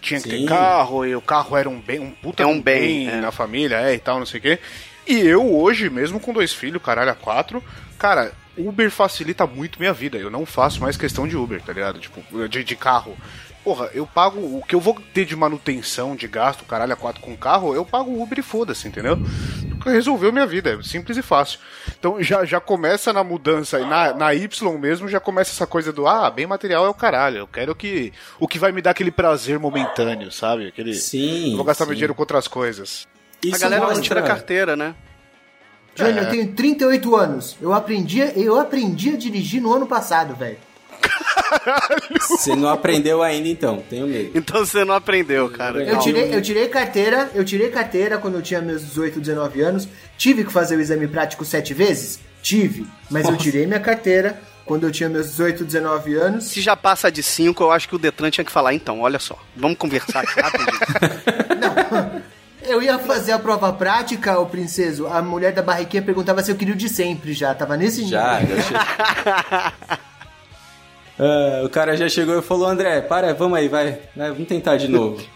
Tinha 0.00 0.20
que 0.20 0.28
ter 0.28 0.38
Sim. 0.38 0.46
carro, 0.46 1.04
e 1.04 1.14
o 1.14 1.20
carro 1.20 1.56
era 1.56 1.68
um 1.68 1.80
bem, 1.80 1.98
um 1.98 2.10
puta 2.10 2.42
É 2.42 2.46
um 2.46 2.56
de 2.56 2.62
bem, 2.62 3.08
é. 3.08 3.20
na 3.20 3.32
família, 3.32 3.76
é, 3.80 3.94
e 3.94 3.98
tal, 3.98 4.18
não 4.18 4.26
sei 4.26 4.38
o 4.38 4.42
quê. 4.42 4.58
E 5.06 5.18
eu 5.18 5.54
hoje, 5.54 5.88
mesmo 5.90 6.20
com 6.20 6.32
dois 6.32 6.52
filhos, 6.52 6.82
caralho, 6.82 7.10
a 7.10 7.14
quatro, 7.14 7.64
cara, 7.98 8.32
Uber 8.56 8.90
facilita 8.90 9.46
muito 9.46 9.78
minha 9.78 9.92
vida. 9.92 10.18
Eu 10.18 10.30
não 10.30 10.44
faço 10.44 10.80
mais 10.80 10.96
questão 10.96 11.26
de 11.26 11.36
Uber, 11.36 11.62
tá 11.62 11.72
ligado? 11.72 11.98
Tipo, 11.98 12.48
de, 12.48 12.64
de 12.64 12.76
carro. 12.76 13.16
Porra, 13.64 13.90
eu 13.92 14.06
pago 14.06 14.38
o 14.40 14.62
que 14.66 14.74
eu 14.74 14.80
vou 14.80 14.96
ter 15.12 15.24
de 15.26 15.36
manutenção, 15.36 16.16
de 16.16 16.26
gasto, 16.26 16.64
caralho, 16.64 16.92
a 16.92 16.96
quatro 16.96 17.20
com 17.20 17.36
carro, 17.36 17.74
eu 17.74 17.84
pago 17.84 18.10
o 18.10 18.22
Uber 18.22 18.38
e 18.38 18.42
foda-se, 18.42 18.88
entendeu? 18.88 19.18
Resolveu 19.84 20.32
minha 20.32 20.46
vida, 20.46 20.70
é 20.78 20.82
simples 20.82 21.18
e 21.18 21.22
fácil. 21.22 21.58
Então 21.98 22.22
já, 22.22 22.44
já 22.44 22.60
começa 22.60 23.12
na 23.12 23.22
mudança, 23.22 23.78
e 23.78 23.84
na, 23.84 24.14
na 24.14 24.34
Y 24.34 24.78
mesmo 24.78 25.06
já 25.08 25.20
começa 25.20 25.50
essa 25.50 25.66
coisa 25.66 25.92
do, 25.92 26.06
ah, 26.06 26.30
bem 26.30 26.46
material 26.46 26.86
é 26.86 26.88
o 26.88 26.94
caralho, 26.94 27.38
eu 27.38 27.46
quero 27.46 27.74
que, 27.74 28.12
o 28.40 28.48
que 28.48 28.58
vai 28.58 28.72
me 28.72 28.80
dar 28.80 28.92
aquele 28.92 29.10
prazer 29.10 29.58
momentâneo, 29.58 30.32
sabe? 30.32 30.68
Aquele, 30.68 30.94
Sim. 30.94 31.50
eu 31.50 31.56
vou 31.56 31.64
gastar 31.66 31.84
sim. 31.84 31.88
meu 31.90 31.94
dinheiro 31.94 32.14
com 32.14 32.22
outras 32.22 32.48
coisas. 32.48 33.06
A 33.44 33.48
Isso 33.48 33.60
galera 33.60 33.80
não 33.82 33.88
mostra- 33.88 34.04
tira 34.04 34.22
carteira, 34.22 34.76
né? 34.76 34.94
Júnior, 35.94 36.18
É. 36.18 36.26
eu 36.26 36.30
tenho 36.30 36.52
38 36.54 37.16
anos. 37.16 37.56
Eu 37.60 37.72
aprendi, 37.72 38.20
eu 38.20 38.58
aprendi 38.58 39.10
a 39.10 39.16
dirigir 39.16 39.60
no 39.60 39.72
ano 39.74 39.86
passado, 39.86 40.34
velho. 40.34 40.56
Você 42.20 42.54
não 42.54 42.68
aprendeu 42.68 43.22
ainda, 43.22 43.48
então. 43.48 43.82
Tenho 43.88 44.06
medo. 44.06 44.30
Então 44.34 44.64
você 44.64 44.84
não 44.84 44.94
aprendeu, 44.94 45.48
cara. 45.50 45.82
Eu 45.82 45.98
tirei, 45.98 46.34
eu 46.34 46.42
tirei 46.42 46.68
carteira, 46.68 47.30
eu 47.34 47.44
tirei 47.44 47.70
carteira 47.70 48.18
quando 48.18 48.34
eu 48.34 48.42
tinha 48.42 48.60
meus 48.60 48.82
18, 48.82 49.20
19 49.20 49.60
anos. 49.60 49.88
Tive 50.16 50.44
que 50.44 50.52
fazer 50.52 50.76
o 50.76 50.80
exame 50.80 51.06
prático 51.08 51.44
sete 51.44 51.72
vezes? 51.74 52.20
Tive. 52.42 52.86
Mas 53.10 53.28
eu 53.28 53.36
tirei 53.36 53.66
minha 53.66 53.80
carteira 53.80 54.40
quando 54.64 54.84
eu 54.84 54.92
tinha 54.92 55.08
meus 55.08 55.26
18, 55.30 55.64
19 55.64 56.14
anos. 56.14 56.44
Se 56.44 56.60
já 56.60 56.76
passa 56.76 57.10
de 57.10 57.22
5, 57.22 57.62
eu 57.62 57.72
acho 57.72 57.88
que 57.88 57.96
o 57.96 57.98
Detran 57.98 58.30
tinha 58.30 58.44
que 58.44 58.52
falar, 58.52 58.74
então, 58.74 59.00
olha 59.00 59.18
só, 59.18 59.38
vamos 59.56 59.78
conversar 59.78 60.20
aqui 60.20 60.40
rapidinho. 60.40 62.22
Eu 62.60 62.82
ia 62.82 62.98
fazer 62.98 63.32
a 63.32 63.38
prova 63.38 63.72
prática, 63.72 64.38
o 64.38 64.44
princeso. 64.44 65.06
A 65.06 65.22
mulher 65.22 65.52
da 65.52 65.62
barriquinha 65.62 66.02
perguntava 66.02 66.42
se 66.42 66.50
eu 66.50 66.56
queria 66.56 66.74
o 66.74 66.76
de 66.76 66.86
sempre 66.86 67.32
já. 67.32 67.54
Tava 67.54 67.78
nesse 67.78 68.02
nível. 68.02 68.10
Já, 68.10 69.72
Ah, 71.18 71.62
o 71.64 71.68
cara 71.68 71.96
já 71.96 72.08
chegou 72.08 72.38
e 72.38 72.42
falou, 72.42 72.66
André, 72.68 73.00
para, 73.00 73.34
vamos 73.34 73.58
aí, 73.58 73.68
vai, 73.68 73.98
vai, 74.14 74.30
vamos 74.30 74.46
tentar 74.48 74.76
de 74.76 74.88
novo. 74.88 75.20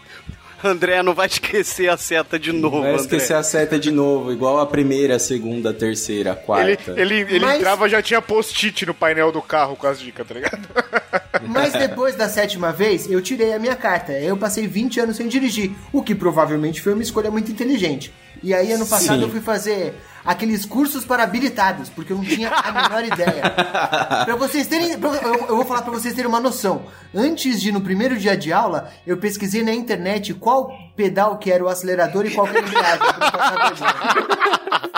André, 0.65 1.03
não 1.03 1.13
vai 1.13 1.27
esquecer 1.27 1.89
a 1.89 1.97
seta 1.97 2.39
de 2.39 2.53
novo, 2.53 2.79
Vai 2.79 2.91
André. 2.91 3.01
esquecer 3.01 3.33
a 3.33 3.43
seta 3.43 3.77
de 3.77 3.91
novo, 3.91 4.31
igual 4.31 4.61
a 4.61 4.65
primeira, 4.65 5.17
a 5.17 5.19
segunda, 5.19 5.71
a 5.71 5.73
terceira, 5.73 6.29
a 6.31 6.33
Ele, 6.35 6.41
quarta. 6.77 6.91
ele, 6.97 7.15
ele 7.19 7.39
Mas- 7.41 7.57
entrava 7.57 7.89
já 7.89 8.01
tinha 8.01 8.21
post-it 8.21 8.85
no 8.85 8.93
painel 8.93 9.29
do 9.29 9.41
carro 9.41 9.75
com 9.75 9.85
as 9.87 9.99
dicas, 9.99 10.25
tá 10.25 10.33
ligado? 10.33 10.65
Mas 11.45 11.73
depois 11.73 12.15
da 12.15 12.29
sétima 12.29 12.71
vez, 12.71 13.11
eu 13.11 13.21
tirei 13.21 13.51
a 13.53 13.59
minha 13.59 13.75
carta. 13.75 14.13
Eu 14.13 14.37
passei 14.37 14.65
20 14.65 15.01
anos 15.01 15.17
sem 15.17 15.27
dirigir, 15.27 15.71
o 15.91 16.01
que 16.01 16.15
provavelmente 16.15 16.81
foi 16.81 16.93
uma 16.93 17.03
escolha 17.03 17.29
muito 17.29 17.51
inteligente. 17.51 18.13
E 18.41 18.53
aí, 18.53 18.71
ano 18.73 18.85
passado, 18.85 19.17
Sim. 19.19 19.23
eu 19.23 19.29
fui 19.29 19.39
fazer 19.41 19.93
aqueles 20.25 20.65
cursos 20.65 21.05
para 21.05 21.23
habilitados, 21.23 21.89
porque 21.89 22.11
eu 22.13 22.17
não 22.17 22.23
tinha 22.25 22.49
a 22.49 22.71
menor 22.71 23.03
ideia. 23.05 23.43
Pra 24.25 24.35
vocês 24.35 24.67
terem. 24.67 24.97
pra- 24.97 25.15
Eu, 25.21 25.33
eu 25.47 25.55
vou 25.55 25.65
falar 25.65 25.81
pra 25.81 25.91
vocês 25.91 26.13
terem 26.13 26.27
uma 26.29 26.39
noção. 26.39 26.83
Antes 27.13 27.61
de, 27.61 27.71
no 27.71 27.81
primeiro 27.81 28.17
dia 28.17 28.35
de 28.35 28.51
aula, 28.51 28.89
eu 29.05 29.17
pesquisei 29.17 29.63
na 29.63 29.73
internet 29.73 30.33
qual 30.33 30.71
pedal 30.95 31.37
que 31.37 31.51
era 31.51 31.63
o 31.63 31.67
acelerador 31.67 32.25
e 32.25 32.31
qual 32.31 32.47
que 32.47 32.57
era 32.57 32.65
o 32.65 32.69
embreagem. 32.69 32.99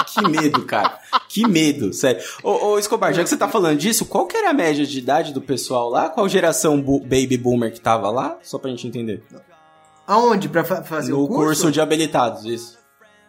Que 0.08 0.28
medo, 0.30 0.66
cara. 0.66 0.98
Que 1.28 1.48
medo, 1.48 1.94
sério. 1.94 2.22
Ô, 2.44 2.68
ô, 2.70 2.80
Escobar, 2.80 3.14
já 3.14 3.24
que 3.24 3.30
você 3.30 3.38
tá 3.38 3.48
falando 3.48 3.78
disso, 3.78 4.06
qual 4.06 4.26
que 4.28 4.38
era 4.38 4.52
a 4.52 4.54
média 4.54 4.86
de 4.86 4.98
idade 4.98 5.34
do 5.34 5.42
pessoal 5.42 5.90
lá? 5.90 6.10
Qual 6.10 6.28
geração 6.30 6.80
bu- 6.82 7.00
baby 7.02 7.38
boomer 7.38 7.72
que 7.74 7.82
tava 7.82 8.10
lá? 8.10 8.38
Só 8.44 8.58
pra 8.58 8.70
gente 8.70 8.88
entender. 8.88 9.24
Aonde? 10.08 10.48
Pra 10.48 10.64
fa- 10.64 10.84
fazer 10.84 11.12
no 11.12 11.24
o 11.24 11.28
curso? 11.28 11.44
curso 11.44 11.72
de 11.72 11.82
habilitados, 11.82 12.46
isso. 12.46 12.78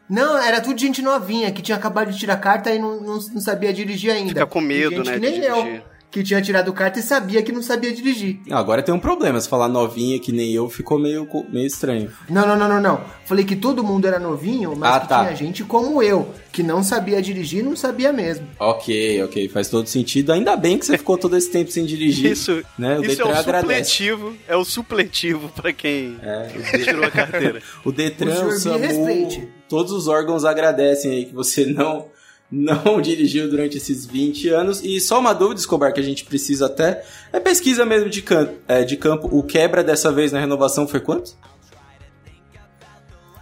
Não, 0.08 0.38
era 0.38 0.60
tudo 0.60 0.78
gente 0.78 1.02
novinha, 1.02 1.50
que 1.50 1.60
tinha 1.60 1.76
acabado 1.76 2.12
de 2.12 2.18
tirar 2.18 2.36
carta 2.36 2.72
e 2.72 2.78
não, 2.78 3.00
não, 3.00 3.14
não 3.14 3.40
sabia 3.40 3.72
dirigir 3.72 4.12
ainda. 4.12 4.28
Fica 4.28 4.46
com 4.46 4.60
medo, 4.60 5.02
né, 5.02 5.14
que 5.14 5.20
de 5.20 5.30
nem 5.30 5.42
eu, 5.42 5.54
dirigir. 5.62 5.82
Que 6.10 6.22
tinha 6.22 6.40
tirado 6.40 6.72
carta 6.72 6.98
e 6.98 7.02
sabia 7.02 7.42
que 7.42 7.52
não 7.52 7.62
sabia 7.62 7.92
dirigir. 7.92 8.40
Agora 8.50 8.82
tem 8.82 8.94
um 8.94 8.98
problema. 8.98 9.40
Se 9.40 9.48
falar 9.48 9.68
novinha 9.68 10.18
que 10.18 10.32
nem 10.32 10.52
eu, 10.52 10.68
ficou 10.68 10.98
meio, 10.98 11.28
meio 11.50 11.66
estranho. 11.66 12.10
Não, 12.30 12.46
não, 12.46 12.56
não, 12.56 12.68
não, 12.68 12.80
não. 12.80 13.00
Falei 13.26 13.44
que 13.44 13.56
todo 13.56 13.82
mundo 13.84 14.06
era 14.06 14.18
novinho, 14.18 14.74
mas 14.76 14.94
Ah, 14.94 15.00
que 15.00 15.08
tá. 15.08 15.24
tinha 15.24 15.36
gente 15.36 15.64
como 15.64 16.02
eu, 16.02 16.28
que 16.52 16.62
não 16.62 16.82
sabia 16.82 17.20
dirigir 17.20 17.60
e 17.60 17.62
não 17.62 17.76
sabia 17.76 18.12
mesmo. 18.12 18.46
Ok, 18.58 19.22
ok, 19.24 19.48
faz 19.48 19.68
todo 19.68 19.86
sentido. 19.88 20.32
Ainda 20.32 20.56
bem 20.56 20.78
que 20.78 20.86
você 20.86 20.96
ficou 20.96 21.18
todo 21.18 21.36
esse 21.36 21.50
tempo 21.50 21.70
sem 21.70 21.84
dirigir. 21.84 22.30
Isso, 22.32 22.62
né? 22.78 22.98
O 22.98 23.02
isso 23.02 23.10
é 23.10 23.16
Detran 23.16 23.26
o 23.26 23.36
agradece. 23.36 23.60
supletivo, 23.90 24.36
é 24.48 24.56
o 24.56 24.64
supletivo 24.64 25.48
pra 25.50 25.72
quem 25.72 26.16
É, 26.22 26.48
tirou 26.82 27.04
a 27.04 27.10
carteira. 27.10 27.60
o 27.84 27.92
Detran, 27.92 28.44
O 28.44 28.48
o, 28.48 28.52
SAMU, 28.52 29.48
todos 29.68 29.92
os 29.92 30.06
órgãos 30.08 30.44
agradecem 30.44 31.10
aí 31.10 31.24
que 31.26 31.34
você 31.34 31.66
não 31.66 32.06
não 32.50 33.00
dirigiu 33.02 33.48
durante 33.48 33.76
esses 33.76 34.06
20 34.06 34.48
anos. 34.48 34.82
E 34.82 35.00
só 35.00 35.18
uma 35.18 35.32
dúvida, 35.32 35.60
Escobar, 35.60 35.92
que 35.92 36.00
a 36.00 36.04
gente 36.04 36.24
precisa 36.24 36.66
até, 36.66 37.04
é 37.32 37.40
pesquisa 37.40 37.84
mesmo 37.84 38.08
de, 38.08 38.22
can, 38.22 38.50
é, 38.68 38.84
de 38.84 38.96
campo. 38.96 39.28
O 39.30 39.42
quebra 39.42 39.82
dessa 39.82 40.12
vez 40.12 40.32
na 40.32 40.40
renovação 40.40 40.86
foi 40.86 41.00
quanto? 41.00 41.36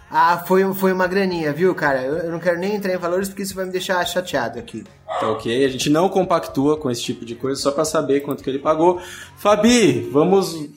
Ah, 0.09 0.43
foi, 0.47 0.73
foi 0.73 0.93
uma 0.93 1.07
graninha, 1.07 1.51
viu, 1.51 1.75
cara? 1.75 2.01
Eu, 2.01 2.17
eu 2.17 2.31
não 2.31 2.39
quero 2.39 2.57
nem 2.57 2.75
entrar 2.75 2.93
em 2.93 2.97
valores 2.97 3.27
porque 3.27 3.41
isso 3.41 3.55
vai 3.55 3.65
me 3.65 3.71
deixar 3.71 4.05
chateado 4.05 4.57
aqui. 4.57 4.83
Tá 5.19 5.29
ok, 5.29 5.65
a 5.65 5.67
gente 5.67 5.89
não 5.89 6.07
compactua 6.07 6.77
com 6.77 6.89
esse 6.89 7.01
tipo 7.01 7.25
de 7.25 7.35
coisa, 7.35 7.59
só 7.59 7.71
pra 7.71 7.83
saber 7.83 8.21
quanto 8.21 8.43
que 8.43 8.49
ele 8.49 8.59
pagou. 8.59 9.01
Fabi, 9.37 10.07
vamos 10.11 10.69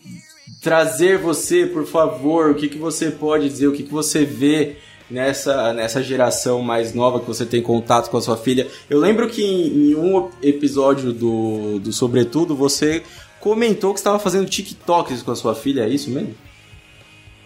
trazer 0.60 1.18
você, 1.18 1.66
por 1.66 1.86
favor, 1.86 2.50
o 2.50 2.54
que, 2.54 2.68
que 2.68 2.78
você 2.78 3.10
pode 3.10 3.48
dizer, 3.48 3.68
o 3.68 3.72
que, 3.72 3.84
que 3.84 3.92
você 3.92 4.24
vê 4.24 4.76
nessa, 5.10 5.72
nessa 5.72 6.02
geração 6.02 6.62
mais 6.62 6.94
nova 6.94 7.20
que 7.20 7.26
você 7.26 7.46
tem 7.46 7.62
contato 7.62 8.10
com 8.10 8.16
a 8.16 8.22
sua 8.22 8.36
filha. 8.36 8.66
Eu 8.88 8.98
lembro 8.98 9.28
que 9.28 9.42
em, 9.42 9.90
em 9.90 9.94
um 9.94 10.30
episódio 10.42 11.12
do, 11.12 11.78
do 11.78 11.92
Sobretudo, 11.92 12.54
você 12.54 13.02
comentou 13.40 13.92
que 13.92 14.00
estava 14.00 14.18
fazendo 14.18 14.48
TikToks 14.48 15.22
com 15.22 15.30
a 15.30 15.36
sua 15.36 15.54
filha, 15.54 15.82
é 15.82 15.88
isso 15.88 16.10
mesmo? 16.10 16.34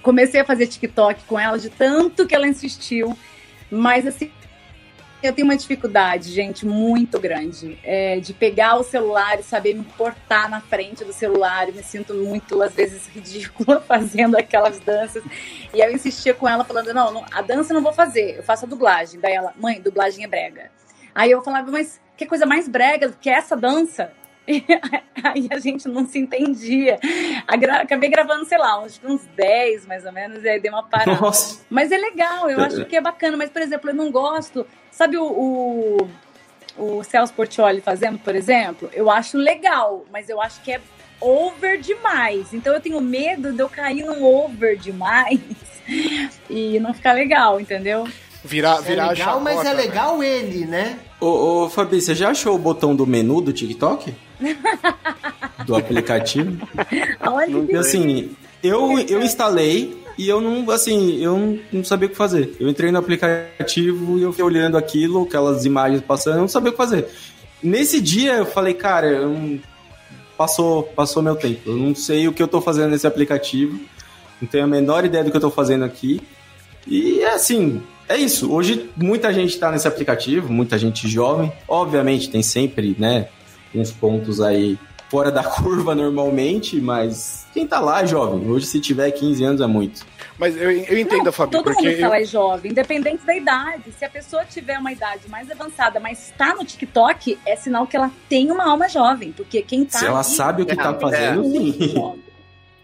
comecei 0.03 0.41
a 0.41 0.45
fazer 0.45 0.67
TikTok 0.67 1.23
com 1.27 1.39
ela 1.39 1.59
de 1.59 1.71
tanto 1.71 2.27
que 2.27 2.35
ela 2.35 2.47
insistiu, 2.47 3.17
mas 3.71 4.07
assim, 4.07 4.31
eu 5.27 5.33
tenho 5.33 5.47
uma 5.47 5.57
dificuldade, 5.57 6.31
gente, 6.31 6.67
muito 6.67 7.19
grande, 7.19 7.79
é, 7.83 8.19
de 8.21 8.33
pegar 8.33 8.77
o 8.77 8.83
celular 8.83 9.39
e 9.39 9.43
saber 9.43 9.75
me 9.75 9.85
portar 9.85 10.51
na 10.51 10.61
frente 10.61 11.05
do 11.05 11.13
celular. 11.13 11.69
Eu 11.69 11.75
me 11.75 11.83
sinto 11.83 12.15
muito, 12.15 12.61
às 12.63 12.75
vezes, 12.75 13.07
ridícula 13.07 13.81
fazendo 13.87 14.37
aquelas 14.37 14.81
danças. 14.81 15.23
E 15.73 15.81
eu 15.81 15.93
insistia 15.93 16.35
com 16.35 16.49
ela, 16.49 16.65
falando: 16.65 16.93
não, 16.93 17.13
não, 17.13 17.25
a 17.31 17.43
dança 17.43 17.73
eu 17.73 17.77
não 17.77 17.83
vou 17.83 17.93
fazer, 17.93 18.37
eu 18.39 18.43
faço 18.43 18.65
a 18.65 18.69
dublagem. 18.69 19.21
Daí 19.21 19.35
ela, 19.35 19.53
mãe, 19.57 19.81
dublagem 19.81 20.25
é 20.25 20.29
brega. 20.29 20.71
Aí 21.15 21.31
eu 21.31 21.43
falava, 21.43 21.71
mas 21.71 22.01
que 22.17 22.27
coisa 22.27 22.47
mais 22.47 22.69
brega 22.69 23.09
do 23.09 23.17
que 23.17 23.29
essa 23.29 23.57
dança? 23.57 24.13
E 24.47 24.65
aí 25.23 25.49
a 25.51 25.59
gente 25.59 25.87
não 25.89 26.07
se 26.07 26.19
entendia. 26.19 26.99
Gra- 27.59 27.83
Acabei 27.83 28.11
gravando, 28.11 28.45
sei 28.45 28.59
lá, 28.59 28.81
uns, 28.83 29.01
uns 29.05 29.23
10 29.37 29.87
mais 29.87 30.05
ou 30.05 30.13
menos, 30.13 30.43
e 30.43 30.49
aí 30.49 30.61
dei 30.61 30.71
uma 30.71 30.83
parada. 30.83 31.21
Nossa. 31.21 31.61
Mas 31.71 31.93
é 31.93 31.97
legal, 31.97 32.51
eu 32.51 32.61
acho 32.61 32.85
que 32.87 32.97
é 32.97 33.01
bacana. 33.01 33.37
Mas, 33.37 33.51
por 33.51 33.63
exemplo, 33.63 33.91
eu 33.91 33.95
não 33.95 34.11
gosto. 34.11 34.67
Sabe 34.91 35.17
o, 35.17 35.25
o, 35.25 36.09
o 36.99 37.05
Celso 37.05 37.33
Portioli 37.35 37.81
fazendo, 37.81 38.19
por 38.19 38.35
exemplo? 38.35 38.91
Eu 38.93 39.11
acho 39.11 39.37
legal, 39.39 40.05
mas 40.13 40.29
eu 40.29 40.41
acho 40.41 40.61
que 40.63 40.73
é 40.73 40.81
over 41.21 41.81
demais. 41.81 42.53
Então 42.53 42.75
eu 42.75 42.81
tenho 42.81 43.01
medo 43.01 43.53
de 43.53 43.61
eu 43.61 43.69
cair 43.69 44.05
num 44.05 44.25
over 44.25 44.77
demais 44.77 45.39
e 46.51 46.79
não 46.81 46.93
ficar 46.93 47.13
legal, 47.13 47.61
entendeu? 47.61 48.09
Virar, 48.45 48.79
É 48.79 48.83
virar 48.83 49.05
a 49.07 49.11
legal, 49.11 49.41
mas 49.41 49.55
chacota, 49.55 49.71
é 49.71 49.75
né? 49.75 49.83
legal 49.83 50.23
ele, 50.25 50.67
né? 50.67 50.99
Ô, 51.21 51.65
ô 51.65 51.71
Fabi, 51.71 52.01
você 52.01 52.13
já 52.13 52.31
achou 52.31 52.57
o 52.57 52.59
botão 52.59 52.95
do 52.97 53.07
menu 53.07 53.41
do 53.41 53.53
TikTok? 53.53 54.13
do 55.67 55.77
aplicativo? 55.77 56.69
Olha 57.21 57.67
que 57.67 57.77
assim, 57.77 58.31
eu, 58.63 58.99
eu 58.99 59.23
instalei 59.23 60.03
e 60.19 60.29
eu 60.29 60.41
não, 60.41 60.71
assim, 60.71 61.23
eu 61.23 61.59
não, 61.73 61.85
sabia 61.85 62.07
o 62.07 62.11
que 62.11 62.17
fazer. 62.17 62.55
Eu 62.61 62.69
entrei 62.69 62.91
no 62.91 62.99
aplicativo 62.99 64.19
e 64.19 64.23
eu 64.23 64.33
fiquei 64.33 64.45
olhando 64.45 64.77
aquilo, 64.77 65.23
aquelas 65.23 65.65
imagens 65.65 66.03
passando, 66.03 66.37
eu 66.37 66.41
não 66.43 66.49
sabia 66.49 66.69
o 66.69 66.73
que 66.73 66.79
fazer. 66.79 67.09
Nesse 67.63 68.01
dia 68.01 68.35
eu 68.35 68.47
falei, 68.47 68.75
cara, 68.75 69.07
eu 69.07 69.61
passou, 70.37 70.83
passou 70.83 71.23
meu 71.23 71.37
tempo. 71.37 71.71
Eu 71.71 71.77
não 71.77 71.95
sei 71.95 72.29
o 72.29 72.33
que 72.33 72.43
eu 72.43 72.49
tô 72.49 72.61
fazendo 72.61 72.91
nesse 72.91 73.07
aplicativo. 73.07 73.81
Não 74.41 74.49
tenho 74.49 74.65
a 74.65 74.67
menor 74.67 75.05
ideia 75.05 75.23
do 75.23 75.31
que 75.31 75.37
eu 75.37 75.41
tô 75.41 75.51
fazendo 75.51 75.85
aqui. 75.85 76.21
E 76.87 77.21
é 77.21 77.35
assim, 77.35 77.81
é 78.09 78.17
isso. 78.17 78.53
Hoje 78.53 78.91
muita 78.97 79.33
gente 79.33 79.57
tá 79.59 79.71
nesse 79.71 79.87
aplicativo, 79.87 80.53
muita 80.53 80.77
gente 80.77 81.09
jovem. 81.09 81.53
Obviamente 81.69 82.29
tem 82.29 82.43
sempre, 82.43 82.97
né, 82.99 83.29
uns 83.75 83.91
pontos 83.93 84.41
aí 84.41 84.79
fora 85.11 85.31
da 85.31 85.43
curva 85.45 85.95
normalmente, 85.95 86.81
mas 86.81 87.47
quem 87.53 87.67
tá 87.67 87.79
lá 87.81 88.03
é 88.03 88.07
jovem. 88.07 88.49
Hoje, 88.51 88.67
se 88.67 88.81
tiver 88.81 89.11
15 89.11 89.45
anos, 89.45 89.61
é 89.61 89.67
muito. 89.67 90.07
Mas 90.39 90.57
eu, 90.57 90.71
eu 90.71 90.99
entendo, 90.99 91.25
Não, 91.27 91.33
Fabi, 91.33 91.53
todo 91.53 91.65
porque. 91.65 91.87
mundo 91.91 91.99
eu- 92.01 92.15
é 92.15 92.25
jovem, 92.25 92.71
independente 92.73 93.25
da 93.25 93.37
idade. 93.37 93.93
Se 93.99 94.05
a 94.05 94.09
pessoa 94.09 94.45
tiver 94.45 94.79
uma 94.79 94.91
idade 94.91 95.29
mais 95.29 95.51
avançada, 95.51 96.01
mas 96.01 96.31
está 96.31 96.55
no 96.55 96.65
TikTok, 96.65 97.39
é 97.47 97.55
sinal 97.55 97.87
que 97.87 97.97
ela 97.97 98.11
tem 98.29 98.51
uma 98.51 98.65
alma 98.69 98.89
jovem. 98.89 99.31
Porque 99.33 99.61
quem 99.63 99.85
tá. 99.85 99.99
Se 99.99 100.07
ela 100.07 100.21
ali 100.21 100.25
sabe 100.29 100.63
o 100.63 100.67
que 100.67 100.73
é 100.73 100.77
tá 100.77 100.95
fazendo, 100.95 101.43
muito 101.45 101.85
sim. 101.85 102.23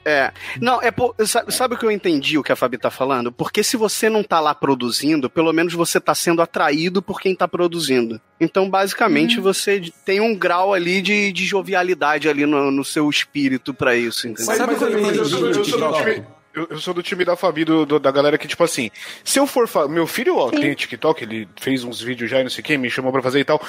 É. 0.09 0.33
Não, 0.61 0.81
é 0.81 0.91
por, 0.91 1.15
sabe, 1.27 1.53
sabe 1.53 1.75
o 1.75 1.79
que 1.79 1.85
eu 1.85 1.91
entendi 1.91 2.39
o 2.39 2.43
que 2.43 2.51
a 2.53 2.57
Fabi 2.57 2.79
tá 2.79 2.91
falando? 2.91 3.31
Porque 3.31 3.63
se 3.63 3.77
você 3.77 4.09
não 4.09 4.23
tá 4.23 4.41
lá 4.41 4.55
produzindo, 4.55 5.29
pelo 5.29 5.53
menos 5.53 5.75
você 5.75 6.01
tá 6.01 6.15
sendo 6.15 6.41
atraído 6.41 7.03
por 7.03 7.21
quem 7.21 7.35
tá 7.35 7.47
produzindo. 7.47 8.21
Então, 8.41 8.71
basicamente, 8.71 9.39
você 9.41 9.83
tem 10.05 10.21
um 10.21 10.35
grau 10.35 10.73
ali 10.73 11.03
de, 11.03 11.31
de 11.33 11.45
jovialidade 11.45 12.29
ali 12.29 12.47
no, 12.47 12.71
no 12.71 12.85
seu 12.85 13.11
espírito 13.11 13.75
pra 13.75 13.95
isso, 13.97 14.27
entendeu? 14.29 14.47
Mas 14.47 14.57
sabe 14.59 14.73
mas 14.73 14.79
quando 14.79 14.93
eu 14.93 14.99
eu, 14.99 15.05
entendi 15.11 15.29
sou- 15.29 15.39
eu 15.41 15.47
no 15.49 15.55
sou 15.55 15.63
do 15.65 15.71
TikTok? 15.95 16.15
time, 16.15 16.27
eu, 16.59 16.67
eu 16.71 16.79
sou 16.79 16.93
do 16.95 17.03
time 17.03 17.25
da 17.25 17.37
Fabi, 17.37 17.65
do, 17.65 17.85
do- 17.87 17.99
da 17.99 18.11
galera 18.11 18.37
que, 18.39 18.47
tipo 18.49 18.63
assim, 18.65 18.91
se 19.25 19.39
eu 19.39 19.47
for. 19.47 19.69
Meu 19.89 20.07
filho 20.07 20.37
ó, 20.37 20.51
tem 20.51 20.75
TikTok, 20.75 21.23
ele 21.25 21.49
fez 21.61 21.85
uns 21.85 22.01
vídeos 22.01 22.31
já 22.31 22.41
e 22.41 22.43
não 22.43 22.51
sei 22.51 22.61
o 22.61 22.65
que, 22.65 22.77
me 22.79 22.91
chamou 22.91 23.13
pra 23.13 23.23
fazer 23.23 23.41
e 23.41 23.45
tal. 23.45 23.61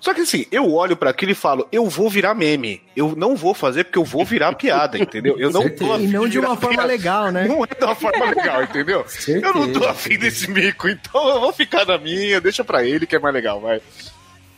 Só 0.00 0.12
que 0.14 0.20
assim, 0.22 0.46
eu 0.50 0.72
olho 0.72 0.96
pra 0.96 1.10
aquilo 1.10 1.32
e 1.32 1.34
falo, 1.34 1.66
eu 1.72 1.86
vou 1.86 2.08
virar 2.10 2.34
meme. 2.34 2.80
Eu 2.96 3.14
não 3.16 3.36
vou 3.36 3.54
fazer 3.54 3.84
porque 3.84 3.98
eu 3.98 4.04
vou 4.04 4.24
virar 4.24 4.52
piada, 4.54 4.98
entendeu? 5.00 5.36
Eu 5.38 5.50
não 5.50 5.68
tô. 5.68 5.96
E 5.96 6.06
não 6.06 6.28
de 6.28 6.38
uma 6.38 6.56
forma 6.56 6.70
piada. 6.76 6.88
legal, 6.88 7.30
né? 7.32 7.46
Não 7.46 7.64
é 7.64 7.68
de 7.68 7.84
uma 7.84 7.94
forma 7.94 8.24
legal, 8.26 8.62
entendeu? 8.62 9.04
Eu 9.28 9.40
não 9.54 9.66
tô 9.72 9.80
Certeza. 9.80 9.90
afim 9.90 10.18
desse 10.18 10.50
mico, 10.50 10.88
então 10.88 11.28
eu 11.28 11.40
vou 11.40 11.52
ficar 11.52 11.84
na 11.86 11.98
minha, 11.98 12.40
deixa 12.40 12.62
pra 12.64 12.84
ele 12.84 13.06
que 13.06 13.14
é 13.16 13.18
mais 13.18 13.34
legal, 13.34 13.60
vai. 13.60 13.80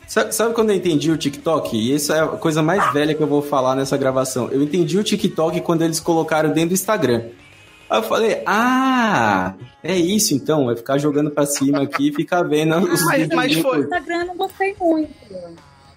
Sabe, 0.07 0.35
sabe 0.35 0.55
quando 0.55 0.71
eu 0.71 0.77
entendi 0.77 1.09
o 1.11 1.17
TikTok? 1.17 1.77
E 1.77 1.95
isso 1.95 2.13
é 2.13 2.19
a 2.21 2.27
coisa 2.27 2.61
mais 2.63 2.93
velha 2.93 3.15
que 3.15 3.23
eu 3.23 3.29
vou 3.29 3.41
falar 3.43 3.77
nessa 3.77 3.97
gravação. 3.97 4.49
Eu 4.51 4.61
entendi 4.61 4.99
o 4.99 5.05
TikTok 5.05 5.61
quando 5.61 5.83
eles 5.83 6.01
colocaram 6.01 6.51
dentro 6.51 6.71
do 6.71 6.75
Instagram. 6.75 7.27
Aí 7.91 7.99
eu 7.99 8.03
falei, 8.05 8.43
ah, 8.47 9.55
é 9.83 9.97
isso 9.97 10.33
então, 10.35 10.71
é 10.71 10.77
ficar 10.77 10.97
jogando 10.99 11.31
pra 11.31 11.45
cima 11.45 11.83
aqui 11.83 12.09
e 12.09 12.13
ficar 12.15 12.43
vendo 12.45 12.77
os 12.79 13.05
Mas- 13.05 13.19
vídeos 13.23 13.35
mas 13.35 13.55
foi- 13.57 13.79
No 13.79 13.83
Instagram 13.85 14.17
eu 14.21 14.27
não 14.27 14.37
gostei 14.37 14.77
muito. 14.79 15.13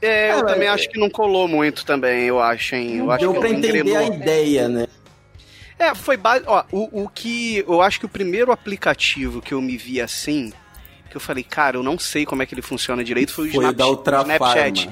É, 0.01 0.31
eu 0.31 0.35
Cara, 0.37 0.47
também 0.53 0.67
é- 0.67 0.71
acho 0.71 0.89
que 0.89 0.99
não 0.99 1.09
colou 1.09 1.47
muito 1.47 1.85
também, 1.85 2.23
eu 2.25 2.39
acho, 2.41 2.75
hein? 2.75 2.97
Eu 2.97 3.11
acho 3.11 3.19
Deu 3.21 3.33
que 3.33 3.39
pra 3.39 3.49
entender 3.49 3.79
engrenou. 3.85 3.97
a 3.97 4.03
ideia, 4.03 4.67
né? 4.67 4.87
É, 5.79 5.93
foi 5.95 6.17
base... 6.17 6.43
Ó, 6.47 6.63
o, 6.71 7.03
o 7.03 7.09
que. 7.09 7.63
Eu 7.67 7.81
acho 7.81 7.99
que 7.99 8.05
o 8.05 8.09
primeiro 8.09 8.51
aplicativo 8.51 9.41
que 9.41 9.53
eu 9.53 9.61
me 9.61 9.75
vi 9.77 10.01
assim, 10.01 10.51
que 11.09 11.15
eu 11.17 11.21
falei, 11.21 11.43
cara, 11.43 11.77
eu 11.77 11.83
não 11.83 11.97
sei 11.99 12.25
como 12.25 12.41
é 12.41 12.45
que 12.45 12.53
ele 12.53 12.61
funciona 12.61 13.03
direito, 13.03 13.33
foi 13.33 13.49
o, 13.49 13.51
Foi 13.51 13.65
o 13.65 13.71
Snap- 13.71 14.03
da. 14.03 14.21
Snapchat. 14.21 14.89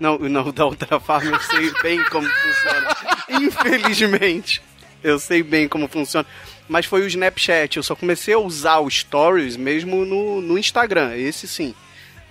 Não, 0.00 0.18
não, 0.18 0.48
o 0.48 0.52
da 0.52 0.66
Ultrafarma 0.66 1.30
eu 1.30 1.40
sei 1.40 1.70
bem 1.82 2.02
como 2.10 2.26
funciona. 2.26 2.96
Infelizmente. 3.40 4.60
Eu 5.02 5.18
sei 5.18 5.42
bem 5.42 5.68
como 5.68 5.88
funciona. 5.88 6.26
Mas 6.68 6.86
foi 6.86 7.02
o 7.02 7.06
Snapchat. 7.06 7.76
Eu 7.76 7.82
só 7.82 7.94
comecei 7.96 8.34
a 8.34 8.38
usar 8.38 8.80
os 8.80 8.94
stories 9.00 9.56
mesmo 9.56 10.04
no, 10.04 10.40
no 10.40 10.56
Instagram. 10.58 11.16
Esse 11.16 11.46
sim. 11.48 11.74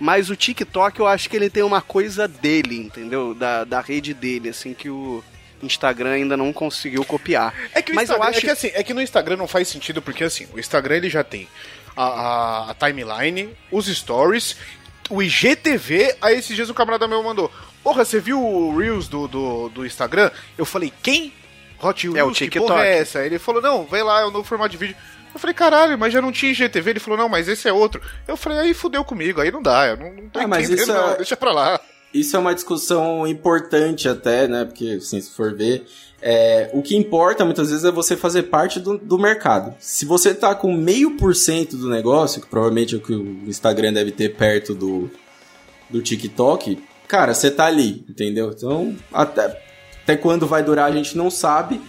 Mas 0.00 0.30
o 0.30 0.36
TikTok 0.36 0.98
eu 0.98 1.06
acho 1.06 1.28
que 1.30 1.36
ele 1.36 1.48
tem 1.50 1.62
uma 1.62 1.80
coisa 1.80 2.26
dele, 2.26 2.76
entendeu? 2.78 3.34
Da, 3.34 3.62
da 3.64 3.80
rede 3.80 4.12
dele, 4.12 4.48
assim, 4.48 4.74
que 4.74 4.88
o 4.90 5.22
Instagram 5.62 6.10
ainda 6.10 6.36
não 6.36 6.52
conseguiu 6.52 7.04
copiar. 7.04 7.54
É 7.72 7.80
que, 7.80 7.92
o 7.92 7.94
Mas 7.94 8.08
eu 8.10 8.16
Instagram- 8.16 8.30
acho- 8.30 8.38
é 8.38 8.42
que 8.42 8.50
assim, 8.50 8.70
é 8.74 8.82
que 8.82 8.92
no 8.94 9.00
Instagram 9.02 9.36
não 9.36 9.46
faz 9.46 9.68
sentido, 9.68 10.02
porque 10.02 10.24
assim, 10.24 10.48
o 10.52 10.58
Instagram 10.58 10.96
ele 10.96 11.08
já 11.10 11.22
tem 11.22 11.46
a, 11.96 12.02
a- 12.04 12.70
a 12.70 12.74
timeline, 12.74 13.50
os 13.70 13.86
stories, 13.86 14.56
o 15.08 15.22
IGTV, 15.22 16.16
aí 16.20 16.36
esses 16.38 16.56
dias 16.56 16.68
o 16.68 16.74
camarada 16.74 17.06
meu 17.06 17.22
mandou. 17.22 17.52
Porra, 17.84 18.04
você 18.04 18.18
viu 18.18 18.40
o 18.42 18.76
Reels 18.76 19.06
do, 19.06 19.28
do, 19.28 19.68
do 19.68 19.86
Instagram? 19.86 20.30
Eu 20.58 20.64
falei, 20.64 20.92
quem? 21.02 21.32
Hot 21.82 22.06
Reels, 22.06 22.18
É 22.18 22.24
o 22.24 22.28
que 22.28 22.34
TikTok. 22.34 22.66
porra 22.68 22.84
é 22.86 22.98
essa? 22.98 23.24
Ele 23.24 23.38
falou, 23.38 23.60
não, 23.62 23.84
vai 23.84 24.02
lá, 24.02 24.20
é 24.20 24.24
o 24.24 24.30
novo 24.30 24.44
formato 24.44 24.70
de 24.70 24.76
vídeo. 24.76 24.96
Eu 25.34 25.40
falei, 25.40 25.54
caralho, 25.54 25.98
mas 25.98 26.12
já 26.12 26.20
não 26.20 26.30
tinha 26.30 26.52
IGTV? 26.52 26.90
Ele 26.90 27.00
falou, 27.00 27.18
não, 27.18 27.28
mas 27.28 27.48
esse 27.48 27.66
é 27.68 27.72
outro. 27.72 28.00
Eu 28.28 28.36
falei, 28.36 28.58
aí 28.58 28.74
fudeu 28.74 29.02
comigo, 29.04 29.40
aí 29.40 29.50
não 29.50 29.62
dá, 29.62 29.86
eu 29.88 29.96
não, 29.96 30.12
não 30.12 30.28
tô 30.28 30.38
Ah, 30.38 30.46
mas 30.46 30.66
entendendo, 30.66 30.82
isso 30.84 30.92
não, 30.92 31.10
é- 31.12 31.16
deixa 31.16 31.36
pra 31.36 31.52
lá. 31.52 31.80
Isso 32.12 32.36
é 32.36 32.38
uma 32.38 32.54
discussão 32.54 33.26
importante 33.26 34.06
até, 34.06 34.46
né? 34.46 34.66
Porque, 34.66 34.98
assim, 35.00 35.18
se 35.18 35.30
for 35.30 35.54
ver, 35.56 35.86
é, 36.20 36.68
o 36.74 36.82
que 36.82 36.94
importa 36.94 37.42
muitas 37.42 37.70
vezes 37.70 37.86
é 37.86 37.90
você 37.90 38.14
fazer 38.18 38.42
parte 38.44 38.78
do, 38.78 38.98
do 38.98 39.18
mercado. 39.18 39.74
Se 39.78 40.04
você 40.04 40.34
tá 40.34 40.54
com 40.54 40.74
meio 40.76 41.12
por 41.16 41.34
cento 41.34 41.74
do 41.74 41.88
negócio, 41.88 42.42
que 42.42 42.46
provavelmente 42.46 42.94
é 42.94 42.98
o 42.98 43.00
que 43.00 43.14
o 43.14 43.24
Instagram 43.48 43.94
deve 43.94 44.10
ter 44.12 44.36
perto 44.36 44.74
do, 44.74 45.10
do 45.88 46.02
TikTok, 46.02 46.78
cara, 47.08 47.32
você 47.32 47.50
tá 47.50 47.64
ali, 47.64 48.04
entendeu? 48.06 48.52
Então, 48.54 48.94
até, 49.10 49.61
até 50.02 50.16
quando 50.16 50.46
vai 50.46 50.62
durar 50.62 50.88
a 50.90 50.92
gente 50.94 51.16
não 51.16 51.30
sabe. 51.30 51.80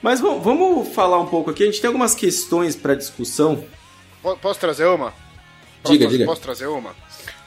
Mas 0.00 0.20
vamos, 0.20 0.42
vamos 0.44 0.88
falar 0.94 1.18
um 1.20 1.26
pouco 1.26 1.50
aqui. 1.50 1.62
A 1.64 1.66
gente 1.66 1.80
tem 1.80 1.88
algumas 1.88 2.14
questões 2.14 2.76
para 2.76 2.94
discussão. 2.94 3.64
Po- 4.22 4.36
Posso 4.36 4.60
trazer 4.60 4.86
uma? 4.86 5.12
Posso, 5.82 5.92
Diga, 5.92 6.04
posso- 6.04 6.16
diga. 6.16 6.24
Posso 6.26 6.40
trazer 6.40 6.66
uma? 6.66 6.94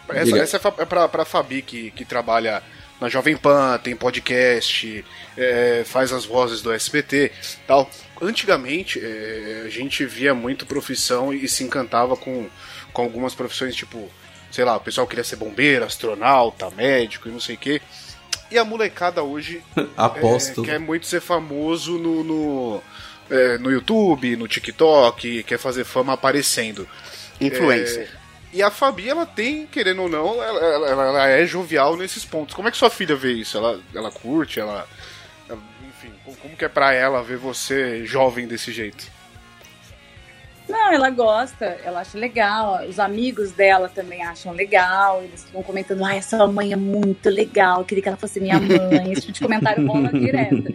Essa, 0.10 0.26
Diga. 0.26 0.40
essa 0.42 0.58
é 0.58 0.82
é 0.82 0.86
pra, 0.86 1.08
pra 1.08 1.24
Fabi, 1.26 1.62
que, 1.62 1.92
que 1.92 2.04
trabalha 2.04 2.62
na 3.00 3.08
Jovem 3.08 3.38
Pan, 3.38 3.80
tem 3.82 3.96
podcast, 3.96 5.04
é, 5.38 5.84
faz 5.86 6.12
as 6.12 6.26
vozes 6.26 6.62
do 6.62 6.72
SBT 6.72 7.32
tal. 7.66 7.90
Antigamente, 8.22 9.00
é, 9.04 9.64
a 9.66 9.70
gente 9.70 10.06
via 10.06 10.34
muito 10.36 10.66
profissão 10.66 11.34
e 11.34 11.48
se 11.48 11.64
encantava 11.64 12.16
com, 12.18 12.48
com 12.94 13.02
algumas 13.02 13.34
profissões, 13.34 13.74
tipo, 13.76 14.10
sei 14.52 14.64
lá, 14.66 14.76
o 14.76 14.80
pessoal 14.82 15.08
queria 15.08 15.24
ser 15.24 15.38
bombeiro, 15.38 15.86
astronauta, 15.86 16.70
médico 16.72 17.28
e 17.30 17.32
não 17.32 17.40
sei 17.40 17.56
o 17.56 17.58
quê. 17.58 17.82
E 18.52 18.58
a 18.58 18.66
molecada 18.66 19.24
hoje 19.24 19.64
Aposto. 19.96 20.62
é, 20.64 20.66
quer 20.66 20.80
muito 20.80 21.06
ser 21.08 21.22
famoso 21.22 21.98
no, 21.98 22.24
no, 22.24 22.84
é, 23.30 23.58
no 23.58 23.72
YouTube, 23.72 24.36
no 24.36 24.48
TikTok, 24.48 25.44
quer 25.44 25.58
fazer 25.58 25.84
fama 25.86 26.14
aparecendo. 26.14 26.88
Influencer. 27.40 28.10
É, 28.14 28.22
e 28.54 28.62
a 28.62 28.70
Fabi, 28.70 29.10
ela 29.10 29.26
tem, 29.26 29.66
querendo 29.66 30.02
ou 30.02 30.10
não, 30.10 30.44
ela, 30.44 30.60
ela- 30.90 30.90
ela- 30.90 31.28
é 31.30 31.46
jovial 31.46 31.96
nesses 31.96 32.26
pontos. 32.26 32.54
Como 32.54 32.68
é 32.68 32.72
que 32.72 32.78
sua 32.78 32.90
filha 32.90 33.16
vê 33.16 33.32
isso? 33.32 33.58
Ela, 33.58 33.80
ela 33.96 34.12
curte? 34.12 34.60
Ela, 34.60 34.86
ela- 35.50 35.60
Enfim, 35.88 36.12
como- 36.26 36.36
como 36.38 36.58
que 36.58 36.66
é 36.66 36.68
pra 36.70 36.94
ela 36.94 37.24
ver 37.24 37.38
você 37.38 38.06
jovem 38.06 38.46
desse 38.48 38.72
jeito? 38.74 39.06
Não, 40.72 40.92
ela 40.94 41.10
gosta, 41.10 41.66
ela 41.84 42.00
acha 42.02 42.18
legal. 42.18 42.86
Os 42.88 43.00
amigos 43.00 43.52
dela 43.52 43.90
também 43.90 44.24
acham 44.24 44.54
legal. 44.54 45.22
Eles 45.24 45.44
ficam 45.44 45.62
comentando: 45.64 46.04
ah, 46.06 46.16
essa 46.16 46.48
mãe 46.48 46.74
é 46.74 46.76
muito 46.76 47.30
legal, 47.30 47.84
queria 47.84 48.02
que 48.02 48.08
ela 48.10 48.18
fosse 48.18 48.40
minha 48.40 48.60
mãe. 48.60 49.12
Esse 49.12 49.22
tipo 49.22 49.34
de 49.34 49.40
comentário 49.42 49.86
rola 49.86 50.10
direto. 50.18 50.74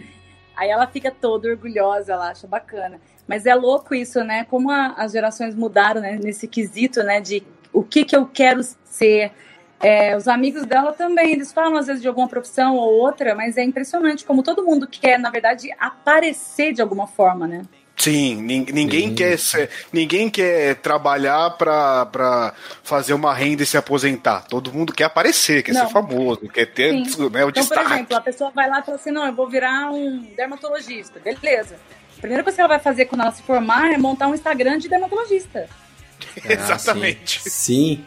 Aí 0.55 0.69
ela 0.69 0.87
fica 0.87 1.11
toda 1.11 1.49
orgulhosa, 1.49 2.13
ela 2.13 2.29
acha 2.29 2.47
bacana. 2.47 2.99
Mas 3.27 3.45
é 3.45 3.53
louco 3.53 3.93
isso, 3.93 4.23
né? 4.23 4.45
Como 4.49 4.71
a- 4.71 4.93
as 4.97 5.11
gerações 5.11 5.53
mudaram 5.53 6.01
né? 6.01 6.17
nesse 6.21 6.47
quesito, 6.47 7.03
né? 7.03 7.19
De 7.21 7.43
o 7.73 7.83
que, 7.83 8.05
que 8.05 8.15
eu 8.15 8.25
quero 8.25 8.61
ser. 8.85 9.31
É, 9.79 10.17
os 10.17 10.27
amigos 10.27 10.65
dela 10.65 10.91
também, 10.91 11.33
eles 11.33 11.53
falam 11.53 11.77
às 11.77 11.85
vezes 11.85 12.01
de 12.01 12.07
alguma 12.07 12.27
profissão 12.27 12.75
ou 12.77 12.93
outra, 12.99 13.35
mas 13.35 13.57
é 13.57 13.63
impressionante 13.63 14.25
como 14.25 14.41
todo 14.41 14.65
mundo 14.65 14.87
quer, 14.87 15.19
na 15.19 15.29
verdade, 15.29 15.69
aparecer 15.79 16.73
de 16.73 16.81
alguma 16.81 17.05
forma, 17.05 17.47
né? 17.47 17.61
Sim, 17.99 18.35
nin- 18.35 18.65
ninguém 18.71 19.09
Sim. 19.09 19.15
quer 19.15 19.39
ser, 19.39 19.69
ninguém 19.91 20.29
quer 20.29 20.75
trabalhar 20.75 21.49
pra 21.57 22.53
fazer 22.83 23.13
uma 23.13 23.33
renda 23.33 23.63
e 23.63 23.65
se 23.65 23.75
aposentar. 23.75 24.45
Todo 24.47 24.71
mundo 24.71 24.93
quer 24.93 25.05
aparecer, 25.05 25.63
quer 25.63 25.73
Não. 25.73 25.87
ser 25.87 25.91
famoso, 25.91 26.41
quer 26.47 26.67
ter 26.67 26.91
Sim. 27.09 27.29
né, 27.29 27.43
o 27.43 27.49
Então, 27.49 27.51
por 27.51 27.53
destaque. 27.53 27.93
exemplo, 27.93 28.15
a 28.17 28.21
pessoa 28.21 28.51
vai 28.51 28.69
lá 28.69 28.79
e 28.79 28.83
fala 28.83 28.97
assim: 28.97 29.09
não, 29.11 29.25
eu 29.25 29.33
vou 29.33 29.49
virar 29.49 29.89
um 29.91 30.19
dermatologista. 30.37 31.19
Beleza. 31.19 31.75
A 32.17 32.19
primeira 32.21 32.43
coisa 32.43 32.55
que 32.55 32.61
ela 32.61 32.67
vai 32.69 32.79
fazer 32.79 33.05
quando 33.05 33.21
ela 33.21 33.31
se 33.31 33.41
formar 33.41 33.91
é 33.91 33.97
montar 33.97 34.27
um 34.27 34.35
Instagram 34.35 34.77
de 34.77 34.87
dermatologista. 34.87 35.67
Exatamente. 36.47 37.41
Ah, 37.45 37.49
sim. 37.49 38.05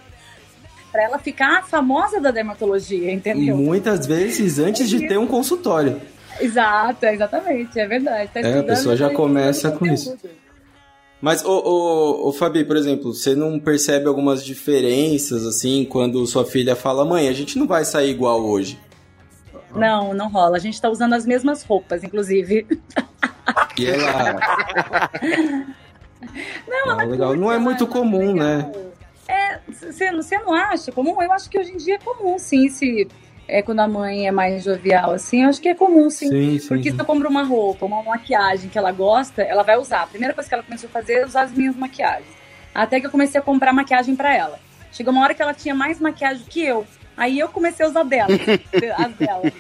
Pra 0.92 1.02
ela 1.04 1.18
ficar 1.18 1.66
famosa 1.66 2.20
da 2.20 2.30
dermatologia, 2.30 3.08
sim. 3.08 3.12
entendeu? 3.12 3.56
Muitas 3.56 4.06
vezes 4.06 4.58
antes 4.58 4.88
de 4.88 5.06
ter 5.08 5.18
um 5.18 5.26
consultório. 5.26 6.00
Exato, 6.40 7.06
exatamente, 7.06 7.78
é 7.78 7.86
verdade. 7.86 8.30
Tá 8.32 8.40
É, 8.40 8.58
a 8.58 8.62
pessoa 8.62 8.96
já 8.96 9.10
começa 9.10 9.70
com 9.70 9.78
conteúdo. 9.80 10.18
Mas, 11.20 11.44
ô, 11.44 11.50
ô, 11.50 12.28
ô, 12.28 12.32
Fabi, 12.32 12.64
por 12.64 12.76
exemplo, 12.76 13.12
você 13.12 13.34
não 13.34 13.60
percebe 13.60 14.06
algumas 14.06 14.42
diferenças, 14.42 15.44
assim, 15.44 15.84
quando 15.84 16.26
sua 16.26 16.46
filha 16.46 16.74
fala, 16.74 17.04
mãe, 17.04 17.28
a 17.28 17.32
gente 17.32 17.58
não 17.58 17.66
vai 17.66 17.84
sair 17.84 18.10
igual 18.10 18.40
hoje. 18.42 18.78
Não, 19.74 20.14
não 20.14 20.30
rola. 20.30 20.56
A 20.56 20.60
gente 20.60 20.80
tá 20.80 20.88
usando 20.88 21.12
as 21.12 21.26
mesmas 21.26 21.62
roupas, 21.62 22.02
inclusive. 22.02 22.66
E 23.78 23.86
ela... 23.86 24.40
Não, 26.66 27.00
Ah, 27.00 27.04
legal. 27.04 27.34
Não 27.36 27.50
é 27.50 27.54
ela 27.54 27.64
muito 27.64 27.84
ela 27.84 27.92
comum, 27.92 28.32
legal. 28.32 28.46
né? 28.46 28.72
É, 29.28 29.58
você 29.70 30.12
você 30.12 30.38
não 30.38 30.52
acha 30.52 30.90
comum? 30.92 31.22
Eu 31.22 31.32
acho 31.32 31.48
que 31.48 31.58
hoje 31.58 31.72
em 31.72 31.76
dia 31.76 31.94
é 31.94 31.98
comum, 31.98 32.38
sim, 32.38 32.68
se 32.68 33.06
é 33.50 33.62
quando 33.62 33.80
a 33.80 33.88
mãe 33.88 34.26
é 34.26 34.30
mais 34.30 34.64
jovial, 34.64 35.12
assim, 35.12 35.42
eu 35.42 35.48
acho 35.48 35.60
que 35.60 35.68
é 35.68 35.74
comum, 35.74 36.08
sim. 36.08 36.28
Sim, 36.28 36.58
sim. 36.58 36.68
Porque 36.68 36.90
se 36.92 36.98
eu 36.98 37.04
compro 37.04 37.28
uma 37.28 37.42
roupa, 37.42 37.84
uma 37.84 38.02
maquiagem 38.02 38.70
que 38.70 38.78
ela 38.78 38.92
gosta, 38.92 39.42
ela 39.42 39.62
vai 39.62 39.76
usar. 39.76 40.02
A 40.02 40.06
primeira 40.06 40.32
coisa 40.32 40.48
que 40.48 40.54
ela 40.54 40.62
começou 40.62 40.88
a 40.88 40.92
fazer 40.92 41.14
é 41.14 41.26
usar 41.26 41.42
as 41.42 41.52
minhas 41.52 41.76
maquiagens. 41.76 42.28
Até 42.74 43.00
que 43.00 43.06
eu 43.06 43.10
comecei 43.10 43.40
a 43.40 43.42
comprar 43.42 43.72
maquiagem 43.72 44.14
pra 44.14 44.34
ela. 44.34 44.58
Chegou 44.92 45.12
uma 45.12 45.22
hora 45.22 45.34
que 45.34 45.42
ela 45.42 45.54
tinha 45.54 45.74
mais 45.74 46.00
maquiagem 46.00 46.44
que 46.48 46.64
eu. 46.64 46.86
Aí 47.16 47.38
eu 47.38 47.48
comecei 47.48 47.84
a 47.84 47.88
usar 47.88 48.04
delas, 48.04 48.40
as 48.96 49.12
delas. 49.14 49.52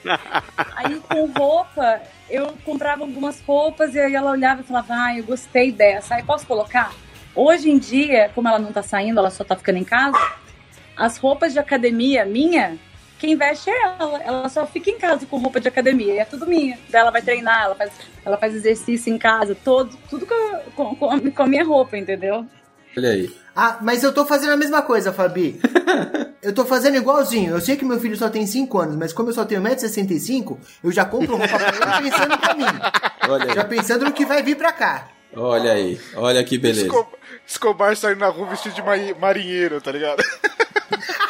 Aí 0.76 1.00
com 1.00 1.26
roupa, 1.26 2.00
eu 2.30 2.54
comprava 2.64 3.02
algumas 3.02 3.40
roupas 3.42 3.94
e 3.94 4.00
aí 4.00 4.14
ela 4.14 4.30
olhava 4.30 4.62
e 4.62 4.64
falava, 4.64 4.94
ah, 4.94 5.18
eu 5.18 5.24
gostei 5.24 5.70
dessa. 5.70 6.14
Aí 6.14 6.22
posso 6.22 6.46
colocar? 6.46 6.92
Hoje 7.34 7.70
em 7.70 7.78
dia, 7.78 8.30
como 8.34 8.48
ela 8.48 8.58
não 8.58 8.72
tá 8.72 8.82
saindo, 8.82 9.18
ela 9.18 9.30
só 9.30 9.44
tá 9.44 9.54
ficando 9.56 9.78
em 9.78 9.84
casa, 9.84 10.18
as 10.96 11.16
roupas 11.16 11.52
de 11.52 11.58
academia 11.58 12.24
minha, 12.24 12.78
quem 13.20 13.36
veste 13.36 13.70
é 13.70 13.82
ela. 13.82 14.18
Ela 14.22 14.48
só 14.48 14.66
fica 14.66 14.90
em 14.90 14.98
casa 14.98 15.26
com 15.26 15.36
roupa 15.38 15.60
de 15.60 15.68
academia. 15.68 16.14
E 16.14 16.18
é 16.18 16.24
tudo 16.24 16.46
minha. 16.46 16.78
Daí 16.88 17.00
Ela 17.02 17.10
vai 17.10 17.22
treinar, 17.22 17.64
ela 17.64 17.74
faz, 17.74 17.92
ela 18.24 18.36
faz 18.38 18.54
exercício 18.54 19.12
em 19.12 19.18
casa, 19.18 19.54
todo, 19.54 19.96
tudo 20.08 20.26
com, 20.74 20.96
com, 20.96 21.30
com 21.30 21.42
a 21.42 21.46
minha 21.46 21.64
roupa, 21.64 21.96
entendeu? 21.96 22.44
Olha 22.96 23.10
aí. 23.10 23.30
Ah, 23.54 23.78
mas 23.82 24.02
eu 24.02 24.12
tô 24.12 24.24
fazendo 24.24 24.52
a 24.52 24.56
mesma 24.56 24.80
coisa, 24.82 25.12
Fabi. 25.12 25.60
eu 26.42 26.52
tô 26.52 26.64
fazendo 26.64 26.96
igualzinho. 26.96 27.52
Eu 27.52 27.60
sei 27.60 27.76
que 27.76 27.84
meu 27.84 28.00
filho 28.00 28.16
só 28.16 28.28
tem 28.30 28.46
5 28.46 28.78
anos, 28.78 28.96
mas 28.96 29.12
como 29.12 29.28
eu 29.28 29.34
só 29.34 29.44
tenho 29.44 29.60
1,65m, 29.62 30.56
eu 30.82 30.90
já 30.90 31.04
compro 31.04 31.36
roupa 31.36 31.46
pra 31.58 31.68
ele 32.00 32.10
pensando 32.10 32.38
pra 32.38 32.54
mim. 32.54 32.64
Olha 33.28 33.54
Já 33.54 33.62
aí. 33.62 33.68
pensando 33.68 34.04
no 34.06 34.12
que 34.12 34.24
vai 34.24 34.42
vir 34.42 34.56
pra 34.56 34.72
cá. 34.72 35.08
Olha 35.36 35.72
aí. 35.72 36.00
Olha 36.16 36.42
que 36.42 36.58
beleza. 36.58 36.86
Escobar, 36.86 37.10
Escobar 37.46 37.96
saindo 37.96 38.18
na 38.20 38.28
rua 38.28 38.48
vestido 38.48 38.74
de 38.74 38.82
mari- 38.82 39.14
marinheiro, 39.20 39.80
tá 39.80 39.92
ligado? 39.92 40.22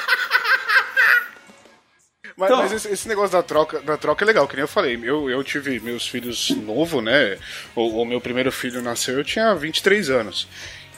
Mas, 2.41 2.49
Então- 2.51 2.63
mas 2.63 2.73
esse, 2.73 2.89
esse 2.89 3.07
negócio 3.07 3.33
da 3.33 3.43
troca, 3.43 3.81
da 3.83 3.99
troca 3.99 4.25
é 4.25 4.27
legal, 4.27 4.49
que 4.49 4.57
nem 4.57 4.63
eu 4.63 4.69
falei. 4.69 4.99
Eu, 5.03 5.29
eu 5.29 5.45
tive 5.45 5.79
meus 5.79 6.09
filhos 6.09 6.49
novo, 6.51 7.03
né? 7.03 7.37
O, 7.77 8.01
o 8.01 8.05
meu 8.07 8.19
primeiro 8.19 8.51
filho 8.51 8.81
nasceu, 8.81 9.19
eu 9.19 9.25
tinha 9.25 9.55
23 9.55 10.09
anos. 10.09 10.49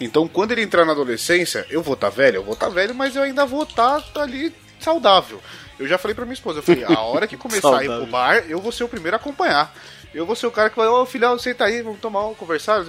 Então, 0.01 0.29
quando 0.29 0.53
ele 0.53 0.63
entrar 0.63 0.85
na 0.85 0.93
adolescência, 0.93 1.67
eu 1.69 1.83
vou 1.83 1.95
estar 1.95 2.11
velho, 2.11 2.37
eu 2.37 2.45
vou 2.45 2.55
estar 2.55 2.69
velho, 2.69 2.95
mas 2.95 3.17
eu 3.17 3.23
ainda 3.25 3.45
vou 3.45 3.65
estar 3.65 4.01
ali 4.15 4.55
saudável. 4.79 5.43
Eu 5.81 5.89
já 5.89 5.99
falei 5.99 6.15
pra 6.15 6.25
minha 6.25 6.35
esposa, 6.35 6.61
eu 6.61 6.63
falei, 6.63 6.85
a 6.85 7.01
hora 7.01 7.27
que 7.27 7.37
começar 7.37 7.77
a 7.77 7.83
ir 7.85 7.89
pro 7.89 8.07
bar, 8.07 8.45
eu 8.49 8.61
vou 8.61 8.71
ser 8.71 8.85
o 8.85 8.89
primeiro 8.89 9.17
a 9.17 9.21
acompanhar. 9.21 9.75
Eu 10.15 10.27
vou 10.27 10.37
ser 10.37 10.47
o 10.47 10.51
cara 10.51 10.69
que 10.71 10.77
vai, 10.77 10.87
ô 10.87 11.05
filhão, 11.07 11.37
senta 11.39 11.65
aí, 11.65 11.81
vamos 11.83 11.99
tomar 11.99 12.27
um, 12.27 12.35
conversar. 12.35 12.85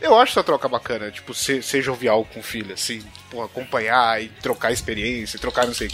Eu 0.00 0.16
acho 0.18 0.32
essa 0.32 0.44
troca 0.44 0.68
bacana, 0.68 1.10
tipo, 1.10 1.32
ser, 1.34 1.62
ser 1.62 1.80
jovial 1.82 2.24
com 2.24 2.38
o 2.40 2.42
filho, 2.42 2.74
assim, 2.74 3.02
pô, 3.30 3.42
acompanhar 3.42 4.22
e 4.22 4.28
trocar 4.28 4.70
experiência, 4.70 5.38
trocar 5.40 5.66
não 5.66 5.72
sei 5.74 5.88
o 5.88 5.90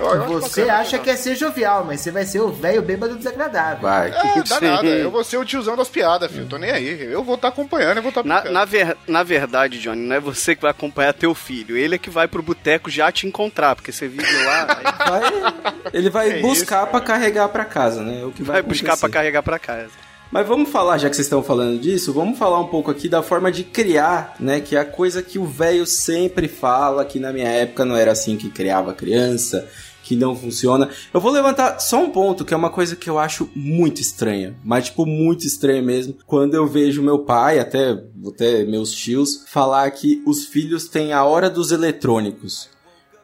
que. 0.00 0.40
Você 0.40 0.62
acha 0.62 0.98
que 0.98 1.10
é 1.10 1.16
ser 1.16 1.36
jovial, 1.36 1.84
mas 1.84 2.00
você 2.00 2.10
vai 2.10 2.24
ser 2.24 2.40
o 2.40 2.48
velho 2.50 2.82
bêbado 2.82 3.16
desagradável. 3.16 3.80
Vai. 3.82 4.10
É, 4.10 4.42
dá 4.48 4.60
nada. 4.60 4.86
Eu 4.88 5.10
vou 5.10 5.22
ser 5.24 5.36
o 5.36 5.44
tiozão 5.44 5.76
das 5.76 5.88
piadas, 5.88 6.30
filho. 6.30 6.46
Tô 6.46 6.56
nem 6.58 6.70
aí. 6.70 7.02
Eu 7.12 7.22
vou 7.22 7.34
estar 7.36 7.48
acompanhando, 7.48 7.98
eu 7.98 8.02
vou 8.02 8.10
estar 8.10 8.24
Na, 8.24 8.44
na, 8.44 8.64
ver- 8.64 8.96
na 9.06 9.22
verdade, 9.22 9.78
Johnny, 9.78 10.00
não 10.06 10.16
é 10.16 10.20
você 10.20 10.54
que 10.56 10.62
vai 10.62 10.70
acompanhar 10.70 11.12
teu 11.12 11.34
filho. 11.34 11.76
Ele 11.76 11.94
é 11.94 11.98
que 11.98 12.10
vai 12.10 12.26
pro 12.26 12.42
boteco 12.42 12.90
já 12.90 13.10
te 13.12 13.26
encontrar, 13.26 13.74
porque 13.76 13.92
você 13.92 14.08
vive 14.08 14.44
lá, 14.44 14.66
Vai- 15.10 15.90
ele 15.92 16.10
vai 16.10 16.30
É 16.38 16.40
buscar 16.40 16.86
pra 16.86 17.00
carregar 17.00 17.48
pra 17.48 17.64
casa, 17.64 18.02
né? 18.02 18.20
É 18.20 18.24
o 18.24 18.30
que 18.30 18.42
vai, 18.42 18.54
vai 18.60 18.62
buscar 18.62 18.96
pra 18.96 19.08
carregar 19.08 19.42
pra 19.42 19.58
casa. 19.58 19.90
Mas 20.32 20.46
vamos 20.46 20.70
falar, 20.70 20.96
já 20.96 21.10
que 21.10 21.16
vocês 21.16 21.26
estão 21.26 21.42
falando 21.42 21.80
disso, 21.80 22.12
vamos 22.12 22.38
falar 22.38 22.60
um 22.60 22.68
pouco 22.68 22.88
aqui 22.88 23.08
da 23.08 23.20
forma 23.20 23.50
de 23.50 23.64
criar, 23.64 24.36
né? 24.38 24.60
Que 24.60 24.76
é 24.76 24.78
a 24.80 24.84
coisa 24.84 25.22
que 25.24 25.40
o 25.40 25.44
velho 25.44 25.84
sempre 25.84 26.46
fala, 26.46 27.04
que 27.04 27.18
na 27.18 27.32
minha 27.32 27.48
época 27.48 27.84
não 27.84 27.96
era 27.96 28.12
assim 28.12 28.36
que 28.36 28.48
criava 28.48 28.94
criança, 28.94 29.68
que 30.10 30.16
não 30.16 30.34
funciona. 30.34 30.88
Eu 31.14 31.20
vou 31.20 31.30
levantar 31.30 31.78
só 31.78 32.02
um 32.02 32.10
ponto, 32.10 32.44
que 32.44 32.52
é 32.52 32.56
uma 32.56 32.68
coisa 32.70 32.96
que 32.96 33.08
eu 33.08 33.16
acho 33.16 33.48
muito 33.54 34.00
estranha, 34.00 34.56
mas 34.64 34.86
tipo, 34.86 35.06
muito 35.06 35.46
estranha 35.46 35.80
mesmo, 35.80 36.16
quando 36.26 36.54
eu 36.54 36.66
vejo 36.66 37.00
meu 37.00 37.20
pai, 37.20 37.60
até, 37.60 37.96
até 38.26 38.64
meus 38.64 38.90
tios, 38.90 39.44
falar 39.46 39.88
que 39.92 40.20
os 40.26 40.46
filhos 40.46 40.88
têm 40.88 41.12
a 41.12 41.22
hora 41.22 41.48
dos 41.48 41.70
eletrônicos. 41.70 42.68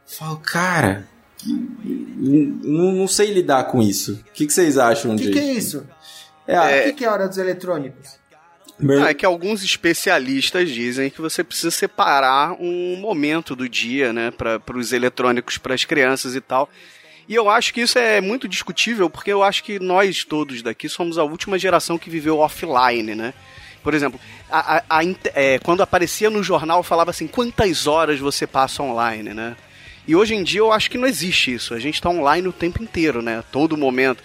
Eu 0.08 0.16
falo, 0.16 0.36
cara, 0.36 1.08
não, 1.44 2.92
não 2.92 3.08
sei 3.08 3.32
lidar 3.32 3.64
com 3.64 3.82
isso. 3.82 4.20
O 4.28 4.32
que, 4.32 4.46
que 4.46 4.52
vocês 4.52 4.78
acham 4.78 5.12
O 5.14 5.16
que, 5.16 5.22
disso? 5.22 5.32
que 5.32 5.38
é 5.40 5.52
isso? 5.54 5.84
É, 6.46 6.56
a- 6.56 6.66
O 6.66 6.84
que, 6.84 6.92
que 6.92 7.04
é 7.04 7.08
a 7.08 7.12
hora 7.12 7.26
dos 7.28 7.38
eletrônicos? 7.38 8.10
Ah, 9.02 9.10
é 9.10 9.14
que 9.14 9.24
alguns 9.24 9.64
especialistas 9.64 10.70
dizem 10.70 11.08
que 11.10 11.20
você 11.20 11.42
precisa 11.42 11.70
separar 11.70 12.52
um 12.60 12.96
momento 12.96 13.56
do 13.56 13.68
dia, 13.68 14.12
né, 14.12 14.30
para 14.30 14.60
os 14.76 14.92
eletrônicos, 14.92 15.56
para 15.58 15.74
as 15.74 15.84
crianças 15.84 16.34
e 16.34 16.40
tal. 16.40 16.68
E 17.28 17.34
eu 17.34 17.48
acho 17.50 17.72
que 17.74 17.80
isso 17.80 17.98
é 17.98 18.20
muito 18.20 18.46
discutível, 18.46 19.08
porque 19.10 19.32
eu 19.32 19.42
acho 19.42 19.64
que 19.64 19.78
nós 19.80 20.24
todos 20.24 20.62
daqui 20.62 20.88
somos 20.88 21.18
a 21.18 21.24
última 21.24 21.58
geração 21.58 21.98
que 21.98 22.10
viveu 22.10 22.38
offline, 22.38 23.14
né? 23.14 23.34
Por 23.82 23.94
exemplo, 23.94 24.20
a- 24.50 24.76
a- 24.78 24.98
a 24.98 25.02
é, 25.34 25.58
quando 25.60 25.82
aparecia 25.82 26.28
no 26.28 26.42
jornal, 26.42 26.82
falava 26.82 27.10
assim, 27.10 27.26
quantas 27.26 27.86
horas 27.86 28.18
você 28.20 28.46
passa 28.46 28.82
online, 28.82 29.32
né? 29.32 29.56
E 30.06 30.14
hoje 30.14 30.34
em 30.34 30.44
dia 30.44 30.60
eu 30.60 30.72
acho 30.72 30.88
que 30.90 30.98
não 30.98 31.06
existe 31.08 31.52
isso. 31.52 31.74
A 31.74 31.80
gente 31.80 32.00
tá 32.00 32.08
online 32.10 32.46
o 32.46 32.52
tempo 32.52 32.82
inteiro, 32.82 33.22
né? 33.22 33.42
Todo 33.50 33.76
momento. 33.76 34.22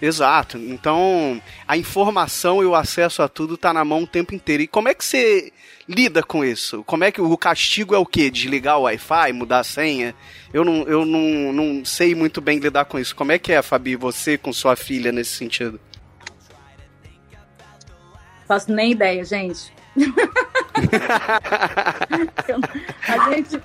Exato. 0.00 0.58
Então, 0.58 1.40
a 1.66 1.76
informação 1.76 2.62
e 2.62 2.66
o 2.66 2.74
acesso 2.74 3.22
a 3.22 3.28
tudo 3.28 3.56
tá 3.56 3.72
na 3.72 3.84
mão 3.84 4.02
o 4.02 4.06
tempo 4.06 4.34
inteiro. 4.34 4.62
E 4.62 4.66
como 4.66 4.88
é 4.88 4.94
que 4.94 5.04
você 5.04 5.52
lida 5.88 6.22
com 6.22 6.44
isso? 6.44 6.84
Como 6.84 7.04
é 7.04 7.10
que 7.10 7.20
o 7.20 7.36
castigo 7.36 7.94
é 7.94 7.98
o 7.98 8.04
quê? 8.04 8.30
Desligar 8.30 8.78
o 8.78 8.82
Wi-Fi, 8.82 9.32
mudar 9.32 9.60
a 9.60 9.64
senha? 9.64 10.14
Eu 10.52 10.64
não, 10.64 10.82
eu 10.82 11.06
não, 11.06 11.52
não 11.52 11.84
sei 11.84 12.14
muito 12.14 12.40
bem 12.40 12.58
lidar 12.58 12.84
com 12.84 12.98
isso. 12.98 13.16
Como 13.16 13.32
é 13.32 13.38
que 13.38 13.52
é, 13.52 13.62
Fabi, 13.62 13.96
você 13.96 14.36
com 14.36 14.52
sua 14.52 14.76
filha 14.76 15.10
nesse 15.10 15.34
sentido? 15.34 15.80
Faço 18.46 18.70
nem 18.70 18.92
ideia, 18.92 19.24
gente. 19.24 19.72
A 23.08 23.30
gente 23.30 23.60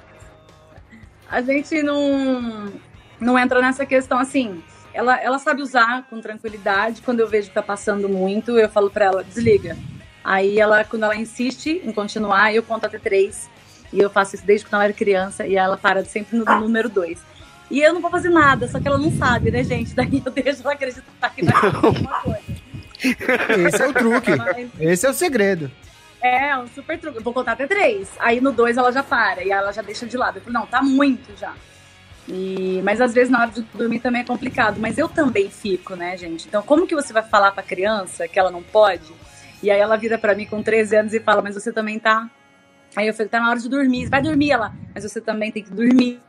a 1.32 1.42
gente 1.42 1.82
não 1.82 2.72
não 3.20 3.40
entra 3.40 3.62
nessa 3.62 3.86
questão 3.86 4.20
assim. 4.20 4.62
Ela, 4.94 5.18
ela 5.22 5.40
sabe 5.40 5.62
usar 5.62 6.04
com 6.10 6.20
tranquilidade. 6.20 7.02
Quando 7.02 7.20
eu 7.22 7.28
vejo 7.28 7.48
que 7.50 7.54
tá 7.54 7.62
passando 7.64 8.10
muito, 8.10 8.58
eu 8.60 8.68
falo 8.70 8.90
pra 8.90 9.06
ela, 9.06 9.24
desliga. 9.24 9.78
Aí 10.24 10.60
ela, 10.60 10.84
quando 10.84 11.04
ela 11.04 11.16
insiste 11.16 11.82
em 11.84 11.92
continuar, 11.92 12.54
eu 12.54 12.62
conto 12.62 12.86
até 12.86 13.00
três. 13.00 13.50
E 13.94 14.00
eu 14.00 14.10
faço 14.10 14.36
isso 14.36 14.46
desde 14.46 14.66
quando 14.66 14.76
ela 14.76 14.84
era 14.86 14.94
criança. 14.94 15.46
E 15.48 15.56
ela 15.56 15.78
para 15.78 16.04
sempre 16.06 16.38
no 16.38 16.46
número 16.46 16.90
dois. 16.90 17.20
E 17.70 17.80
eu 17.82 17.94
não 17.94 18.02
vou 18.02 18.12
fazer 18.12 18.30
nada, 18.30 18.68
só 18.68 18.80
que 18.82 18.88
ela 18.88 18.98
não 18.98 19.12
sabe, 19.14 19.50
né, 19.50 19.64
gente? 19.64 19.94
Daí 19.96 20.22
eu 20.26 20.32
deixo 20.32 20.62
ela 20.62 20.74
acreditar 20.74 21.30
que 21.30 21.44
vai 21.46 21.56
acontecer 21.56 21.86
alguma 21.86 22.20
coisa. 22.22 22.62
Esse 23.68 23.82
é 23.82 23.88
o 23.88 23.94
truque. 23.94 24.36
Mas- 24.36 24.70
Esse 24.80 25.06
é 25.08 25.10
o 25.10 25.14
segredo. 25.14 25.72
é, 26.22 26.56
um 26.58 26.68
super 26.68 27.00
truque. 27.00 27.18
Eu 27.18 27.24
vou 27.24 27.34
contar 27.34 27.54
até 27.54 27.66
três. 27.66 28.10
Aí 28.20 28.40
no 28.42 28.52
dois 28.52 28.76
ela 28.78 28.92
já 28.92 29.02
para. 29.02 29.40
E 29.42 29.52
aí 29.52 29.58
ela 29.58 29.72
já 29.72 29.82
deixa 29.82 30.06
de 30.06 30.18
lado. 30.18 30.38
Eu 30.38 30.42
falo, 30.42 30.54
não, 30.54 30.66
tá 30.68 30.82
muito 30.84 31.36
já. 31.40 31.54
E, 32.32 32.82
mas 32.84 33.02
às 33.02 33.14
vezes 33.14 33.30
na 33.30 33.42
hora 33.42 33.52
de 33.52 33.62
dormir 33.74 34.00
também 34.00 34.22
é 34.22 34.24
complicado. 34.24 34.80
Mas 34.80 34.98
eu 34.98 35.10
também 35.10 35.50
fico, 35.50 35.96
né, 35.96 36.16
gente? 36.16 36.48
Então 36.48 36.64
como 36.64 36.88
que 36.88 36.96
você 36.96 37.12
vai 37.12 37.24
falar 37.24 37.52
pra 37.52 37.62
criança 37.62 38.28
que 38.28 38.40
ela 38.40 38.50
não 38.50 38.64
pode? 38.64 39.12
E 39.62 39.70
aí 39.70 39.80
ela 39.80 39.98
vira 39.98 40.18
pra 40.18 40.34
mim 40.34 40.46
com 40.46 40.64
13 40.64 40.96
anos 40.96 41.14
e 41.14 41.20
fala, 41.20 41.42
mas 41.42 41.54
você 41.54 41.72
também 41.72 42.00
tá. 42.00 42.30
Aí 42.96 43.08
eu 43.08 43.14
falei, 43.14 43.30
tá 43.30 43.40
na 43.40 43.50
hora 43.50 43.60
de 43.60 43.70
dormir. 43.70 44.10
Vai 44.10 44.22
dormir 44.22 44.52
ela. 44.52 44.74
Mas 44.94 45.04
você 45.04 45.22
também 45.22 45.52
tem 45.52 45.64
que 45.64 45.72
dormir. 45.72 46.20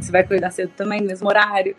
Você 0.00 0.10
vai 0.10 0.22
acordar 0.22 0.50
cedo 0.50 0.72
também, 0.76 1.00
no 1.00 1.06
mesmo 1.06 1.28
horário. 1.28 1.76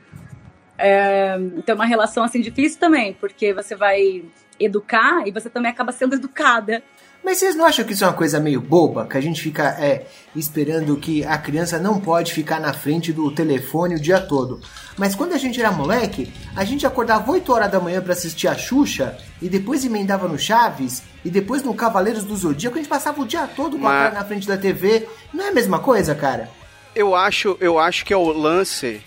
É, 0.78 1.36
então 1.56 1.74
é 1.74 1.76
uma 1.76 1.86
relação 1.86 2.24
assim 2.24 2.42
difícil 2.42 2.80
também, 2.80 3.14
porque 3.14 3.54
você 3.54 3.76
vai 3.76 4.24
educar 4.60 5.28
e 5.28 5.32
você 5.32 5.50
também 5.50 5.72
acaba 5.72 5.92
sendo 5.92 6.16
educada. 6.16 6.84
Mas 7.24 7.38
vocês 7.38 7.56
não 7.56 7.66
acham 7.66 7.86
que 7.86 7.94
isso 7.94 8.04
é 8.04 8.08
uma 8.08 8.14
coisa 8.14 8.40
meio 8.40 8.60
boba? 8.60 9.08
Que 9.08 9.18
a 9.18 9.22
gente 9.22 9.42
fica 9.42 9.78
é, 9.80 10.06
esperando 10.36 10.98
que 10.98 11.24
a 11.24 11.38
criança 11.38 11.80
não 11.80 12.00
pode 12.00 12.34
ficar 12.34 12.60
na 12.60 12.74
frente 12.74 13.14
do 13.14 13.32
telefone 13.32 13.96
o 13.96 14.00
dia 14.00 14.20
todo. 14.20 14.60
Mas 14.98 15.16
quando 15.16 15.34
a 15.34 15.38
gente 15.38 15.60
era 15.60 15.72
moleque, 15.72 16.32
a 16.54 16.66
gente 16.66 16.86
acordava 16.86 17.32
8 17.32 17.54
horas 17.54 17.72
da 17.72 17.80
manhã 17.80 18.02
pra 18.02 18.12
assistir 18.12 18.50
a 18.50 18.56
Xuxa 18.56 19.18
e 19.42 19.48
depois 19.48 19.86
emendava 19.86 20.28
no 20.28 20.38
Chaves 20.38 21.02
e 21.24 21.30
depois 21.30 21.64
no 21.64 21.74
Cavaleiros 21.74 22.26
do 22.26 22.36
Zodíaco. 22.36 22.78
A 22.78 22.82
gente 22.82 22.90
passava 22.90 23.22
o 23.22 23.26
dia 23.26 23.48
todo 23.48 23.80
com 23.80 23.88
a 23.88 23.92
cara 23.92 24.16
na 24.16 24.26
frente 24.26 24.46
da 24.46 24.58
TV. 24.58 25.08
Não 25.34 25.46
é 25.46 25.50
a 25.50 25.54
mesma 25.54 25.80
coisa, 25.80 26.14
cara? 26.14 26.50
Eu 26.94 27.16
acho, 27.16 27.58
eu 27.62 27.80
acho 27.80 28.06
que 28.06 28.14
é 28.14 28.18
o 28.18 28.32
lance. 28.34 29.02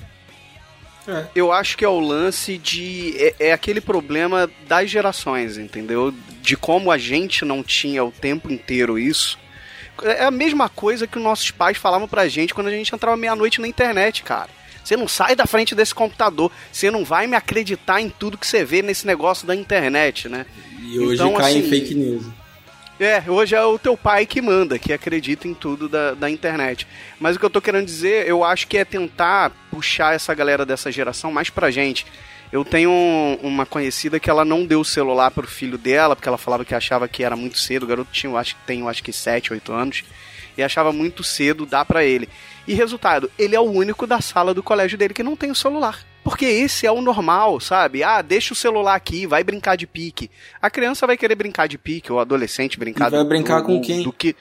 É. 1.09 1.27
Eu 1.35 1.53
acho 1.53 1.77
que 1.77 1.85
é 1.85 1.89
o 1.89 2.01
lance 2.01 2.59
de. 2.59 3.15
É, 3.17 3.35
é 3.49 3.53
aquele 3.53 3.81
problema 3.81 4.51
das 4.67 4.91
gerações, 4.91 5.57
entendeu? 5.57 6.13
De 6.43 6.57
como 6.57 6.91
a 6.91 6.99
gente 6.99 7.45
não 7.45 7.63
tinha 7.63 8.05
o 8.05 8.11
tempo 8.11 8.53
inteiro 8.53 8.99
isso. 8.99 9.39
É 10.03 10.25
a 10.25 10.31
mesma 10.31 10.69
coisa 10.69 11.07
que 11.07 11.17
os 11.17 11.25
nossos 11.25 11.51
pais 11.51 11.79
falavam 11.79 12.07
pra 12.07 12.29
gente 12.29 12.53
quando 12.53 12.67
a 12.67 12.71
gente 12.71 12.95
entrava 12.95 13.17
meia-noite 13.17 13.61
na 13.61 13.69
internet, 13.69 14.23
cara. 14.23 14.51
Você 14.85 14.97
não 14.97 15.09
sai 15.09 15.35
da 15.35 15.47
frente 15.47 15.75
desse 15.75 15.95
computador. 15.95 16.53
Você 16.71 16.91
não 16.91 17.05
vai 17.05 17.27
me 17.27 17.35
acreditar 17.35 18.01
em 18.01 18.09
tudo 18.09 18.39
que 18.39 18.47
você 18.47 18.65
vê 18.65 18.83
nesse 18.83 19.07
negócio 19.07 19.47
da 19.47 19.55
internet, 19.55 20.29
né? 20.29 20.47
E 20.81 20.99
hoje 20.99 21.15
Então, 21.15 21.35
cai 21.35 21.55
em 21.55 21.61
assim, 21.61 21.71
fake 21.71 21.95
news. 21.95 22.25
É, 22.99 23.23
hoje 23.31 23.55
é 23.55 23.63
o 23.63 23.79
teu 23.79 23.95
pai 23.95 24.25
que 24.25 24.41
manda, 24.41 24.79
que 24.79 24.91
acredita 24.93 25.47
em 25.47 25.53
tudo 25.53 25.87
da, 25.89 26.15
da 26.15 26.31
internet. 26.31 26.87
Mas 27.21 27.37
o 27.37 27.39
que 27.39 27.45
eu 27.45 27.51
tô 27.51 27.61
querendo 27.61 27.85
dizer, 27.85 28.27
eu 28.27 28.43
acho 28.43 28.67
que 28.67 28.79
é 28.79 28.85
tentar 28.87 29.53
puxar 29.71 30.15
essa 30.15 30.33
galera 30.33 30.65
dessa 30.65 30.91
geração 30.91 31.31
mais 31.31 31.51
pra 31.51 31.71
gente. 31.71 32.07
Eu 32.51 32.65
tenho 32.65 32.91
um- 32.91 33.35
uma 33.43 33.67
conhecida 33.67 34.19
que 34.19 34.31
ela 34.31 34.47
não 34.47 34.65
deu 34.65 34.81
o 34.81 34.85
celular 34.85 35.31
pro 35.31 35.47
filho 35.47 35.77
dela, 35.77 36.17
porque 36.17 36.29
ela 36.29 36.39
falava 36.39 36.65
que 36.65 36.75
achava 36.75 37.07
que 37.07 37.23
era 37.23 37.37
muito 37.37 37.59
cedo. 37.59 37.83
O 37.83 37.87
garoto 37.87 38.11
tinha, 38.13 38.31
eu 38.33 38.37
acho 38.39 38.57
tem, 38.67 38.81
eu 38.81 38.89
acho 38.89 39.03
que 39.03 39.13
7, 39.13 39.53
8 39.53 39.73
anos. 39.75 40.03
E 40.57 40.63
achava 40.63 40.91
muito 40.91 41.23
cedo 41.23 41.67
dar 41.67 41.85
pra 41.85 42.03
ele. 42.03 42.27
E 42.67 42.73
resultado, 42.73 43.31
ele 43.39 43.55
é 43.55 43.61
o 43.61 43.65
único 43.71 44.07
da 44.07 44.23
sala 44.23 44.55
do 44.55 44.63
colégio 44.63 44.97
dele 44.97 45.13
que 45.13 45.23
não 45.23 45.37
tem 45.37 45.51
o 45.51 45.55
celular. 45.55 45.99
Porque 46.29 46.45
esse 46.45 46.85
é 46.87 46.91
o 46.91 47.01
normal, 47.01 47.61
sabe? 47.61 48.03
Ah, 48.03 48.21
deixa 48.21 48.53
o 48.53 48.57
celular 48.57 48.97
aqui, 48.97 49.29
vai 49.29 49.45
brincar 49.45 49.77
de 49.77 49.87
pique. 49.87 50.29
A 50.61 50.69
criança 50.69 51.07
vai 51.07 51.17
querer 51.17 51.37
brincar 51.37 51.69
de 51.69 51.79
pique, 51.79 52.11
ou 52.11 52.19
o 52.19 52.21
adolescente 52.21 52.77
brincar 52.79 53.07
E 53.07 53.11
vai 53.13 53.21
do- 53.23 53.29
brincar 53.29 53.61
do- 53.61 53.67
com 53.67 53.81
quem? 53.81 54.03
Do 54.03 54.13
que 54.13 54.35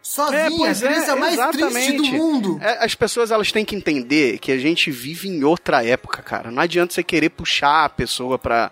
Sozinha, 0.00 0.38
É, 0.42 0.48
pois 0.50 0.82
a 0.82 0.86
criança 0.88 1.12
é, 1.12 1.14
mais 1.16 1.34
triste 1.34 1.56
do 1.58 1.66
exatamente. 1.66 2.12
mundo. 2.12 2.58
É, 2.62 2.84
as 2.84 2.94
pessoas 2.94 3.30
elas 3.32 3.50
têm 3.50 3.64
que 3.64 3.74
entender 3.74 4.38
que 4.38 4.52
a 4.52 4.56
gente 4.56 4.90
vive 4.92 5.28
em 5.28 5.42
outra 5.44 5.84
época, 5.84 6.22
cara. 6.22 6.50
Não 6.52 6.62
adianta 6.62 6.94
você 6.94 7.02
querer 7.02 7.30
puxar 7.30 7.84
a 7.84 7.88
pessoa 7.88 8.38
pra. 8.38 8.70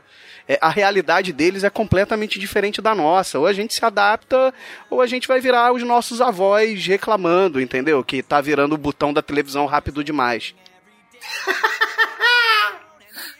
é, 0.49 0.57
a 0.63 0.71
realidade 0.71 1.33
deles 1.33 1.65
é 1.65 1.69
completamente 1.69 2.39
diferente 2.39 2.81
da 2.81 2.95
nossa. 2.95 3.39
Ou 3.41 3.47
a 3.47 3.53
gente 3.53 3.75
se 3.75 3.85
adapta, 3.85 4.55
ou 4.89 5.03
a 5.03 5.07
gente 5.07 5.27
vai 5.29 5.41
virar 5.41 5.73
os 5.75 5.83
nossos 5.83 6.21
avós 6.21 6.87
reclamando, 6.87 7.61
entendeu? 7.61 8.03
Que 8.05 8.23
tá 8.23 8.41
virando 8.41 8.75
o 8.77 8.79
botão 8.79 9.13
da 9.13 9.21
televisão 9.21 9.67
rápido 9.67 10.05
demais. 10.05 10.55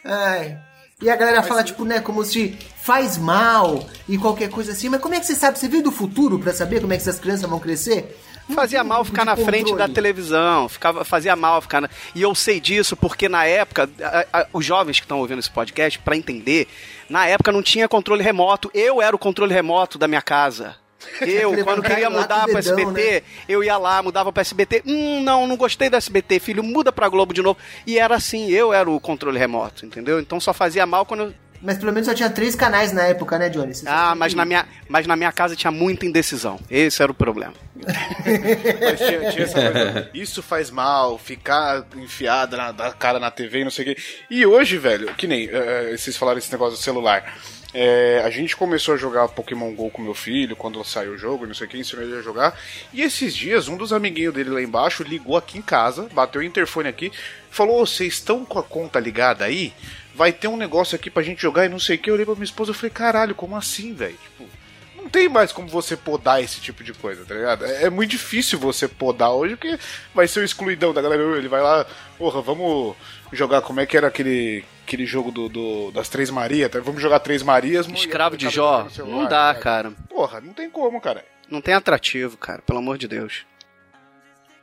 Ai. 0.07 0.57
E 1.01 1.09
a 1.11 1.15
galera 1.15 1.43
fala, 1.43 1.63
tipo, 1.63 1.85
né, 1.85 1.99
como 1.99 2.23
se 2.25 2.57
faz 2.81 3.17
mal 3.19 3.85
e 4.09 4.17
qualquer 4.17 4.49
coisa 4.49 4.71
assim. 4.71 4.89
Mas 4.89 4.99
como 4.99 5.13
é 5.13 5.19
que 5.19 5.27
você 5.27 5.35
sabe? 5.35 5.59
Você 5.59 5.67
veio 5.67 5.83
do 5.83 5.91
futuro 5.91 6.39
pra 6.39 6.51
saber 6.53 6.81
como 6.81 6.91
é 6.91 6.95
que 6.95 7.03
essas 7.03 7.19
crianças 7.19 7.47
vão 7.47 7.59
crescer? 7.59 8.17
Fazia 8.55 8.81
mal 8.83 9.03
ficar 9.03 9.25
na 9.25 9.35
frente 9.35 9.75
da 9.75 9.89
televisão, 9.89 10.69
ficava, 10.69 11.03
fazia 11.03 11.35
mal 11.35 11.61
ficar 11.61 11.81
na... 11.81 11.89
E 12.15 12.21
eu 12.21 12.33
sei 12.33 12.61
disso 12.61 12.95
porque 12.95 13.27
na 13.27 13.43
época, 13.45 13.89
a- 14.01 14.25
a- 14.39 14.47
os 14.53 14.65
jovens 14.65 14.99
que 14.99 15.05
estão 15.05 15.19
ouvindo 15.19 15.39
esse 15.39 15.51
podcast, 15.51 15.99
pra 15.99 16.15
entender, 16.15 16.65
na 17.09 17.27
época 17.27 17.51
não 17.51 17.61
tinha 17.61 17.89
controle 17.89 18.23
remoto. 18.23 18.71
Eu 18.73 19.01
era 19.01 19.13
o 19.13 19.19
controle 19.19 19.53
remoto 19.53 19.97
da 19.99 20.07
minha 20.07 20.21
casa. 20.21 20.77
Eu, 21.21 21.63
quando 21.63 21.81
queria 21.81 22.09
mudar 22.09 22.45
o 22.45 22.49
pro 22.49 22.57
SBT, 22.59 23.11
né? 23.11 23.21
eu 23.49 23.63
ia 23.63 23.77
lá, 23.77 24.01
mudava 24.03 24.31
pro 24.31 24.41
SBT. 24.41 24.83
Hum, 24.85 25.21
não, 25.23 25.47
não 25.47 25.57
gostei 25.57 25.89
do 25.89 25.95
SBT, 25.95 26.39
filho, 26.39 26.63
muda 26.63 26.91
pra 26.91 27.09
Globo 27.09 27.33
de 27.33 27.41
novo. 27.41 27.57
E 27.85 27.97
era 27.97 28.15
assim, 28.15 28.49
eu 28.49 28.73
era 28.73 28.89
o 28.89 28.99
controle 28.99 29.37
remoto, 29.39 29.85
entendeu? 29.85 30.19
Então 30.19 30.39
só 30.39 30.53
fazia 30.53 30.85
mal 30.85 31.05
quando 31.05 31.23
eu 31.23 31.33
Mas 31.61 31.77
pelo 31.77 31.91
menos 31.91 32.07
só 32.07 32.13
tinha 32.13 32.29
três 32.29 32.53
canais 32.55 32.91
na 32.93 33.03
época, 33.03 33.37
né, 33.39 33.49
Johnny? 33.49 33.73
Você 33.73 33.83
Ah, 33.87 34.13
mas 34.15 34.33
que- 34.33 34.37
na, 34.37 34.45
minha, 34.45 34.67
mas 34.87 35.07
na 35.07 35.15
minha 35.15 35.31
casa 35.31 35.55
tinha 35.55 35.71
muita 35.71 36.05
indecisão. 36.05 36.59
Esse 36.69 37.01
era 37.01 37.11
o 37.11 37.15
problema. 37.15 37.53
Mas 37.87 38.99
tinha, 38.99 39.31
tinha 39.31 39.43
essa 39.43 39.61
coisa, 39.71 40.09
isso 40.13 40.41
faz 40.41 40.69
mal, 40.71 41.17
ficar 41.17 41.85
enfiada 41.95 42.57
na, 42.57 42.71
da 42.71 42.91
cara 42.91 43.19
na 43.19 43.29
TV 43.31 43.59
e 43.59 43.63
não 43.63 43.71
sei 43.71 43.85
o 43.91 43.95
quê. 43.95 44.01
E 44.29 44.45
hoje, 44.45 44.77
velho, 44.77 45.13
que 45.15 45.27
nem 45.27 45.47
eh, 45.51 45.95
vocês 45.97 46.17
falaram 46.17 46.37
esse 46.39 46.51
negócio 46.51 46.77
do 46.77 46.83
celular. 46.83 47.37
É, 47.79 48.23
a 48.25 48.29
gente 48.31 48.55
começou 48.55 48.95
a 48.95 48.97
jogar 48.97 49.27
Pokémon 49.27 49.71
GO 49.71 49.91
com 49.91 50.01
meu 50.01 50.15
filho 50.15 50.55
quando 50.55 50.83
saiu 50.83 51.11
o 51.11 51.17
jogo, 51.17 51.45
não 51.45 51.53
sei 51.53 51.67
o 51.67 51.69
que, 51.69 51.77
ensinou 51.77 52.03
ele 52.03 52.17
a 52.17 52.23
jogar. 52.23 52.59
E 52.91 53.03
esses 53.03 53.35
dias, 53.35 53.67
um 53.67 53.77
dos 53.77 53.93
amiguinhos 53.93 54.33
dele 54.33 54.49
lá 54.49 54.59
embaixo 54.59 55.03
ligou 55.03 55.37
aqui 55.37 55.59
em 55.59 55.61
casa, 55.61 56.09
bateu 56.11 56.41
o 56.41 56.43
interfone 56.43 56.89
aqui, 56.89 57.11
falou: 57.51 57.79
"Ô, 57.79 57.85
Vocês 57.85 58.13
estão 58.13 58.43
com 58.43 58.57
a 58.57 58.63
conta 58.63 58.99
ligada 58.99 59.45
aí? 59.45 59.75
Vai 60.15 60.33
ter 60.33 60.47
um 60.47 60.57
negócio 60.57 60.95
aqui 60.95 61.11
pra 61.11 61.21
gente 61.21 61.39
jogar 61.39 61.67
e 61.67 61.69
não 61.69 61.77
sei 61.77 61.97
o 61.97 61.99
que. 61.99 62.09
Eu 62.09 62.15
olhei 62.15 62.25
pra 62.25 62.33
minha 62.33 62.45
esposa 62.45 62.71
e 62.71 62.73
falei: 62.73 62.89
Caralho, 62.89 63.35
como 63.35 63.55
assim, 63.55 63.93
velho? 63.93 64.17
Tipo, 64.23 64.49
não 64.95 65.07
tem 65.07 65.29
mais 65.29 65.51
como 65.51 65.67
você 65.67 65.95
podar 65.95 66.43
esse 66.43 66.59
tipo 66.59 66.83
de 66.83 66.93
coisa, 66.93 67.25
tá 67.25 67.35
ligado? 67.35 67.63
É, 67.63 67.83
é 67.83 67.89
muito 67.91 68.09
difícil 68.09 68.57
você 68.57 68.87
podar 68.87 69.29
hoje, 69.33 69.55
porque 69.55 69.77
vai 70.15 70.27
ser 70.27 70.39
o 70.39 70.43
excluidão 70.43 70.95
da 70.95 71.01
galera. 71.03 71.21
Ele 71.37 71.47
vai 71.47 71.61
lá, 71.61 71.85
porra, 72.17 72.41
vamos 72.41 72.95
jogar 73.31 73.61
como 73.61 73.79
é 73.79 73.85
que 73.85 73.95
era 73.95 74.07
aquele, 74.07 74.65
aquele 74.87 75.05
jogo 75.05 75.31
do, 75.31 75.49
do- 75.49 75.91
das 75.91 76.07
Três 76.07 76.29
Marias, 76.29 76.71
tá? 76.71 76.79
Vamos 76.79 77.01
jogar 77.01 77.19
Três 77.19 77.43
Marias. 77.43 77.85
Escravo 77.87 78.37
de 78.37 78.49
Jó, 78.49 78.87
celular, 78.89 79.15
não 79.15 79.23
dá, 79.27 79.47
sabe? 79.49 79.59
cara. 79.59 79.91
Porra, 80.09 80.39
não 80.39 80.53
tem 80.53 80.69
como, 80.69 81.01
cara. 81.01 81.25
Não 81.51 81.59
tem 81.61 81.73
atrativo, 81.73 82.37
cara, 82.37 82.61
pelo 82.65 82.79
amor 82.79 82.97
de 82.97 83.07
Deus. 83.07 83.45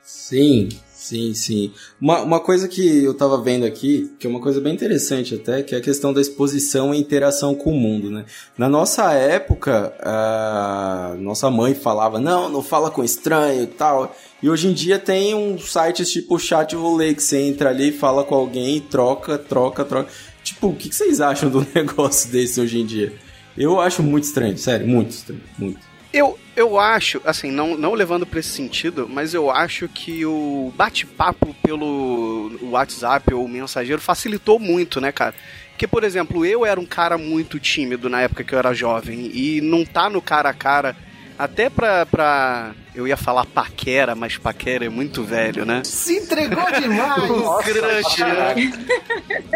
Sim, 0.02 0.68
sim, 0.92 1.32
sim. 1.32 1.72
Uma, 1.98 2.20
uma 2.20 2.38
coisa 2.40 2.68
que 2.68 3.02
eu 3.04 3.14
tava 3.14 3.40
vendo 3.42 3.64
aqui, 3.64 4.14
que 4.18 4.26
é 4.26 4.30
uma 4.30 4.40
coisa 4.40 4.60
bem 4.60 4.74
interessante 4.74 5.34
até, 5.34 5.62
que 5.62 5.74
é 5.74 5.78
a 5.78 5.80
questão 5.80 6.12
da 6.12 6.20
exposição 6.20 6.94
e 6.94 6.98
interação 6.98 7.54
com 7.54 7.70
o 7.70 7.74
mundo, 7.74 8.10
né? 8.10 8.26
Na 8.58 8.68
nossa 8.68 9.12
época, 9.14 9.94
a 10.00 11.14
nossa 11.18 11.50
mãe 11.50 11.74
falava, 11.74 12.20
não, 12.20 12.50
não 12.50 12.62
fala 12.62 12.90
com 12.90 13.02
estranho 13.02 13.62
e 13.62 13.66
tal. 13.66 14.14
E 14.42 14.50
hoje 14.50 14.68
em 14.68 14.72
dia 14.72 14.98
tem 14.98 15.34
uns 15.34 15.72
sites 15.72 16.10
tipo 16.10 16.38
Chat 16.38 16.74
Rolê, 16.74 17.14
que 17.14 17.22
você 17.22 17.40
entra 17.40 17.70
ali, 17.70 17.92
fala 17.92 18.24
com 18.24 18.34
alguém, 18.34 18.80
troca, 18.80 19.38
troca, 19.38 19.84
troca. 19.84 20.10
Tipo, 20.42 20.68
o 20.68 20.76
que 20.76 20.94
vocês 20.94 21.20
acham 21.20 21.48
do 21.48 21.66
negócio 21.74 22.30
desse 22.30 22.60
hoje 22.60 22.78
em 22.78 22.86
dia? 22.86 23.12
Eu 23.56 23.80
acho 23.80 24.02
muito 24.02 24.24
estranho, 24.24 24.58
sério, 24.58 24.86
muito 24.86 25.10
estranho, 25.10 25.40
muito. 25.56 25.80
Eu, 26.12 26.38
eu 26.54 26.78
acho, 26.78 27.20
assim, 27.24 27.50
não, 27.50 27.76
não 27.76 27.94
levando 27.94 28.24
pra 28.24 28.38
esse 28.38 28.50
sentido, 28.50 29.08
mas 29.08 29.34
eu 29.34 29.50
acho 29.50 29.88
que 29.88 30.24
o 30.24 30.72
bate-papo 30.76 31.54
pelo 31.62 32.52
WhatsApp 32.70 33.34
ou 33.34 33.48
mensageiro 33.48 34.00
facilitou 34.00 34.60
muito, 34.60 35.00
né, 35.00 35.10
cara? 35.10 35.34
Porque, 35.70 35.88
por 35.88 36.04
exemplo, 36.04 36.46
eu 36.46 36.64
era 36.64 36.78
um 36.78 36.86
cara 36.86 37.18
muito 37.18 37.58
tímido 37.58 38.08
na 38.08 38.20
época 38.20 38.44
que 38.44 38.54
eu 38.54 38.58
era 38.58 38.72
jovem 38.72 39.28
e 39.34 39.60
não 39.60 39.84
tá 39.84 40.08
no 40.08 40.22
cara 40.22 40.50
a 40.50 40.54
cara, 40.54 40.96
até 41.38 41.68
pra, 41.70 42.06
pra. 42.06 42.72
Eu 42.94 43.08
ia 43.08 43.16
falar 43.16 43.44
paquera, 43.46 44.14
mas 44.14 44.36
paquera 44.38 44.84
é 44.84 44.88
muito 44.88 45.24
velho, 45.24 45.64
né? 45.66 45.82
Se 45.84 46.16
entregou 46.18 46.64
demais! 46.72 47.22
O 47.30 47.58
crush, 47.58 48.18
né? 48.20 48.54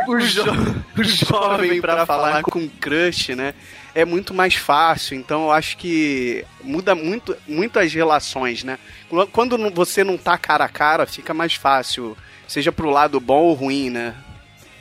O, 0.08 0.18
jo 0.20 0.42
o 0.98 1.04
jovem 1.04 1.80
pra 1.80 2.04
falar 2.06 2.42
com 2.42 2.68
crush, 2.68 3.34
né? 3.34 3.54
É 3.94 4.04
muito 4.04 4.32
mais 4.34 4.54
fácil, 4.54 5.16
então 5.16 5.44
eu 5.44 5.52
acho 5.52 5.76
que 5.76 6.44
muda 6.62 6.94
muito, 6.94 7.36
muito 7.46 7.78
as 7.78 7.92
relações, 7.92 8.62
né? 8.64 8.78
Quando 9.32 9.56
você 9.72 10.04
não 10.04 10.16
tá 10.16 10.36
cara 10.38 10.64
a 10.64 10.68
cara, 10.68 11.06
fica 11.06 11.32
mais 11.34 11.54
fácil, 11.54 12.16
seja 12.46 12.70
pro 12.70 12.90
lado 12.90 13.18
bom 13.18 13.42
ou 13.44 13.54
ruim, 13.54 13.90
né? 13.90 14.14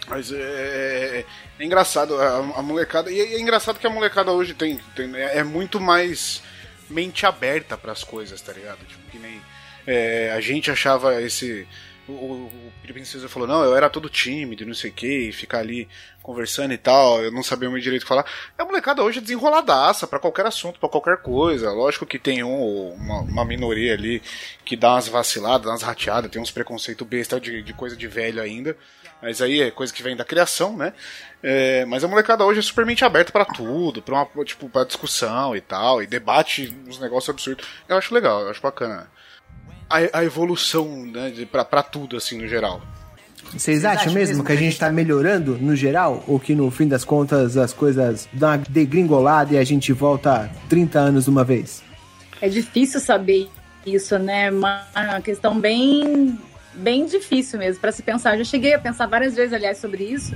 Mas 0.07 0.31
é, 0.31 0.35
é- 0.37 1.25
é 1.59 1.65
engraçado, 1.65 2.15
a, 2.15 2.37
a 2.59 2.61
molecada. 2.61 3.11
E 3.11 3.19
é 3.19 3.39
engraçado 3.39 3.79
que 3.79 3.87
a 3.87 3.89
molecada 3.89 4.31
hoje 4.31 4.53
tem. 4.53 4.79
tem- 4.95 5.15
é, 5.15 5.39
é 5.39 5.43
muito 5.43 5.79
mais 5.81 6.41
mente 6.89 7.25
aberta 7.25 7.77
pras 7.77 8.03
coisas, 8.03 8.41
tá 8.41 8.53
ligado? 8.53 8.79
Tipo, 8.85 9.09
que 9.11 9.19
nem. 9.19 9.41
é, 9.85 10.31
a 10.31 10.41
gente 10.41 10.71
achava 10.71 11.21
esse. 11.21 11.67
O, 12.07 12.11
o, 12.13 12.71
o 12.83 12.93
Princesa 12.93 13.27
falou, 13.27 13.47
não, 13.47 13.63
eu 13.63 13.75
era 13.75 13.89
todo 13.89 14.09
tímido, 14.09 14.65
não 14.65 14.73
sei 14.73 14.91
o 14.91 14.93
que, 14.93 15.27
e 15.27 15.31
ficar 15.33 15.59
ali 15.59 15.89
conversando 16.23 16.73
e 16.73 16.77
tal, 16.77 17.21
eu 17.21 17.31
não 17.31 17.43
sabia 17.43 17.69
muito 17.69 17.83
direito 17.83 18.03
que 18.03 18.07
falar. 18.07 18.25
A 18.57 18.65
molecada 18.65 19.03
hoje 19.03 19.19
é 19.19 19.21
desenroladaça 19.21 20.07
pra 20.07 20.19
qualquer 20.19 20.45
assunto, 20.45 20.79
pra 20.79 20.87
qualquer 20.89 21.17
coisa. 21.17 21.71
Lógico 21.71 22.05
que 22.05 22.17
tem 22.17 22.43
um, 22.43 22.89
uma, 22.93 23.19
uma 23.21 23.45
minoria 23.45 23.93
ali 23.93 24.21
que 24.63 24.77
dá 24.77 24.93
umas 24.93 25.07
vaciladas, 25.07 25.67
umas 25.67 25.81
rateadas, 25.81 26.31
tem 26.31 26.41
uns 26.41 26.51
preconceitos 26.51 27.05
besta 27.05 27.39
de, 27.39 27.61
de 27.61 27.73
coisa 27.73 27.95
de 27.95 28.07
velho 28.07 28.41
ainda. 28.41 28.75
Mas 29.21 29.41
aí 29.41 29.61
é 29.61 29.71
coisa 29.71 29.93
que 29.93 30.03
vem 30.03 30.15
da 30.15 30.23
criação, 30.23 30.77
né? 30.77 30.93
É, 31.41 31.85
mas 31.85 32.03
a 32.03 32.07
molecada 32.07 32.45
hoje 32.45 32.59
é 32.59 32.63
supermente 32.63 33.03
aberta 33.03 33.31
pra 33.31 33.45
tudo, 33.45 34.01
pra 34.01 34.27
uma 34.33 34.45
tipo 34.45 34.69
para 34.69 34.85
discussão 34.85 35.55
e 35.55 35.61
tal, 35.61 36.01
e 36.01 36.07
debate 36.07 36.75
uns 36.87 36.99
negócios 36.99 37.29
absurdos. 37.29 37.65
Eu 37.87 37.97
acho 37.97 38.13
legal, 38.13 38.41
eu 38.41 38.49
acho 38.49 38.61
bacana. 38.61 39.07
A, 39.89 40.19
a 40.19 40.23
evolução, 40.23 41.05
né, 41.05 41.29
de, 41.29 41.45
pra, 41.45 41.63
pra 41.63 41.81
tudo, 41.81 42.17
assim, 42.17 42.37
no 42.39 42.47
geral. 42.47 42.81
Vocês 43.53 43.85
acham 43.85 44.11
mesmo 44.11 44.43
que 44.43 44.51
a 44.51 44.55
gente 44.55 44.77
tá 44.77 44.91
melhorando 44.91 45.57
no 45.57 45.75
geral? 45.75 46.23
Ou 46.27 46.39
que 46.39 46.53
no 46.53 46.69
fim 46.69 46.87
das 46.87 47.05
contas 47.05 47.55
as 47.55 47.71
coisas 47.71 48.27
dão 48.33 48.49
uma 48.49 48.57
degringolada 48.57 49.53
e 49.53 49.57
a 49.57 49.63
gente 49.63 49.93
volta 49.93 50.51
30 50.67 50.99
anos 50.99 51.23
de 51.25 51.29
uma 51.29 51.43
vez? 51.43 51.81
É 52.41 52.49
difícil 52.49 52.99
saber 52.99 53.49
isso, 53.85 54.19
né? 54.19 54.51
Uma 54.51 55.21
questão 55.23 55.59
bem, 55.59 56.37
bem 56.77 57.05
difícil 57.05 57.59
mesmo 57.59 57.81
para 57.81 57.91
se 57.91 58.03
pensar. 58.03 58.33
Eu 58.33 58.39
já 58.39 58.43
cheguei 58.43 58.73
a 58.73 58.79
pensar 58.79 59.07
várias 59.07 59.35
vezes, 59.35 59.53
aliás, 59.53 59.77
sobre 59.77 60.03
isso, 60.03 60.35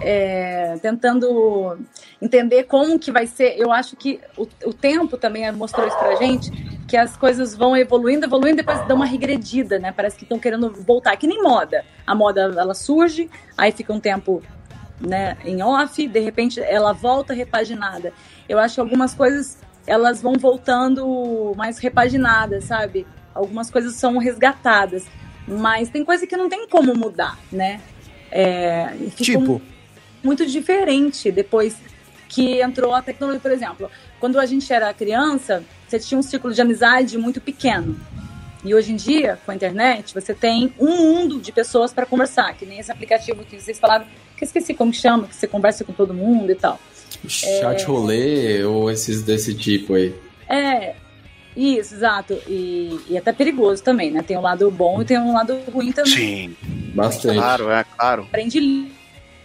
é, 0.00 0.76
tentando 0.80 1.78
entender 2.20 2.64
como 2.64 2.98
que 2.98 3.10
vai 3.10 3.26
ser. 3.26 3.58
Eu 3.58 3.72
acho 3.72 3.96
que 3.96 4.20
o, 4.36 4.46
o 4.64 4.72
tempo 4.72 5.16
também 5.16 5.50
mostrou 5.52 5.86
isso 5.86 5.98
pra 5.98 6.14
gente, 6.14 6.50
que 6.86 6.96
as 6.96 7.16
coisas 7.16 7.54
vão 7.54 7.76
evoluindo, 7.76 8.26
evoluindo, 8.26 8.56
depois 8.56 8.86
dão 8.86 8.96
uma 8.96 9.06
regredida, 9.06 9.78
né? 9.78 9.92
Parece 9.92 10.16
que 10.16 10.24
estão 10.24 10.38
querendo 10.38 10.72
voltar, 10.72 11.16
que 11.16 11.26
nem 11.26 11.42
moda. 11.42 11.84
A 12.06 12.14
moda 12.14 12.42
ela 12.42 12.74
surge, 12.74 13.28
aí 13.56 13.72
fica 13.72 13.92
um 13.92 14.00
tempo 14.00 14.42
né, 15.00 15.36
em 15.44 15.62
off, 15.62 16.06
de 16.06 16.20
repente 16.20 16.60
ela 16.60 16.92
volta 16.92 17.34
repaginada. 17.34 18.12
Eu 18.48 18.58
acho 18.58 18.76
que 18.76 18.80
algumas 18.80 19.14
coisas 19.14 19.58
elas 19.86 20.22
vão 20.22 20.34
voltando 20.34 21.52
mais 21.56 21.78
repaginadas, 21.78 22.64
sabe? 22.64 23.06
Algumas 23.34 23.70
coisas 23.70 23.94
são 23.94 24.18
resgatadas, 24.18 25.06
mas 25.46 25.88
tem 25.88 26.04
coisa 26.04 26.26
que 26.26 26.36
não 26.36 26.48
tem 26.48 26.68
como 26.68 26.94
mudar, 26.94 27.38
né? 27.50 27.80
É, 28.30 28.94
Tipo, 29.16 29.60
muito 30.22 30.46
diferente 30.46 31.30
depois 31.30 31.76
que 32.28 32.62
entrou 32.62 32.94
a 32.94 33.02
tecnologia, 33.02 33.40
por 33.40 33.50
exemplo. 33.50 33.90
Quando 34.18 34.38
a 34.38 34.46
gente 34.46 34.72
era 34.72 34.92
criança, 34.94 35.62
você 35.86 35.98
tinha 35.98 36.18
um 36.18 36.22
círculo 36.22 36.54
de 36.54 36.60
amizade 36.62 37.18
muito 37.18 37.40
pequeno. 37.40 37.98
E 38.64 38.74
hoje 38.74 38.92
em 38.92 38.96
dia, 38.96 39.38
com 39.44 39.50
a 39.50 39.54
internet, 39.54 40.14
você 40.14 40.32
tem 40.32 40.72
um 40.78 40.96
mundo 40.96 41.40
de 41.40 41.50
pessoas 41.50 41.92
para 41.92 42.06
conversar, 42.06 42.54
que 42.54 42.64
nem 42.64 42.78
esse 42.78 42.92
aplicativo 42.92 43.44
que 43.44 43.60
vocês 43.60 43.78
falaram, 43.78 44.06
que 44.36 44.44
eu 44.44 44.46
esqueci 44.46 44.72
como 44.72 44.94
chama, 44.94 45.26
que 45.26 45.34
você 45.34 45.48
conversa 45.48 45.84
com 45.84 45.92
todo 45.92 46.14
mundo 46.14 46.50
e 46.50 46.54
tal. 46.54 46.80
Chat 47.28 47.84
rolê 47.84 48.64
ou 48.64 48.90
esses 48.90 49.22
desse 49.22 49.52
tipo 49.54 49.94
aí. 49.94 50.14
É, 50.48 50.94
isso, 51.56 51.94
exato. 51.94 52.34
E, 52.46 52.98
e 53.08 53.16
é 53.16 53.18
até 53.18 53.32
perigoso 53.32 53.82
também, 53.82 54.10
né? 54.10 54.22
Tem 54.22 54.36
um 54.36 54.40
lado 54.40 54.70
bom 54.70 55.02
e 55.02 55.04
tem 55.04 55.18
um 55.18 55.32
lado 55.34 55.58
ruim 55.72 55.92
também. 55.92 56.12
Sim, 56.12 56.56
Bastante. 56.94 57.36
Claro, 57.38 57.70
é 57.70 57.84
claro. 57.84 58.22
Aprende 58.22 58.60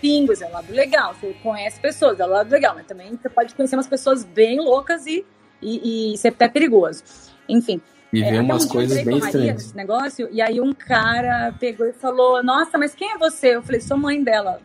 línguas, 0.02 0.42
é 0.42 0.48
um 0.48 0.52
lado 0.52 0.72
legal. 0.72 1.14
Você 1.14 1.36
conhece 1.44 1.80
pessoas, 1.80 2.20
é 2.20 2.26
um 2.26 2.30
lado 2.30 2.50
legal. 2.52 2.76
Mas 2.76 2.86
também 2.86 3.10
você 3.12 3.30
pode 3.30 3.54
conhecer 3.56 3.76
umas 3.76 3.88
pessoas 3.88 4.24
bem 4.24 4.60
loucas 4.60 5.06
e, 5.06 5.26
e, 5.62 6.12
e 6.12 6.14
isso 6.14 6.28
é 6.28 6.30
até 6.30 6.48
perigoso. 6.48 7.04
Enfim. 7.48 7.82
E 8.14 8.24
É, 8.24 8.32
ver 8.32 8.40
umas 8.40 8.66
um 8.66 8.70
coisas 8.70 8.98
entrei 8.98 9.14
bem 9.14 9.20
com 9.20 9.26
a 9.26 9.28
Maria 9.28 9.40
estranhas. 9.40 9.64
nesse 9.64 9.76
negócio, 9.78 10.30
e 10.32 10.42
aí 10.42 10.62
um 10.62 10.74
cara 10.74 11.54
pegou 11.60 11.86
e 11.86 11.92
falou: 11.94 12.42
Nossa, 12.42 12.78
mas 12.78 12.96
quem 12.96 13.12
é 13.12 13.18
você? 13.18 13.56
Eu 13.56 13.62
falei: 13.64 13.82
Sou 13.82 13.98
mãe 13.98 14.24
dela. 14.24 14.62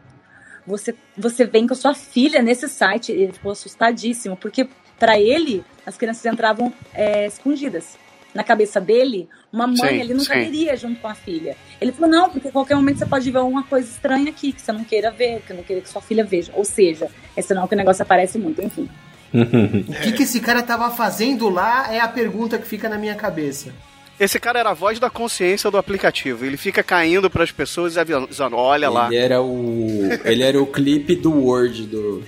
Você, 0.65 0.95
você 1.19 1.45
vem 1.45 1.67
com 1.67 1.73
a 1.75 1.77
sua 1.77 1.93
filha 1.93 2.41
nesse 2.41 2.69
site. 2.69 3.11
Ele 3.11 3.33
ficou 3.33 3.51
assustadíssimo, 3.51 4.37
porque 4.37 4.69
para 4.97 5.19
ele 5.19 5.65
as 5.87 5.97
crianças 5.97 6.25
entravam 6.25 6.73
é, 6.95 7.27
escondidas. 7.27 7.97
Na 8.35 8.43
cabeça 8.43 8.81
dele, 8.81 9.29
uma 9.53 9.67
mãe 9.67 9.77
Sim, 9.77 10.01
ele 10.01 10.15
nunca 10.15 10.33
sim. 10.33 10.41
iria 10.41 10.75
junto 10.75 10.99
com 11.01 11.07
a 11.09 11.15
filha. 11.15 11.55
Ele 11.79 11.93
falou: 11.93 12.11
Não, 12.11 12.31
porque 12.31 12.49
a 12.49 12.53
qualquer 12.53 12.75
momento 12.75 12.99
você 12.99 13.05
pode 13.05 13.31
ver 13.31 13.39
alguma 13.39 13.63
coisa 13.63 13.91
estranha 13.91 14.31
aqui 14.31 14.53
que 14.53 14.63
você 14.63 14.73
não 14.73 14.85
queira 14.85 15.11
ver, 15.11 15.43
que 15.47 15.53
não 15.53 15.63
queira 15.63 15.83
que 15.83 15.89
sua 15.89 16.01
filha 16.01 16.25
veja. 16.25 16.51
Ou 16.55 16.65
seja, 16.65 17.09
é 17.37 17.43
sinal 17.43 17.69
que 17.69 17.75
o 17.75 17.77
negócio 17.77 18.03
aparece 18.03 18.39
muito, 18.39 18.63
enfim. 18.63 18.89
O 19.35 20.01
que, 20.03 20.13
que 20.13 20.23
esse 20.25 20.41
cara 20.41 20.63
tava 20.63 20.91
fazendo 20.91 21.49
lá 21.49 21.93
é 21.93 22.01
a 22.01 22.09
pergunta 22.09 22.59
que 22.59 22.67
fica 22.67 22.87
na 22.89 22.99
minha 22.99 23.15
cabeça. 23.15 23.73
Esse 24.21 24.39
cara 24.39 24.61
era 24.61 24.71
a 24.71 24.75
voz 24.75 25.01
da 25.01 25.11
consciência 25.11 25.71
do 25.71 25.79
aplicativo. 25.79 26.45
Ele 26.45 26.57
fica 26.57 26.83
caindo 26.83 27.29
pras 27.31 27.51
pessoas 27.51 27.97
e 27.97 28.01
avisando: 28.01 28.57
olha 28.57 28.89
lá. 28.89 29.07
Ele 29.07 29.17
era 29.17 29.43
o. 29.43 30.09
Ele 30.25 30.43
era 30.43 30.63
o 30.63 30.67
clipe 30.67 31.17
do 31.17 31.33
Word 31.33 31.87
do, 31.87 32.23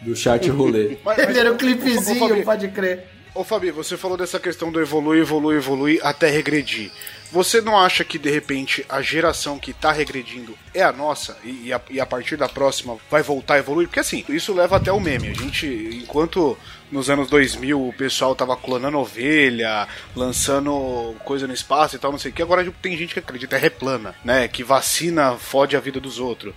do 0.00 0.14
chat 0.16 0.48
rolê. 0.48 0.96
Mas- 1.04 1.18
Ele 1.18 1.38
era 1.38 1.50
o 1.50 1.54
Ô, 1.54 1.58
clipezinho, 1.58 2.28
Fabi, 2.28 2.42
pode 2.44 2.68
crer. 2.68 3.06
Ô 3.34 3.44
Fabi, 3.44 3.70
você 3.70 3.96
falou 3.96 4.16
dessa 4.16 4.40
questão 4.40 4.72
do 4.72 4.80
evolui, 4.80 5.20
evolui, 5.20 5.56
evolui 5.56 6.00
até 6.02 6.28
regredir. 6.28 6.90
Você 7.30 7.60
não 7.60 7.78
acha 7.78 8.02
que 8.04 8.18
de 8.18 8.30
repente 8.30 8.84
a 8.88 9.02
geração 9.02 9.58
que 9.58 9.74
tá 9.74 9.92
regredindo 9.92 10.56
é 10.72 10.82
a 10.82 10.90
nossa 10.90 11.36
e, 11.44 11.66
e 11.66 11.72
a, 11.72 11.80
e 11.90 12.00
a 12.00 12.06
partir 12.06 12.36
da 12.36 12.48
próxima 12.48 12.96
vai 13.10 13.22
voltar 13.22 13.54
a 13.54 13.58
evoluir? 13.58 13.86
Porque 13.86 14.00
assim, 14.00 14.24
isso 14.30 14.54
leva 14.54 14.76
até 14.76 14.90
o 14.90 14.98
meme. 14.98 15.28
A 15.28 15.34
gente, 15.34 15.66
enquanto 16.02 16.56
nos 16.90 17.10
anos 17.10 17.28
2000 17.28 17.88
o 17.88 17.92
pessoal 17.92 18.34
tava 18.34 18.56
clonando 18.56 18.98
ovelha, 18.98 19.86
lançando 20.16 21.14
coisa 21.22 21.46
no 21.46 21.52
espaço 21.52 21.96
e 21.96 21.98
tal, 21.98 22.10
não 22.10 22.18
sei 22.18 22.30
o 22.30 22.34
que, 22.34 22.42
agora 22.42 22.66
tem 22.80 22.96
gente 22.96 23.12
que 23.12 23.20
acredita 23.20 23.56
é 23.56 23.58
replana, 23.58 24.14
né? 24.24 24.48
Que 24.48 24.64
vacina 24.64 25.34
fode 25.34 25.76
a 25.76 25.80
vida 25.80 26.00
dos 26.00 26.18
outros. 26.18 26.54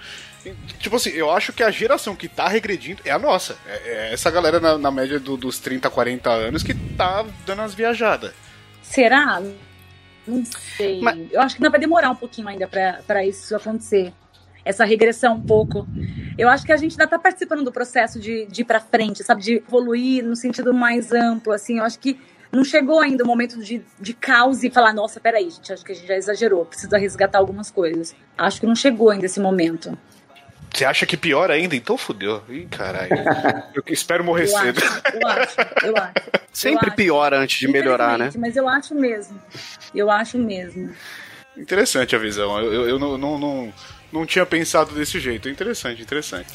Tipo 0.80 0.96
assim, 0.96 1.10
eu 1.12 1.30
acho 1.32 1.54
que 1.54 1.62
a 1.64 1.70
geração 1.72 2.16
que 2.16 2.28
tá 2.28 2.48
regredindo 2.48 3.02
é 3.06 3.12
a 3.12 3.20
nossa. 3.20 3.58
É, 3.68 4.10
é 4.10 4.14
essa 4.14 4.30
galera 4.32 4.60
na, 4.60 4.78
na 4.78 4.92
média 4.92 5.20
do- 5.20 5.38
dos 5.38 5.60
30, 5.60 5.90
40 5.90 6.30
anos 6.32 6.64
que 6.64 6.74
tá 6.74 7.26
dando 7.46 7.62
as 7.62 7.74
viajadas. 7.74 8.34
Será? 8.82 9.42
Não 10.28 10.44
sei. 10.46 11.02
Mas- 11.02 11.32
Eu 11.32 11.42
acho 11.42 11.56
que 11.56 11.62
ainda 11.64 11.70
vai 11.72 11.80
demorar 11.80 12.10
um 12.10 12.16
pouquinho 12.16 12.48
ainda 12.48 12.68
pra 12.68 13.00
pra 13.06 13.26
isso 13.26 13.56
acontecer. 13.56 14.14
Essa 14.64 14.86
regressão 14.86 15.36
um 15.36 15.42
pouco. 15.42 15.88
Eu 16.38 16.48
acho 16.48 16.64
que 16.66 16.72
a 16.72 16.78
gente 16.78 16.92
ainda 16.92 17.08
tá 17.08 17.18
participando 17.18 17.64
do 17.64 17.72
processo 17.72 18.20
de, 18.20 18.46
de 18.46 18.62
ir 18.62 18.66
pra 18.66 18.80
frente, 18.80 19.24
sabe? 19.24 19.42
De 19.42 19.54
evoluir 19.56 20.24
no 20.24 20.36
sentido 20.36 20.72
mais 20.74 21.12
amplo, 21.12 21.52
assim. 21.52 21.80
Eu 21.80 21.84
acho 21.84 21.98
que 21.98 22.20
não 22.52 22.64
chegou 22.64 23.00
ainda 23.00 23.24
o 23.24 23.28
momento 23.28 23.58
de, 23.64 23.82
de 24.00 24.14
caos 24.14 24.64
e 24.64 24.70
falar, 24.70 24.94
nossa, 24.94 25.20
peraí, 25.20 25.50
gente, 25.50 25.74
acho 25.74 25.84
que 25.84 25.94
a 25.94 25.96
gente 25.96 26.08
já 26.08 26.16
exagerou, 26.16 26.66
precisa 26.66 26.96
resgatar 26.98 27.40
algumas 27.40 27.72
coisas. 27.72 28.14
Acho 28.38 28.60
que 28.60 28.68
não 28.68 28.76
chegou 28.76 29.10
ainda 29.10 29.26
esse 29.26 29.40
momento. 29.40 29.98
Você 30.74 30.86
acha 30.86 31.06
que 31.06 31.18
pior 31.18 31.52
ainda? 31.52 31.76
Então 31.76 31.98
fudeu. 31.98 32.42
Ih, 32.50 32.66
caralho. 32.72 33.12
Eu 33.76 33.84
espero 33.88 34.24
morrer 34.24 34.44
Eu 34.44 34.48
cedo. 34.48 34.82
acho, 34.82 35.02
eu 35.18 35.28
acho, 35.28 35.56
eu 35.86 35.98
acho. 35.98 36.14
Sempre 36.54 36.88
Eu 36.88 36.92
acho. 36.92 36.96
piora 36.96 37.40
antes 37.40 37.60
de 37.60 37.68
melhorar, 37.68 38.18
né? 38.18 38.30
Mas 38.38 38.56
eu 38.58 38.68
acho 38.68 38.94
mesmo. 38.96 39.42
Eu 39.96 40.10
acho 40.12 40.38
mesmo. 40.38 40.94
Interessante 41.58 42.16
a 42.16 42.20
visão. 42.20 42.58
Eu, 42.60 42.74
eu, 42.74 42.90
eu 42.90 43.00
não, 43.00 43.18
não, 43.18 43.38
não, 43.38 43.74
não 44.12 44.26
tinha 44.26 44.46
pensado 44.46 44.94
desse 44.94 45.20
jeito. 45.20 45.48
Interessante, 45.50 46.02
interessante. 46.02 46.48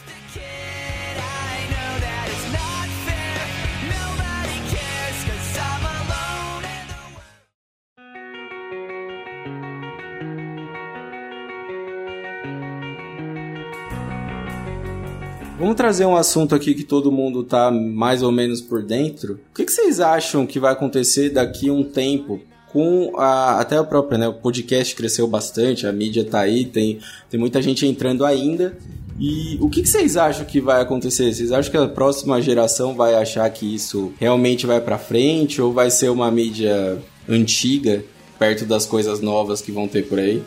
Vamos 15.59 15.75
trazer 15.75 16.05
um 16.05 16.15
assunto 16.15 16.55
aqui 16.55 16.75
que 16.75 16.85
todo 16.85 17.11
mundo 17.11 17.43
tá 17.43 17.71
mais 17.71 18.23
ou 18.23 18.31
menos 18.31 18.61
por 18.61 18.83
dentro. 18.83 19.41
O 19.51 19.55
que, 19.55 19.65
que 19.65 19.73
vocês 19.73 20.01
acham 20.01 20.47
que 20.47 20.61
vai 20.61 20.73
acontecer 20.73 21.31
daqui 21.31 21.71
a 21.71 21.73
um 21.73 21.83
tempo? 21.83 22.43
Com 22.69 23.15
a, 23.17 23.59
até 23.59 23.81
o 23.81 23.87
próprio, 23.87 24.19
né? 24.19 24.29
O 24.29 24.35
podcast 24.35 24.95
cresceu 24.95 25.27
bastante, 25.27 25.87
a 25.87 25.93
mídia 25.93 26.25
tá 26.25 26.41
aí, 26.41 26.67
tem, 26.67 26.99
tem 27.31 27.41
muita 27.41 27.63
gente 27.63 27.87
entrando 27.87 28.27
ainda. 28.27 28.77
E 29.19 29.57
o 29.59 29.71
que, 29.71 29.81
que 29.81 29.89
vocês 29.89 30.19
acham 30.19 30.45
que 30.45 30.61
vai 30.61 30.83
acontecer? 30.83 31.33
Vocês 31.33 31.51
acham 31.51 31.71
que 31.71 31.79
a 31.79 31.89
próxima 31.89 32.43
geração 32.43 32.95
vai 32.95 33.15
achar 33.15 33.49
que 33.49 33.75
isso 33.75 34.13
realmente 34.21 34.67
vai 34.67 34.79
pra 34.79 34.99
frente 34.99 35.63
ou 35.63 35.73
vai 35.73 35.91
ser 35.91 36.11
uma 36.11 36.31
mídia 36.31 36.99
antiga 37.27 38.05
perto 38.39 38.67
das 38.67 38.85
coisas 38.85 39.23
novas 39.23 39.63
que 39.63 39.73
vão 39.73 39.89
ter 39.89 40.07
por 40.07 40.19
aí? 40.19 40.43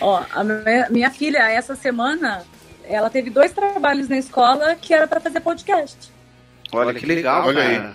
Ó, 0.00 0.20
a 0.34 0.42
minha, 0.42 0.90
minha 0.90 1.10
filha, 1.12 1.48
essa 1.48 1.76
semana, 1.76 2.42
ela 2.84 3.10
teve 3.10 3.30
dois 3.30 3.52
trabalhos 3.52 4.08
na 4.08 4.18
escola 4.18 4.74
que 4.74 4.92
era 4.92 5.06
para 5.06 5.20
fazer 5.20 5.40
podcast. 5.40 6.12
Olha 6.72 6.94
que 6.94 7.04
legal, 7.06 7.46
Olha 7.46 7.62
aí. 7.62 7.76
cara. 7.76 7.94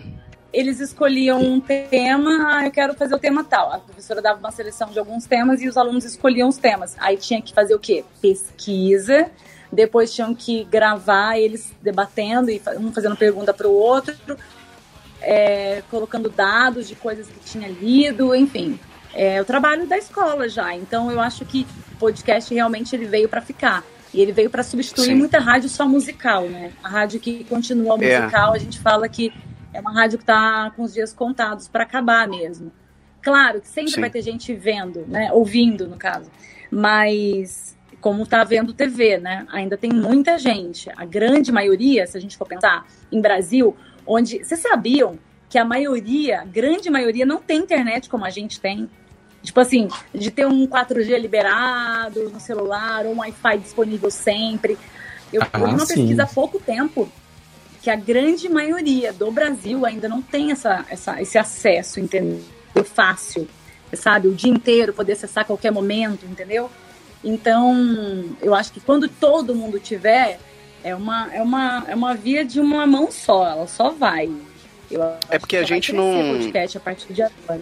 Eles 0.53 0.79
escolhiam 0.79 1.41
um 1.41 1.59
tema, 1.59 2.47
ah, 2.47 2.65
eu 2.65 2.71
quero 2.71 2.93
fazer 2.93 3.13
o 3.13 3.19
tema 3.19 3.43
tal. 3.43 3.71
A 3.73 3.79
professora 3.79 4.21
dava 4.21 4.39
uma 4.39 4.51
seleção 4.51 4.89
de 4.89 4.97
alguns 4.97 5.25
temas 5.25 5.61
e 5.61 5.67
os 5.67 5.77
alunos 5.77 6.05
escolhiam 6.05 6.47
os 6.47 6.57
temas. 6.57 6.95
Aí 6.99 7.17
tinha 7.17 7.41
que 7.41 7.53
fazer 7.53 7.75
o 7.75 7.79
quê? 7.79 8.03
Pesquisa. 8.21 9.29
Depois 9.71 10.13
tinham 10.13 10.33
que 10.33 10.63
gravar 10.63 11.37
eles 11.37 11.73
debatendo 11.81 12.49
e 12.49 12.61
um 12.79 12.91
fazendo 12.93 13.17
pergunta 13.17 13.53
para 13.53 13.67
o 13.67 13.73
outro, 13.73 14.15
é, 15.21 15.83
colocando 15.91 16.29
dados 16.29 16.87
de 16.87 16.95
coisas 16.95 17.27
que 17.27 17.39
tinha 17.41 17.67
lido, 17.67 18.33
enfim. 18.33 18.79
É 19.13 19.41
o 19.41 19.45
trabalho 19.45 19.85
da 19.85 19.97
escola 19.97 20.47
já. 20.47 20.73
Então 20.73 21.11
eu 21.11 21.19
acho 21.19 21.43
que 21.43 21.67
o 21.93 21.97
podcast 21.97 22.53
realmente 22.53 22.95
ele 22.95 23.05
veio 23.05 23.27
para 23.27 23.41
ficar. 23.41 23.83
E 24.13 24.21
ele 24.21 24.31
veio 24.31 24.49
para 24.49 24.63
substituir 24.63 25.05
Sim. 25.07 25.15
muita 25.15 25.39
rádio 25.39 25.69
só 25.69 25.87
musical, 25.87 26.47
né? 26.47 26.71
A 26.83 26.87
rádio 26.89 27.19
que 27.19 27.43
continua 27.43 27.95
É. 28.01 28.19
musical, 28.19 28.53
a 28.53 28.57
gente 28.57 28.79
fala 28.79 29.07
que 29.09 29.33
é 29.73 29.79
uma 29.79 29.93
rádio 29.93 30.17
que 30.17 30.23
está 30.23 30.71
com 30.75 30.83
os 30.83 30.93
dias 30.93 31.13
contados 31.13 31.67
para 31.67 31.83
acabar 31.83 32.27
mesmo. 32.27 32.71
Claro 33.21 33.59
que 33.61 33.67
sempre 33.67 33.91
Sim. 33.91 34.01
vai 34.01 34.09
ter 34.09 34.21
gente 34.21 34.53
vendo, 34.53 35.05
né? 35.07 35.29
Ouvindo, 35.33 35.87
no 35.87 35.97
caso. 35.97 36.31
Mas 36.71 37.75
como 37.99 38.25
tá 38.25 38.43
vendo 38.43 38.73
TV, 38.73 39.17
né? 39.17 39.45
Ainda 39.51 39.77
tem 39.77 39.91
muita 39.91 40.37
gente. 40.37 40.89
A 40.95 41.03
grande 41.03 41.51
maioria, 41.51 42.05
se 42.07 42.17
a 42.17 42.21
gente 42.21 42.37
for 42.37 42.47
pensar 42.47 42.85
em 43.11 43.19
Brasil, 43.19 43.75
onde 44.05 44.43
vocês 44.43 44.61
sabiam 44.61 45.19
que 45.49 45.57
a 45.57 45.65
maioria, 45.65 46.41
a 46.41 46.45
grande 46.45 46.89
maioria, 46.89 47.25
não 47.25 47.41
tem 47.41 47.59
internet 47.59 48.09
como 48.09 48.23
a 48.25 48.29
gente 48.29 48.59
tem. 48.59 48.89
Tipo 49.43 49.59
assim, 49.61 49.87
de 50.13 50.29
ter 50.31 50.45
um 50.45 50.67
4G 50.67 51.17
liberado 51.19 52.29
no 52.29 52.39
celular, 52.39 53.05
ou 53.05 53.13
um 53.13 53.19
Wi-Fi 53.19 53.57
disponível 53.59 54.09
sempre. 54.11 54.77
Eu, 55.31 55.41
Ah, 55.53 55.59
uma 55.59 55.79
sim. 55.85 55.95
pesquisa 55.95 56.23
há 56.23 56.27
pouco 56.27 56.59
tempo 56.59 57.09
que 57.81 57.89
a 57.89 57.95
grande 57.95 58.49
maioria 58.49 59.13
do 59.13 59.31
Brasil 59.31 59.85
ainda 59.85 60.09
não 60.09 60.21
tem 60.21 60.51
essa, 60.51 60.85
essa, 60.89 61.21
esse 61.21 61.37
acesso, 61.37 61.99
entendeu? 61.99 62.41
Fácil, 62.83 63.47
sabe? 63.93 64.27
O 64.27 64.33
dia 64.35 64.51
inteiro, 64.51 64.91
poder 64.93 65.13
acessar 65.13 65.43
a 65.43 65.45
qualquer 65.45 65.71
momento, 65.71 66.25
entendeu? 66.25 66.69
Então, 67.23 68.25
eu 68.41 68.53
acho 68.53 68.71
que 68.71 68.79
quando 68.79 69.07
todo 69.07 69.55
mundo 69.55 69.79
tiver, 69.79 70.39
é 70.83 70.93
uma, 70.95 71.33
é 71.33 71.41
uma, 71.41 71.85
é 71.87 71.95
uma 71.95 72.13
via 72.13 72.43
de 72.45 72.59
uma 72.59 72.85
mão 72.85 73.09
só, 73.11 73.47
ela 73.47 73.67
só 73.67 73.89
vai. 73.91 74.29
Eu 74.91 75.01
É 75.29 75.39
porque 75.39 75.57
que 75.57 75.63
a 75.63 75.63
gente 75.65 75.91
não- 75.93 76.37
podcast 76.37 76.77
a 76.77 76.81
partir 76.81 77.13
de 77.13 77.21
agora. 77.21 77.61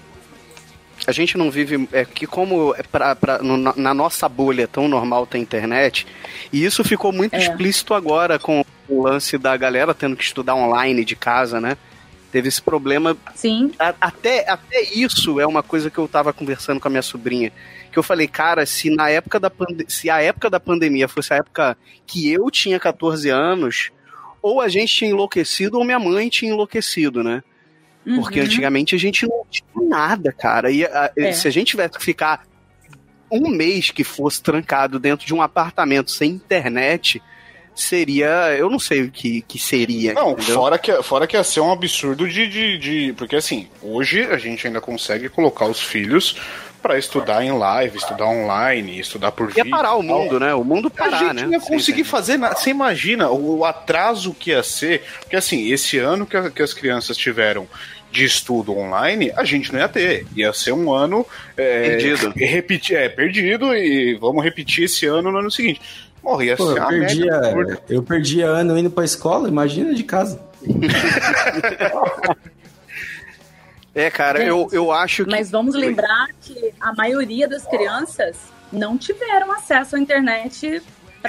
A 1.07 1.11
gente 1.11 1.37
não 1.37 1.51
vive. 1.51 1.87
É 1.91 2.03
que, 2.05 2.25
como 2.25 2.73
é 2.75 2.83
pra, 2.83 3.15
pra- 3.15 3.37
no- 3.39 3.57
na, 3.57 3.93
nossa 3.93 4.27
bolha 4.27 4.63
é 4.63 4.67
tão 4.67 4.87
normal 4.87 5.25
ter 5.27 5.37
internet, 5.37 6.05
e 6.51 6.63
isso 6.65 6.83
ficou 6.83 7.11
muito 7.11 7.35
É. 7.35 7.37
explícito 7.39 7.93
agora 7.93 8.39
com 8.39 8.63
o 8.89 9.03
lance 9.03 9.37
da 9.37 9.55
galera 9.57 9.93
tendo 9.93 10.15
que 10.15 10.23
estudar 10.23 10.55
online 10.55 11.03
de 11.05 11.15
casa, 11.15 11.59
né? 11.61 11.77
Teve 12.31 12.49
esse 12.49 12.61
problema 12.61 13.15
Sim, 13.33 13.71
A- 13.79 13.93
até, 14.01 14.49
até 14.49 14.81
isso 14.93 15.39
é 15.39 15.47
uma 15.47 15.63
coisa 15.63 15.89
que 15.89 15.97
eu 15.97 16.07
tava 16.07 16.33
conversando 16.33 16.79
com 16.81 16.87
a 16.87 16.91
minha 16.91 17.01
sobrinha. 17.01 17.51
Que 17.91 17.97
eu 17.99 18.03
falei, 18.03 18.27
cara, 18.27 18.65
se 18.65 18.89
na 18.89 19.09
época 19.09 19.39
da 19.39 19.49
se 19.87 20.09
a 20.09 20.21
época 20.21 20.49
da 20.49 20.59
pandemia 20.59 21.07
fosse 21.07 21.33
a 21.33 21.37
época 21.37 21.77
que 22.05 22.29
eu 22.31 22.51
tinha 22.51 22.77
14 22.79 23.29
anos, 23.29 23.89
ou 24.41 24.59
a 24.59 24.67
gente 24.67 24.93
tinha 24.93 25.11
enlouquecido 25.11 25.77
ou 25.77 25.85
minha 25.85 25.97
mãe 25.99 26.27
tinha 26.29 26.51
enlouquecido, 26.51 27.23
né? 27.23 27.41
Porque 28.15 28.39
Uhum. 28.39 28.45
antigamente 28.45 28.93
a 28.93 28.99
gente 28.99 29.27
não 29.27 29.43
tinha 29.49 29.65
nada, 29.89 30.31
cara. 30.31 30.69
E 30.69 30.85
a- 30.85 31.11
É. 31.17 31.31
se 31.31 31.47
a 31.47 31.51
gente 31.51 31.69
tivesse 31.69 31.97
que 31.97 32.03
ficar 32.05 32.43
um 33.31 33.49
mês 33.49 33.89
que 33.89 34.03
fosse 34.03 34.41
trancado 34.43 34.99
dentro 34.99 35.25
de 35.25 35.33
um 35.33 35.41
apartamento 35.41 36.11
sem 36.11 36.29
internet, 36.31 37.19
seria. 37.73 38.55
Eu 38.57 38.69
não 38.69 38.79
sei 38.79 39.03
o 39.03 39.11
que, 39.11 39.41
que 39.41 39.59
seria. 39.59 40.13
Não, 40.13 40.31
entendeu? 40.31 40.55
fora 40.55 40.77
que, 40.77 41.03
fora 41.03 41.27
que 41.27 41.35
ia 41.35 41.43
ser 41.43 41.59
um 41.61 41.71
absurdo 41.71 42.27
de, 42.27 42.47
de, 42.47 42.77
de- 42.77 43.13
Porque 43.13 43.35
assim, 43.35 43.67
hoje 43.81 44.21
a 44.23 44.37
gente 44.37 44.65
ainda 44.67 44.79
consegue 44.79 45.27
colocar 45.29 45.65
os 45.65 45.81
filhos 45.81 46.37
pra 46.81 46.99
estudar 46.99 47.43
em 47.43 47.51
live, 47.51 47.97
estudar 47.97 48.27
online, 48.27 48.99
estudar 48.99 49.31
por 49.31 49.47
Ia 49.49 49.55
vídeo. 49.63 49.71
parar 49.71 49.95
o 49.95 50.03
mundo, 50.03 50.39
né? 50.39 50.53
O 50.53 50.63
mundo 50.63 50.87
A 50.87 50.91
parar, 50.91 51.17
gente 51.19 51.33
né? 51.33 51.41
não 51.43 51.51
ia 51.53 51.59
conseguir 51.59 52.03
sim. 52.03 52.09
fazer 52.09 52.37
nada. 52.37 52.55
Você 52.55 52.69
imagina 52.69 53.29
o 53.31 53.65
atraso 53.65 54.33
que 54.35 54.51
ia 54.51 54.61
ser. 54.61 55.03
Porque 55.21 55.35
assim, 55.35 55.71
esse 55.71 55.97
ano 55.97 56.27
que, 56.27 56.37
a- 56.37 56.51
que 56.51 56.61
as 56.61 56.73
crianças 56.75 57.17
tiveram 57.17 57.67
de 58.15 58.23
estudo 58.23 58.75
online, 58.77 59.29
a 59.35 59.43
gente 59.43 59.73
não 59.73 59.79
ia 59.79 59.89
ter. 59.89 60.25
Ia 60.35 60.53
ser 60.53 60.71
um 60.71 60.93
ano 60.93 61.25
é, 61.57 61.89
Perdido. 61.89 62.33
e 62.37 62.45
repetir, 62.45 62.95
é, 62.95 63.09
perdido 63.09 63.75
e 63.75 64.15
vamos 64.15 64.41
repetir 64.41 64.85
esse 64.85 65.05
ano 65.05 65.31
no 65.31 65.39
ano 65.39 65.51
seguinte. 65.51 65.81
Morria 66.23 66.51
ia 66.51 66.57
Pô, 66.57 66.71
eu 66.71 66.87
perdia, 66.87 67.31
eu 67.89 68.03
perdia 68.03 68.47
ano 68.47 68.77
indo 68.77 68.89
pra 68.89 69.03
escola, 69.03 69.49
imagina 69.49 69.93
de 69.93 70.03
casa. 70.03 70.41
É, 73.97 74.11
cara, 74.11 74.39
Gente, 74.39 74.49
eu, 74.49 74.67
eu 74.73 74.91
acho 74.91 75.23
que. 75.23 75.31
Mas 75.31 75.49
vamos 75.49 75.73
lembrar 75.73 76.27
que 76.41 76.73
a 76.81 76.93
maioria 76.93 77.47
das 77.47 77.65
crianças 77.65 78.35
não 78.69 78.97
tiveram 78.97 79.49
acesso 79.53 79.95
à 79.95 79.99
internet 79.99 80.81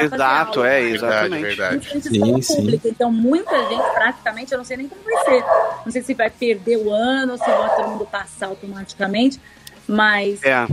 Exato, 0.05 0.64
é, 0.64 0.80
Verdade, 0.80 0.94
exatamente. 0.94 1.42
verdade. 1.42 1.88
Principalmente 1.88 2.44
Sim, 2.47 2.55
sim. 2.55 2.61
pública. 2.62 2.88
Então, 2.88 3.12
muita 3.12 3.68
gente, 3.68 3.94
praticamente, 3.94 4.53
eu 4.53 4.59
não 4.59 4.64
sei 4.64 4.76
nem 4.76 4.88
como 4.88 5.03
vai 5.03 5.24
ser. 5.24 5.44
Não 5.84 5.92
sei 5.92 6.03
se 6.03 6.14
vai 6.14 6.30
perder 6.30 6.76
o 6.78 6.90
ano 6.92 7.32
ou 7.32 7.38
se 7.38 7.44
vai 7.44 7.76
todo 7.76 7.88
mundo 7.88 8.07
passar 8.07 8.47
automaticamente. 8.47 9.40
Mas 9.88 10.42
É, 10.42 10.66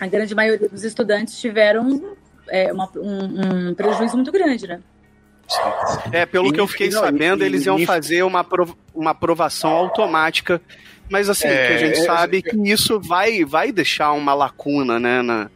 a 0.00 0.06
grande 0.06 0.34
maioria 0.34 0.68
dos 0.68 0.84
estudantes 0.84 1.38
tiveram 1.40 2.16
é, 2.48 2.72
uma- 2.72 2.90
um, 2.96 3.68
um 3.70 3.74
prejuízo 3.74 4.16
muito 4.16 4.32
grande, 4.32 4.66
né? 4.66 4.80
é, 6.12 6.26
pelo 6.26 6.48
E- 6.48 6.52
que 6.52 6.60
eu 6.60 6.66
fiquei 6.66 6.90
não, 6.90 7.00
sabendo, 7.00 7.42
e- 7.42 7.46
eles 7.46 7.64
iam 7.66 7.78
e- 7.78 7.86
fazer 7.86 8.22
uma, 8.22 8.44
uma 8.94 9.10
aprovação 9.12 9.70
automática. 9.70 10.60
Mas 11.10 11.30
assim, 11.30 11.48
É, 11.48 11.66
que 11.68 11.72
a 11.72 11.76
gente 11.78 11.98
é, 12.00 12.04
sabe 12.04 12.42
que 12.42 12.54
isso 12.70 13.00
vai, 13.00 13.42
vai 13.44 13.72
deixar 13.72 14.12
uma 14.12 14.34
lacuna, 14.34 15.00
né? 15.00 15.22
Na... 15.22 15.50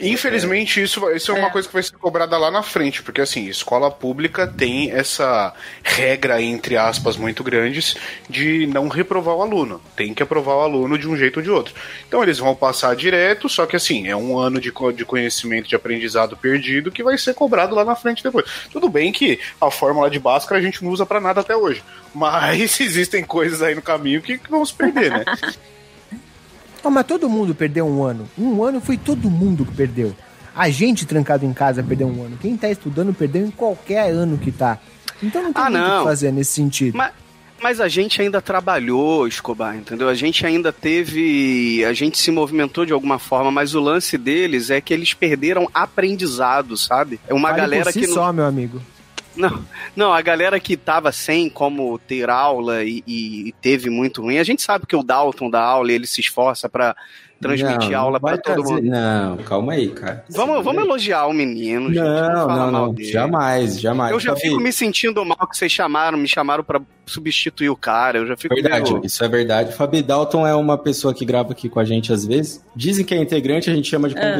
Infelizmente, 0.00 0.82
isso, 0.82 1.08
isso 1.10 1.30
é 1.32 1.34
uma 1.34 1.48
É. 1.48 1.50
coisa 1.50 1.66
que 1.68 1.74
vai 1.74 1.82
ser 1.82 1.92
cobrada 1.96 2.36
lá 2.38 2.50
na 2.50 2.62
frente, 2.62 3.02
porque 3.02 3.20
assim, 3.20 3.46
escola 3.46 3.90
pública 3.90 4.46
tem 4.46 4.90
essa 4.90 5.52
regra, 5.82 6.40
entre 6.42 6.76
aspas, 6.76 7.16
muito 7.16 7.42
grandes, 7.44 7.96
de 8.28 8.66
não 8.66 8.88
reprovar 8.88 9.34
o 9.36 9.42
aluno. 9.42 9.80
Tem 9.96 10.12
que 10.14 10.22
aprovar 10.22 10.56
o 10.56 10.60
aluno 10.60 10.98
de 10.98 11.08
um 11.08 11.16
jeito 11.16 11.38
ou 11.38 11.42
de 11.42 11.50
outro. 11.50 11.74
Então 12.06 12.22
eles 12.22 12.38
vão 12.38 12.54
passar 12.54 12.94
direto, 12.96 13.48
só 13.48 13.66
que 13.66 13.76
assim, 13.76 14.08
é 14.08 14.16
um 14.16 14.38
ano 14.38 14.60
de, 14.60 14.72
de 14.94 15.04
conhecimento, 15.04 15.68
de 15.68 15.76
aprendizado 15.76 16.36
perdido 16.36 16.90
que 16.90 17.02
vai 17.02 17.16
ser 17.18 17.34
cobrado 17.34 17.74
lá 17.74 17.84
na 17.84 17.96
frente 17.96 18.22
depois. 18.22 18.46
Tudo 18.70 18.88
bem 18.88 19.12
que 19.12 19.38
a 19.60 19.70
fórmula 19.70 20.10
de 20.10 20.18
Bhaskara 20.18 20.60
a 20.60 20.62
gente 20.62 20.84
não 20.84 20.90
usa 20.90 21.06
pra 21.06 21.20
nada 21.20 21.40
até 21.40 21.56
hoje, 21.56 21.82
mas 22.14 22.78
existem 22.80 23.24
coisas 23.24 23.62
aí 23.62 23.74
no 23.74 23.82
caminho 23.82 24.22
que 24.22 24.38
que 24.38 24.50
vão 24.50 24.64
se 24.64 24.74
perder, 24.74 25.10
né? 25.10 25.24
Ah, 26.84 26.90
mas 26.90 27.06
todo 27.06 27.28
mundo 27.28 27.54
perdeu 27.54 27.86
um 27.86 28.02
ano. 28.04 28.28
Um 28.38 28.62
ano 28.62 28.80
foi 28.80 28.96
todo 28.96 29.28
mundo 29.30 29.64
que 29.64 29.74
perdeu. 29.74 30.14
A 30.54 30.70
gente 30.70 31.04
trancado 31.04 31.44
em 31.44 31.52
casa 31.52 31.82
perdeu 31.82 32.06
um 32.06 32.24
ano. 32.24 32.38
Quem 32.40 32.56
tá 32.56 32.70
estudando 32.70 33.12
perdeu 33.12 33.44
em 33.46 33.50
qualquer 33.50 34.10
ano 34.10 34.38
que 34.38 34.50
tá. 34.52 34.78
Então 35.22 35.42
não 35.42 35.52
tem 35.52 35.62
Ah, 35.64 35.70
muito 35.70 35.82
o 35.84 35.88
não. 35.88 35.98
que 35.98 36.04
fazer 36.04 36.32
nesse 36.32 36.52
sentido. 36.52 36.96
Mas, 36.96 37.12
mas 37.62 37.80
a 37.80 37.88
gente 37.88 38.20
ainda 38.22 38.40
trabalhou, 38.40 39.26
Escobar, 39.26 39.76
entendeu? 39.76 40.08
A 40.08 40.14
gente 40.14 40.46
ainda 40.46 40.72
teve. 40.72 41.84
A 41.84 41.92
gente 41.92 42.18
se 42.18 42.30
movimentou 42.30 42.86
de 42.86 42.92
alguma 42.92 43.18
forma, 43.18 43.50
mas 43.50 43.74
o 43.74 43.80
lance 43.80 44.16
deles 44.16 44.70
é 44.70 44.80
que 44.80 44.94
eles 44.94 45.12
perderam 45.12 45.68
aprendizado, 45.74 46.76
sabe? 46.76 47.18
É 47.26 47.34
uma 47.34 47.48
Fale 47.48 47.60
galera 47.60 47.84
por 47.84 47.92
si 47.92 48.00
que. 48.00 48.06
não- 48.06 48.14
só, 48.14 48.32
meu 48.32 48.44
amigo. 48.44 48.80
Não, 49.36 49.64
não, 49.94 50.12
a 50.12 50.22
galera 50.22 50.58
que 50.58 50.76
tava 50.76 51.12
sem 51.12 51.48
como 51.50 51.98
ter 51.98 52.28
aula 52.30 52.82
e, 52.84 53.02
e 53.06 53.54
teve 53.60 53.90
muito 53.90 54.22
ruim. 54.22 54.38
A 54.38 54.44
gente 54.44 54.62
sabe 54.62 54.86
que 54.86 54.96
o 54.96 55.02
Dalton 55.02 55.50
dá 55.50 55.60
aula 55.62 55.92
e 55.92 55.94
ele 55.94 56.06
se 56.06 56.20
esforça 56.20 56.68
pra 56.68 56.96
transmitir 57.38 57.90
Não, 57.90 57.98
aula 58.00 58.12
não 58.14 58.20
pra 58.20 58.30
vai 58.30 58.38
todo 58.38 58.64
mundo. 58.64 58.82
Não, 58.82 59.36
calma 59.38 59.74
aí, 59.74 59.88
cara. 59.90 60.24
Vamos, 60.30 60.64
vamos 60.64 60.82
elogiar 60.82 61.26
o 61.26 61.34
menino, 61.34 61.88
gente. 61.92 61.98
Não, 62.02 62.16
falar 62.48 62.56
não, 62.66 62.72
mal 62.72 62.86
não. 62.86 62.94
dele. 62.94 63.10
Jamais, 63.12 63.78
jamais. 63.78 64.12
Eu 64.12 64.18
já 64.20 64.34
fico 64.34 64.58
me 64.58 64.72
sentindo 64.72 65.22
mal 65.24 65.46
que 65.46 65.56
vocês 65.56 65.70
chamaram, 65.70 66.16
me 66.16 66.26
chamaram 66.28 66.64
pra 66.64 66.80
substituir 67.04 67.68
o 67.68 67.76
cara. 67.76 68.18
Eu 68.18 68.26
já 68.26 68.36
fico 68.38 68.54
Verdade, 68.54 68.90
meio- 68.90 69.04
isso 69.04 69.22
é 69.22 69.28
verdade. 69.28 69.72
Fabi 69.74 70.00
Dalton 70.02 70.46
é 70.46 70.54
uma 70.54 70.78
pessoa 70.78 71.12
que 71.12 71.26
grava 71.26 71.52
aqui 71.52 71.68
com 71.68 71.78
a 71.78 71.84
gente 71.84 72.10
às 72.10 72.24
vezes. 72.24 72.64
Dizem 72.74 73.04
que 73.04 73.14
é 73.14 73.18
integrante, 73.18 73.68
a 73.68 73.74
gente 73.74 73.88
chama 73.88 74.08
de 74.08 74.16
É. 74.16 74.36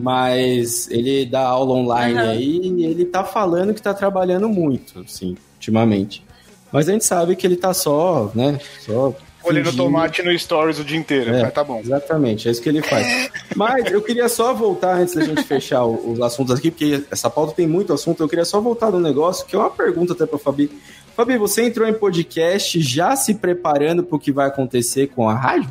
mas 0.00 0.88
ele 0.90 1.26
dá 1.26 1.40
aula 1.46 1.74
online 1.74 2.18
Aham. 2.18 2.30
aí 2.30 2.60
e 2.76 2.84
ele 2.84 3.04
tá 3.04 3.24
falando 3.24 3.74
que 3.74 3.82
tá 3.82 3.92
trabalhando 3.92 4.48
muito, 4.48 5.00
assim, 5.00 5.36
ultimamente. 5.56 6.24
Mas 6.72 6.88
a 6.88 6.92
gente 6.92 7.04
sabe 7.04 7.34
que 7.34 7.46
ele 7.46 7.56
tá 7.56 7.74
só, 7.74 8.30
né, 8.34 8.58
só 8.80 9.14
Olhando 9.44 9.72
tomate 9.74 10.20
no 10.22 10.36
stories 10.36 10.78
o 10.80 10.84
dia 10.84 10.98
inteiro, 10.98 11.32
É. 11.34 11.42
mas 11.42 11.52
tá 11.54 11.62
bom. 11.64 11.78
Exatamente, 11.80 12.48
é 12.48 12.50
isso 12.50 12.60
que 12.60 12.68
ele 12.68 12.82
faz. 12.82 13.30
Mas 13.56 13.90
eu 13.90 14.02
queria 14.02 14.28
só 14.28 14.52
voltar 14.52 14.96
antes 14.96 15.14
da 15.14 15.24
gente 15.24 15.42
fechar 15.44 15.84
o- 15.84 16.12
os 16.12 16.20
assuntos 16.20 16.58
aqui, 16.58 16.70
porque 16.70 17.02
essa 17.10 17.30
pauta 17.30 17.54
tem 17.54 17.66
muito 17.66 17.92
assunto. 17.92 18.22
Eu 18.22 18.28
queria 18.28 18.44
só 18.44 18.60
voltar 18.60 18.90
no 18.90 19.00
negócio, 19.00 19.46
que 19.46 19.56
é 19.56 19.58
uma 19.58 19.70
pergunta 19.70 20.12
até 20.12 20.26
pra 20.26 20.38
Fabi. 20.38 20.70
Fabi, 21.16 21.38
você 21.38 21.62
entrou 21.64 21.88
em 21.88 21.94
podcast 21.94 22.78
já 22.80 23.16
se 23.16 23.34
preparando 23.36 24.02
pro 24.02 24.18
que 24.18 24.30
vai 24.32 24.48
acontecer 24.48 25.06
com 25.06 25.28
a 25.30 25.34
rádio? 25.34 25.70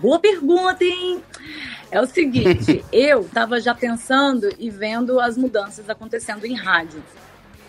Boa 0.00 0.18
pergunta, 0.18 0.82
hein? 0.82 1.20
É 1.90 2.00
o 2.00 2.06
seguinte, 2.06 2.84
eu 2.92 3.24
tava 3.24 3.60
já 3.60 3.74
pensando 3.74 4.48
e 4.58 4.70
vendo 4.70 5.20
as 5.20 5.36
mudanças 5.36 5.88
acontecendo 5.88 6.44
em 6.44 6.54
rádio. 6.54 7.02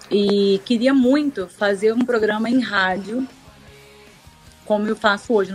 E 0.10 0.62
queria 0.66 0.94
muito 0.94 1.48
fazer 1.48 1.94
um 1.94 2.00
programa 2.00 2.50
em 2.50 2.60
rádio, 2.60 3.28
como 4.66 4.88
eu 4.88 4.96
faço 4.96 5.34
hoje. 5.34 5.54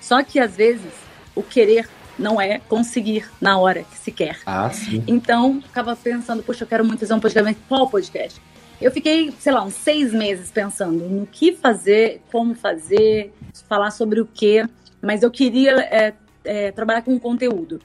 Só 0.00 0.22
que 0.22 0.38
às 0.38 0.56
vezes 0.56 0.92
o 1.34 1.42
querer 1.42 1.88
não 2.18 2.40
é 2.40 2.58
conseguir 2.58 3.30
na 3.40 3.58
hora 3.58 3.84
que 3.84 3.96
se 3.96 4.10
quer. 4.10 4.38
Ah, 4.44 4.68
sim. 4.70 5.04
Então, 5.06 5.62
ficava 5.62 5.94
pensando, 5.94 6.42
poxa, 6.42 6.64
eu 6.64 6.68
quero 6.68 6.84
muito 6.84 7.00
fazer 7.00 7.14
um 7.14 7.20
podcast, 7.20 7.44
mas 7.44 7.56
qual 7.68 7.88
podcast? 7.88 8.40
Eu 8.80 8.90
fiquei, 8.90 9.32
sei 9.38 9.52
lá, 9.52 9.62
uns 9.64 9.74
seis 9.74 10.12
meses 10.12 10.50
pensando 10.50 11.04
no 11.04 11.26
que 11.26 11.52
fazer, 11.52 12.22
como 12.30 12.54
fazer, 12.54 13.32
falar 13.68 13.90
sobre 13.90 14.20
o 14.20 14.26
quê, 14.26 14.64
mas 15.00 15.22
eu 15.22 15.30
queria 15.30 15.80
é, 15.80 16.14
é, 16.48 16.72
trabalhar 16.72 17.02
com 17.02 17.18
conteúdo. 17.18 17.78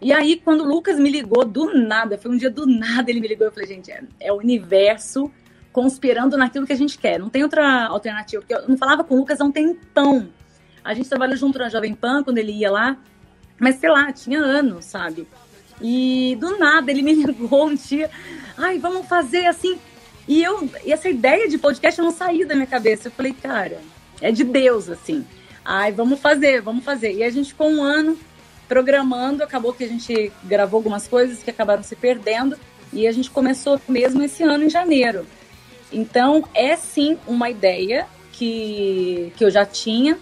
E 0.00 0.10
aí, 0.10 0.40
quando 0.42 0.62
o 0.62 0.66
Lucas 0.66 0.98
me 0.98 1.10
ligou, 1.10 1.44
do 1.44 1.74
nada, 1.74 2.16
foi 2.16 2.30
um 2.30 2.36
dia 2.36 2.48
do 2.48 2.64
nada 2.66 3.10
ele 3.10 3.20
me 3.20 3.28
ligou, 3.28 3.46
eu 3.46 3.52
falei, 3.52 3.68
gente, 3.68 3.92
é, 3.92 4.02
é 4.18 4.32
o 4.32 4.36
universo 4.36 5.30
conspirando 5.70 6.36
naquilo 6.38 6.66
que 6.66 6.72
a 6.72 6.76
gente 6.76 6.98
quer, 6.98 7.18
não 7.18 7.28
tem 7.28 7.42
outra 7.42 7.86
alternativa, 7.86 8.42
porque 8.42 8.54
eu 8.54 8.66
não 8.66 8.76
falava 8.76 9.04
com 9.04 9.14
o 9.14 9.18
Lucas 9.18 9.40
há 9.40 9.44
um 9.44 9.52
tempão. 9.52 10.28
A 10.82 10.94
gente 10.94 11.08
trabalhou 11.08 11.36
junto 11.36 11.58
na 11.58 11.68
Jovem 11.68 11.94
Pan, 11.94 12.24
quando 12.24 12.38
ele 12.38 12.52
ia 12.52 12.70
lá, 12.70 12.96
mas 13.58 13.76
sei 13.76 13.90
lá, 13.90 14.10
tinha 14.10 14.40
anos, 14.40 14.86
sabe? 14.86 15.28
E 15.80 16.36
do 16.40 16.58
nada 16.58 16.90
ele 16.90 17.02
me 17.02 17.12
ligou 17.22 17.68
um 17.68 17.74
dia, 17.74 18.10
ai, 18.56 18.78
vamos 18.78 19.06
fazer 19.06 19.46
assim. 19.46 19.78
E 20.26 20.42
eu, 20.42 20.68
e 20.84 20.92
essa 20.92 21.08
ideia 21.10 21.46
de 21.46 21.58
podcast 21.58 22.00
não 22.00 22.10
saía 22.10 22.46
da 22.46 22.54
minha 22.54 22.66
cabeça. 22.66 23.08
Eu 23.08 23.12
falei, 23.12 23.34
cara, 23.34 23.80
é 24.20 24.32
de 24.32 24.44
Deus, 24.44 24.88
assim. 24.88 25.24
Ai, 25.72 25.92
vamos 25.92 26.18
fazer, 26.18 26.60
vamos 26.60 26.84
fazer. 26.84 27.12
E 27.12 27.22
a 27.22 27.30
gente 27.30 27.50
ficou 27.50 27.70
um 27.70 27.80
ano 27.80 28.18
programando, 28.68 29.44
acabou 29.44 29.72
que 29.72 29.84
a 29.84 29.86
gente 29.86 30.32
gravou 30.42 30.78
algumas 30.78 31.06
coisas 31.06 31.44
que 31.44 31.50
acabaram 31.50 31.80
se 31.84 31.94
perdendo. 31.94 32.58
E 32.92 33.06
a 33.06 33.12
gente 33.12 33.30
começou 33.30 33.80
mesmo 33.88 34.20
esse 34.20 34.42
ano 34.42 34.64
em 34.64 34.68
janeiro. 34.68 35.24
Então, 35.92 36.44
é 36.54 36.74
sim 36.74 37.16
uma 37.24 37.50
ideia 37.50 38.08
que, 38.32 39.32
que 39.36 39.44
eu 39.44 39.50
já 39.50 39.64
tinha, 39.64 40.18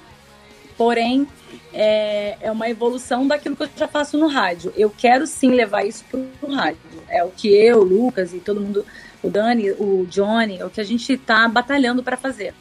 porém, 0.77 1.27
é, 1.73 2.37
é 2.43 2.51
uma 2.53 2.69
evolução 2.69 3.27
daquilo 3.27 3.57
que 3.57 3.63
eu 3.63 3.71
já 3.75 3.89
faço 3.89 4.19
no 4.19 4.27
rádio. 4.27 4.71
Eu 4.77 4.91
quero 4.91 5.27
sim 5.27 5.49
levar 5.53 5.83
isso 5.87 6.05
pro 6.11 6.53
rádio. 6.53 6.79
É 7.09 7.25
o 7.25 7.31
que 7.31 7.49
eu, 7.49 7.79
o 7.79 7.85
Lucas 7.85 8.35
e 8.35 8.39
todo 8.39 8.61
mundo, 8.61 8.85
o 9.23 9.31
Dani, 9.31 9.71
o 9.71 10.07
Johnny, 10.11 10.59
é 10.59 10.67
o 10.67 10.69
que 10.69 10.83
a 10.83 10.85
gente 10.85 11.11
está 11.15 11.49
batalhando 11.49 12.03
para 12.03 12.19
fazer. 12.19 12.53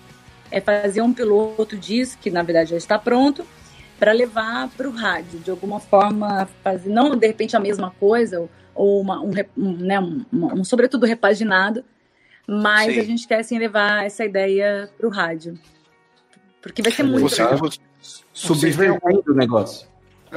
É 0.52 0.62
fazer 0.62 1.02
um 1.02 1.14
piloto 1.14 1.76
disso, 1.76 2.18
que 2.20 2.30
na 2.30 2.44
verdade 2.44 2.72
já 2.72 2.78
está 2.78 2.98
pronto, 2.98 3.46
para 4.00 4.12
levar 4.12 4.70
para 4.70 4.88
o 4.88 4.92
rádio, 4.92 5.40
de 5.40 5.50
alguma 5.50 5.80
forma, 5.80 6.48
fazer, 6.64 6.90
não 6.90 7.16
de 7.16 7.28
repente 7.28 7.56
a 7.56 7.60
mesma 7.60 7.92
coisa, 7.92 8.48
ou, 8.74 9.02
uma, 9.02 9.20
um, 9.22 9.32
um, 9.58 9.72
né, 9.78 10.00
um, 10.00 10.24
um, 10.32 10.46
um 10.60 10.64
sobretudo 10.64 11.06
repaginado, 11.06 11.84
mas 12.48 12.94
Sim. 12.94 13.00
a 13.00 13.04
gente 13.04 13.28
quer 13.28 13.44
sim 13.44 13.58
levar 13.58 14.06
essa 14.06 14.24
ideia 14.24 14.90
para 14.98 15.08
o 15.08 15.10
rádio. 15.10 15.60
Porque 16.62 16.82
vai 16.82 16.92
ser 16.92 17.04
muito 17.04 17.28
você- 17.28 17.44
Subvertendo 18.32 19.24
o 19.32 19.34
negócio. 19.34 19.88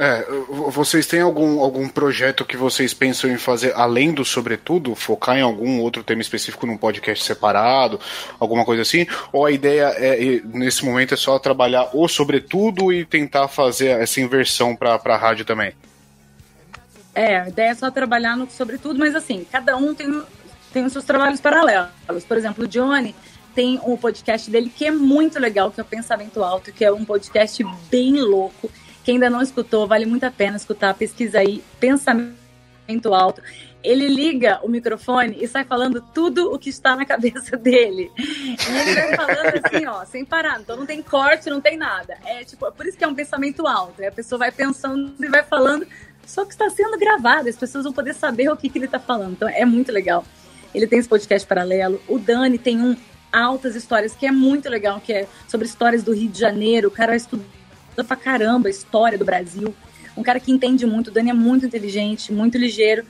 É, 0.03 0.25
vocês 0.71 1.05
têm 1.05 1.21
algum, 1.21 1.59
algum 1.59 1.87
projeto 1.87 2.43
que 2.43 2.57
vocês 2.57 2.91
pensam 2.91 3.29
em 3.29 3.37
fazer 3.37 3.71
além 3.75 4.11
do 4.11 4.25
sobretudo? 4.25 4.95
Focar 4.95 5.37
em 5.37 5.43
algum 5.43 5.79
outro 5.79 6.03
tema 6.03 6.23
específico 6.23 6.65
num 6.65 6.75
podcast 6.75 7.23
separado? 7.23 7.99
Alguma 8.39 8.65
coisa 8.65 8.81
assim? 8.81 9.05
Ou 9.31 9.45
a 9.45 9.51
ideia 9.51 9.93
é, 9.95 10.41
nesse 10.43 10.83
momento, 10.83 11.13
é 11.13 11.17
só 11.17 11.37
trabalhar 11.37 11.91
o 11.93 12.07
sobretudo 12.07 12.91
e 12.91 13.05
tentar 13.05 13.47
fazer 13.47 13.89
essa 13.89 14.19
inversão 14.19 14.75
pra, 14.75 14.97
pra 14.97 15.15
rádio 15.15 15.45
também? 15.45 15.75
É, 17.13 17.41
a 17.41 17.49
ideia 17.49 17.69
é 17.69 17.75
só 17.75 17.91
trabalhar 17.91 18.35
no 18.35 18.49
sobretudo, 18.49 18.97
mas 18.97 19.13
assim, 19.13 19.45
cada 19.51 19.77
um 19.77 19.93
tem, 19.93 20.23
tem 20.73 20.83
os 20.83 20.93
seus 20.93 21.05
trabalhos 21.05 21.39
paralelos. 21.39 21.91
Por 22.27 22.37
exemplo, 22.37 22.63
o 22.63 22.67
Johnny 22.67 23.13
tem 23.53 23.79
um 23.85 23.95
podcast 23.95 24.49
dele 24.49 24.71
que 24.75 24.83
é 24.83 24.91
muito 24.91 25.37
legal, 25.37 25.69
que 25.69 25.79
é 25.79 25.83
o 25.83 25.85
Pensamento 25.85 26.43
Alto, 26.43 26.71
que 26.71 26.83
é 26.83 26.91
um 26.91 27.05
podcast 27.05 27.63
bem 27.91 28.19
louco. 28.19 28.71
Quem 29.03 29.15
ainda 29.15 29.29
não 29.29 29.41
escutou, 29.41 29.87
vale 29.87 30.05
muito 30.05 30.23
a 30.23 30.31
pena 30.31 30.57
escutar. 30.57 30.93
Pesquisa 30.93 31.39
aí, 31.39 31.63
Pensamento 31.79 33.13
Alto. 33.13 33.41
Ele 33.83 34.07
liga 34.07 34.59
o 34.61 34.69
microfone 34.69 35.37
e 35.41 35.47
sai 35.47 35.63
falando 35.63 36.01
tudo 36.13 36.53
o 36.53 36.59
que 36.59 36.69
está 36.69 36.95
na 36.95 37.03
cabeça 37.03 37.57
dele. 37.57 38.11
E 38.15 38.89
ele 38.89 38.93
vai 38.93 39.15
falando 39.15 39.61
assim, 39.65 39.85
ó, 39.87 40.05
sem 40.05 40.23
parar. 40.23 40.59
Então 40.59 40.77
não 40.77 40.85
tem 40.85 41.01
corte, 41.01 41.49
não 41.49 41.59
tem 41.59 41.77
nada. 41.77 42.17
É 42.25 42.43
tipo, 42.43 42.71
por 42.71 42.85
isso 42.85 42.97
que 42.97 43.03
é 43.03 43.07
um 43.07 43.15
pensamento 43.15 43.65
alto. 43.65 44.03
A 44.05 44.11
pessoa 44.11 44.37
vai 44.37 44.51
pensando 44.51 45.13
e 45.19 45.27
vai 45.27 45.43
falando, 45.43 45.87
só 46.27 46.45
que 46.45 46.51
está 46.51 46.69
sendo 46.69 46.97
gravado. 46.97 47.49
As 47.49 47.57
pessoas 47.57 47.83
vão 47.83 47.93
poder 47.93 48.13
saber 48.13 48.49
o 48.49 48.57
que, 48.57 48.69
que 48.69 48.77
ele 48.77 48.85
está 48.85 48.99
falando. 48.99 49.31
Então 49.31 49.49
é 49.49 49.65
muito 49.65 49.91
legal. 49.91 50.23
Ele 50.75 50.85
tem 50.85 50.99
esse 50.99 51.09
podcast 51.09 51.47
paralelo. 51.47 51.99
O 52.07 52.19
Dani 52.19 52.59
tem 52.59 52.79
um 52.79 52.95
altas 53.31 53.75
histórias, 53.75 54.13
que 54.13 54.27
é 54.27 54.31
muito 54.31 54.69
legal, 54.69 54.99
que 54.99 55.13
é 55.13 55.27
sobre 55.47 55.65
histórias 55.65 56.03
do 56.03 56.13
Rio 56.13 56.29
de 56.29 56.39
Janeiro. 56.39 56.89
O 56.89 56.91
cara 56.91 57.15
estuda 57.15 57.43
pra 57.95 58.15
caramba 58.15 58.67
a 58.67 58.71
história 58.71 59.17
do 59.17 59.25
Brasil. 59.25 59.73
Um 60.15 60.23
cara 60.23 60.39
que 60.39 60.51
entende 60.51 60.85
muito. 60.85 61.07
O 61.07 61.11
Dani 61.11 61.29
é 61.29 61.33
muito 61.33 61.65
inteligente, 61.65 62.33
muito 62.33 62.57
ligeiro. 62.57 63.05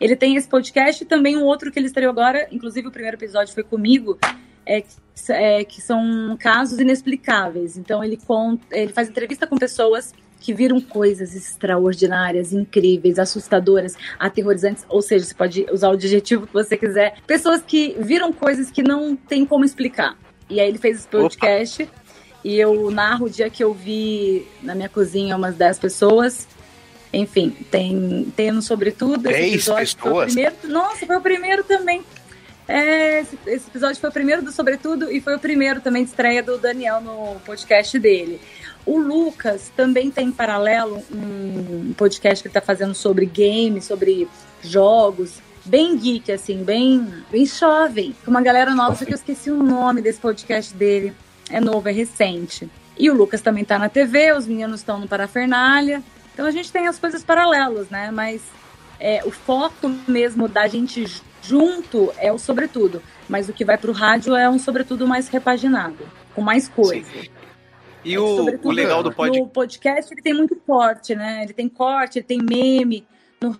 Ele 0.00 0.14
tem 0.16 0.36
esse 0.36 0.48
podcast 0.48 1.02
e 1.02 1.06
também 1.06 1.36
um 1.36 1.44
outro 1.44 1.70
que 1.70 1.78
ele 1.78 1.86
estreou 1.86 2.10
agora, 2.10 2.46
inclusive 2.50 2.88
o 2.88 2.90
primeiro 2.90 3.16
episódio 3.16 3.54
foi 3.54 3.62
comigo, 3.62 4.18
é, 4.66 4.80
que- 4.80 4.88
é, 5.30 5.64
que 5.64 5.80
são 5.80 6.36
casos 6.38 6.78
inexplicáveis. 6.78 7.76
Então 7.76 8.02
ele 8.02 8.16
conta, 8.16 8.64
ele 8.72 8.92
faz 8.92 9.08
entrevista 9.08 9.46
com 9.46 9.56
pessoas 9.56 10.12
que 10.40 10.52
viram 10.52 10.78
coisas 10.80 11.34
extraordinárias, 11.34 12.52
incríveis, 12.52 13.18
assustadoras, 13.18 13.94
aterrorizantes, 14.18 14.84
ou 14.88 15.00
seja, 15.00 15.24
você 15.24 15.34
pode 15.34 15.66
usar 15.72 15.88
o 15.88 15.92
adjetivo 15.92 16.46
que 16.46 16.52
você 16.52 16.76
quiser. 16.76 17.14
Pessoas 17.26 17.62
que 17.62 17.96
viram 17.98 18.32
coisas 18.32 18.70
que 18.70 18.82
não 18.82 19.16
tem 19.16 19.46
como 19.46 19.64
explicar. 19.64 20.18
E 20.50 20.60
aí 20.60 20.68
ele 20.68 20.76
fez 20.78 20.98
esse 20.98 21.08
podcast 21.08 21.88
e 22.44 22.58
eu 22.60 22.90
narro 22.90 23.26
o 23.26 23.30
dia 23.30 23.48
que 23.48 23.64
eu 23.64 23.72
vi 23.72 24.46
na 24.62 24.74
minha 24.74 24.88
cozinha 24.88 25.34
umas 25.36 25.54
10 25.56 25.78
pessoas. 25.78 26.46
Enfim, 27.12 27.50
tem, 27.70 28.30
no 28.52 28.60
Sobretudo. 28.60 29.30
esse 29.30 29.38
10 29.40 29.54
episódio 29.54 29.96
foi 29.98 30.10
o 30.10 30.14
pessoas? 30.14 30.32
primeiro- 30.32 30.56
nossa, 30.64 31.06
foi 31.06 31.16
o 31.16 31.20
primeiro 31.20 31.64
também. 31.64 32.02
É, 32.66 33.20
esse, 33.20 33.38
esse 33.46 33.68
episódio 33.68 34.00
foi 34.00 34.10
o 34.10 34.12
primeiro 34.12 34.42
do 34.42 34.50
Sobretudo 34.50 35.10
e 35.12 35.20
foi 35.20 35.36
o 35.36 35.38
primeiro 35.38 35.80
também 35.80 36.02
de 36.02 36.10
estreia 36.10 36.42
do 36.42 36.58
Daniel 36.58 37.00
no 37.00 37.36
podcast 37.44 37.98
dele. 37.98 38.40
O 38.86 38.98
Lucas 38.98 39.70
também 39.76 40.10
tem 40.10 40.28
em 40.28 40.32
paralelo 40.32 41.02
um 41.12 41.92
podcast 41.96 42.42
que 42.42 42.48
ele 42.48 42.54
tá 42.54 42.60
fazendo 42.60 42.94
sobre 42.94 43.26
games, 43.26 43.84
sobre 43.84 44.28
jogos, 44.62 45.40
bem 45.64 45.96
geek, 45.96 46.32
assim, 46.32 46.62
bem, 46.64 47.06
bem 47.30 47.46
jovem. 47.46 48.14
Com 48.24 48.30
uma 48.30 48.42
galera 48.42 48.74
nova, 48.74 48.94
só 48.96 49.04
que 49.04 49.12
eu 49.12 49.16
esqueci 49.16 49.50
o 49.50 49.62
nome 49.62 50.02
desse 50.02 50.18
podcast 50.18 50.74
dele. 50.74 51.14
É 51.50 51.60
novo, 51.60 51.88
é 51.88 51.92
recente. 51.92 52.68
E 52.96 53.10
o 53.10 53.14
Lucas 53.14 53.40
também 53.40 53.64
tá 53.64 53.78
na 53.78 53.88
TV, 53.88 54.32
os 54.32 54.46
meninos 54.46 54.80
estão 54.80 54.98
no 54.98 55.08
Parafernália. 55.08 56.02
Então 56.32 56.46
a 56.46 56.50
gente 56.50 56.72
tem 56.72 56.86
as 56.86 56.98
coisas 56.98 57.22
paralelas, 57.24 57.88
né? 57.90 58.10
Mas 58.10 58.42
é, 58.98 59.22
o 59.24 59.30
foco 59.30 59.88
mesmo 60.08 60.48
da 60.48 60.66
gente 60.66 61.04
junto 61.42 62.12
é 62.18 62.32
o 62.32 62.38
sobretudo. 62.38 63.02
Mas 63.28 63.48
o 63.48 63.52
que 63.52 63.64
vai 63.64 63.76
pro 63.76 63.92
rádio 63.92 64.34
é 64.34 64.48
um 64.48 64.58
sobretudo 64.58 65.06
mais 65.06 65.28
repaginado, 65.28 66.06
com 66.34 66.40
mais 66.40 66.68
coisa. 66.68 67.06
E 68.04 68.14
É 68.14 68.20
o, 68.20 68.44
o 68.62 68.70
legal 68.70 69.02
do 69.02 69.12
podcast. 69.12 69.40
No 69.40 69.48
podcast 69.48 70.14
ele 70.14 70.22
tem 70.22 70.34
muito 70.34 70.56
corte, 70.56 71.14
né? 71.14 71.42
Ele 71.42 71.52
tem 71.52 71.68
corte, 71.68 72.18
ele 72.18 72.26
tem 72.26 72.38
meme. 72.38 73.06
No 73.40 73.58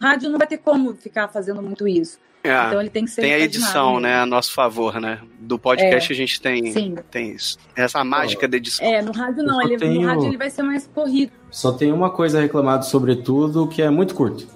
rádio 0.00 0.30
não 0.30 0.38
vai 0.38 0.46
ter 0.46 0.58
como 0.58 0.94
ficar 0.94 1.28
fazendo 1.28 1.60
muito 1.60 1.86
isso. 1.88 2.18
É, 2.42 2.66
então 2.66 2.80
ele 2.80 2.88
tem 2.90 3.04
que 3.04 3.10
ser 3.10 3.20
tem 3.20 3.34
a 3.34 3.38
edição, 3.38 3.88
mesmo. 3.90 4.00
né, 4.00 4.16
a 4.20 4.26
nosso 4.26 4.52
favor, 4.52 4.98
né? 5.00 5.20
Do 5.38 5.58
podcast 5.58 6.10
a 6.12 6.16
gente 6.16 6.40
tem, 6.40 6.72
Sim. 6.72 6.94
tem 7.10 7.32
isso. 7.32 7.58
Essa 7.76 8.02
mágica 8.02 8.48
da 8.48 8.56
edição. 8.56 8.86
É, 8.86 9.02
no 9.02 9.12
rádio 9.12 9.42
não, 9.42 9.60
ele, 9.60 9.76
tenho- 9.76 10.00
no 10.00 10.06
rádio 10.06 10.26
ele 10.26 10.38
vai 10.38 10.48
ser 10.48 10.62
mais 10.62 10.86
corrido. 10.86 11.32
Só 11.50 11.72
tem 11.72 11.92
uma 11.92 12.08
coisa 12.10 12.40
reclamado 12.40 12.86
sobre 12.86 13.16
tudo, 13.16 13.68
que 13.68 13.82
é 13.82 13.90
muito 13.90 14.14
curto. 14.14 14.46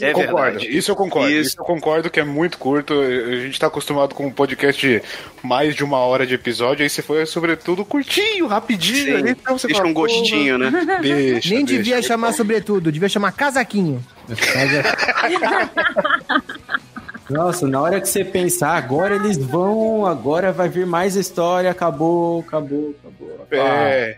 É 0.00 0.12
concordo. 0.12 0.58
verdade. 0.58 0.76
Isso 0.76 0.90
eu 0.90 0.96
concordo. 0.96 1.30
Isso. 1.30 1.48
Isso. 1.48 1.56
eu 1.60 1.64
concordo 1.64 2.10
que 2.10 2.20
é 2.20 2.24
muito 2.24 2.58
curto. 2.58 2.94
A 2.94 3.36
gente 3.36 3.58
tá 3.58 3.66
acostumado 3.66 4.14
com 4.14 4.26
um 4.26 4.30
podcast 4.32 4.80
de 4.80 5.02
mais 5.42 5.74
de 5.74 5.84
uma 5.84 5.98
hora 5.98 6.26
de 6.26 6.34
episódio, 6.34 6.82
aí 6.82 6.88
você 6.90 7.02
foi 7.02 7.24
sobretudo 7.26 7.84
curtinho, 7.84 8.46
rapidinho. 8.46 9.18
Sim. 9.18 9.28
Então 9.30 9.58
você 9.58 9.66
Deixa 9.66 9.80
fala, 9.82 9.90
um 9.90 9.94
gostinho, 9.94 10.58
né? 10.58 10.70
"Porra, 10.70 10.98
Deixa, 11.02 11.54
Nem 11.54 11.64
deixa." 11.64 11.82
devia 11.82 12.02
chamar 12.02 12.32
sobretudo, 12.32 12.90
devia 12.92 13.08
chamar 13.08 13.32
casaquinho. 13.32 14.04
Nossa, 17.28 17.68
na 17.68 17.80
hora 17.80 18.00
que 18.00 18.08
você 18.08 18.24
pensar, 18.24 18.74
agora 18.76 19.16
eles 19.16 19.36
vão, 19.36 20.06
agora 20.06 20.50
vai 20.50 20.68
vir 20.68 20.86
mais 20.86 21.14
história, 21.14 21.70
acabou, 21.70 22.40
acabou, 22.40 22.94
acabou. 23.02 23.46
É. 23.50 24.16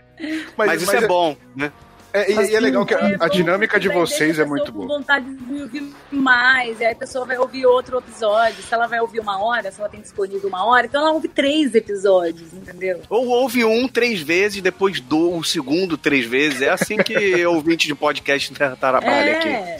Mas, 0.57 0.81
isso 0.81 0.95
é, 0.95 1.07
bom, 1.07 1.35
né? 1.53 1.73
É, 2.13 2.31
e, 2.31 2.51
e 2.51 2.55
é 2.55 2.59
legal 2.59 2.85
que 2.85 2.93
a, 2.93 3.17
a 3.19 3.27
dinâmica 3.29 3.79
de 3.79 3.87
vocês 3.87 4.37
é 4.37 4.45
muito 4.45 4.71
boa. 4.71 4.87
vontade 4.87 5.25
de 5.33 5.61
ouvir 5.61 5.93
mais, 6.11 6.79
e 6.79 6.85
aí 6.85 6.91
a 6.91 6.95
pessoa 6.95 7.25
vai 7.25 7.37
ouvir 7.37 7.65
outro 7.65 7.99
episódio. 7.99 8.61
Se 8.61 8.73
ela 8.73 8.87
vai 8.87 8.99
ouvir 8.99 9.19
uma 9.19 9.41
hora, 9.41 9.71
se 9.71 9.79
ela 9.79 9.89
tem 9.89 10.01
disponível 10.01 10.49
uma 10.49 10.65
hora, 10.65 10.87
então 10.87 11.01
ela 11.01 11.11
ouve 11.11 11.29
três 11.29 11.73
episódios, 11.73 12.53
entendeu? 12.53 13.01
Ou 13.09 13.27
ouve 13.27 13.63
um 13.63 13.87
três 13.87 14.21
vezes, 14.21 14.61
depois 14.61 14.99
do 14.99 15.37
o 15.37 15.43
segundo 15.43 15.97
três 15.97 16.25
vezes. 16.25 16.61
É 16.61 16.69
assim 16.69 16.97
que 16.97 17.45
ouvinte 17.45 17.87
de 17.87 17.95
podcast 17.95 18.51
trabalha 18.53 19.37
aqui. 19.37 19.47
É, 19.47 19.77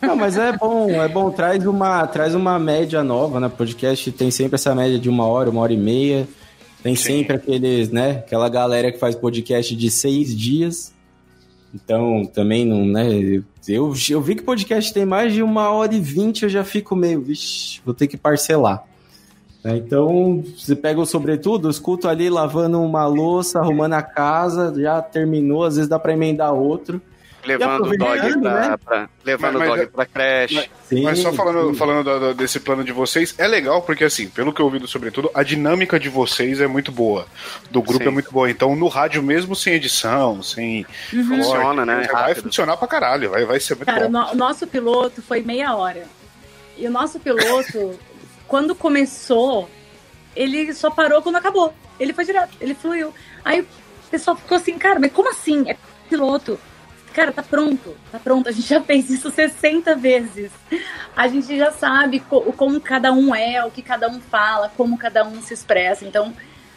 Não, 0.00 0.14
mas 0.14 0.38
é 0.38 0.52
bom, 0.52 0.90
é 0.90 1.08
bom, 1.08 1.30
traz 1.30 1.66
uma, 1.66 2.06
traz 2.06 2.34
uma 2.34 2.58
média 2.58 3.02
nova, 3.02 3.40
né? 3.40 3.48
Podcast 3.48 4.12
tem 4.12 4.30
sempre 4.30 4.54
essa 4.54 4.74
média 4.74 4.98
de 4.98 5.08
uma 5.08 5.26
hora, 5.26 5.50
uma 5.50 5.60
hora 5.60 5.72
e 5.72 5.76
meia. 5.76 6.28
Tem 6.82 6.94
sempre 6.94 7.36
aqueles, 7.36 7.90
né? 7.90 8.22
Aquela 8.24 8.48
galera 8.48 8.90
que 8.90 8.98
faz 8.98 9.14
podcast 9.14 9.74
de 9.74 9.90
seis 9.90 10.34
dias. 10.36 10.92
Então, 11.74 12.24
também 12.24 12.64
não, 12.64 12.84
né? 12.84 13.06
Eu, 13.68 13.94
eu 14.08 14.20
vi 14.20 14.34
que 14.34 14.42
podcast 14.42 14.92
tem 14.92 15.04
mais 15.04 15.32
de 15.32 15.42
uma 15.42 15.70
hora 15.70 15.94
e 15.94 16.00
vinte, 16.00 16.42
eu 16.42 16.48
já 16.48 16.64
fico 16.64 16.96
meio, 16.96 17.20
vixi, 17.20 17.80
vou 17.84 17.94
ter 17.94 18.06
que 18.08 18.16
parcelar. 18.16 18.84
Né, 19.62 19.76
Então, 19.76 20.42
você 20.56 20.74
pega 20.74 21.00
o 21.00 21.06
sobretudo, 21.06 21.70
escuto 21.70 22.08
ali 22.08 22.28
lavando 22.28 22.80
uma 22.80 23.06
louça, 23.06 23.60
arrumando 23.60 23.92
a 23.94 24.02
casa, 24.02 24.74
já 24.76 25.00
terminou, 25.00 25.64
às 25.64 25.76
vezes 25.76 25.88
dá 25.88 25.98
pra 25.98 26.12
emendar 26.12 26.52
outro. 26.52 27.00
Levando 27.44 27.86
o 27.90 27.96
dog 27.96 28.40
pra, 28.40 28.68
né? 28.68 28.76
pra- 28.84 29.08
levando 29.24 29.58
Mas- 29.58 29.70
o 29.70 29.76
dog 29.76 29.86
pra 29.88 30.06
creche. 30.06 30.54
mas- 30.56 30.68
Sim, 30.88 31.02
Mas 31.04 31.18
só 31.20 31.32
falando, 31.32 31.70
sim. 31.70 31.74
falando 31.78 32.04
da- 32.04 32.18
da- 32.18 32.32
desse 32.32 32.58
plano 32.60 32.82
de 32.84 32.92
vocês, 32.92 33.34
é 33.38 33.46
legal 33.46 33.80
porque, 33.82 34.04
assim, 34.04 34.28
pelo 34.28 34.52
que 34.52 34.60
eu 34.60 34.66
ouvi 34.66 34.78
do 34.78 34.88
sobretudo, 34.88 35.30
a 35.32 35.42
dinâmica 35.42 35.98
de 36.00 36.08
vocês 36.08 36.60
é 36.60 36.66
muito 36.66 36.90
boa. 36.90 37.26
Do 37.70 37.80
grupo 37.80 38.02
Sim. 38.02 38.08
é 38.08 38.12
muito 38.12 38.30
boa. 38.32 38.50
Então, 38.50 38.74
no 38.76 38.88
rádio 38.88 39.22
mesmo, 39.22 39.54
sem 39.56 39.74
edição, 39.74 40.42
sem. 40.42 40.84
Funciona, 41.10 41.86
né? 41.86 42.08
Vai 42.12 42.22
Rápido. 42.28 42.42
funcionar 42.44 42.76
pra 42.76 42.88
caralho. 42.88 43.30
Vai, 43.30 43.44
vai 43.44 43.60
ser 43.60 43.74
muito 43.76 43.86
cara, 43.86 44.06
o, 44.06 44.10
bom. 44.10 44.18
no- 44.18 44.32
o 44.32 44.34
nosso 44.34 44.66
piloto 44.66 45.22
foi 45.22 45.42
meia 45.42 45.74
hora. 45.74 46.04
E 46.76 46.86
o 46.86 46.90
nosso 46.90 47.20
piloto, 47.20 47.98
quando 48.48 48.74
começou, 48.74 49.68
ele 50.34 50.72
só 50.74 50.90
parou 50.90 51.22
quando 51.22 51.36
acabou. 51.36 51.72
Ele 51.98 52.12
foi 52.12 52.24
direto, 52.24 52.50
ele 52.60 52.74
fluiu. 52.74 53.14
Aí 53.44 53.60
o 53.60 53.66
pessoal 54.10 54.36
ficou 54.36 54.56
assim, 54.56 54.76
cara, 54.78 54.98
mas 54.98 55.12
como 55.12 55.30
assim? 55.30 55.70
É 55.70 55.76
piloto. 56.08 56.58
Cara, 57.12 57.32
tá 57.32 57.42
pronto, 57.42 57.96
tá 58.12 58.18
pronto. 58.18 58.48
A 58.48 58.52
gente 58.52 58.68
já 58.68 58.80
fez 58.80 59.10
isso 59.10 59.30
60 59.30 59.96
vezes. 59.96 60.50
A 61.16 61.26
gente 61.26 61.56
já 61.58 61.72
sabe 61.72 62.20
co- 62.20 62.52
como 62.52 62.80
cada 62.80 63.12
um 63.12 63.34
é, 63.34 63.64
o 63.64 63.70
que 63.70 63.82
cada 63.82 64.08
um 64.08 64.20
fala, 64.20 64.70
como 64.76 64.96
cada 64.96 65.24
um 65.24 65.42
se 65.42 65.52
expressa. 65.52 66.04
Então, 66.04 66.32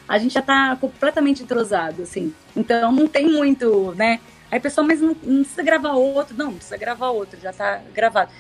a 0.08 0.18
gente 0.18 0.34
já 0.34 0.42
tá 0.42 0.76
completamente 0.82 1.44
entrosado, 1.44 2.02
assim. 2.04 2.34
Então, 2.56 2.92
não 2.92 3.08
tem 3.08 3.30
muito, 3.30 3.94
né? 3.96 4.20
Aí, 4.52 4.60
pessoal, 4.60 4.86
mas 4.88 5.00
não, 5.00 5.16
não 5.24 5.42
precisa 5.44 5.64
gravar 5.64 5.94
outro. 5.94 6.36
Não, 6.36 6.48
não 6.48 6.56
precisa 6.56 6.78
gravar 6.78 7.10
outro, 7.10 7.40
já 7.40 7.54
tá 7.54 7.80
gravado. 7.94 8.32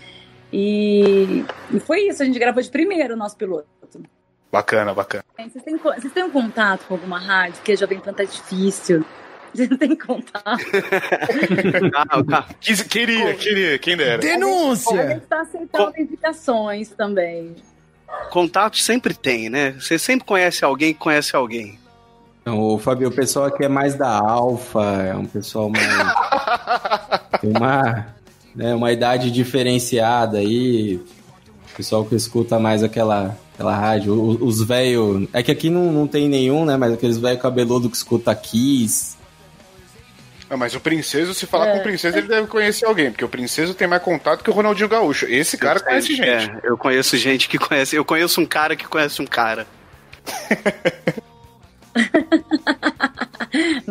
E, 0.51 1.45
e 1.71 1.79
foi 1.79 2.07
isso, 2.07 2.21
a 2.21 2.25
gente 2.25 2.37
gravou 2.37 2.61
de 2.61 2.69
primeiro 2.69 3.13
o 3.13 3.17
nosso 3.17 3.35
piloto. 3.37 3.67
Bacana, 4.51 4.93
bacana. 4.93 5.23
Vocês 5.35 5.63
têm, 5.63 5.77
vocês 5.77 6.13
têm 6.13 6.23
um 6.23 6.29
contato 6.29 6.85
com 6.87 6.93
alguma 6.93 7.19
rádio? 7.19 7.55
Porque 7.55 7.75
Jovem 7.75 7.99
Pan 7.99 8.13
tá 8.13 8.23
difícil. 8.23 9.03
Vocês 9.53 9.69
não 9.69 9.77
têm 9.77 9.95
contato. 9.95 10.43
Ah, 11.95 12.23
tá. 12.23 12.47
Quis- 12.59 12.81
Queria, 12.81 13.33
queria, 13.35 13.77
quem 13.79 13.95
dera. 13.97 14.15
A 14.15 14.17
Denúncia! 14.17 15.09
gente 15.09 15.25
tá 15.25 15.41
aceitando 15.41 15.93
indicações 15.99 16.89
também. 16.89 17.55
Contato 18.29 18.77
sempre 18.77 19.13
tem, 19.13 19.49
né? 19.49 19.71
Você 19.79 19.97
sempre 19.97 20.25
conhece 20.25 20.63
alguém 20.63 20.93
que 20.93 20.99
conhece 20.99 21.35
alguém. 21.35 21.79
Então, 22.41 22.59
o 22.59 22.77
Fabio, 22.77 23.07
o 23.07 23.11
pessoal 23.11 23.45
aqui 23.45 23.63
é 23.63 23.69
mais 23.69 23.95
da 23.95 24.09
alfa, 24.19 24.81
é 25.03 25.15
um 25.15 25.25
pessoal 25.25 25.69
mais. 25.69 25.87
tem 27.41 27.49
uma, 27.55 28.07
né, 28.55 28.75
uma 28.75 28.91
idade 28.91 29.31
diferenciada 29.31 30.37
aí. 30.39 30.99
Pessoal 31.75 32.05
que 32.05 32.13
escuta 32.15 32.59
mais 32.59 32.83
aquela, 32.83 33.35
aquela 33.55 33.75
rádio. 33.75 34.13
O- 34.13 34.45
Os 34.45 34.61
velhos. 34.63 35.27
É 35.33 35.41
que 35.41 35.51
aqui 35.51 35.69
não, 35.69 35.91
não 35.91 36.05
tem 36.07 36.27
nenhum, 36.29 36.65
né? 36.65 36.77
Mas 36.77 36.93
aqueles 36.93 37.17
velhos 37.17 37.41
cabeludos 37.41 37.89
que 37.89 37.97
escuta 37.97 38.35
Kiss. 38.35 39.15
Ah, 40.49 40.57
mas 40.57 40.75
o 40.75 40.79
Princeso, 40.79 41.33
se 41.33 41.45
falar 41.47 41.69
É. 41.69 41.71
com 41.73 41.79
o 41.79 41.83
Princeso, 41.83 42.17
ele 42.17 42.27
deve 42.27 42.47
conhecer 42.47 42.85
alguém, 42.85 43.09
porque 43.11 43.25
o 43.25 43.29
Princeso 43.29 43.73
tem 43.73 43.87
mais 43.87 44.01
contato 44.03 44.43
que 44.43 44.49
o 44.49 44.53
Ronaldinho 44.53 44.89
Gaúcho. 44.89 45.25
Esse 45.25 45.57
cara 45.57 45.79
conhece 45.79 46.15
gente. 46.15 46.29
É, 46.29 46.59
eu 46.63 46.77
conheço 46.77 47.17
gente 47.17 47.47
que 47.49 47.57
conhece. 47.57 47.95
Eu 47.95 48.05
conheço 48.05 48.39
um 48.41 48.45
cara 48.45 48.75
que 48.75 48.85
conhece 48.87 49.21
um 49.21 49.25
cara. 49.25 49.65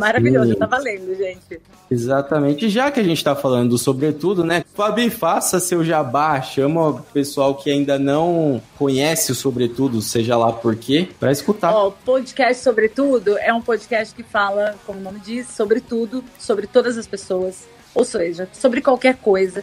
Maravilhoso, 0.03 0.53
Sim. 0.53 0.59
tá 0.59 0.67
valendo, 0.67 1.15
gente. 1.15 1.61
Exatamente. 1.89 2.69
Já 2.69 2.91
que 2.91 2.99
a 2.99 3.05
gente 3.05 3.23
tá 3.23 3.37
falando 3.37 3.71
do 3.71 3.79
sobretudo, 3.79 4.43
né? 4.43 4.65
Fabi, 4.75 5.09
faça 5.09 5.61
seu 5.61 5.85
jabá, 5.85 6.43
chama 6.43 6.89
o 6.89 7.01
pessoal 7.01 7.55
que 7.55 7.71
ainda 7.71 8.01
não 8.01 8.61
conhece 8.77 9.31
o 9.31 9.35
sobretudo, 9.35 10.03
seja 10.03 10.37
lá 10.37 10.53
por 10.53 10.75
quê, 10.75 11.09
pra 11.21 11.31
escutar. 11.31 11.73
Ó, 11.73 11.89
o 11.89 11.93
podcast 11.93 12.65
Sobretudo 12.65 13.39
é 13.39 13.55
um 13.55 13.63
podcast 13.63 14.13
que 14.13 14.25
fala, 14.25 14.75
como 14.85 14.99
o 14.99 15.03
nome 15.03 15.21
diz, 15.21 15.47
sobre 15.47 15.81
tudo, 15.81 16.25
sobre 16.37 16.67
todas 16.67 16.99
as 16.99 17.07
pessoas, 17.07 17.69
ou 17.95 18.05
seja, 18.05 18.49
sobre 18.53 18.81
qualquer 18.81 19.19
coisa. 19.19 19.63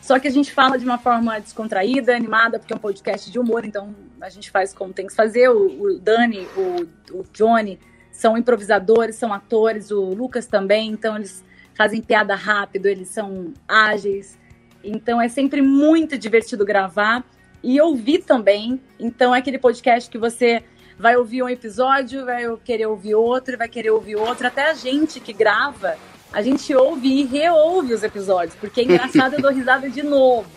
Só 0.00 0.18
que 0.18 0.26
a 0.26 0.32
gente 0.32 0.52
fala 0.52 0.76
de 0.76 0.84
uma 0.84 0.98
forma 0.98 1.38
descontraída, 1.38 2.16
animada, 2.16 2.58
porque 2.58 2.72
é 2.72 2.76
um 2.76 2.80
podcast 2.80 3.30
de 3.30 3.38
humor, 3.38 3.64
então 3.64 3.94
a 4.20 4.28
gente 4.28 4.50
faz 4.50 4.74
como 4.74 4.92
tem 4.92 5.06
que 5.06 5.14
fazer. 5.14 5.48
O, 5.48 5.80
o 5.80 5.98
Dani, 6.00 6.44
o, 6.56 7.18
o 7.18 7.24
Johnny 7.32 7.78
são 8.12 8.36
improvisadores, 8.36 9.16
são 9.16 9.32
atores, 9.32 9.90
o 9.90 10.00
Lucas 10.00 10.46
também, 10.46 10.90
então 10.90 11.16
eles 11.16 11.42
fazem 11.74 12.00
piada 12.00 12.34
rápido, 12.34 12.86
eles 12.86 13.08
são 13.08 13.52
ágeis. 13.66 14.38
Então 14.84 15.20
é 15.20 15.28
sempre 15.28 15.62
muito 15.62 16.16
divertido 16.18 16.64
gravar 16.64 17.24
e 17.62 17.80
ouvir 17.80 18.18
também. 18.18 18.80
Então 19.00 19.34
é 19.34 19.38
aquele 19.38 19.58
podcast 19.58 20.08
que 20.08 20.18
você 20.18 20.62
vai 20.98 21.16
ouvir 21.16 21.42
um 21.42 21.48
episódio, 21.48 22.24
vai 22.24 22.44
querer 22.64 22.86
ouvir 22.86 23.14
outro, 23.14 23.58
vai 23.58 23.68
querer 23.68 23.90
ouvir 23.90 24.16
outro. 24.16 24.46
Até 24.46 24.70
a 24.70 24.74
gente 24.74 25.18
que 25.18 25.32
grava, 25.32 25.96
a 26.32 26.42
gente 26.42 26.74
ouve 26.74 27.08
e 27.08 27.24
reouve 27.24 27.94
os 27.94 28.02
episódios, 28.02 28.54
porque 28.56 28.82
é 28.82 28.84
engraçado, 28.84 29.34
eu 29.34 29.42
dou 29.42 29.52
risada 29.52 29.88
de 29.88 30.02
novo. 30.02 30.48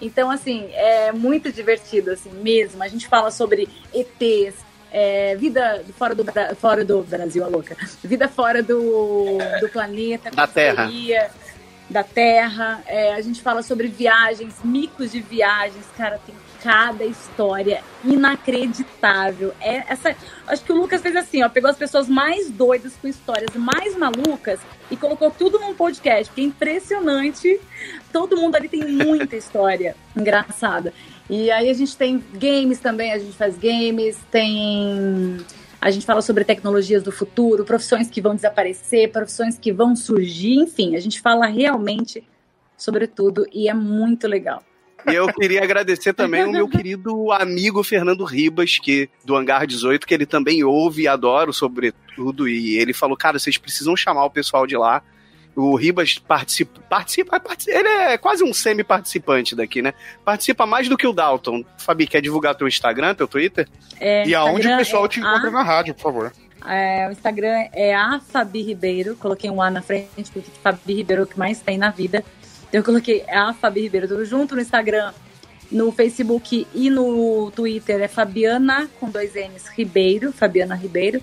Então, 0.00 0.30
assim, 0.30 0.68
é 0.72 1.12
muito 1.12 1.52
divertido, 1.52 2.10
assim, 2.10 2.30
mesmo. 2.30 2.82
A 2.82 2.88
gente 2.88 3.06
fala 3.06 3.30
sobre 3.30 3.68
ETs, 3.94 4.56
é, 4.92 5.34
vida 5.36 5.82
fora 5.98 6.14
do, 6.14 6.24
fora 6.56 6.84
do 6.84 7.02
Brasil, 7.02 7.42
a 7.42 7.48
louca. 7.48 7.74
Vida 8.04 8.28
fora 8.28 8.62
do, 8.62 9.38
do 9.60 9.68
planeta. 9.70 10.30
Da 10.30 10.46
Terra. 10.46 10.86
seria, 10.86 11.30
Da 11.88 12.04
Terra. 12.04 12.82
É, 12.86 13.14
a 13.14 13.20
gente 13.22 13.40
fala 13.40 13.62
sobre 13.62 13.88
viagens, 13.88 14.56
micos 14.62 15.10
de 15.10 15.20
viagens. 15.20 15.86
Cara, 15.96 16.20
tem 16.26 16.34
cada 16.62 17.04
história 17.04 17.82
inacreditável. 18.04 19.54
É 19.60 19.82
essa, 19.88 20.14
acho 20.46 20.62
que 20.62 20.72
o 20.72 20.76
Lucas 20.76 21.00
fez 21.00 21.16
assim, 21.16 21.42
ó, 21.42 21.48
pegou 21.48 21.70
as 21.70 21.76
pessoas 21.76 22.08
mais 22.08 22.50
doidas 22.50 22.94
com 23.00 23.08
histórias 23.08 23.56
mais 23.56 23.96
malucas 23.96 24.60
e 24.90 24.96
colocou 24.96 25.30
tudo 25.30 25.58
num 25.58 25.74
podcast, 25.74 26.26
porque 26.26 26.42
é 26.42 26.44
impressionante. 26.44 27.58
Todo 28.12 28.36
mundo 28.36 28.54
ali 28.56 28.68
tem 28.68 28.84
muita 28.84 29.36
história 29.36 29.96
engraçada. 30.14 30.92
E 31.32 31.50
aí 31.50 31.70
a 31.70 31.72
gente 31.72 31.96
tem 31.96 32.22
games 32.34 32.78
também, 32.78 33.10
a 33.10 33.18
gente 33.18 33.32
faz 33.32 33.56
games, 33.56 34.18
tem 34.30 35.38
a 35.80 35.90
gente 35.90 36.04
fala 36.04 36.20
sobre 36.20 36.44
tecnologias 36.44 37.02
do 37.02 37.10
futuro, 37.10 37.64
profissões 37.64 38.10
que 38.10 38.20
vão 38.20 38.34
desaparecer, 38.34 39.10
profissões 39.10 39.58
que 39.58 39.72
vão 39.72 39.96
surgir, 39.96 40.56
enfim, 40.56 40.94
a 40.94 41.00
gente 41.00 41.22
fala 41.22 41.46
realmente 41.46 42.22
sobre 42.76 43.06
tudo 43.06 43.46
e 43.50 43.66
é 43.66 43.72
muito 43.72 44.28
legal. 44.28 44.62
E 45.10 45.14
eu 45.14 45.26
queria 45.32 45.64
agradecer 45.64 46.12
também 46.12 46.44
o 46.44 46.52
meu 46.52 46.68
querido 46.70 47.32
amigo 47.32 47.82
Fernando 47.82 48.24
Ribas, 48.24 48.78
que 48.78 49.08
do 49.24 49.34
Hangar 49.34 49.66
18, 49.66 50.06
que 50.06 50.12
ele 50.12 50.26
também 50.26 50.62
ouve 50.62 51.04
e 51.04 51.08
adora 51.08 51.50
sobretudo. 51.50 52.46
E 52.46 52.76
ele 52.76 52.92
falou, 52.92 53.16
cara, 53.16 53.38
vocês 53.38 53.56
precisam 53.56 53.96
chamar 53.96 54.26
o 54.26 54.30
pessoal 54.30 54.66
de 54.66 54.76
lá. 54.76 55.02
O 55.54 55.76
Ribas 55.76 56.18
participa, 56.18 56.80
participa, 56.88 57.38
participa 57.38 57.78
ele 57.78 57.88
é 57.88 58.16
quase 58.18 58.42
um 58.42 58.54
semi-participante 58.54 59.54
daqui, 59.54 59.82
né? 59.82 59.92
Participa 60.24 60.64
mais 60.66 60.88
do 60.88 60.96
que 60.96 61.06
o 61.06 61.12
Dalton. 61.12 61.62
Fabi, 61.76 62.06
quer 62.06 62.22
divulgar 62.22 62.54
teu 62.54 62.66
Instagram, 62.66 63.14
teu 63.14 63.28
Twitter? 63.28 63.68
É, 64.00 64.26
E 64.26 64.34
aonde 64.34 64.54
o 64.54 64.58
Instagram 64.60 64.78
pessoal 64.78 65.04
é 65.04 65.08
te 65.08 65.20
a- 65.20 65.22
encontra 65.22 65.50
na 65.50 65.62
rádio, 65.62 65.94
por 65.94 66.02
favor. 66.02 66.32
É, 66.66 67.06
o 67.08 67.12
Instagram 67.12 67.66
é 67.72 67.94
a 67.94 68.20
Fabi 68.20 68.62
Ribeiro. 68.62 69.14
Coloquei 69.16 69.50
um 69.50 69.60
A 69.60 69.70
na 69.70 69.82
frente, 69.82 70.30
porque 70.32 70.50
Fabi 70.62 70.94
Ribeiro 70.94 71.22
é 71.22 71.24
o 71.24 71.28
que 71.28 71.38
mais 71.38 71.60
tem 71.60 71.76
na 71.76 71.90
vida. 71.90 72.24
Então 72.68 72.80
eu 72.80 72.84
coloquei 72.84 73.22
a 73.28 73.52
Fabi 73.52 73.82
Ribeiro 73.82 74.08
tudo 74.08 74.24
junto 74.24 74.54
no 74.54 74.60
Instagram, 74.62 75.12
no 75.70 75.90
Facebook 75.92 76.66
e 76.74 76.88
no 76.88 77.50
Twitter 77.50 78.00
é 78.00 78.08
Fabiana 78.08 78.88
com 79.00 79.10
dois 79.10 79.34
N's 79.34 79.68
Ribeiro, 79.76 80.32
Fabiana 80.32 80.74
Ribeiro. 80.74 81.20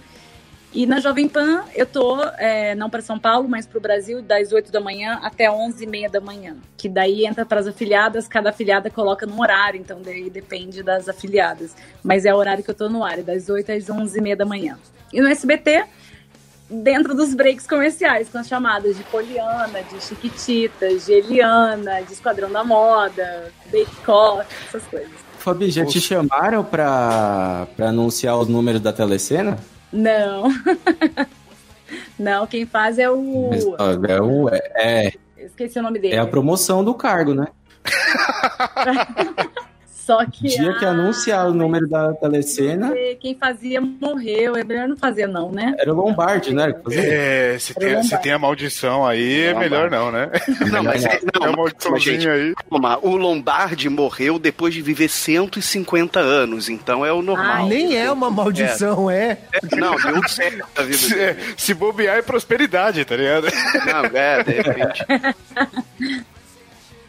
E 0.71 0.85
na 0.85 0.99
Jovem 0.99 1.27
Pan 1.27 1.63
eu 1.75 1.85
tô, 1.85 2.21
é, 2.37 2.75
não 2.75 2.89
para 2.89 3.01
São 3.01 3.17
Paulo, 3.17 3.49
mas 3.49 3.65
para 3.65 3.77
o 3.79 3.81
Brasil, 3.81 4.21
das 4.21 4.51
8 4.51 4.71
da 4.71 4.79
manhã 4.79 5.19
até 5.23 5.49
11 5.49 5.83
e 5.83 5.87
meia 5.87 6.09
da 6.09 6.21
manhã. 6.21 6.57
Que 6.77 6.87
daí 6.87 7.25
entra 7.25 7.43
para 7.43 7.59
as 7.59 7.67
afiliadas, 7.67 8.27
cada 8.27 8.51
afiliada 8.51 8.89
coloca 8.89 9.25
num 9.25 9.41
horário, 9.41 9.79
então 9.79 9.99
daí 10.01 10.29
depende 10.29 10.83
das 10.83 11.09
afiliadas. 11.09 11.75
Mas 12.03 12.23
é 12.23 12.33
o 12.33 12.37
horário 12.37 12.63
que 12.63 12.69
eu 12.69 12.75
tô 12.75 12.87
no 12.87 13.03
ar, 13.03 13.17
é 13.17 13.23
das 13.23 13.49
8 13.49 13.71
às 13.71 13.89
11 13.89 14.17
e 14.17 14.21
meia 14.21 14.35
da 14.35 14.45
manhã. 14.45 14.77
E 15.11 15.19
no 15.19 15.27
SBT, 15.27 15.85
dentro 16.69 17.15
dos 17.15 17.33
breaks 17.33 17.65
comerciais, 17.65 18.29
com 18.29 18.37
as 18.37 18.47
chamadas 18.47 18.95
de 18.95 19.03
Poliana, 19.05 19.81
de 19.81 19.99
Chiquititas, 20.03 21.07
de 21.07 21.13
Eliana, 21.13 22.03
de 22.03 22.13
Esquadrão 22.13 22.51
da 22.51 22.63
Moda, 22.63 23.51
Bake 23.71 24.11
Off, 24.11 24.45
essas 24.67 24.83
coisas. 24.83 25.09
Fabi, 25.39 25.71
já 25.71 25.83
te 25.83 25.99
chamaram 25.99 26.63
pra 26.63 27.67
anunciar 27.79 28.37
os 28.37 28.47
números 28.47 28.81
da 28.81 28.93
telecena? 28.93 29.57
Não. 29.91 30.43
Não, 32.19 32.45
quem 32.45 32.65
faz 32.65 32.99
é 32.99 33.09
o. 33.09 33.49
É, 34.07 34.21
o- 34.21 34.49
é, 34.75 35.11
Esqueci 35.37 35.79
o 35.79 35.81
nome 35.81 35.97
dele. 35.99 36.15
é 36.15 36.19
a 36.19 36.27
promoção 36.27 36.83
do 36.83 36.93
cargo, 36.93 37.33
né? 37.33 37.47
Só 40.09 40.25
que. 40.25 40.47
Dia 40.47 40.73
que 40.73 40.85
ah, 40.85 40.89
anunciar 40.89 41.47
o 41.47 41.53
número 41.53 41.87
da 41.87 42.11
telecena, 42.13 42.91
Quem 43.19 43.35
fazia 43.35 43.79
morreu. 43.79 44.55
É 44.55 44.63
melhor 44.63 44.87
não 44.87 44.97
fazer, 44.97 45.27
não, 45.27 45.51
né? 45.51 45.75
era 45.77 45.93
o 45.93 45.95
Lombardi, 45.95 46.51
né? 46.51 46.73
É, 46.91 47.55
se 47.59 47.75
tem, 47.75 48.01
se 48.01 48.17
tem 48.17 48.31
a 48.31 48.39
maldição 48.39 49.05
aí, 49.05 49.41
é 49.41 49.53
melhor 49.53 49.91
não, 49.91 50.11
né? 50.11 50.31
Não, 50.71 50.81
mas, 50.81 51.05
é, 51.05 51.19
não, 51.31 51.43
a 51.43 51.47
mas, 51.49 51.55
maldiçãozinha 51.55 52.33
aí. 52.33 52.55
calma, 52.67 52.97
o 53.03 53.15
Lombardi 53.15 53.87
morreu 53.87 54.39
depois 54.39 54.73
de 54.73 54.81
viver 54.81 55.09
150 55.09 56.19
anos, 56.19 56.69
então 56.69 57.05
é 57.05 57.13
o 57.13 57.21
normal. 57.21 57.65
Ai, 57.65 57.69
Nem 57.69 57.95
é 57.95 58.11
uma 58.11 58.31
maldição, 58.31 59.11
é. 59.11 59.37
Não, 59.77 59.95
deu 59.95 60.27
certo 60.27 60.65
a 60.75 60.81
vida 60.81 60.97
Se, 60.97 61.35
se 61.55 61.73
bobear 61.75 62.17
é 62.17 62.21
prosperidade, 62.23 63.05
tá 63.05 63.15
ligado? 63.15 63.45
Não, 63.85 64.05
é, 64.19 64.43
de 64.43 64.53
repente. 64.53 65.05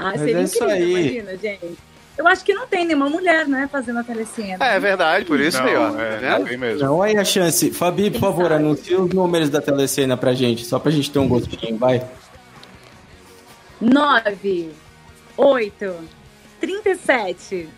Ah, 0.03 0.13
Mas 0.13 0.21
seria 0.21 0.39
é 0.39 0.43
isso 0.45 0.65
incrível, 0.65 0.75
aí. 0.75 1.19
imagina, 1.19 1.37
gente. 1.37 1.90
Eu 2.21 2.29
acho 2.29 2.45
que 2.45 2.53
não 2.53 2.67
tem 2.67 2.85
nenhuma 2.85 3.09
mulher, 3.09 3.49
né, 3.49 3.67
fazendo 3.73 3.99
a 4.01 4.05
telecena. 4.05 4.63
É 4.63 4.79
verdade, 4.79 5.25
por 5.25 5.41
isso 5.41 5.57
aí, 5.59 5.75
ó. 5.75 5.89
Não, 5.89 5.97
Tá 5.97 6.03
é, 6.03 6.17
vendo? 6.19 6.39
não 6.41 6.45
tem 6.45 6.59
mesmo. 6.59 6.87
Não, 6.87 7.03
aí 7.03 7.17
a 7.17 7.25
chance. 7.25 7.71
Fabi, 7.71 8.11
por 8.11 8.21
favor, 8.21 8.53
anuncie 8.53 8.95
os 8.95 9.09
números 9.09 9.49
da 9.49 9.59
telecena 9.63 10.19
pra 10.19 10.35
gente, 10.35 10.67
só 10.67 10.79
pra 10.79 10.91
gente 10.93 11.11
ter 11.11 11.19
um 11.19 11.27
gostinho, 11.27 11.79
vai. 11.79 12.05
9, 13.81 14.71
8, 15.35 15.95
37. 16.61 17.69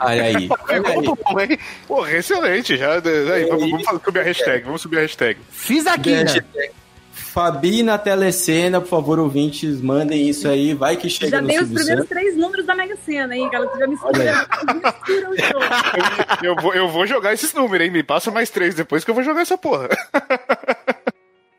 Olha 0.00 0.22
aí. 0.22 0.48
Olha 0.48 0.88
aí. 0.88 0.94
Muito 0.94 1.18
bom, 1.22 1.40
hein? 1.40 1.58
Porra, 1.86 2.12
excelente. 2.12 2.74
Já, 2.78 2.94
aí, 2.94 3.44
vamos, 3.50 3.70
vamos 3.84 4.02
subir 4.02 4.20
a 4.20 4.22
hashtag. 4.22 4.64
Vamos 4.64 4.80
subir 4.80 4.96
a 4.96 5.00
hashtag. 5.02 5.38
Fiz 5.50 5.86
aqui? 5.86 6.12
Hashtag 6.14 6.70
Fabi 7.38 7.84
na 7.84 7.96
telecena, 7.96 8.80
por 8.80 8.88
favor, 8.88 9.20
ouvintes, 9.20 9.80
mandem 9.80 10.28
isso 10.28 10.48
aí, 10.48 10.74
vai 10.74 10.96
que 10.96 11.08
chega 11.08 11.30
Já 11.30 11.40
no 11.40 11.46
dei 11.46 11.60
os 11.60 11.68
primeiros 11.68 11.88
Santos. 11.88 12.08
três 12.08 12.36
números 12.36 12.66
da 12.66 12.74
Mega 12.74 12.96
Sena, 13.06 13.36
hein, 13.36 13.48
galera? 13.48 13.78
Já 13.78 13.86
mistura, 13.86 14.48
mistura 14.74 15.30
o 15.30 15.36
jogo. 15.36 15.64
Eu 16.42 16.56
vou, 16.56 16.74
eu 16.74 16.88
vou 16.88 17.06
jogar 17.06 17.32
esses 17.32 17.54
números, 17.54 17.86
hein? 17.86 17.92
Me 17.92 18.02
passa 18.02 18.32
mais 18.32 18.50
três 18.50 18.74
depois 18.74 19.04
que 19.04 19.12
eu 19.12 19.14
vou 19.14 19.22
jogar 19.22 19.42
essa 19.42 19.56
porra. 19.56 19.88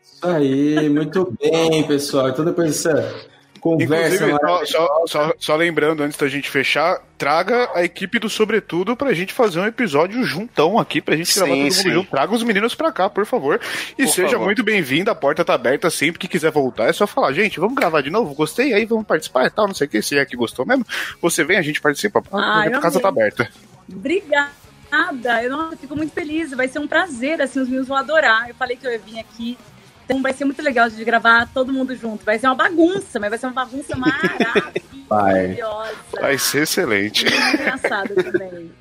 Isso 0.03 0.27
aí, 0.27 0.89
muito 0.89 1.33
bem, 1.41 1.81
pessoal. 1.87 2.27
Então 2.27 2.43
depois 2.43 2.71
dessa 2.71 3.15
conversa 3.59 4.15
Inclusive, 4.15 4.39
só, 4.41 4.65
só, 4.65 5.03
só, 5.07 5.33
só 5.37 5.55
lembrando, 5.55 6.01
antes 6.03 6.17
da 6.17 6.27
gente 6.27 6.49
fechar, 6.49 6.99
traga 7.17 7.69
a 7.75 7.83
equipe 7.83 8.17
do 8.17 8.29
Sobretudo 8.29 8.95
pra 8.95 9.13
gente 9.13 9.33
fazer 9.33 9.59
um 9.59 9.65
episódio 9.65 10.23
juntão 10.23 10.79
aqui, 10.79 11.01
pra 11.01 11.15
gente 11.15 11.29
Sim, 11.31 11.39
gravar 11.41 11.53
todo 11.53 11.61
mundo 11.63 11.73
sim. 11.73 11.91
junto. 11.91 12.09
Traga 12.09 12.33
os 12.33 12.43
meninos 12.43 12.73
pra 12.75 12.91
cá, 12.91 13.09
por 13.09 13.25
favor. 13.25 13.59
E 13.97 14.03
Por 14.03 14.11
seja 14.11 14.31
favor. 14.31 14.45
muito 14.45 14.63
bem-vindo, 14.63 15.11
a 15.11 15.15
porta 15.15 15.43
tá 15.45 15.53
aberta 15.53 15.89
sempre 15.89 16.17
que 16.19 16.27
quiser 16.27 16.51
voltar. 16.51 16.85
É 16.89 16.93
só 16.93 17.05
falar, 17.05 17.33
gente, 17.33 17.59
vamos 17.59 17.75
gravar 17.75 18.01
de 18.01 18.09
novo? 18.09 18.33
Gostei, 18.33 18.73
aí 18.73 18.85
vamos 18.85 19.05
participar 19.05 19.45
e 19.45 19.49
tal, 19.49 19.67
não 19.67 19.75
sei 19.75 19.87
o 19.87 19.89
que. 19.89 20.01
Se 20.01 20.17
é 20.17 20.25
que 20.25 20.35
gostou 20.37 20.65
mesmo, 20.65 20.85
você 21.21 21.43
vem, 21.43 21.57
a 21.57 21.61
gente 21.61 21.81
participa. 21.81 22.23
Ah, 22.31 22.61
a 22.61 22.67
eu 22.67 22.79
casa 22.79 22.97
amei. 22.97 23.01
tá 23.01 23.07
aberta. 23.09 23.49
Obrigada. 23.91 24.51
Nada, 24.91 25.43
eu 25.43 25.51
nossa, 25.51 25.77
fico 25.77 25.95
muito 25.95 26.11
feliz. 26.13 26.51
Vai 26.51 26.67
ser 26.67 26.79
um 26.79 26.87
prazer, 26.87 27.39
assim, 27.41 27.59
os 27.59 27.67
meninos 27.67 27.87
vão 27.87 27.95
adorar. 27.97 28.49
Eu 28.49 28.55
falei 28.55 28.75
que 28.75 28.87
eu 28.87 28.91
ia 28.91 28.97
vir 28.97 29.19
aqui. 29.19 29.55
Então 30.09 30.23
vai 30.23 30.33
ser 30.33 30.43
muito 30.43 30.59
legal 30.63 30.89
de 30.89 31.05
gravar 31.05 31.47
todo 31.53 31.71
mundo 31.71 31.95
junto. 31.95 32.25
Vai 32.25 32.39
ser 32.39 32.47
uma 32.47 32.55
bagunça, 32.55 33.19
mas 33.19 33.29
vai 33.29 33.37
ser 33.37 33.45
uma 33.45 33.53
bagunça 33.53 33.95
maravilhosa. 33.95 35.93
Vai 36.19 36.35
ser 36.39 36.63
excelente. 36.63 37.25
Muito 37.25 37.53
engraçado 37.53 38.15
também. 38.15 38.71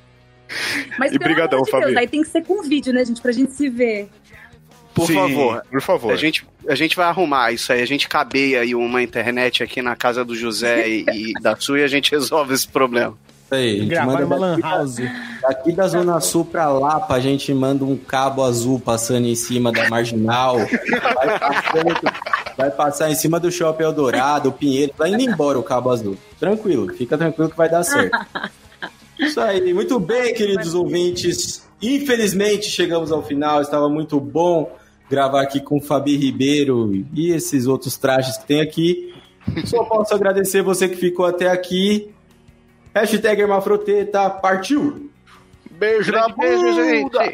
Mas 0.97 1.11
E 1.13 1.19
pelo 1.19 1.31
brigadão, 1.31 1.59
amor 1.59 1.81
de 1.81 1.85
Deus, 1.85 1.97
aí 1.97 2.07
tem 2.07 2.23
que 2.23 2.29
ser 2.29 2.43
com 2.43 2.63
vídeo, 2.63 2.91
né, 2.91 3.05
gente? 3.05 3.21
Pra 3.21 3.31
gente 3.31 3.53
se 3.53 3.69
ver. 3.69 4.09
Por 4.91 5.05
Sim, 5.05 5.13
favor. 5.13 5.63
Por 5.69 5.81
favor. 5.83 6.13
A 6.13 6.15
gente, 6.15 6.47
a 6.67 6.73
gente 6.73 6.95
vai 6.95 7.05
arrumar 7.05 7.51
isso 7.51 7.71
aí. 7.71 7.83
A 7.83 7.85
gente 7.85 8.09
cabeia 8.09 8.61
aí 8.61 8.73
uma 8.73 9.03
internet 9.03 9.61
aqui 9.61 9.83
na 9.83 9.95
casa 9.95 10.25
do 10.25 10.35
José 10.35 10.89
e, 10.89 11.05
e 11.07 11.33
da 11.33 11.55
sua 11.55 11.81
e 11.81 11.83
a 11.83 11.87
gente 11.87 12.09
resolve 12.17 12.55
esse 12.55 12.67
problema. 12.67 13.15
Aí, 13.51 13.75
a 13.75 13.79
gente 13.81 13.89
Gravar 13.89 14.05
manda 14.13 14.21
numa 14.21 14.35
lan 14.35 14.59
house. 14.61 14.97
Daqui 15.49 15.71
da 15.71 15.87
Zona 15.87 16.19
Sul 16.19 16.45
pra 16.45 16.69
Lapa, 16.69 17.15
a 17.15 17.19
gente 17.19 17.51
manda 17.53 17.83
um 17.83 17.97
cabo 17.97 18.43
azul 18.43 18.79
passando 18.79 19.25
em 19.25 19.33
cima 19.35 19.71
da 19.71 19.89
Marginal. 19.89 20.57
Vai, 20.57 21.39
passando- 21.39 22.11
vai 22.57 22.71
passar 22.71 23.09
em 23.11 23.15
cima 23.15 23.39
do 23.39 23.51
Shopping 23.51 23.83
Eldorado, 23.83 24.49
o 24.49 24.51
Pinheiro. 24.51 24.93
Vai 24.97 25.11
indo 25.11 25.23
embora 25.23 25.57
o 25.57 25.63
cabo 25.63 25.89
azul. 25.89 26.15
Tranquilo, 26.39 26.93
fica 26.93 27.17
tranquilo 27.17 27.49
que 27.49 27.57
vai 27.57 27.67
dar 27.69 27.83
certo. 27.83 28.15
Isso 29.17 29.39
aí, 29.41 29.73
muito 29.73 29.99
bem, 29.99 30.33
queridos 30.33 30.73
ouvintes. 30.75 31.67
Infelizmente 31.81 32.69
chegamos 32.69 33.11
ao 33.11 33.23
final, 33.23 33.61
estava 33.61 33.89
muito 33.89 34.19
bom 34.19 34.71
gravar 35.09 35.41
aqui 35.41 35.59
com 35.59 35.77
o 35.77 35.81
Fabi 35.81 36.15
Ribeiro 36.15 37.05
e 37.13 37.31
esses 37.31 37.65
outros 37.65 37.97
trajes 37.97 38.37
que 38.37 38.45
tem 38.45 38.61
aqui. 38.61 39.13
Só 39.65 39.83
posso 39.83 40.13
agradecer 40.13 40.61
você 40.61 40.87
que 40.87 40.95
ficou 40.95 41.25
até 41.25 41.49
aqui. 41.49 42.11
Hashtag 42.93 43.41
Hermafroteta, 43.41 44.29
partiu! 44.29 45.08
Beijo 45.79 46.11
na 46.11 46.27
bunda. 46.27 47.33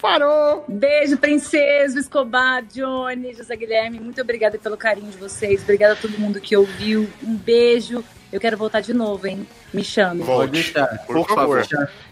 Parou! 0.00 0.64
Beijo, 0.68 1.16
princesa, 1.16 1.98
Escobar, 1.98 2.64
Johnny, 2.64 3.34
José 3.34 3.54
Guilherme. 3.56 4.00
Muito 4.00 4.20
obrigada 4.20 4.58
pelo 4.58 4.76
carinho 4.76 5.10
de 5.10 5.16
vocês. 5.16 5.62
Obrigada 5.62 5.92
a 5.92 5.96
todo 5.96 6.18
mundo 6.18 6.40
que 6.40 6.56
ouviu. 6.56 7.08
Um 7.22 7.36
beijo. 7.36 8.04
Eu 8.32 8.40
quero 8.40 8.56
voltar 8.56 8.80
de 8.80 8.92
novo, 8.92 9.26
hein? 9.26 9.46
Me 9.72 9.84
chame. 9.84 10.22
Volte. 10.22 10.38
Pode 10.40 10.52
deixar. 10.52 10.86
Por 11.06 11.26
favor. 11.28 11.64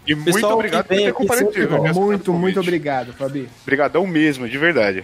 E 0.07 0.15
muito 0.15 0.33
Pessoal 0.33 0.53
obrigado 0.53 0.85
por 0.85 0.95
ter 0.95 1.13
comparecido. 1.13 1.81
nessa 1.81 1.99
Muito, 1.99 2.33
muito 2.33 2.59
obrigado, 2.59 3.11
Fabi. 3.13 3.49
Obrigadão 3.63 4.07
mesmo, 4.07 4.47
de 4.47 4.57
verdade. 4.57 5.03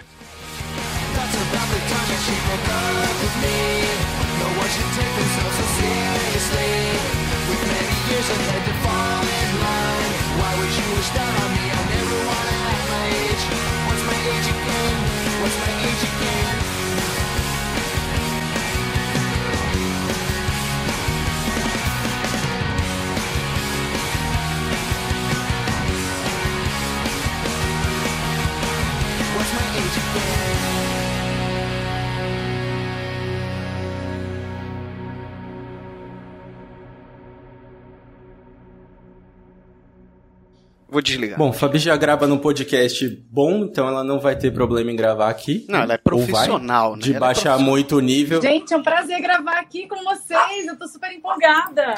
Vou 40.90 41.02
desligar. 41.02 41.38
Bom, 41.38 41.52
Fabi 41.52 41.80
já 41.80 41.98
grava 41.98 42.26
num 42.28 42.38
podcast 42.38 43.06
bom, 43.30 43.64
então 43.66 43.88
ela 43.88 44.04
não 44.06 44.20
vai 44.20 44.38
ter 44.38 44.52
problema 44.52 44.90
em 44.90 44.96
gravar 44.96 45.30
aqui. 45.30 45.66
Não, 45.68 45.80
ela 45.80 45.86
é 45.86 45.88
vai, 45.88 45.98
profissional, 45.98 46.96
né? 46.96 47.02
De 47.02 47.10
Ela 47.10 47.18
é 47.18 47.20
baixar 47.20 47.42
profissional. 47.52 47.70
muito 47.70 47.98
o 47.98 48.00
nível. 48.00 48.42
Gente, 48.42 48.74
é 48.74 48.78
um 48.78 48.84
prazer 48.84 49.22
gravar 49.22 49.60
aqui 49.60 49.86
com 49.88 50.02
vocês. 50.04 50.66
Eu 50.66 50.78
tô 50.78 50.88
super 50.88 51.12
empolgada. 51.12 51.94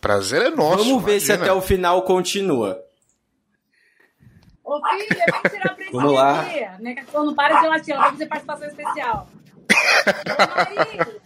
Prazer 0.00 0.42
é 0.42 0.50
nosso. 0.50 0.84
Vamos 0.84 1.04
ver 1.04 1.20
se 1.20 1.26
imagina. 1.26 1.44
até 1.44 1.52
o 1.52 1.60
final 1.62 2.02
continua. 2.02 2.82
Ô, 4.64 4.80
filha, 4.88 5.06
vem 5.08 5.50
tirar 5.50 5.76
a 5.78 5.92
Vamos 5.92 6.12
lá. 6.12 6.44
cachorra 6.44 7.24
não 7.24 7.34
para 7.34 7.60
de 7.60 7.68
latir, 7.68 7.94
ela 7.94 8.02
vai 8.02 8.10
fazer 8.12 8.26
participação 8.26 8.68
especial. 8.68 9.28
Ô, 10.26 10.56
Maria. 10.56 11.22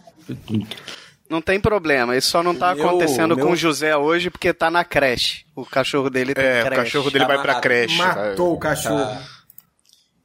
Não 1.29 1.41
tem 1.41 1.59
problema, 1.59 2.15
isso 2.15 2.29
só 2.29 2.41
não 2.41 2.55
tá 2.55 2.73
Meu- 2.73 2.87
acontecendo 2.87 3.35
meu- 3.35 3.45
com 3.45 3.51
o 3.51 3.55
José 3.55 3.95
hoje 3.97 4.29
porque 4.29 4.53
tá 4.53 4.71
na 4.71 4.83
creche. 4.85 5.45
O 5.55 5.65
cachorro 5.65 6.09
dele 6.09 6.33
tem 6.33 6.43
É, 6.43 6.61
o 6.61 6.65
creche. 6.65 6.83
cachorro 6.83 7.11
dele 7.11 7.25
Tá 7.25 7.27
vai 7.27 7.35
pra 7.37 7.43
amarrado. 7.51 7.61
creche. 7.63 7.97
Matou 7.97 8.53
o 8.53 8.57
cachorro. 8.57 8.97
Tá. 9.05 9.21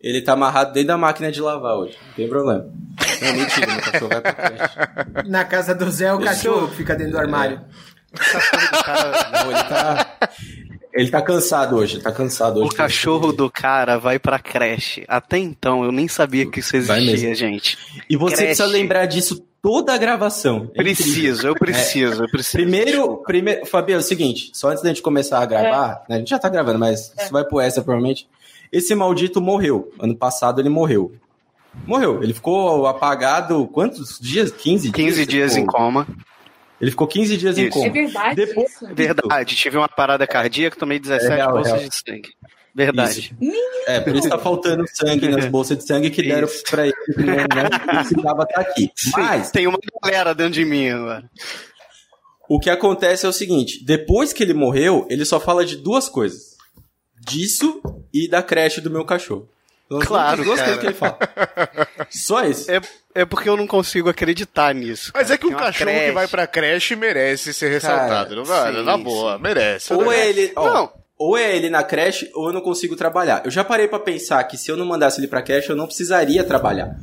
Ele 0.00 0.20
tá 0.22 0.32
amarrado 0.32 0.72
dentro 0.72 0.88
da 0.88 0.98
máquina 0.98 1.30
de 1.30 1.40
lavar 1.40 1.74
hoje. 1.76 1.96
Não 2.08 2.14
tem 2.14 2.28
problema. 2.28 2.64
Não, 3.22 3.32
mentira, 3.34 3.66
meu 3.72 3.80
cachorro 3.82 4.08
vai 4.08 4.20
pra 4.20 4.32
creche. 4.32 5.28
Na 5.28 5.44
casa 5.44 5.74
do 5.74 5.90
Zé, 5.90 6.12
o 6.12 6.20
cachorro 6.20 6.68
fica 6.68 6.94
dentro 6.94 7.12
do 7.12 7.18
armário. 7.18 7.60
O 8.12 8.18
cachorro 8.18 8.62
do 8.72 8.82
cara, 8.84 9.30
Não, 9.44 9.50
ele 9.52 9.62
tá. 9.64 10.18
Ele 10.94 11.10
tá 11.10 11.22
cansado 11.22 11.76
hoje, 11.76 12.00
tá 12.00 12.12
cansado 12.12 12.58
hoje. 12.60 12.68
o 12.68 12.74
cachorro 12.76 13.32
do 13.32 13.50
cara 13.50 13.96
vai 13.98 14.18
pra 14.18 14.38
creche. 14.38 15.04
Até 15.08 15.38
então 15.38 15.84
eu 15.84 15.90
nem 15.90 16.06
sabia 16.06 16.44
que 16.50 16.60
isso 16.60 16.76
existia, 16.76 17.34
gente. 17.34 17.78
E 18.10 18.16
você 18.16 18.34
creche. 18.36 18.46
precisa 18.48 18.66
lembrar 18.66 19.06
disso 19.06 19.42
toda 19.62 19.94
a 19.94 19.96
gravação. 19.98 20.68
É. 20.74 20.82
Preciso, 20.82 21.46
eu 21.46 21.54
preciso, 21.54 22.24
eu 22.24 22.28
preciso. 22.28 22.56
Primeiro, 22.56 23.18
primeiro, 23.18 23.64
Fabio, 23.64 23.94
é 23.94 23.98
o 23.98 24.02
seguinte, 24.02 24.50
só 24.52 24.68
antes 24.70 24.82
da 24.82 24.88
gente 24.88 25.00
começar 25.00 25.38
a 25.40 25.46
gravar, 25.46 26.04
né, 26.08 26.16
a 26.16 26.18
gente 26.18 26.28
já 26.30 26.38
tá 26.38 26.48
gravando, 26.48 26.78
mas 26.78 27.12
isso 27.18 27.30
vai 27.32 27.44
pro 27.44 27.60
essa 27.60 27.80
provavelmente. 27.82 28.28
Esse 28.72 28.94
maldito 28.94 29.40
morreu. 29.40 29.92
Ano 30.00 30.16
passado 30.16 30.60
ele 30.60 30.68
morreu. 30.70 31.12
Morreu. 31.86 32.22
Ele 32.22 32.34
ficou 32.34 32.86
apagado 32.86 33.66
quantos 33.68 34.18
dias? 34.20 34.50
15 34.50 34.90
dias? 34.90 34.94
15 35.14 35.26
dias 35.26 35.56
em 35.56 35.64
coma. 35.64 36.06
Ele 36.80 36.90
ficou 36.90 37.06
15 37.06 37.36
dias 37.36 37.56
em 37.58 37.62
Isso. 37.68 37.72
coma. 37.72 37.86
É 37.86 37.90
verdade 37.90 38.34
Depois- 38.34 38.70
isso? 38.72 38.86
Verdade, 38.94 39.54
tive 39.54 39.76
uma 39.76 39.88
parada 39.88 40.26
cardíaca, 40.26 40.76
tomei 40.76 40.98
17 40.98 41.32
É 41.32 41.36
real, 41.36 41.52
bolsas 41.52 41.72
real. 41.74 41.88
de 41.88 41.94
sangue. 41.94 42.30
Verdade. 42.74 43.36
É, 43.86 44.00
por 44.00 44.16
isso 44.16 44.28
tá 44.28 44.38
faltando 44.38 44.84
sangue 44.94 45.28
nas 45.28 45.44
bolsas 45.50 45.76
de 45.78 45.84
sangue 45.86 46.08
que 46.10 46.22
deram 46.22 46.46
Isso. 46.48 46.62
pra 46.70 46.84
ele, 46.86 46.94
que 47.04 47.22
não, 47.22 47.96
precisava 47.98 48.42
estar 48.44 48.60
aqui. 48.62 48.90
Mas, 49.16 49.50
Tem 49.50 49.66
uma 49.66 49.78
galera 50.02 50.34
dentro 50.34 50.54
de 50.54 50.64
mim 50.64 50.88
agora. 50.88 51.24
o 52.48 52.58
que 52.58 52.70
acontece 52.70 53.26
é 53.26 53.28
o 53.28 53.32
seguinte, 53.32 53.84
depois 53.84 54.32
que 54.32 54.42
ele 54.42 54.54
morreu, 54.54 55.06
ele 55.10 55.24
só 55.26 55.38
fala 55.38 55.64
de 55.66 55.76
duas 55.76 56.08
coisas. 56.08 56.52
Disso 57.20 57.80
e 58.12 58.26
da 58.28 58.42
creche 58.42 58.80
do 58.80 58.90
meu 58.90 59.04
cachorro. 59.04 59.48
São 59.88 59.98
as 60.00 60.06
Claro, 60.08 60.42
duas 60.42 60.58
cara. 60.58 60.76
coisas 60.76 60.80
que 60.80 60.86
ele 60.86 60.94
fala. 60.94 61.18
Só 62.10 62.44
isso. 62.46 62.70
É, 62.70 62.80
é 63.14 63.24
porque 63.26 63.48
eu 63.48 63.56
não 63.58 63.66
consigo 63.66 64.08
acreditar 64.08 64.74
nisso. 64.74 65.12
Mas 65.14 65.24
cara. 65.24 65.34
é 65.34 65.38
que 65.38 65.46
um 65.46 65.50
Tem 65.50 65.58
cachorro 65.58 65.90
que 65.90 65.96
creche. 65.96 66.12
vai 66.12 66.26
pra 66.28 66.46
creche 66.46 66.96
merece 66.96 67.52
ser 67.52 67.68
ressaltado, 67.70 68.30
Cara, 68.30 68.36
não 68.36 68.44
vai? 68.44 68.72
sim, 68.74 68.82
Na 68.82 68.96
boa, 68.96 69.36
sim. 69.36 69.42
merece. 69.42 69.92
Ou 69.92 70.06
né? 70.06 70.28
ele, 70.28 70.52
ó, 70.56 70.72
Não. 70.72 71.01
Ou 71.22 71.36
é 71.36 71.56
ele 71.56 71.68
na 71.70 71.82
creche 71.82 72.30
ou 72.34 72.48
eu 72.48 72.52
não 72.52 72.60
consigo 72.60 72.96
trabalhar. 72.96 73.42
Eu 73.44 73.50
já 73.50 73.62
parei 73.64 73.86
pra 73.88 73.98
pensar 73.98 74.42
que 74.44 74.56
se 74.56 74.70
eu 74.70 74.76
não 74.76 74.84
mandasse 74.86 75.20
ele 75.20 75.28
pra 75.28 75.42
creche, 75.42 75.70
eu 75.70 75.76
não 75.76 75.86
precisaria 75.86 76.42
trabalhar. 76.44 76.96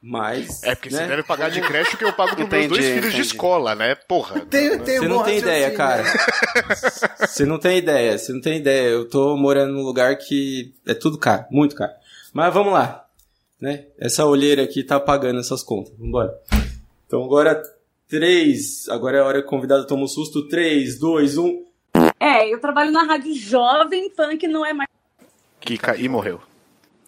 Mas, 0.00 0.62
É 0.62 0.76
porque 0.76 0.90
né? 0.90 0.98
você 1.02 1.06
deve 1.08 1.22
pagar 1.24 1.50
de 1.50 1.60
creche 1.60 1.94
o 1.96 1.98
que 1.98 2.04
eu 2.04 2.12
pago 2.12 2.36
pros 2.36 2.48
meus 2.48 2.68
dois 2.68 2.84
Entendi, 2.84 2.94
filhos 3.00 3.12
de 3.14 3.18
entendi. 3.20 3.34
escola, 3.34 3.74
né? 3.74 3.96
Porra. 4.06 4.40
Tem, 4.46 4.78
tem 4.78 4.98
Você 5.00 5.08
não 5.08 5.24
tem 5.24 5.38
ideia, 5.38 5.76
raciocínio. 5.76 5.76
cara. 5.76 7.18
Você 7.26 7.44
não 7.44 7.58
tem 7.58 7.78
ideia, 7.78 8.16
você 8.16 8.32
não 8.32 8.40
tem 8.40 8.58
ideia. 8.58 8.88
Eu 8.90 9.08
tô 9.08 9.36
morando 9.36 9.72
num 9.72 9.82
lugar 9.82 10.16
que 10.16 10.72
é 10.86 10.94
tudo 10.94 11.18
caro, 11.18 11.46
muito 11.50 11.74
caro. 11.74 11.92
Mas 12.32 12.54
vamos 12.54 12.72
lá, 12.72 13.04
né? 13.60 13.86
Essa 13.98 14.24
olheira 14.24 14.62
aqui 14.62 14.84
tá 14.84 15.00
pagando 15.00 15.40
essas 15.40 15.62
contas. 15.64 15.92
Vambora. 15.98 16.32
Então 17.06 17.24
agora, 17.24 17.60
três. 18.08 18.88
Agora 18.88 19.18
é 19.18 19.20
a 19.20 19.24
hora 19.24 19.40
que 19.40 19.46
o 19.48 19.50
convidado 19.50 19.84
toma 19.86 20.04
um 20.04 20.08
susto. 20.08 20.46
Três, 20.48 20.96
dois, 20.98 21.36
um. 21.36 21.64
É, 22.20 22.52
eu 22.52 22.60
trabalho 22.60 22.90
na 22.90 23.04
rádio 23.04 23.34
Jovem 23.34 24.10
Pan, 24.10 24.36
que 24.36 24.48
não 24.48 24.64
é 24.66 24.72
mais. 24.72 24.88
Que 25.60 25.78
ca... 25.78 25.96
E 25.96 26.08
morreu. 26.08 26.40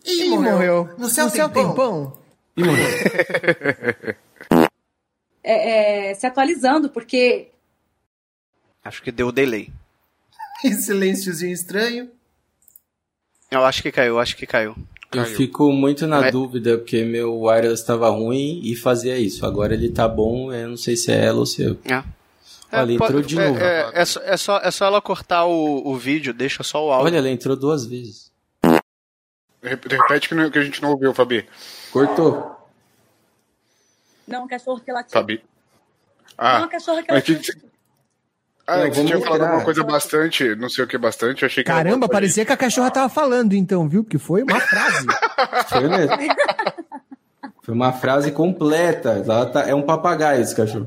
Ih, 0.04 0.24
Ih, 0.24 0.28
morreu. 0.38 0.88
No 0.96 1.08
céu, 1.08 1.28
tem 1.30 1.42
pão. 1.48 1.74
pão. 1.74 2.18
E 2.56 2.62
morreu. 2.64 2.86
é, 5.42 6.10
é, 6.10 6.14
se 6.14 6.26
atualizando, 6.26 6.88
porque 6.88 7.48
Acho 8.84 9.02
que 9.02 9.10
deu 9.12 9.30
delay. 9.30 9.70
Esse 10.64 10.82
silênciozinho 10.84 11.52
estranho. 11.52 12.10
Eu 13.50 13.64
acho 13.64 13.82
que 13.82 13.90
caiu, 13.92 14.18
acho 14.18 14.36
que 14.36 14.46
caiu. 14.46 14.74
Eu 15.12 15.24
Caiu. 15.24 15.36
fico 15.36 15.72
muito 15.72 16.06
na 16.06 16.28
É. 16.28 16.30
dúvida, 16.30 16.78
porque 16.78 17.02
meu 17.04 17.40
wireless 17.42 17.82
estava 17.82 18.08
ruim 18.10 18.60
e 18.62 18.76
fazia 18.76 19.18
isso. 19.18 19.44
Agora 19.44 19.74
ele 19.74 19.90
tá 19.90 20.06
bom, 20.06 20.52
eu 20.52 20.68
não 20.68 20.76
sei 20.76 20.96
se 20.96 21.10
é 21.10 21.24
ela 21.26 21.40
ou 21.40 21.46
se 21.46 21.62
eu. 21.62 21.76
É. 21.84 22.02
Olha, 22.72 22.90
É, 22.92 22.94
entrou 22.94 23.10
pode- 23.12 23.26
de 23.26 23.38
é, 23.40 23.48
novo. 23.48 23.60
É, 23.60 23.90
é 23.94 24.04
só, 24.04 24.20
é, 24.22 24.36
só, 24.36 24.58
é 24.58 24.70
só 24.70 24.84
ela 24.86 25.00
cortar 25.02 25.44
o, 25.44 25.86
o 25.88 25.96
vídeo, 25.96 26.32
deixa 26.32 26.62
só 26.62 26.86
o 26.86 26.92
áudio. 26.92 27.06
Olha, 27.06 27.18
ela 27.18 27.28
entrou 27.28 27.56
duas 27.56 27.84
vezes. 27.84 28.30
Rep- 29.62 29.86
Repete 29.90 30.28
que, 30.28 30.34
não- 30.34 30.50
que 30.50 30.58
a 30.58 30.62
gente 30.62 30.80
não 30.82 30.90
ouviu, 30.92 31.12
Fabi. 31.12 31.46
Cortou. 31.92 32.56
não, 34.26 34.44
um 34.44 34.48
cachorro 34.48 34.80
que 34.80 34.92
latiu. 34.92 35.10
Fabi. 35.12 35.42
Não, 36.38 36.46
Ah, 36.46 36.58
uma 36.58 36.68
cachorra 36.68 37.02
que 37.02 37.12
mas 37.12 37.28
latiu. 37.28 37.40
que- 37.40 37.70
Ah, 38.66 38.78
Eu 38.78 38.84
é 38.84 38.90
que 38.90 38.94
você 38.96 39.04
tinha 39.04 39.20
falado 39.20 39.42
alguma 39.42 39.64
coisa 39.64 39.82
bastante, 39.82 40.54
não 40.54 40.68
sei 40.70 40.84
o 40.84 40.86
que 40.86 40.96
bastante, 40.96 41.42
eu 41.42 41.46
achei 41.46 41.64
que 41.64 41.70
era 41.70 41.82
Caramba, 41.82 42.08
parecia 42.08 42.44
que 42.46 42.52
a 42.52 42.56
cachorra 42.56 42.88
tava 42.90 43.08
falando 43.08 43.52
então, 43.54 43.88
viu? 43.88 44.04
Que 44.04 44.16
foi 44.16 44.44
uma 44.44 44.60
frase. 44.60 45.06
Foi 45.68 45.88
mesmo. 45.88 46.16
Foi 47.62 47.74
uma 47.74 47.92
frase 47.92 48.30
completa. 48.30 49.22
Ela 49.26 49.46
tá- 49.46 49.68
É 49.68 49.74
um 49.74 49.82
papagaio 49.82 50.40
esse 50.42 50.54
cachorro. 50.54 50.86